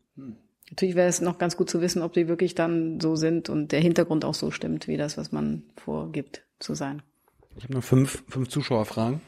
Natürlich 0.72 0.96
wäre 0.96 1.10
es 1.10 1.20
noch 1.20 1.38
ganz 1.38 1.58
gut 1.58 1.70
zu 1.70 1.82
wissen, 1.82 2.02
ob 2.02 2.14
die 2.14 2.30
wirklich 2.30 2.56
dann 2.56 3.00
so 3.02 3.18
sind 3.18 3.50
und 3.50 3.74
der 3.74 3.82
Hintergrund 3.82 4.24
auch 4.24 4.34
so 4.34 4.50
stimmt, 4.50 4.88
wie 4.88 4.96
das, 4.96 5.18
was 5.18 5.34
man 5.34 5.64
vorgibt 5.76 6.46
zu 6.60 6.74
sein. 6.74 7.02
Ich 7.58 7.66
habe 7.66 7.74
noch 7.74 7.84
fünf, 7.84 8.24
fünf 8.30 8.48
Zuschauerfragen. 8.48 9.20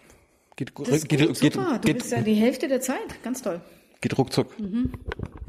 Geht, 0.55 0.71
Das 0.77 0.89
ist 0.89 1.09
geht, 1.09 1.19
geht, 1.19 1.35
super. 1.35 1.79
Du 1.79 1.87
geht, 1.87 1.97
bist 1.99 2.11
ja 2.11 2.21
die 2.21 2.35
Hälfte 2.35 2.67
der 2.67 2.79
Zeit. 2.81 3.23
Ganz 3.23 3.41
toll. 3.41 3.59
geht 4.01 4.17
ruckzuck. 4.17 4.55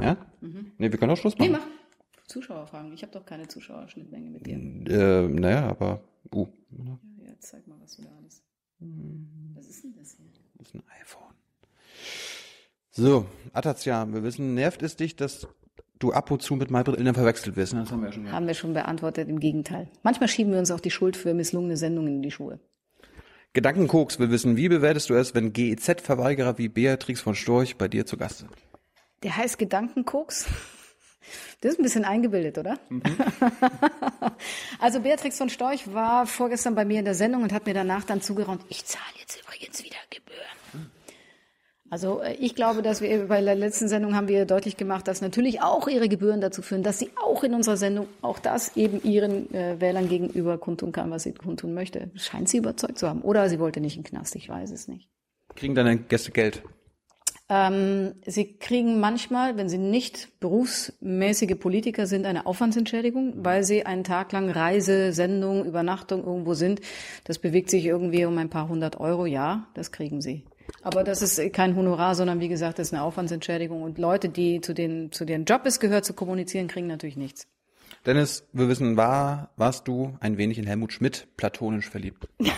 Ja? 0.01 0.17
Nee, 0.41 0.91
wir 0.91 0.99
können 0.99 1.13
auch 1.13 1.17
Schluss 1.17 1.37
Nee, 1.39 1.49
machen. 1.51 1.65
mach. 1.69 2.27
Zuschauerfragen. 2.27 2.93
Ich 2.95 3.03
habe 3.03 3.13
doch 3.13 3.27
keine 3.27 3.47
Zuschauerschnittmenge 3.49 4.31
mit 4.31 4.47
dir. 4.47 4.55
Äh, 4.57 5.29
naja, 5.29 5.69
aber, 5.69 6.03
uh, 6.33 6.47
Ja, 6.71 6.99
jetzt 7.29 7.49
zeig 7.49 7.67
mal, 7.67 7.77
was 7.83 7.97
du 7.97 8.03
da 8.03 8.09
alles. 8.19 8.43
Was 9.55 9.67
ist 9.69 9.85
denn 9.85 9.95
das 9.99 10.17
hier? 10.17 10.27
das 10.59 10.69
ist 10.69 10.75
ein 10.75 10.83
iPhone. 11.03 11.35
So, 12.91 13.27
Atazia, 13.53 14.11
wir 14.13 14.23
wissen, 14.23 14.55
nervt 14.55 14.83
es 14.83 14.97
dich, 14.97 15.17
dass 15.17 15.47
du 15.99 16.13
ab 16.13 16.31
und 16.31 16.43
zu 16.43 16.55
mit 16.57 16.71
Maybrit 16.71 16.97
Illner 16.99 17.15
verwechselt 17.15 17.57
wirst? 17.57 17.75
ne? 17.75 17.81
Das 17.81 17.93
haben 17.93 18.01
wir 18.01 18.07
ja 18.09 18.13
schon. 18.13 18.33
Haben 18.33 18.47
wir 18.47 18.55
schon 18.55 18.73
beantwortet, 18.73 19.29
im 19.29 19.41
Gegenteil. 19.41 19.89
Manchmal 20.03 20.29
schieben 20.29 20.53
wir 20.53 20.59
uns 20.61 20.71
auch 20.71 20.81
die 20.81 20.91
Schuld 20.91 21.17
für 21.17 21.35
misslungene 21.35 21.77
Sendungen 21.77 22.17
in 22.17 22.23
die 22.23 22.31
Schuhe. 22.31 22.59
Gedankenkoks 23.55 24.19
will 24.19 24.31
wissen, 24.33 24.57
wie 24.57 24.69
bewertest 24.69 25.11
du 25.11 25.15
es, 25.15 25.33
wenn 25.33 25.53
GEZ-Verweigerer 25.53 26.59
wie 26.59 26.69
Beatrix 26.69 27.21
von 27.21 27.37
Storch 27.37 27.77
bei 27.77 27.87
dir 27.87 28.05
zu 28.05 28.17
Gast 28.17 28.39
sind? 28.39 28.51
Der 29.23 29.37
heißt 29.37 29.59
Gedankenkoks. 29.59 30.47
Das 31.61 31.73
ist 31.73 31.79
ein 31.79 31.85
bisschen 31.85 32.05
eingebildet, 32.05 32.59
oder? 32.59 32.79
also 34.81 35.01
Beatrix 35.01 35.39
von 35.39 35.49
Storch 35.49 35.95
war 35.95 36.27
vorgestern 36.27 36.75
bei 36.75 36.85
mir 36.85 36.99
in 36.99 37.05
der 37.05 37.15
Sendung 37.15 37.45
und 37.45 37.53
hat 37.53 37.65
mir 37.65 37.75
danach 37.75 38.05
dann 38.05 38.21
zugeraunt, 38.21 38.63
ich 38.69 38.85
zahle 38.85 39.05
jetzt 39.21 39.41
übrigens 39.41 39.83
wieder 39.85 39.97
Gebühren. 40.11 40.64
Also 41.91 42.21
äh, 42.21 42.35
ich 42.35 42.55
glaube, 42.55 42.83
dass 42.83 43.01
wir 43.01 43.29
bei 43.29 43.41
der 43.41 43.55
letzten 43.55 43.89
Sendung 43.89 44.15
haben 44.15 44.29
wir 44.29 44.47
deutlich 44.47 44.77
gemacht, 44.77 45.07
dass 45.09 45.21
natürlich 45.21 45.63
auch 45.63 45.89
ihre 45.89 46.09
Gebühren 46.09 46.41
dazu 46.41 46.63
führen, 46.63 46.83
dass 46.83 46.99
sie 46.99 47.11
auch 47.23 47.45
in 47.45 47.55
unserer 47.55 47.77
Sendung 47.77 48.09
auch 48.23 48.39
das 48.39 48.77
eben 48.77 49.03
ihren 49.03 49.53
äh, 49.55 49.81
Wählern 49.81 50.09
gegenüber 50.09 50.59
kundtun 50.59 50.93
kann, 50.93 51.11
was 51.11 51.25
sie 51.25 51.33
kundtun 51.33 51.75
möchte. 51.75 52.11
Scheint 52.15 52.49
sie 52.49 52.59
überzeugt 52.59 52.99
zu 52.99 53.09
haben. 53.09 53.23
Oder 53.23 53.49
sie 53.49 53.59
wollte 53.59 53.81
nicht 53.81 53.97
in 53.97 54.03
den 54.03 54.09
Knast, 54.09 54.35
ich 54.37 54.49
weiß 54.49 54.71
es 54.71 54.89
nicht. 54.89 55.09
Kriegen 55.55 55.75
deine 55.75 55.99
Gäste 55.99 56.33
Geld? 56.33 56.63
Ähm, 57.51 58.15
sie 58.25 58.57
kriegen 58.57 59.01
manchmal, 59.01 59.59
wenn 59.59 59.69
sie 59.69 59.77
nicht 59.77 60.41
berufsmäßige 60.41 61.59
Politiker 61.59 62.07
sind, 62.07 62.25
eine 62.25 62.47
Aufwandsentschädigung, 62.47 63.45
weil 63.45 63.65
sie 63.65 63.85
einen 63.85 64.03
Tag 64.03 64.33
lang 64.33 64.49
Reise, 64.49 65.13
Sendung, 65.13 65.67
Übernachtung 65.67 66.25
irgendwo 66.25 66.55
sind. 66.55 66.81
Das 67.25 67.39
bewegt 67.39 67.69
sich 67.69 67.85
irgendwie 67.85 68.25
um 68.25 68.39
ein 68.39 68.49
paar 68.49 68.69
hundert 68.69 68.99
Euro. 68.99 69.27
Ja, 69.27 69.69
das 69.75 69.93
kriegen 69.93 70.23
sie. 70.23 70.45
Aber 70.83 71.05
das 71.05 71.23
ist 71.23 71.53
kein 71.53 71.77
Honorar, 71.77 72.15
sondern 72.15 72.41
wie 72.41 72.49
gesagt, 72.49 72.79
das 72.79 72.89
ist 72.89 72.95
eine 72.95 73.03
Aufwandsentschädigung. 73.03 73.83
Und 73.83 73.99
Leute, 73.99 74.29
die 74.29 74.61
zu, 74.61 74.75
den, 74.75 75.13
zu 75.13 75.25
deren 75.25 75.45
Job 75.45 75.63
es 75.65 75.81
gehört, 75.81 76.05
zu 76.05 76.13
kommunizieren, 76.13 76.69
kriegen 76.69 76.87
natürlich 76.87 77.17
nichts. 77.17 77.47
Dennis, 78.07 78.47
wir 78.53 78.69
wissen, 78.69 78.97
war, 78.97 79.51
warst 79.57 79.89
du 79.89 80.17
ein 80.21 80.37
wenig 80.37 80.59
in 80.59 80.67
Helmut 80.67 80.93
Schmidt 80.93 81.27
platonisch 81.37 81.89
verliebt? 81.89 82.29
Nein. 82.39 82.53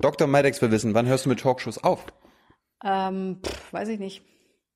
Dr. 0.00 0.26
Medex 0.26 0.60
will 0.60 0.72
wissen, 0.72 0.94
wann 0.94 1.06
hörst 1.06 1.26
du 1.26 1.28
mit 1.28 1.40
Talkshows 1.40 1.78
auf? 1.78 2.04
Ähm, 2.84 3.38
pff, 3.44 3.72
weiß 3.72 3.88
ich 3.88 4.00
nicht. 4.00 4.22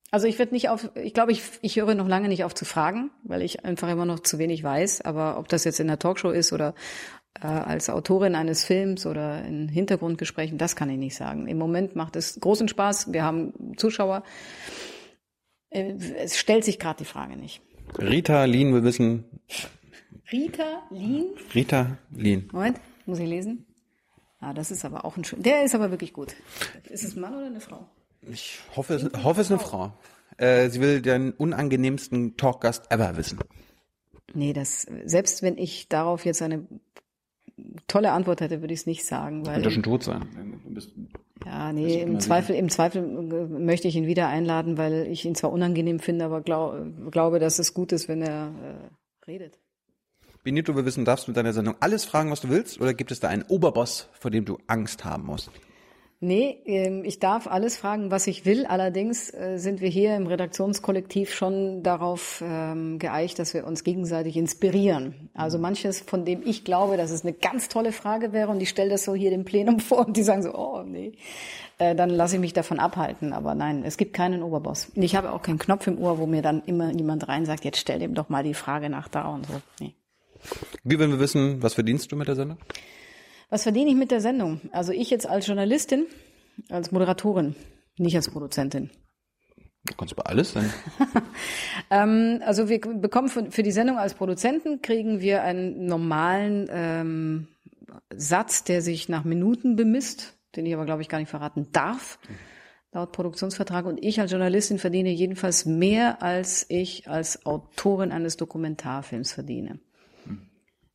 Also 0.09 0.27
ich 0.27 0.39
werde 0.39 0.53
nicht 0.53 0.69
auf, 0.69 0.89
ich 0.95 1.13
glaube, 1.13 1.33
ich, 1.33 1.41
ich 1.61 1.75
höre 1.75 1.93
noch 1.93 2.07
lange 2.07 2.29
nicht 2.29 2.45
auf 2.45 2.55
zu 2.55 2.63
fragen, 2.63 3.11
weil 3.23 3.41
ich 3.41 3.65
einfach 3.65 3.89
immer 3.89 4.05
noch 4.05 4.21
zu 4.21 4.37
wenig 4.37 4.63
weiß. 4.63 5.01
Aber 5.01 5.37
ob 5.37 5.49
das 5.49 5.65
jetzt 5.65 5.81
in 5.81 5.87
der 5.87 5.99
Talkshow 5.99 6.29
ist 6.29 6.53
oder 6.53 6.73
äh, 7.41 7.47
als 7.47 7.89
Autorin 7.89 8.35
eines 8.35 8.63
Films 8.63 9.05
oder 9.05 9.43
in 9.45 9.67
Hintergrundgesprächen, 9.69 10.57
das 10.57 10.75
kann 10.75 10.89
ich 10.89 10.97
nicht 10.97 11.15
sagen. 11.15 11.47
Im 11.47 11.57
Moment 11.57 11.95
macht 11.95 12.15
es 12.15 12.39
großen 12.39 12.67
Spaß. 12.67 13.11
Wir 13.13 13.23
haben 13.23 13.75
Zuschauer. 13.77 14.23
Äh, 15.69 15.93
Es 16.17 16.37
stellt 16.37 16.63
sich 16.63 16.79
gerade 16.79 16.99
die 16.99 17.05
Frage 17.05 17.37
nicht. 17.37 17.61
Rita 17.99 18.43
Lien 18.45 18.73
will 18.73 18.83
wissen, 18.83 19.23
Rita 20.31 20.83
Lien? 20.89 21.25
Rita 21.55 21.97
Lien. 22.11 22.49
Moment, 22.51 22.79
muss 23.05 23.19
ich 23.19 23.27
lesen? 23.29 23.65
Ah, 24.39 24.53
das 24.53 24.71
ist 24.71 24.83
aber 24.85 25.05
auch 25.05 25.17
ein 25.17 25.23
schön. 25.23 25.41
Der 25.41 25.63
ist 25.63 25.73
aber 25.73 25.89
wirklich 25.89 26.13
gut. 26.13 26.35
Ist 26.89 27.03
es 27.03 27.15
ein 27.15 27.21
Mann 27.21 27.33
oder 27.33 27.45
eine 27.47 27.61
Frau? 27.61 27.87
Ich 28.29 28.59
hoffe, 28.75 28.95
es, 28.95 29.23
hoffe, 29.23 29.41
es 29.41 29.47
ist 29.47 29.51
eine 29.51 29.59
Frau. 29.59 29.93
Äh, 30.37 30.69
sie 30.69 30.81
will 30.81 31.01
den 31.01 31.31
unangenehmsten 31.31 32.35
Talkgast 32.37 32.91
ever 32.91 33.15
wissen. 33.15 33.39
Nee, 34.33 34.53
das, 34.53 34.85
selbst 35.05 35.41
wenn 35.41 35.57
ich 35.57 35.87
darauf 35.87 36.25
jetzt 36.25 36.41
eine 36.41 36.67
tolle 37.87 38.11
Antwort 38.11 38.41
hätte, 38.41 38.61
würde 38.61 38.73
ich 38.73 38.81
es 38.81 38.85
nicht 38.85 39.05
sagen, 39.05 39.45
weil, 39.45 39.55
Könnte 39.55 39.71
schon 39.71 39.83
tot 39.83 40.03
sein. 40.03 40.59
Du 40.63 40.73
bist- 40.73 40.91
ja, 41.45 41.71
nee, 41.73 42.01
im 42.01 42.19
Zweifel, 42.19 42.55
im 42.55 42.69
Zweifel 42.69 43.03
äh, 43.03 43.45
möchte 43.59 43.87
ich 43.87 43.95
ihn 43.95 44.07
wieder 44.07 44.27
einladen, 44.27 44.77
weil 44.77 45.07
ich 45.07 45.25
ihn 45.25 45.35
zwar 45.35 45.51
unangenehm 45.51 45.99
finde, 45.99 46.25
aber 46.25 46.41
glaub, 46.41 46.75
glaube, 47.11 47.39
dass 47.39 47.59
es 47.59 47.73
gut 47.73 47.91
ist, 47.91 48.07
wenn 48.07 48.21
er 48.21 48.47
äh, 48.47 49.25
redet. 49.27 49.59
Benito 50.43 50.75
will 50.75 50.85
wissen, 50.85 51.03
darfst 51.05 51.27
du 51.27 51.31
mit 51.31 51.37
deiner 51.37 51.53
Sendung 51.53 51.75
alles 51.79 52.05
fragen, 52.05 52.31
was 52.31 52.41
du 52.41 52.49
willst, 52.49 52.79
oder 52.79 52.93
gibt 52.93 53.11
es 53.11 53.19
da 53.19 53.27
einen 53.27 53.43
Oberboss, 53.43 54.07
vor 54.13 54.31
dem 54.31 54.45
du 54.45 54.57
Angst 54.67 55.03
haben 55.03 55.25
musst? 55.25 55.51
Nee, 56.19 56.57
ähm, 56.65 57.03
ich 57.05 57.19
darf 57.19 57.45
alles 57.45 57.77
fragen, 57.77 58.09
was 58.09 58.25
ich 58.25 58.43
will. 58.43 58.65
Allerdings 58.65 59.31
äh, 59.31 59.57
sind 59.57 59.81
wir 59.81 59.89
hier 59.89 60.15
im 60.15 60.25
Redaktionskollektiv 60.25 61.31
schon 61.31 61.83
darauf 61.83 62.43
ähm, 62.43 62.97
geeicht, 62.97 63.37
dass 63.37 63.53
wir 63.53 63.67
uns 63.67 63.83
gegenseitig 63.83 64.35
inspirieren. 64.35 65.29
Also 65.35 65.59
manches, 65.59 66.01
von 66.01 66.25
dem 66.25 66.41
ich 66.43 66.63
glaube, 66.63 66.97
dass 66.97 67.11
es 67.11 67.21
eine 67.21 67.33
ganz 67.33 67.69
tolle 67.69 67.91
Frage 67.91 68.33
wäre 68.33 68.49
und 68.49 68.59
ich 68.61 68.69
stelle 68.69 68.89
das 68.89 69.03
so 69.03 69.13
hier 69.13 69.29
dem 69.29 69.45
Plenum 69.45 69.79
vor 69.79 70.07
und 70.07 70.17
die 70.17 70.23
sagen 70.23 70.41
so, 70.41 70.55
oh 70.55 70.81
nee, 70.81 71.11
äh, 71.77 71.93
dann 71.93 72.09
lasse 72.09 72.37
ich 72.37 72.41
mich 72.41 72.53
davon 72.53 72.79
abhalten. 72.79 73.31
Aber 73.31 73.53
nein, 73.53 73.83
es 73.85 73.95
gibt 73.97 74.13
keinen 74.13 74.41
Oberboss. 74.41 74.91
Ich 74.95 75.15
habe 75.15 75.31
auch 75.31 75.43
keinen 75.43 75.59
Knopf 75.59 75.85
im 75.85 75.99
Ohr, 75.99 76.17
wo 76.17 76.25
mir 76.25 76.41
dann 76.41 76.63
immer 76.65 76.91
jemand 76.91 77.27
rein 77.27 77.45
sagt, 77.45 77.63
jetzt 77.63 77.77
stell 77.77 77.99
dem 77.99 78.15
doch 78.15 78.29
mal 78.29 78.43
die 78.43 78.55
Frage 78.55 78.89
nach 78.89 79.07
da 79.07 79.27
und 79.27 79.45
so. 79.45 79.61
Nee. 79.79 79.93
Wir 80.83 80.97
wollen 80.97 81.11
wir 81.11 81.19
wissen, 81.19 81.61
was 81.61 81.75
verdienst 81.75 82.11
du 82.11 82.15
mit 82.15 82.27
der 82.27 82.35
Sendung? 82.35 82.57
Was 83.49 83.63
verdiene 83.63 83.89
ich 83.89 83.95
mit 83.95 84.11
der 84.11 84.21
Sendung? 84.21 84.61
Also 84.71 84.91
ich 84.91 85.09
jetzt 85.09 85.27
als 85.27 85.47
Journalistin, 85.47 86.05
als 86.69 86.91
Moderatorin, 86.91 87.55
nicht 87.97 88.15
als 88.15 88.29
Produzentin. 88.29 88.89
Du 89.85 89.95
kannst 89.95 90.15
bei 90.15 90.23
alles 90.23 90.53
sein. 90.53 90.71
Ähm, 91.89 92.41
also 92.43 92.67
wir 92.67 92.81
bekommen 92.81 93.29
für, 93.29 93.49
für 93.49 93.63
die 93.63 93.71
Sendung 93.71 93.97
als 93.97 94.13
Produzenten 94.13 94.81
kriegen 94.81 95.21
wir 95.21 95.43
einen 95.43 95.85
normalen 95.85 96.67
ähm, 96.69 97.47
Satz, 98.13 98.65
der 98.65 98.81
sich 98.81 99.07
nach 99.07 99.23
Minuten 99.23 99.77
bemisst, 99.77 100.37
den 100.57 100.65
ich 100.65 100.73
aber 100.73 100.83
glaube 100.83 101.01
ich 101.01 101.07
gar 101.07 101.19
nicht 101.19 101.29
verraten 101.29 101.71
darf, 101.71 102.19
laut 102.91 103.13
Produktionsvertrag. 103.13 103.85
Und 103.85 104.03
ich 104.03 104.19
als 104.19 104.31
Journalistin 104.31 104.79
verdiene 104.79 105.11
jedenfalls 105.11 105.65
mehr, 105.65 106.21
als 106.21 106.65
ich 106.67 107.07
als 107.07 107.45
Autorin 107.45 108.11
eines 108.11 108.35
Dokumentarfilms 108.35 109.31
verdiene. 109.31 109.79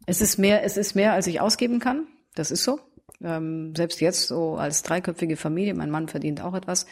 Es 0.05 0.21
ist 0.21 0.37
mehr, 0.37 0.65
es 0.65 0.77
ist 0.77 0.95
mehr, 0.95 1.15
als 1.15 1.27
ich 1.27 1.41
ausgeben 1.41 1.79
kann. 1.79 2.07
Das 2.35 2.51
ist 2.51 2.65
so. 2.65 2.81
Ähm, 3.23 3.75
selbst 3.77 4.01
jetzt 4.01 4.27
so 4.27 4.57
als 4.57 4.83
dreiköpfige 4.83 5.37
Familie, 5.37 5.75
mein 5.75 5.91
Mann 5.91 6.09
verdient 6.09 6.41
auch 6.41 6.55
etwas. 6.55 6.87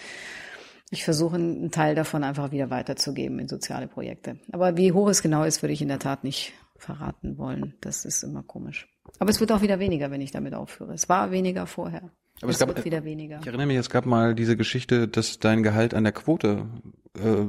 Ich 0.91 1.05
versuche 1.05 1.37
einen 1.37 1.71
Teil 1.71 1.95
davon 1.95 2.25
einfach 2.25 2.51
wieder 2.51 2.71
weiterzugeben 2.71 3.39
in 3.39 3.49
soziale 3.49 3.87
Projekte. 3.87 4.41
Aber 4.51 4.77
wie 4.77 4.93
hoch 4.93 5.09
es 5.09 5.23
genau 5.23 5.45
ist, 5.45 5.63
würde 5.63 5.73
ich 5.73 5.83
in 5.83 5.89
der 5.89 6.01
Tat 6.01 6.25
nicht 6.25 6.53
verraten 6.77 7.39
wollen. 7.39 7.75
Das 7.81 8.05
ist 8.05 8.23
immer 8.23 8.43
komisch. 8.43 8.89
Aber 9.19 9.31
es 9.31 9.41
wird 9.41 9.53
auch 9.53 9.63
wieder 9.63 9.79
weniger, 9.79 10.11
wenn 10.11 10.21
ich 10.21 10.33
damit 10.33 10.55
aufhöre. 10.55 10.93
Es 10.93 11.09
war 11.09 11.31
weniger 11.31 11.67
vorher. 11.67 12.11
Aber 12.43 12.51
es 12.51 12.57
es 12.57 12.61
gab- 12.61 12.69
wird 12.75 12.85
wieder 12.85 13.05
weniger. 13.05 13.39
Ich 13.41 13.47
erinnere 13.47 13.67
mich, 13.67 13.77
es 13.77 13.91
gab 13.91 14.07
mal 14.07 14.35
diese 14.35 14.57
Geschichte, 14.57 15.09
dass 15.09 15.39
dein 15.39 15.63
Gehalt 15.63 15.95
an 15.95 16.05
der 16.05 16.13
Quote 16.13 16.67
äh, 17.19 17.45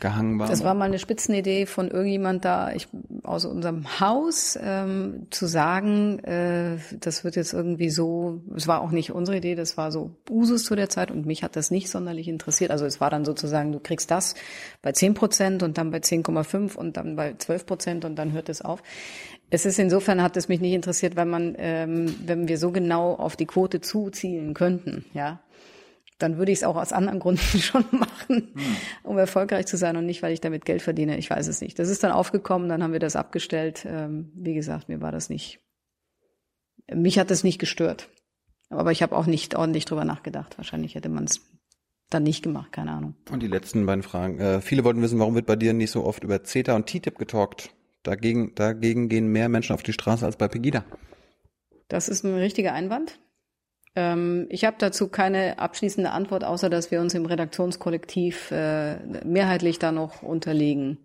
gehangen 0.00 0.38
war. 0.38 0.48
Das 0.48 0.64
war 0.64 0.74
mal 0.74 0.86
eine 0.86 0.98
Spitzenidee 0.98 1.64
von 1.66 1.88
irgendjemand 1.90 2.44
da 2.44 2.72
ich, 2.72 2.88
aus 3.22 3.44
unserem 3.44 4.00
Haus 4.00 4.58
ähm, 4.60 5.28
zu 5.30 5.46
sagen, 5.46 6.18
äh, 6.24 6.76
das 7.00 7.22
wird 7.22 7.36
jetzt 7.36 7.52
irgendwie 7.52 7.88
so, 7.88 8.42
es 8.56 8.66
war 8.66 8.80
auch 8.80 8.90
nicht 8.90 9.12
unsere 9.12 9.36
Idee, 9.38 9.54
das 9.54 9.76
war 9.76 9.92
so 9.92 10.10
Usus 10.28 10.64
zu 10.64 10.74
der 10.74 10.88
Zeit 10.88 11.10
und 11.12 11.24
mich 11.24 11.44
hat 11.44 11.54
das 11.54 11.70
nicht 11.70 11.88
sonderlich 11.88 12.26
interessiert. 12.26 12.72
Also 12.72 12.84
es 12.84 13.00
war 13.00 13.08
dann 13.08 13.24
sozusagen, 13.24 13.70
du 13.70 13.78
kriegst 13.78 14.10
das 14.10 14.34
bei 14.82 14.90
10 14.92 15.14
Prozent 15.14 15.62
und 15.62 15.78
dann 15.78 15.92
bei 15.92 15.98
10,5 15.98 16.74
und 16.74 16.96
dann 16.96 17.14
bei 17.14 17.34
12 17.38 17.64
Prozent 17.64 18.04
und 18.04 18.16
dann 18.16 18.32
hört 18.32 18.48
es 18.48 18.60
auf. 18.60 18.82
Es 19.48 19.64
ist 19.64 19.78
insofern 19.78 20.22
hat 20.22 20.36
es 20.36 20.48
mich 20.48 20.60
nicht 20.60 20.72
interessiert, 20.72 21.16
weil 21.16 21.26
man, 21.26 21.54
ähm, 21.58 22.14
wenn 22.24 22.48
wir 22.48 22.58
so 22.58 22.72
genau 22.72 23.14
auf 23.14 23.36
die 23.36 23.46
Quote 23.46 23.80
zuzielen 23.80 24.54
könnten, 24.54 25.04
ja, 25.14 25.40
dann 26.18 26.38
würde 26.38 26.50
ich 26.50 26.58
es 26.58 26.64
auch 26.64 26.76
aus 26.76 26.92
anderen 26.92 27.20
Gründen 27.20 27.58
schon 27.60 27.84
machen, 27.92 28.52
hm. 28.54 28.76
um 29.02 29.18
erfolgreich 29.18 29.66
zu 29.66 29.76
sein 29.76 29.96
und 29.96 30.06
nicht, 30.06 30.22
weil 30.22 30.32
ich 30.32 30.40
damit 30.40 30.64
Geld 30.64 30.82
verdiene. 30.82 31.18
Ich 31.18 31.30
weiß 31.30 31.46
es 31.46 31.60
nicht. 31.60 31.78
Das 31.78 31.88
ist 31.88 32.02
dann 32.02 32.12
aufgekommen, 32.12 32.68
dann 32.68 32.82
haben 32.82 32.92
wir 32.92 33.00
das 33.00 33.16
abgestellt. 33.16 33.86
Ähm, 33.88 34.32
wie 34.34 34.54
gesagt, 34.54 34.88
mir 34.88 35.00
war 35.00 35.12
das 35.12 35.28
nicht, 35.28 35.60
mich 36.92 37.18
hat 37.18 37.30
das 37.30 37.44
nicht 37.44 37.58
gestört. 37.58 38.08
Aber 38.68 38.90
ich 38.90 39.02
habe 39.02 39.16
auch 39.16 39.26
nicht 39.26 39.54
ordentlich 39.54 39.84
drüber 39.84 40.04
nachgedacht. 40.04 40.58
Wahrscheinlich 40.58 40.96
hätte 40.96 41.08
man 41.08 41.24
es 41.24 41.40
dann 42.10 42.24
nicht 42.24 42.42
gemacht, 42.42 42.72
keine 42.72 42.92
Ahnung. 42.92 43.14
Und 43.30 43.42
die 43.42 43.48
letzten 43.48 43.86
beiden 43.86 44.02
Fragen. 44.02 44.40
Äh, 44.40 44.60
viele 44.60 44.82
wollten 44.84 45.02
wissen, 45.02 45.18
warum 45.18 45.34
wird 45.34 45.46
bei 45.46 45.56
dir 45.56 45.72
nicht 45.72 45.90
so 45.90 46.04
oft 46.04 46.24
über 46.24 46.42
CETA 46.42 46.74
und 46.74 46.86
TTIP 46.86 47.18
getalkt? 47.18 47.70
Dagegen, 48.06 48.54
dagegen 48.54 49.08
gehen 49.08 49.32
mehr 49.32 49.48
Menschen 49.48 49.74
auf 49.74 49.82
die 49.82 49.92
Straße 49.92 50.24
als 50.24 50.36
bei 50.36 50.46
Pegida. 50.46 50.84
Das 51.88 52.08
ist 52.08 52.24
ein 52.24 52.34
richtiger 52.34 52.72
Einwand. 52.72 53.18
Ähm, 53.96 54.46
ich 54.48 54.64
habe 54.64 54.76
dazu 54.78 55.08
keine 55.08 55.58
abschließende 55.58 56.12
Antwort, 56.12 56.44
außer 56.44 56.70
dass 56.70 56.92
wir 56.92 57.00
uns 57.00 57.14
im 57.14 57.26
Redaktionskollektiv 57.26 58.52
äh, 58.52 58.98
mehrheitlich 59.24 59.80
da 59.80 59.90
noch 59.90 60.22
unterlegen. 60.22 60.98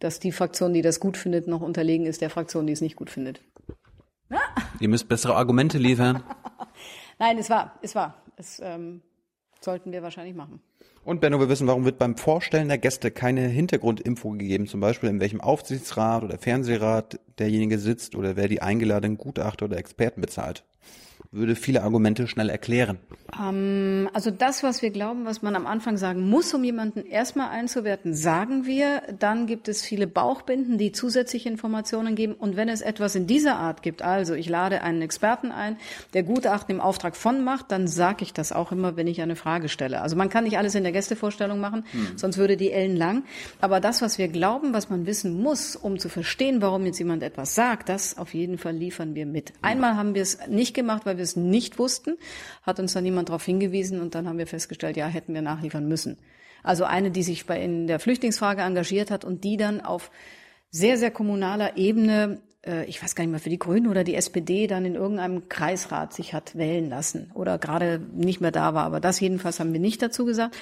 Dass 0.00 0.20
die 0.20 0.32
Fraktion, 0.32 0.74
die 0.74 0.82
das 0.82 1.00
gut 1.00 1.16
findet, 1.16 1.48
noch 1.48 1.62
unterlegen 1.62 2.04
ist 2.04 2.20
der 2.20 2.28
Fraktion, 2.28 2.66
die 2.66 2.74
es 2.74 2.82
nicht 2.82 2.96
gut 2.96 3.08
findet. 3.08 3.40
Ihr 4.80 4.88
müsst 4.88 5.08
bessere 5.08 5.36
Argumente 5.36 5.78
liefern. 5.78 6.22
Nein, 7.18 7.38
es 7.38 7.48
war, 7.48 7.78
es 7.80 7.94
war. 7.94 8.22
Es 8.36 8.60
ähm, 8.62 9.00
sollten 9.60 9.92
wir 9.92 10.02
wahrscheinlich 10.02 10.34
machen. 10.34 10.60
Und 11.04 11.20
Benno, 11.20 11.38
wir 11.38 11.50
wissen, 11.50 11.66
warum 11.66 11.84
wird 11.84 11.98
beim 11.98 12.16
Vorstellen 12.16 12.68
der 12.68 12.78
Gäste 12.78 13.10
keine 13.10 13.42
Hintergrundinfo 13.42 14.30
gegeben, 14.30 14.66
zum 14.66 14.80
Beispiel 14.80 15.10
in 15.10 15.20
welchem 15.20 15.42
Aufsichtsrat 15.42 16.24
oder 16.24 16.38
Fernsehrat 16.38 17.20
derjenige 17.38 17.78
sitzt 17.78 18.16
oder 18.16 18.36
wer 18.36 18.48
die 18.48 18.62
eingeladenen 18.62 19.18
Gutachter 19.18 19.66
oder 19.66 19.76
Experten 19.76 20.22
bezahlt 20.22 20.64
würde 21.34 21.56
viele 21.56 21.82
Argumente 21.82 22.26
schnell 22.26 22.48
erklären. 22.48 22.98
Ähm, 23.40 24.08
also 24.12 24.30
das, 24.30 24.62
was 24.62 24.82
wir 24.82 24.90
glauben, 24.90 25.24
was 25.24 25.42
man 25.42 25.56
am 25.56 25.66
Anfang 25.66 25.96
sagen 25.96 26.28
muss, 26.28 26.54
um 26.54 26.62
jemanden 26.64 27.04
erstmal 27.04 27.50
einzuwerten, 27.50 28.14
sagen 28.14 28.66
wir. 28.66 29.02
Dann 29.18 29.46
gibt 29.46 29.68
es 29.68 29.82
viele 29.82 30.06
Bauchbinden, 30.06 30.78
die 30.78 30.92
zusätzliche 30.92 31.48
Informationen 31.48 32.14
geben. 32.14 32.34
Und 32.34 32.56
wenn 32.56 32.68
es 32.68 32.80
etwas 32.80 33.14
in 33.14 33.26
dieser 33.26 33.56
Art 33.56 33.82
gibt, 33.82 34.02
also 34.02 34.34
ich 34.34 34.48
lade 34.48 34.82
einen 34.82 35.02
Experten 35.02 35.50
ein, 35.50 35.76
der 36.12 36.22
Gutachten 36.22 36.74
im 36.74 36.80
Auftrag 36.80 37.16
von 37.16 37.42
macht, 37.42 37.70
dann 37.72 37.88
sage 37.88 38.22
ich 38.22 38.32
das 38.32 38.52
auch 38.52 38.72
immer, 38.72 38.96
wenn 38.96 39.06
ich 39.06 39.20
eine 39.20 39.36
Frage 39.36 39.68
stelle. 39.68 40.00
Also 40.00 40.16
man 40.16 40.28
kann 40.28 40.44
nicht 40.44 40.58
alles 40.58 40.74
in 40.74 40.84
der 40.84 40.92
Gästevorstellung 40.92 41.60
machen, 41.60 41.84
hm. 41.90 42.16
sonst 42.16 42.38
würde 42.38 42.56
die 42.56 42.70
Ellen 42.70 42.96
lang. 42.96 43.24
Aber 43.60 43.80
das, 43.80 44.02
was 44.02 44.18
wir 44.18 44.28
glauben, 44.28 44.72
was 44.72 44.90
man 44.90 45.06
wissen 45.06 45.42
muss, 45.42 45.76
um 45.76 45.98
zu 45.98 46.08
verstehen, 46.08 46.62
warum 46.62 46.86
jetzt 46.86 46.98
jemand 46.98 47.22
etwas 47.22 47.54
sagt, 47.54 47.88
das 47.88 48.16
auf 48.18 48.34
jeden 48.34 48.58
Fall 48.58 48.74
liefern 48.74 49.14
wir 49.14 49.26
mit. 49.26 49.52
Einmal 49.62 49.96
haben 49.96 50.14
wir 50.14 50.22
es 50.22 50.38
nicht 50.48 50.74
gemacht, 50.74 51.06
weil 51.06 51.16
wir 51.16 51.23
es 51.24 51.36
nicht 51.36 51.78
wussten, 51.78 52.16
hat 52.62 52.78
uns 52.78 52.92
dann 52.92 53.04
jemand 53.04 53.28
darauf 53.28 53.44
hingewiesen 53.44 54.00
und 54.00 54.14
dann 54.14 54.28
haben 54.28 54.38
wir 54.38 54.46
festgestellt, 54.46 54.96
ja, 54.96 55.06
hätten 55.06 55.34
wir 55.34 55.42
nachliefern 55.42 55.88
müssen. 55.88 56.18
Also 56.62 56.84
eine, 56.84 57.10
die 57.10 57.22
sich 57.22 57.46
bei 57.46 57.60
in 57.60 57.86
der 57.86 58.00
Flüchtlingsfrage 58.00 58.62
engagiert 58.62 59.10
hat 59.10 59.24
und 59.24 59.44
die 59.44 59.56
dann 59.56 59.80
auf 59.80 60.10
sehr, 60.70 60.96
sehr 60.96 61.10
kommunaler 61.10 61.76
Ebene, 61.76 62.40
äh, 62.66 62.84
ich 62.86 63.02
weiß 63.02 63.14
gar 63.14 63.24
nicht 63.24 63.30
mehr, 63.30 63.40
für 63.40 63.50
die 63.50 63.58
Grünen 63.58 63.86
oder 63.86 64.02
die 64.02 64.14
SPD 64.14 64.66
dann 64.66 64.84
in 64.84 64.94
irgendeinem 64.94 65.48
Kreisrat 65.48 66.14
sich 66.14 66.32
hat 66.32 66.56
wählen 66.56 66.88
lassen 66.88 67.30
oder 67.34 67.58
gerade 67.58 68.00
nicht 68.14 68.40
mehr 68.40 68.50
da 68.50 68.74
war. 68.74 68.84
Aber 68.84 69.00
das 69.00 69.20
jedenfalls 69.20 69.60
haben 69.60 69.72
wir 69.72 69.80
nicht 69.80 70.02
dazu 70.02 70.24
gesagt. 70.24 70.56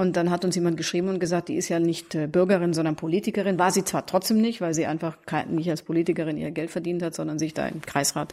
Und 0.00 0.16
dann 0.16 0.30
hat 0.30 0.46
uns 0.46 0.54
jemand 0.54 0.78
geschrieben 0.78 1.08
und 1.08 1.18
gesagt, 1.18 1.48
die 1.48 1.56
ist 1.56 1.68
ja 1.68 1.78
nicht 1.78 2.14
äh, 2.14 2.26
Bürgerin, 2.26 2.72
sondern 2.72 2.96
Politikerin. 2.96 3.58
War 3.58 3.70
sie 3.70 3.84
zwar 3.84 4.06
trotzdem 4.06 4.40
nicht, 4.40 4.62
weil 4.62 4.72
sie 4.72 4.86
einfach 4.86 5.18
nicht 5.50 5.68
als 5.68 5.82
Politikerin 5.82 6.38
ihr 6.38 6.52
Geld 6.52 6.70
verdient 6.70 7.02
hat, 7.02 7.14
sondern 7.14 7.38
sich 7.38 7.52
da 7.52 7.68
im 7.68 7.82
Kreisrat 7.82 8.32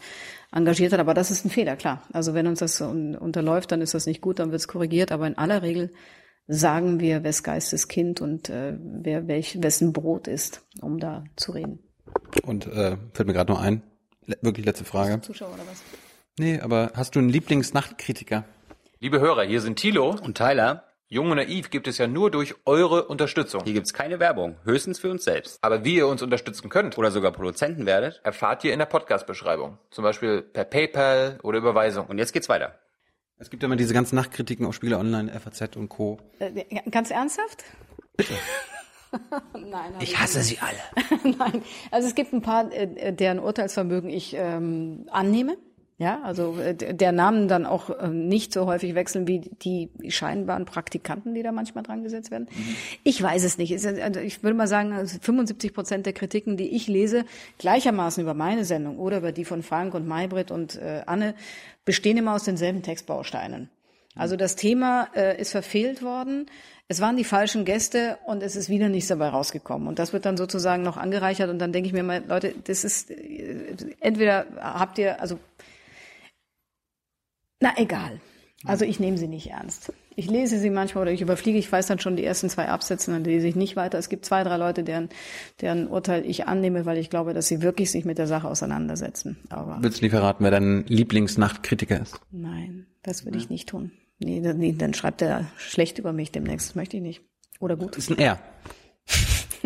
engagiert 0.53 0.93
hat. 0.93 1.01
Aber 1.01 1.13
das 1.13 1.29
ist 1.29 1.43
ein 1.43 1.49
Fehler, 1.49 1.75
klar. 1.75 2.03
Also 2.13 2.33
wenn 2.33 2.47
uns 2.47 2.59
das 2.59 2.79
unterläuft, 2.79 3.73
dann 3.73 3.81
ist 3.81 3.93
das 3.93 4.05
nicht 4.05 4.21
gut, 4.21 4.39
dann 4.39 4.51
wird 4.51 4.61
es 4.61 4.69
korrigiert. 4.69 5.11
Aber 5.11 5.27
in 5.27 5.37
aller 5.37 5.61
Regel 5.61 5.91
sagen 6.47 7.01
wir, 7.01 7.25
wes 7.25 7.43
Geistes 7.43 7.89
Kind 7.89 8.21
und 8.21 8.47
äh, 8.47 8.77
wer 8.79 9.27
welch, 9.27 9.61
wessen 9.61 9.91
Brot 9.91 10.29
ist, 10.29 10.61
um 10.79 10.99
da 10.99 11.25
zu 11.35 11.51
reden. 11.51 11.79
Und 12.43 12.65
äh, 12.67 12.95
fällt 13.11 13.27
mir 13.27 13.33
gerade 13.33 13.51
noch 13.51 13.59
ein, 13.59 13.81
le 14.25 14.37
wirklich 14.39 14.65
letzte 14.65 14.85
Frage. 14.85 15.19
Zuschauer 15.19 15.49
oder 15.49 15.63
was? 15.69 15.83
Nee, 16.39 16.61
aber 16.61 16.93
hast 16.95 17.15
du 17.15 17.19
einen 17.19 17.27
Lieblingsnachtkritiker? 17.27 18.45
Liebe 19.01 19.19
Hörer, 19.19 19.43
hier 19.43 19.59
sind 19.59 19.77
Thilo 19.77 20.15
und 20.23 20.37
Tyler. 20.37 20.86
Jung 21.09 21.31
und 21.31 21.37
Naiv 21.37 21.69
gibt 21.69 21.87
es 21.87 21.97
ja 21.99 22.05
nur 22.05 22.31
durch 22.31 22.55
eure 22.65 23.05
Unterstützung. 23.05 23.63
Hier 23.63 23.71
gibt's 23.71 23.93
keine 23.93 24.19
Werbung, 24.19 24.57
höchstens 24.65 24.99
für 24.99 25.09
uns 25.09 25.23
selbst. 25.23 25.57
Aber 25.61 25.85
wie 25.85 25.95
ihr 25.95 26.07
uns 26.07 26.21
unterstützen 26.21 26.67
könnt 26.67 26.97
oder 26.97 27.11
sogar 27.11 27.31
Produzenten 27.31 27.85
werdet, 27.85 28.19
erfahrt 28.25 28.65
ihr 28.65 28.73
in 28.73 28.79
der 28.79 28.87
Podcast-Beschreibung. 28.87 29.77
Zum 29.89 30.03
Beispiel 30.03 30.41
per 30.41 30.65
PayPal 30.65 31.39
oder 31.43 31.59
Überweisung. 31.59 32.07
Und 32.07 32.17
jetzt 32.17 32.33
geht's 32.33 32.49
weiter. 32.49 32.77
Es 33.37 33.49
gibt 33.49 33.63
immer 33.63 33.77
diese 33.77 33.93
ganzen 33.93 34.17
Nachtkritiken 34.17 34.65
auf 34.65 34.75
Spiele 34.75 34.97
Online, 34.97 35.31
FAZ 35.39 35.77
und 35.77 35.87
Co. 35.87 36.19
Äh, 36.39 36.65
ganz 36.91 37.09
ernsthaft? 37.09 37.63
Bitte. 38.17 38.33
Nein. 39.53 39.93
Ich 40.01 40.19
hasse 40.19 40.41
sie 40.41 40.59
alle. 40.59 41.33
Nein. 41.37 41.63
Also 41.89 42.09
es 42.09 42.15
gibt 42.15 42.33
ein 42.33 42.41
paar, 42.41 42.69
äh, 42.73 43.13
deren 43.13 43.39
Urteilsvermögen 43.39 44.09
ich 44.09 44.33
ähm, 44.33 45.05
annehme. 45.09 45.57
Ja, 45.99 46.21
also 46.21 46.59
äh, 46.59 46.75
der 46.75 47.11
Namen 47.11 47.47
dann 47.47 47.65
auch 47.65 47.89
äh, 47.89 48.07
nicht 48.07 48.53
so 48.53 48.67
häufig 48.67 48.93
wechseln 48.93 49.27
wie 49.27 49.39
die 49.39 49.89
scheinbaren 50.09 50.65
Praktikanten, 50.65 51.33
die 51.33 51.41
da 51.41 51.51
manchmal 51.51 51.83
dran 51.83 52.03
gesetzt 52.03 52.29
werden. 52.29 52.47
Mhm. 52.51 52.75
Ich 53.03 53.21
weiß 53.21 53.43
es 53.43 53.57
nicht. 53.57 53.73
Also 53.73 54.19
ich 54.19 54.43
würde 54.43 54.55
mal 54.55 54.67
sagen, 54.67 55.07
75 55.07 55.73
Prozent 55.73 56.05
der 56.05 56.13
Kritiken, 56.13 56.55
die 56.55 56.75
ich 56.75 56.87
lese, 56.87 57.25
gleichermaßen 57.57 58.21
über 58.21 58.35
meine 58.35 58.63
Sendung 58.63 58.99
oder 58.99 59.17
über 59.17 59.31
die 59.31 59.43
von 59.43 59.63
Frank 59.63 59.95
und 59.95 60.07
Maybrit 60.07 60.51
und 60.51 60.75
äh, 60.75 61.01
Anne, 61.07 61.33
bestehen 61.83 62.17
immer 62.17 62.35
aus 62.35 62.43
denselben 62.43 62.83
Textbausteinen. 62.83 63.71
Also 64.13 64.35
das 64.35 64.55
Thema 64.55 65.07
äh, 65.15 65.39
ist 65.39 65.51
verfehlt 65.51 66.03
worden. 66.03 66.45
Es 66.87 67.01
waren 67.01 67.17
die 67.17 67.23
falschen 67.23 67.65
Gäste 67.65 68.17
und 68.25 68.43
es 68.43 68.55
ist 68.55 68.69
wieder 68.69 68.87
nichts 68.87 69.09
dabei 69.09 69.29
rausgekommen. 69.29 69.87
Und 69.87 69.99
das 69.99 70.13
wird 70.13 70.25
dann 70.25 70.37
sozusagen 70.37 70.83
noch 70.83 70.95
angereichert. 70.95 71.49
Und 71.49 71.59
dann 71.59 71.73
denke 71.73 71.87
ich 71.87 71.93
mir 71.93 72.03
mal, 72.03 72.23
Leute, 72.27 72.53
das 72.63 72.83
ist 72.83 73.11
entweder 73.99 74.45
habt 74.61 74.97
ihr, 74.97 75.19
also 75.21 75.37
na 77.59 77.73
egal. 77.77 78.19
Also 78.65 78.85
ich 78.85 78.99
nehme 78.99 79.17
sie 79.17 79.27
nicht 79.27 79.51
ernst. 79.51 79.93
Ich 80.15 80.29
lese 80.29 80.57
sie 80.59 80.71
manchmal 80.71 81.03
oder 81.03 81.11
ich 81.11 81.21
überfliege, 81.21 81.59
ich 81.59 81.71
weiß 81.71 81.85
dann 81.85 81.99
schon 81.99 82.15
die 82.15 82.25
ersten 82.25 82.49
zwei 82.49 82.69
Absätze, 82.69 83.11
dann 83.11 83.23
lese 83.23 83.47
ich 83.47 83.55
nicht 83.55 83.75
weiter. 83.75 83.99
Es 83.99 84.09
gibt 84.09 84.25
zwei, 84.25 84.43
drei 84.43 84.57
Leute, 84.57 84.83
deren, 84.83 85.09
deren 85.61 85.87
Urteil 85.87 86.25
ich 86.25 86.47
annehme, 86.47 86.85
weil 86.87 86.97
ich 86.97 87.11
glaube, 87.11 87.35
dass 87.35 87.47
sie 87.47 87.61
wirklich 87.61 87.91
sich 87.91 88.03
mit 88.03 88.17
der 88.17 88.25
Sache 88.25 88.47
auseinandersetzen. 88.47 89.37
Aber 89.49 89.77
Willst 89.81 90.01
du 90.01 90.05
nicht 90.05 90.11
verraten, 90.11 90.43
wer 90.43 90.51
dein 90.51 90.85
Lieblingsnachtkritiker 90.87 92.01
ist? 92.01 92.19
Nein, 92.31 92.87
das 93.03 93.25
würde 93.25 93.37
ja. 93.37 93.43
ich 93.43 93.49
nicht 93.51 93.69
tun. 93.69 93.91
Nee, 94.17 94.39
nee, 94.39 94.73
dann 94.75 94.95
schreibt 94.95 95.21
er 95.21 95.45
schlecht 95.57 95.99
über 95.99 96.11
mich 96.11 96.31
demnächst. 96.31 96.69
Das 96.69 96.75
möchte 96.75 96.97
ich 96.97 97.03
nicht. 97.03 97.21
Oder 97.59 97.75
gut. 97.75 97.95
Ist 97.95 98.09
ein 98.09 98.17
R. 98.17 98.39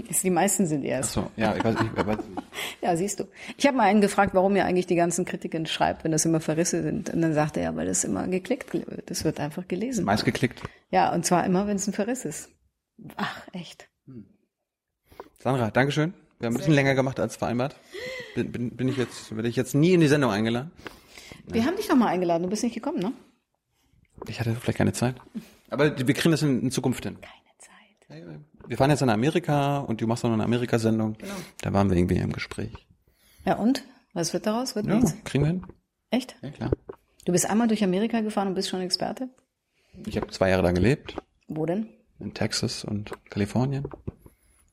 Die 0.23 0.29
meisten 0.29 0.65
sind 0.65 0.83
erst. 0.83 1.17
Ach 1.17 1.23
so, 1.23 1.31
ja, 1.35 1.55
ich 1.55 1.63
weiß 1.63 1.79
nicht. 1.79 1.91
Ich 1.95 2.05
weiß 2.05 2.17
nicht. 2.17 2.43
ja, 2.81 2.95
siehst 2.95 3.19
du. 3.19 3.25
Ich 3.57 3.67
habe 3.67 3.77
mal 3.77 3.83
einen 3.83 4.01
gefragt, 4.01 4.33
warum 4.33 4.55
er 4.55 4.65
eigentlich 4.65 4.87
die 4.87 4.95
ganzen 4.95 5.25
Kritiken 5.25 5.65
schreibt, 5.65 6.03
wenn 6.03 6.11
das 6.11 6.25
immer 6.25 6.39
Verrisse 6.39 6.81
sind. 6.83 7.09
Und 7.09 7.21
dann 7.21 7.33
sagte 7.33 7.59
er, 7.59 7.75
weil 7.75 7.87
das 7.87 8.03
immer 8.03 8.27
geklickt 8.27 8.73
wird. 8.73 9.09
Das 9.09 9.23
wird 9.23 9.39
einfach 9.39 9.67
gelesen. 9.67 10.05
Meist 10.05 10.25
geklickt. 10.25 10.61
Ja, 10.89 11.13
und 11.13 11.25
zwar 11.25 11.45
immer, 11.45 11.67
wenn 11.67 11.77
es 11.77 11.87
ein 11.87 11.93
Verriss 11.93 12.25
ist. 12.25 12.49
Ach, 13.15 13.47
echt. 13.53 13.87
Hm. 14.05 14.25
Sandra, 15.39 15.71
Dankeschön. 15.71 16.13
Wir 16.39 16.47
haben 16.47 16.55
ein 16.55 16.57
bisschen 16.57 16.73
länger 16.73 16.95
gemacht 16.95 17.19
als 17.19 17.35
vereinbart. 17.35 17.75
Bin, 18.35 18.51
bin, 18.51 18.75
bin 18.75 18.87
ich 18.87 18.97
jetzt, 18.97 19.35
werde 19.35 19.47
ich 19.47 19.55
jetzt 19.55 19.75
nie 19.75 19.93
in 19.93 20.01
die 20.01 20.07
Sendung 20.07 20.31
eingeladen? 20.31 20.71
Wir 21.45 21.65
haben 21.65 21.75
dich 21.75 21.87
doch 21.87 21.95
mal 21.95 22.07
eingeladen, 22.07 22.43
du 22.43 22.49
bist 22.49 22.63
nicht 22.63 22.73
gekommen, 22.73 22.99
ne? 22.99 23.13
Ich 24.27 24.39
hatte 24.39 24.55
vielleicht 24.55 24.77
keine 24.77 24.93
Zeit. 24.93 25.15
Aber 25.69 25.97
wir 25.97 26.13
kriegen 26.13 26.31
das 26.31 26.41
in, 26.41 26.61
in 26.61 26.71
Zukunft 26.71 27.03
hin. 27.03 27.17
Keine 27.21 27.57
Zeit 27.57 28.41
wir 28.71 28.77
fahren 28.77 28.89
jetzt 28.89 29.01
nach 29.01 29.13
Amerika 29.13 29.79
und 29.79 29.99
du 29.99 30.07
machst 30.07 30.23
noch 30.23 30.31
eine 30.31 30.45
Amerika-Sendung. 30.45 31.17
Genau. 31.17 31.33
Da 31.59 31.73
waren 31.73 31.89
wir 31.89 31.97
irgendwie 31.97 32.15
im 32.15 32.31
Gespräch. 32.31 32.71
Ja 33.45 33.55
und? 33.55 33.83
Was 34.13 34.31
wird 34.31 34.45
daraus? 34.45 34.75
Wird 34.75 34.85
ja, 34.85 34.95
nichts? 34.95 35.13
kriegen 35.25 35.43
wir 35.43 35.49
hin. 35.49 35.65
Echt? 36.09 36.37
Ja, 36.41 36.51
klar. 36.51 36.71
Du 37.25 37.33
bist 37.33 37.49
einmal 37.49 37.67
durch 37.67 37.83
Amerika 37.83 38.21
gefahren 38.21 38.47
und 38.47 38.53
bist 38.53 38.69
schon 38.69 38.79
Experte? 38.79 39.27
Ich 40.05 40.15
habe 40.15 40.27
zwei 40.29 40.51
Jahre 40.51 40.63
da 40.63 40.71
gelebt. 40.71 41.17
Wo 41.49 41.65
denn? 41.65 41.89
In 42.19 42.33
Texas 42.33 42.85
und 42.85 43.11
Kalifornien. 43.29 43.89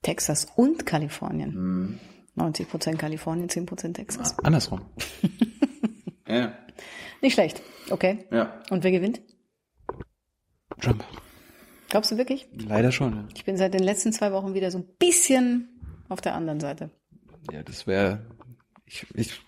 Texas 0.02 0.46
und 0.54 0.86
Kalifornien. 0.86 1.52
Hm. 1.52 2.00
90 2.36 2.70
Prozent 2.70 2.98
Kalifornien, 3.00 3.48
10 3.48 3.66
Prozent 3.66 3.96
Texas. 3.96 4.38
Ah, 4.38 4.42
andersrum. 4.44 4.82
ja. 6.28 6.52
Nicht 7.20 7.32
schlecht. 7.32 7.62
Okay. 7.90 8.26
Ja. 8.30 8.62
Und 8.70 8.84
wer 8.84 8.92
gewinnt? 8.92 9.20
Trump. 10.80 11.04
Glaubst 11.88 12.10
du 12.10 12.16
wirklich? 12.18 12.48
Leider 12.52 12.92
schon. 12.92 13.12
Ja. 13.14 13.24
Ich 13.34 13.44
bin 13.44 13.56
seit 13.56 13.74
den 13.74 13.82
letzten 13.82 14.12
zwei 14.12 14.32
Wochen 14.32 14.54
wieder 14.54 14.70
so 14.70 14.78
ein 14.78 14.86
bisschen 14.98 15.68
auf 16.08 16.20
der 16.20 16.34
anderen 16.34 16.60
Seite. 16.60 16.90
Ja, 17.50 17.62
das 17.62 17.86
wäre. 17.86 18.26
Ich, 18.84 19.06
ich, 19.14 19.40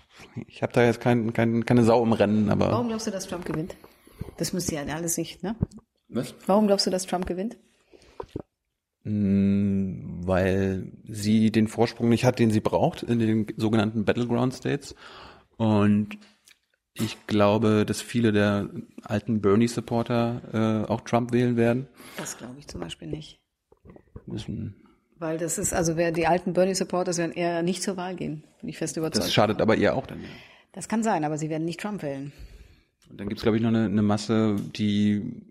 ich 0.46 0.62
habe 0.62 0.72
da 0.72 0.84
jetzt 0.84 1.00
kein, 1.00 1.32
kein, 1.32 1.64
keine 1.64 1.84
Sau 1.84 2.02
im 2.02 2.12
Rennen, 2.12 2.48
aber. 2.50 2.70
Warum 2.72 2.88
glaubst 2.88 3.06
du, 3.06 3.10
dass 3.10 3.26
Trump 3.26 3.44
gewinnt? 3.44 3.76
Das 4.38 4.52
muss 4.52 4.70
ja 4.70 4.82
alles 4.82 5.16
nicht, 5.16 5.42
ne? 5.42 5.54
Was? 6.08 6.34
Warum 6.46 6.66
glaubst 6.66 6.86
du, 6.86 6.90
dass 6.90 7.06
Trump 7.06 7.26
gewinnt? 7.26 7.56
Mm, 9.04 10.26
Weil 10.26 10.92
sie 11.08 11.50
den 11.50 11.68
Vorsprung 11.68 12.08
nicht 12.08 12.24
hat, 12.24 12.38
den 12.38 12.50
sie 12.50 12.60
braucht 12.60 13.02
in 13.02 13.18
den 13.18 13.46
sogenannten 13.56 14.04
Battleground 14.04 14.54
States. 14.54 14.94
Und 15.56 16.18
ich 16.94 17.26
glaube, 17.26 17.84
dass 17.86 18.02
viele 18.02 18.32
der 18.32 18.68
alten 19.04 19.40
Bernie-Supporter 19.40 20.84
äh, 20.86 20.90
auch 20.90 21.02
Trump 21.02 21.32
wählen 21.32 21.56
werden. 21.56 21.86
Das 22.16 22.36
glaube 22.38 22.56
ich 22.58 22.66
zum 22.68 22.80
Beispiel 22.80 23.08
nicht. 23.08 23.40
Müssen- 24.26 24.74
Weil 25.18 25.38
das 25.38 25.58
ist, 25.58 25.72
also 25.72 25.96
wer 25.96 26.12
die 26.12 26.26
alten 26.26 26.52
Bernie-Supporters 26.52 27.18
werden 27.18 27.32
eher 27.32 27.62
nicht 27.62 27.82
zur 27.82 27.96
Wahl 27.96 28.16
gehen. 28.16 28.44
Bin 28.60 28.68
ich 28.68 28.78
fest 28.78 28.96
überzeugt. 28.96 29.24
Das 29.24 29.32
schadet 29.32 29.60
aber 29.60 29.76
ihr 29.76 29.94
auch 29.94 30.06
dann. 30.06 30.20
Das 30.72 30.88
kann 30.88 31.02
sein, 31.02 31.24
aber 31.24 31.38
sie 31.38 31.48
werden 31.50 31.64
nicht 31.64 31.80
Trump 31.80 32.02
wählen. 32.02 32.32
Und 33.08 33.18
dann 33.20 33.28
gibt's 33.28 33.42
glaube 33.42 33.56
ich, 33.56 33.62
noch 33.62 33.70
eine, 33.70 33.86
eine 33.86 34.02
Masse, 34.02 34.56
die, 34.76 35.42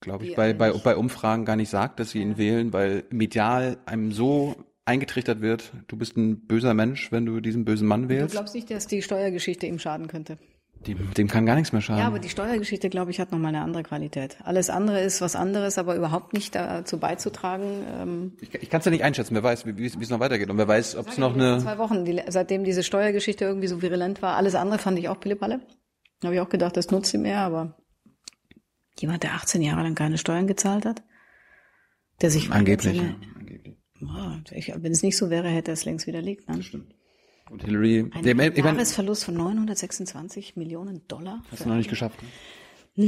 glaube 0.00 0.24
ich, 0.24 0.30
Die 0.30 0.36
bei, 0.36 0.52
bei, 0.52 0.72
bei 0.72 0.96
Umfragen 0.96 1.44
gar 1.44 1.56
nicht 1.56 1.68
sagt, 1.70 1.98
dass 2.00 2.10
sie 2.10 2.20
ihn 2.20 2.38
wählen, 2.38 2.72
weil 2.72 3.04
medial 3.10 3.78
einem 3.86 4.12
so 4.12 4.54
eingetrichtert 4.90 5.40
wird, 5.40 5.72
du 5.88 5.96
bist 5.96 6.16
ein 6.16 6.46
böser 6.46 6.74
Mensch, 6.74 7.10
wenn 7.12 7.24
du 7.26 7.40
diesen 7.40 7.64
bösen 7.64 7.88
Mann 7.88 8.02
Du 8.04 8.08
wählst. 8.10 8.32
glaubst 8.32 8.54
nicht, 8.54 8.70
dass 8.70 8.86
die 8.86 9.02
Steuergeschichte 9.02 9.66
ihm 9.66 9.78
schaden 9.78 10.06
könnte? 10.08 10.38
Dem, 10.86 11.12
dem 11.12 11.28
kann 11.28 11.44
gar 11.44 11.56
nichts 11.56 11.72
mehr 11.72 11.82
schaden. 11.82 12.00
Ja, 12.00 12.06
aber 12.06 12.18
die 12.20 12.30
Steuergeschichte, 12.30 12.88
glaube 12.88 13.10
ich, 13.10 13.20
hat 13.20 13.32
nochmal 13.32 13.54
eine 13.54 13.62
andere 13.62 13.82
Qualität. 13.82 14.38
Alles 14.44 14.70
andere 14.70 15.02
ist 15.02 15.20
was 15.20 15.36
anderes, 15.36 15.76
aber 15.76 15.94
überhaupt 15.94 16.32
nicht 16.32 16.54
dazu 16.54 16.98
beizutragen. 16.98 17.84
Ähm, 18.00 18.32
ich 18.40 18.54
ich 18.54 18.70
kann 18.70 18.78
es 18.78 18.86
ja 18.86 18.90
nicht 18.90 19.04
einschätzen, 19.04 19.34
wer 19.34 19.42
weiß, 19.42 19.66
wie 19.66 19.84
es 19.86 20.08
noch 20.10 20.20
weitergeht. 20.20 20.48
Und 20.48 20.56
wer 20.56 20.68
weiß, 20.68 20.96
ob 20.96 21.08
es 21.08 21.18
noch 21.18 21.34
eine... 21.34 21.58
zwei 21.58 21.76
Wochen, 21.76 22.06
die, 22.06 22.22
seitdem 22.28 22.64
diese 22.64 22.82
Steuergeschichte 22.82 23.44
irgendwie 23.44 23.68
so 23.68 23.82
virulent 23.82 24.22
war, 24.22 24.36
alles 24.36 24.54
andere 24.54 24.78
fand 24.78 24.98
ich 24.98 25.10
auch 25.10 25.20
Pillepalle. 25.20 25.60
Habe 26.24 26.34
ich 26.34 26.40
auch 26.40 26.48
gedacht, 26.48 26.76
das 26.78 26.90
nutzt 26.90 27.12
ihm 27.12 27.22
mehr, 27.22 27.40
aber 27.40 27.76
jemand, 28.98 29.22
der 29.22 29.34
18 29.34 29.60
Jahre 29.60 29.82
lang 29.82 29.94
keine 29.94 30.16
Steuern 30.18 30.46
gezahlt 30.46 30.86
hat, 30.86 31.02
der 32.22 32.30
sich 32.30 32.50
Angeblich. 32.50 32.96
seine- 32.98 33.16
ich, 34.52 34.72
wenn 34.76 34.92
es 34.92 35.02
nicht 35.02 35.16
so 35.16 35.30
wäre, 35.30 35.48
hätte 35.48 35.70
er 35.70 35.74
es 35.74 35.84
längst 35.84 36.06
widerlegt. 36.06 36.48
Ne? 36.48 36.62
Stimmt. 36.62 36.94
Und 37.50 37.64
Hillary, 37.64 38.10
Ein 38.12 38.22
der, 38.22 38.32
ich 38.32 38.36
mein, 38.36 38.54
Jahresverlust 38.54 39.24
von 39.24 39.34
926 39.34 40.56
Millionen 40.56 41.06
Dollar? 41.08 41.42
hast 41.50 41.64
du 41.64 41.68
noch 41.68 41.76
nicht 41.76 41.90
geschafft. 41.90 42.20
ne? 42.22 42.28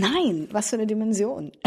Nein, 0.01 0.49
was 0.51 0.71
für 0.71 0.77
eine 0.77 0.87
Dimension. 0.87 1.53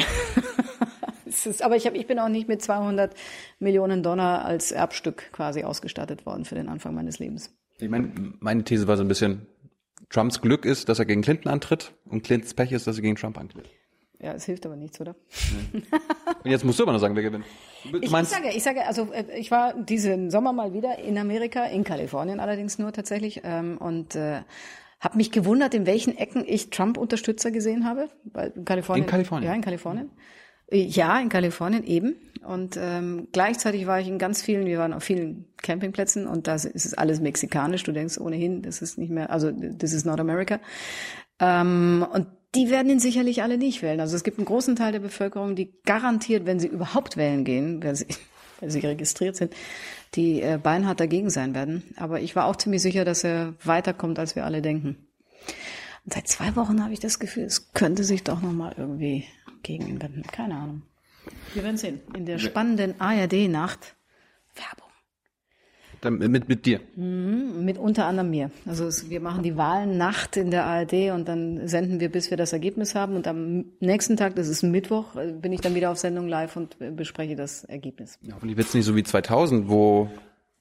Es 1.28 1.46
ist, 1.46 1.64
aber 1.64 1.76
ich, 1.76 1.86
hab, 1.86 1.96
ich 1.96 2.08
bin 2.08 2.18
auch 2.20 2.30
nicht 2.30 2.48
mit 2.48 2.62
200 2.62 3.14
Millionen 3.60 4.04
Dollar 4.04 4.46
als 4.46 4.72
Erbstück 4.72 5.32
quasi 5.34 5.64
ausgestattet 5.64 6.26
worden 6.26 6.46
für 6.46 6.56
den 6.56 6.70
Anfang 6.70 6.94
meines 6.94 7.20
Lebens. 7.20 7.54
Ich 7.78 7.90
meine, 7.90 8.14
meine 8.40 8.64
These 8.64 8.88
war 8.88 8.96
so 8.96 9.04
ein 9.04 9.10
bisschen, 9.10 9.46
Trumps 10.10 10.40
Glück 10.40 10.64
ist, 10.66 10.88
dass 10.88 11.00
er 11.00 11.06
gegen 11.06 11.24
Clinton 11.24 11.50
antritt 11.50 11.94
und 12.06 12.24
Clintons 12.24 12.54
Pech 12.54 12.72
ist, 12.72 12.88
dass 12.88 12.96
er 12.98 13.02
gegen 13.02 13.16
Trump 13.16 13.38
antritt. 13.38 13.70
Ja, 14.22 14.34
es 14.34 14.45
hilft 14.45 14.66
aber 14.66 14.76
nichts, 14.76 14.99
oder? 15.01 15.16
Und 16.43 16.51
jetzt 16.51 16.63
musst 16.63 16.80
du 16.80 16.84
aber 16.84 16.93
noch 16.93 16.99
sagen, 16.99 17.16
wer 17.16 17.24
gewinnt. 17.24 17.45
Du 17.91 17.97
Ich, 17.99 18.11
ich 18.11 18.28
sage, 18.28 18.49
ich 18.53 18.63
sage, 18.63 18.86
also 18.86 19.11
äh, 19.11 19.26
ich 19.38 19.51
war 19.51 19.74
diesen 19.74 20.32
Sommer 20.32 20.53
mal 20.53 20.74
wieder 20.74 20.99
in 20.99 21.18
Amerika, 21.18 21.66
in 21.66 21.84
Kalifornien 21.84 22.39
allerdings 22.39 22.80
nur 22.80 22.91
tatsächlich, 22.93 23.41
ähm, 23.43 23.78
und 23.78 24.16
äh, 24.16 24.41
habe 24.99 25.18
mich 25.18 25.32
gewundert, 25.32 25.74
in 25.74 25.86
welchen 25.86 26.18
Ecken 26.18 26.43
ich 26.47 26.70
Trump-Unterstützer 26.70 27.51
gesehen 27.51 27.86
habe. 27.86 28.09
Weil 28.26 28.51
in 28.55 28.66
Kalifornien. 28.66 29.05
In 29.05 29.09
Kalifornien? 29.11 29.49
Ja, 29.49 29.55
in 29.55 29.61
Kalifornien. 29.61 30.09
Äh, 30.72 30.78
Ja, 30.84 31.20
in 31.20 31.30
Kalifornien 31.30 31.84
eben. 31.84 32.16
Und 32.43 32.78
ähm, 32.80 33.28
gleichzeitig 33.32 33.88
war 33.88 33.99
ich 33.99 34.07
in 34.07 34.18
ganz 34.18 34.41
vielen, 34.41 34.66
wir 34.66 34.80
waren 34.80 34.93
auf 34.93 35.03
vielen 35.03 35.45
Campingplätzen 35.61 36.28
und 36.28 36.47
da 36.47 36.55
ist 36.55 36.66
es 36.74 36.93
alles 36.93 37.20
mexikanisch. 37.20 37.84
Du 37.84 37.91
denkst 37.91 38.20
ohnehin, 38.20 38.61
das 38.61 38.82
ist 38.82 38.97
nicht 38.97 39.09
mehr, 39.11 39.30
also 39.32 39.51
das 39.51 39.93
ist 39.93 40.05
not 40.05 40.20
America. 40.20 40.59
Ähm, 41.39 42.05
und 42.13 42.28
die 42.56 42.70
werden 42.70 42.89
ihn 42.89 42.99
sicherlich 42.99 43.43
alle 43.43 43.58
nicht 43.58 43.82
wählen. 43.82 43.99
Also 43.99 44.16
es 44.16 44.24
gibt 44.24 44.38
einen 44.38 44.45
großen 44.45 44.76
Teil 44.76 44.91
der 44.91 44.99
Bevölkerung, 44.99 45.56
die 45.56 45.74
garantiert, 45.86 46.45
wenn 46.45 46.60
sie 46.60 46.68
überhaupt 46.68 47.18
wählen 47.18 47.43
gehen, 47.43 47.84
wenn 47.84 47.95
sie, 47.95 48.08
wenn 48.60 48.70
sie 48.70 48.80
registriert 48.80 49.36
sind, 49.36 49.53
die 50.16 50.41
äh, 50.41 50.58
beinhart 50.62 50.99
dagegen 50.99 51.30
sein 51.30 51.53
werden. 51.53 51.84
Aber 51.97 52.22
ich 52.22 52.36
war 52.36 52.45
auch 52.45 52.56
ziemlich 52.56 52.82
sicher, 52.82 53.06
dass 53.06 53.24
er 53.24 53.53
weiterkommt, 53.64 54.18
als 54.20 54.36
wir 54.36 54.45
alle 54.45 54.62
denken. 54.62 55.08
Und 56.06 56.14
seit 56.14 56.28
zwei 56.28 56.56
Wochen 56.56 56.84
habe 56.84 56.93
ich 56.93 56.99
das 56.99 57.20
Gefühl, 57.20 57.43
es 57.43 57.74
könnte 57.74 58.03
sich 58.03 58.24
doch 58.24 58.41
nochmal 58.41 58.76
irgendwie 58.78 59.26
gegen 59.64 59.88
ihn 59.88 60.01
wenden. 60.01 60.24
Keine 60.24 60.56
Ahnung. 60.56 60.84
Wir 61.53 61.64
werden 61.64 61.78
sehen. 61.78 62.01
In 62.16 62.26
der 62.26 62.38
spannenden 62.38 62.99
ARD-Nacht 63.01 63.95
Werbung. 64.56 64.85
Mit, 66.12 66.47
mit 66.47 66.66
dir. 66.66 66.80
Mit 66.95 67.78
unter 67.78 68.06
anderem 68.06 68.30
mir. 68.30 68.51
Also 68.66 68.86
es, 68.86 69.10
wir 69.10 69.20
machen 69.20 69.43
die 69.43 69.58
Wahlennacht 69.58 70.38
in 70.38 70.51
der 70.51 70.66
ARD 70.66 71.12
und 71.14 71.28
dann 71.28 71.68
senden 71.68 71.99
wir, 71.99 72.12
bis 72.12 72.30
wir 72.30 72.38
das 72.38 72.53
Ergebnis 72.53 72.95
haben. 72.95 73.16
Und 73.16 73.28
am 73.28 73.66
nächsten 73.80 74.18
Tag, 74.18 74.36
das 74.36 74.47
ist 74.47 74.64
Mittwoch, 74.64 75.16
äh, 75.16 75.32
bin 75.32 75.51
ich 75.53 75.62
dann 75.62 75.76
wieder 75.76 75.91
auf 75.91 75.97
Sendung 75.97 76.28
live 76.28 76.56
und 76.56 76.78
äh, 76.80 76.91
bespreche 76.91 77.36
das 77.36 77.64
Ergebnis. 77.64 78.18
Ja, 78.22 78.36
hoffentlich 78.36 78.58
wird's 78.58 78.74
nicht 78.74 78.86
so 78.86 78.95
wie 78.95 79.03
2000, 79.03 79.70
wo, 79.70 80.10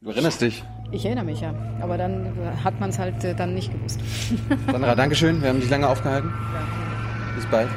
du 0.01 0.11
erinnerst 0.11 0.41
dich. 0.41 0.65
Ich 0.93 1.05
erinnere 1.05 1.25
mich 1.25 1.41
ja. 1.41 1.55
Aber 1.81 1.99
dann 1.99 2.27
äh, 2.27 2.63
hat 2.63 2.81
man 2.81 2.91
es 2.91 2.99
halt 2.99 3.23
äh, 3.25 3.35
dann 3.35 3.55
nicht 3.55 3.73
gewusst. 3.73 4.01
Sandra, 4.71 4.95
Dankeschön, 4.95 5.43
wir 5.43 5.49
haben 5.49 5.61
dich 5.61 5.71
lange 5.71 5.89
aufgehalten. 5.89 6.33
Bis 7.37 7.47
bald. 7.47 7.69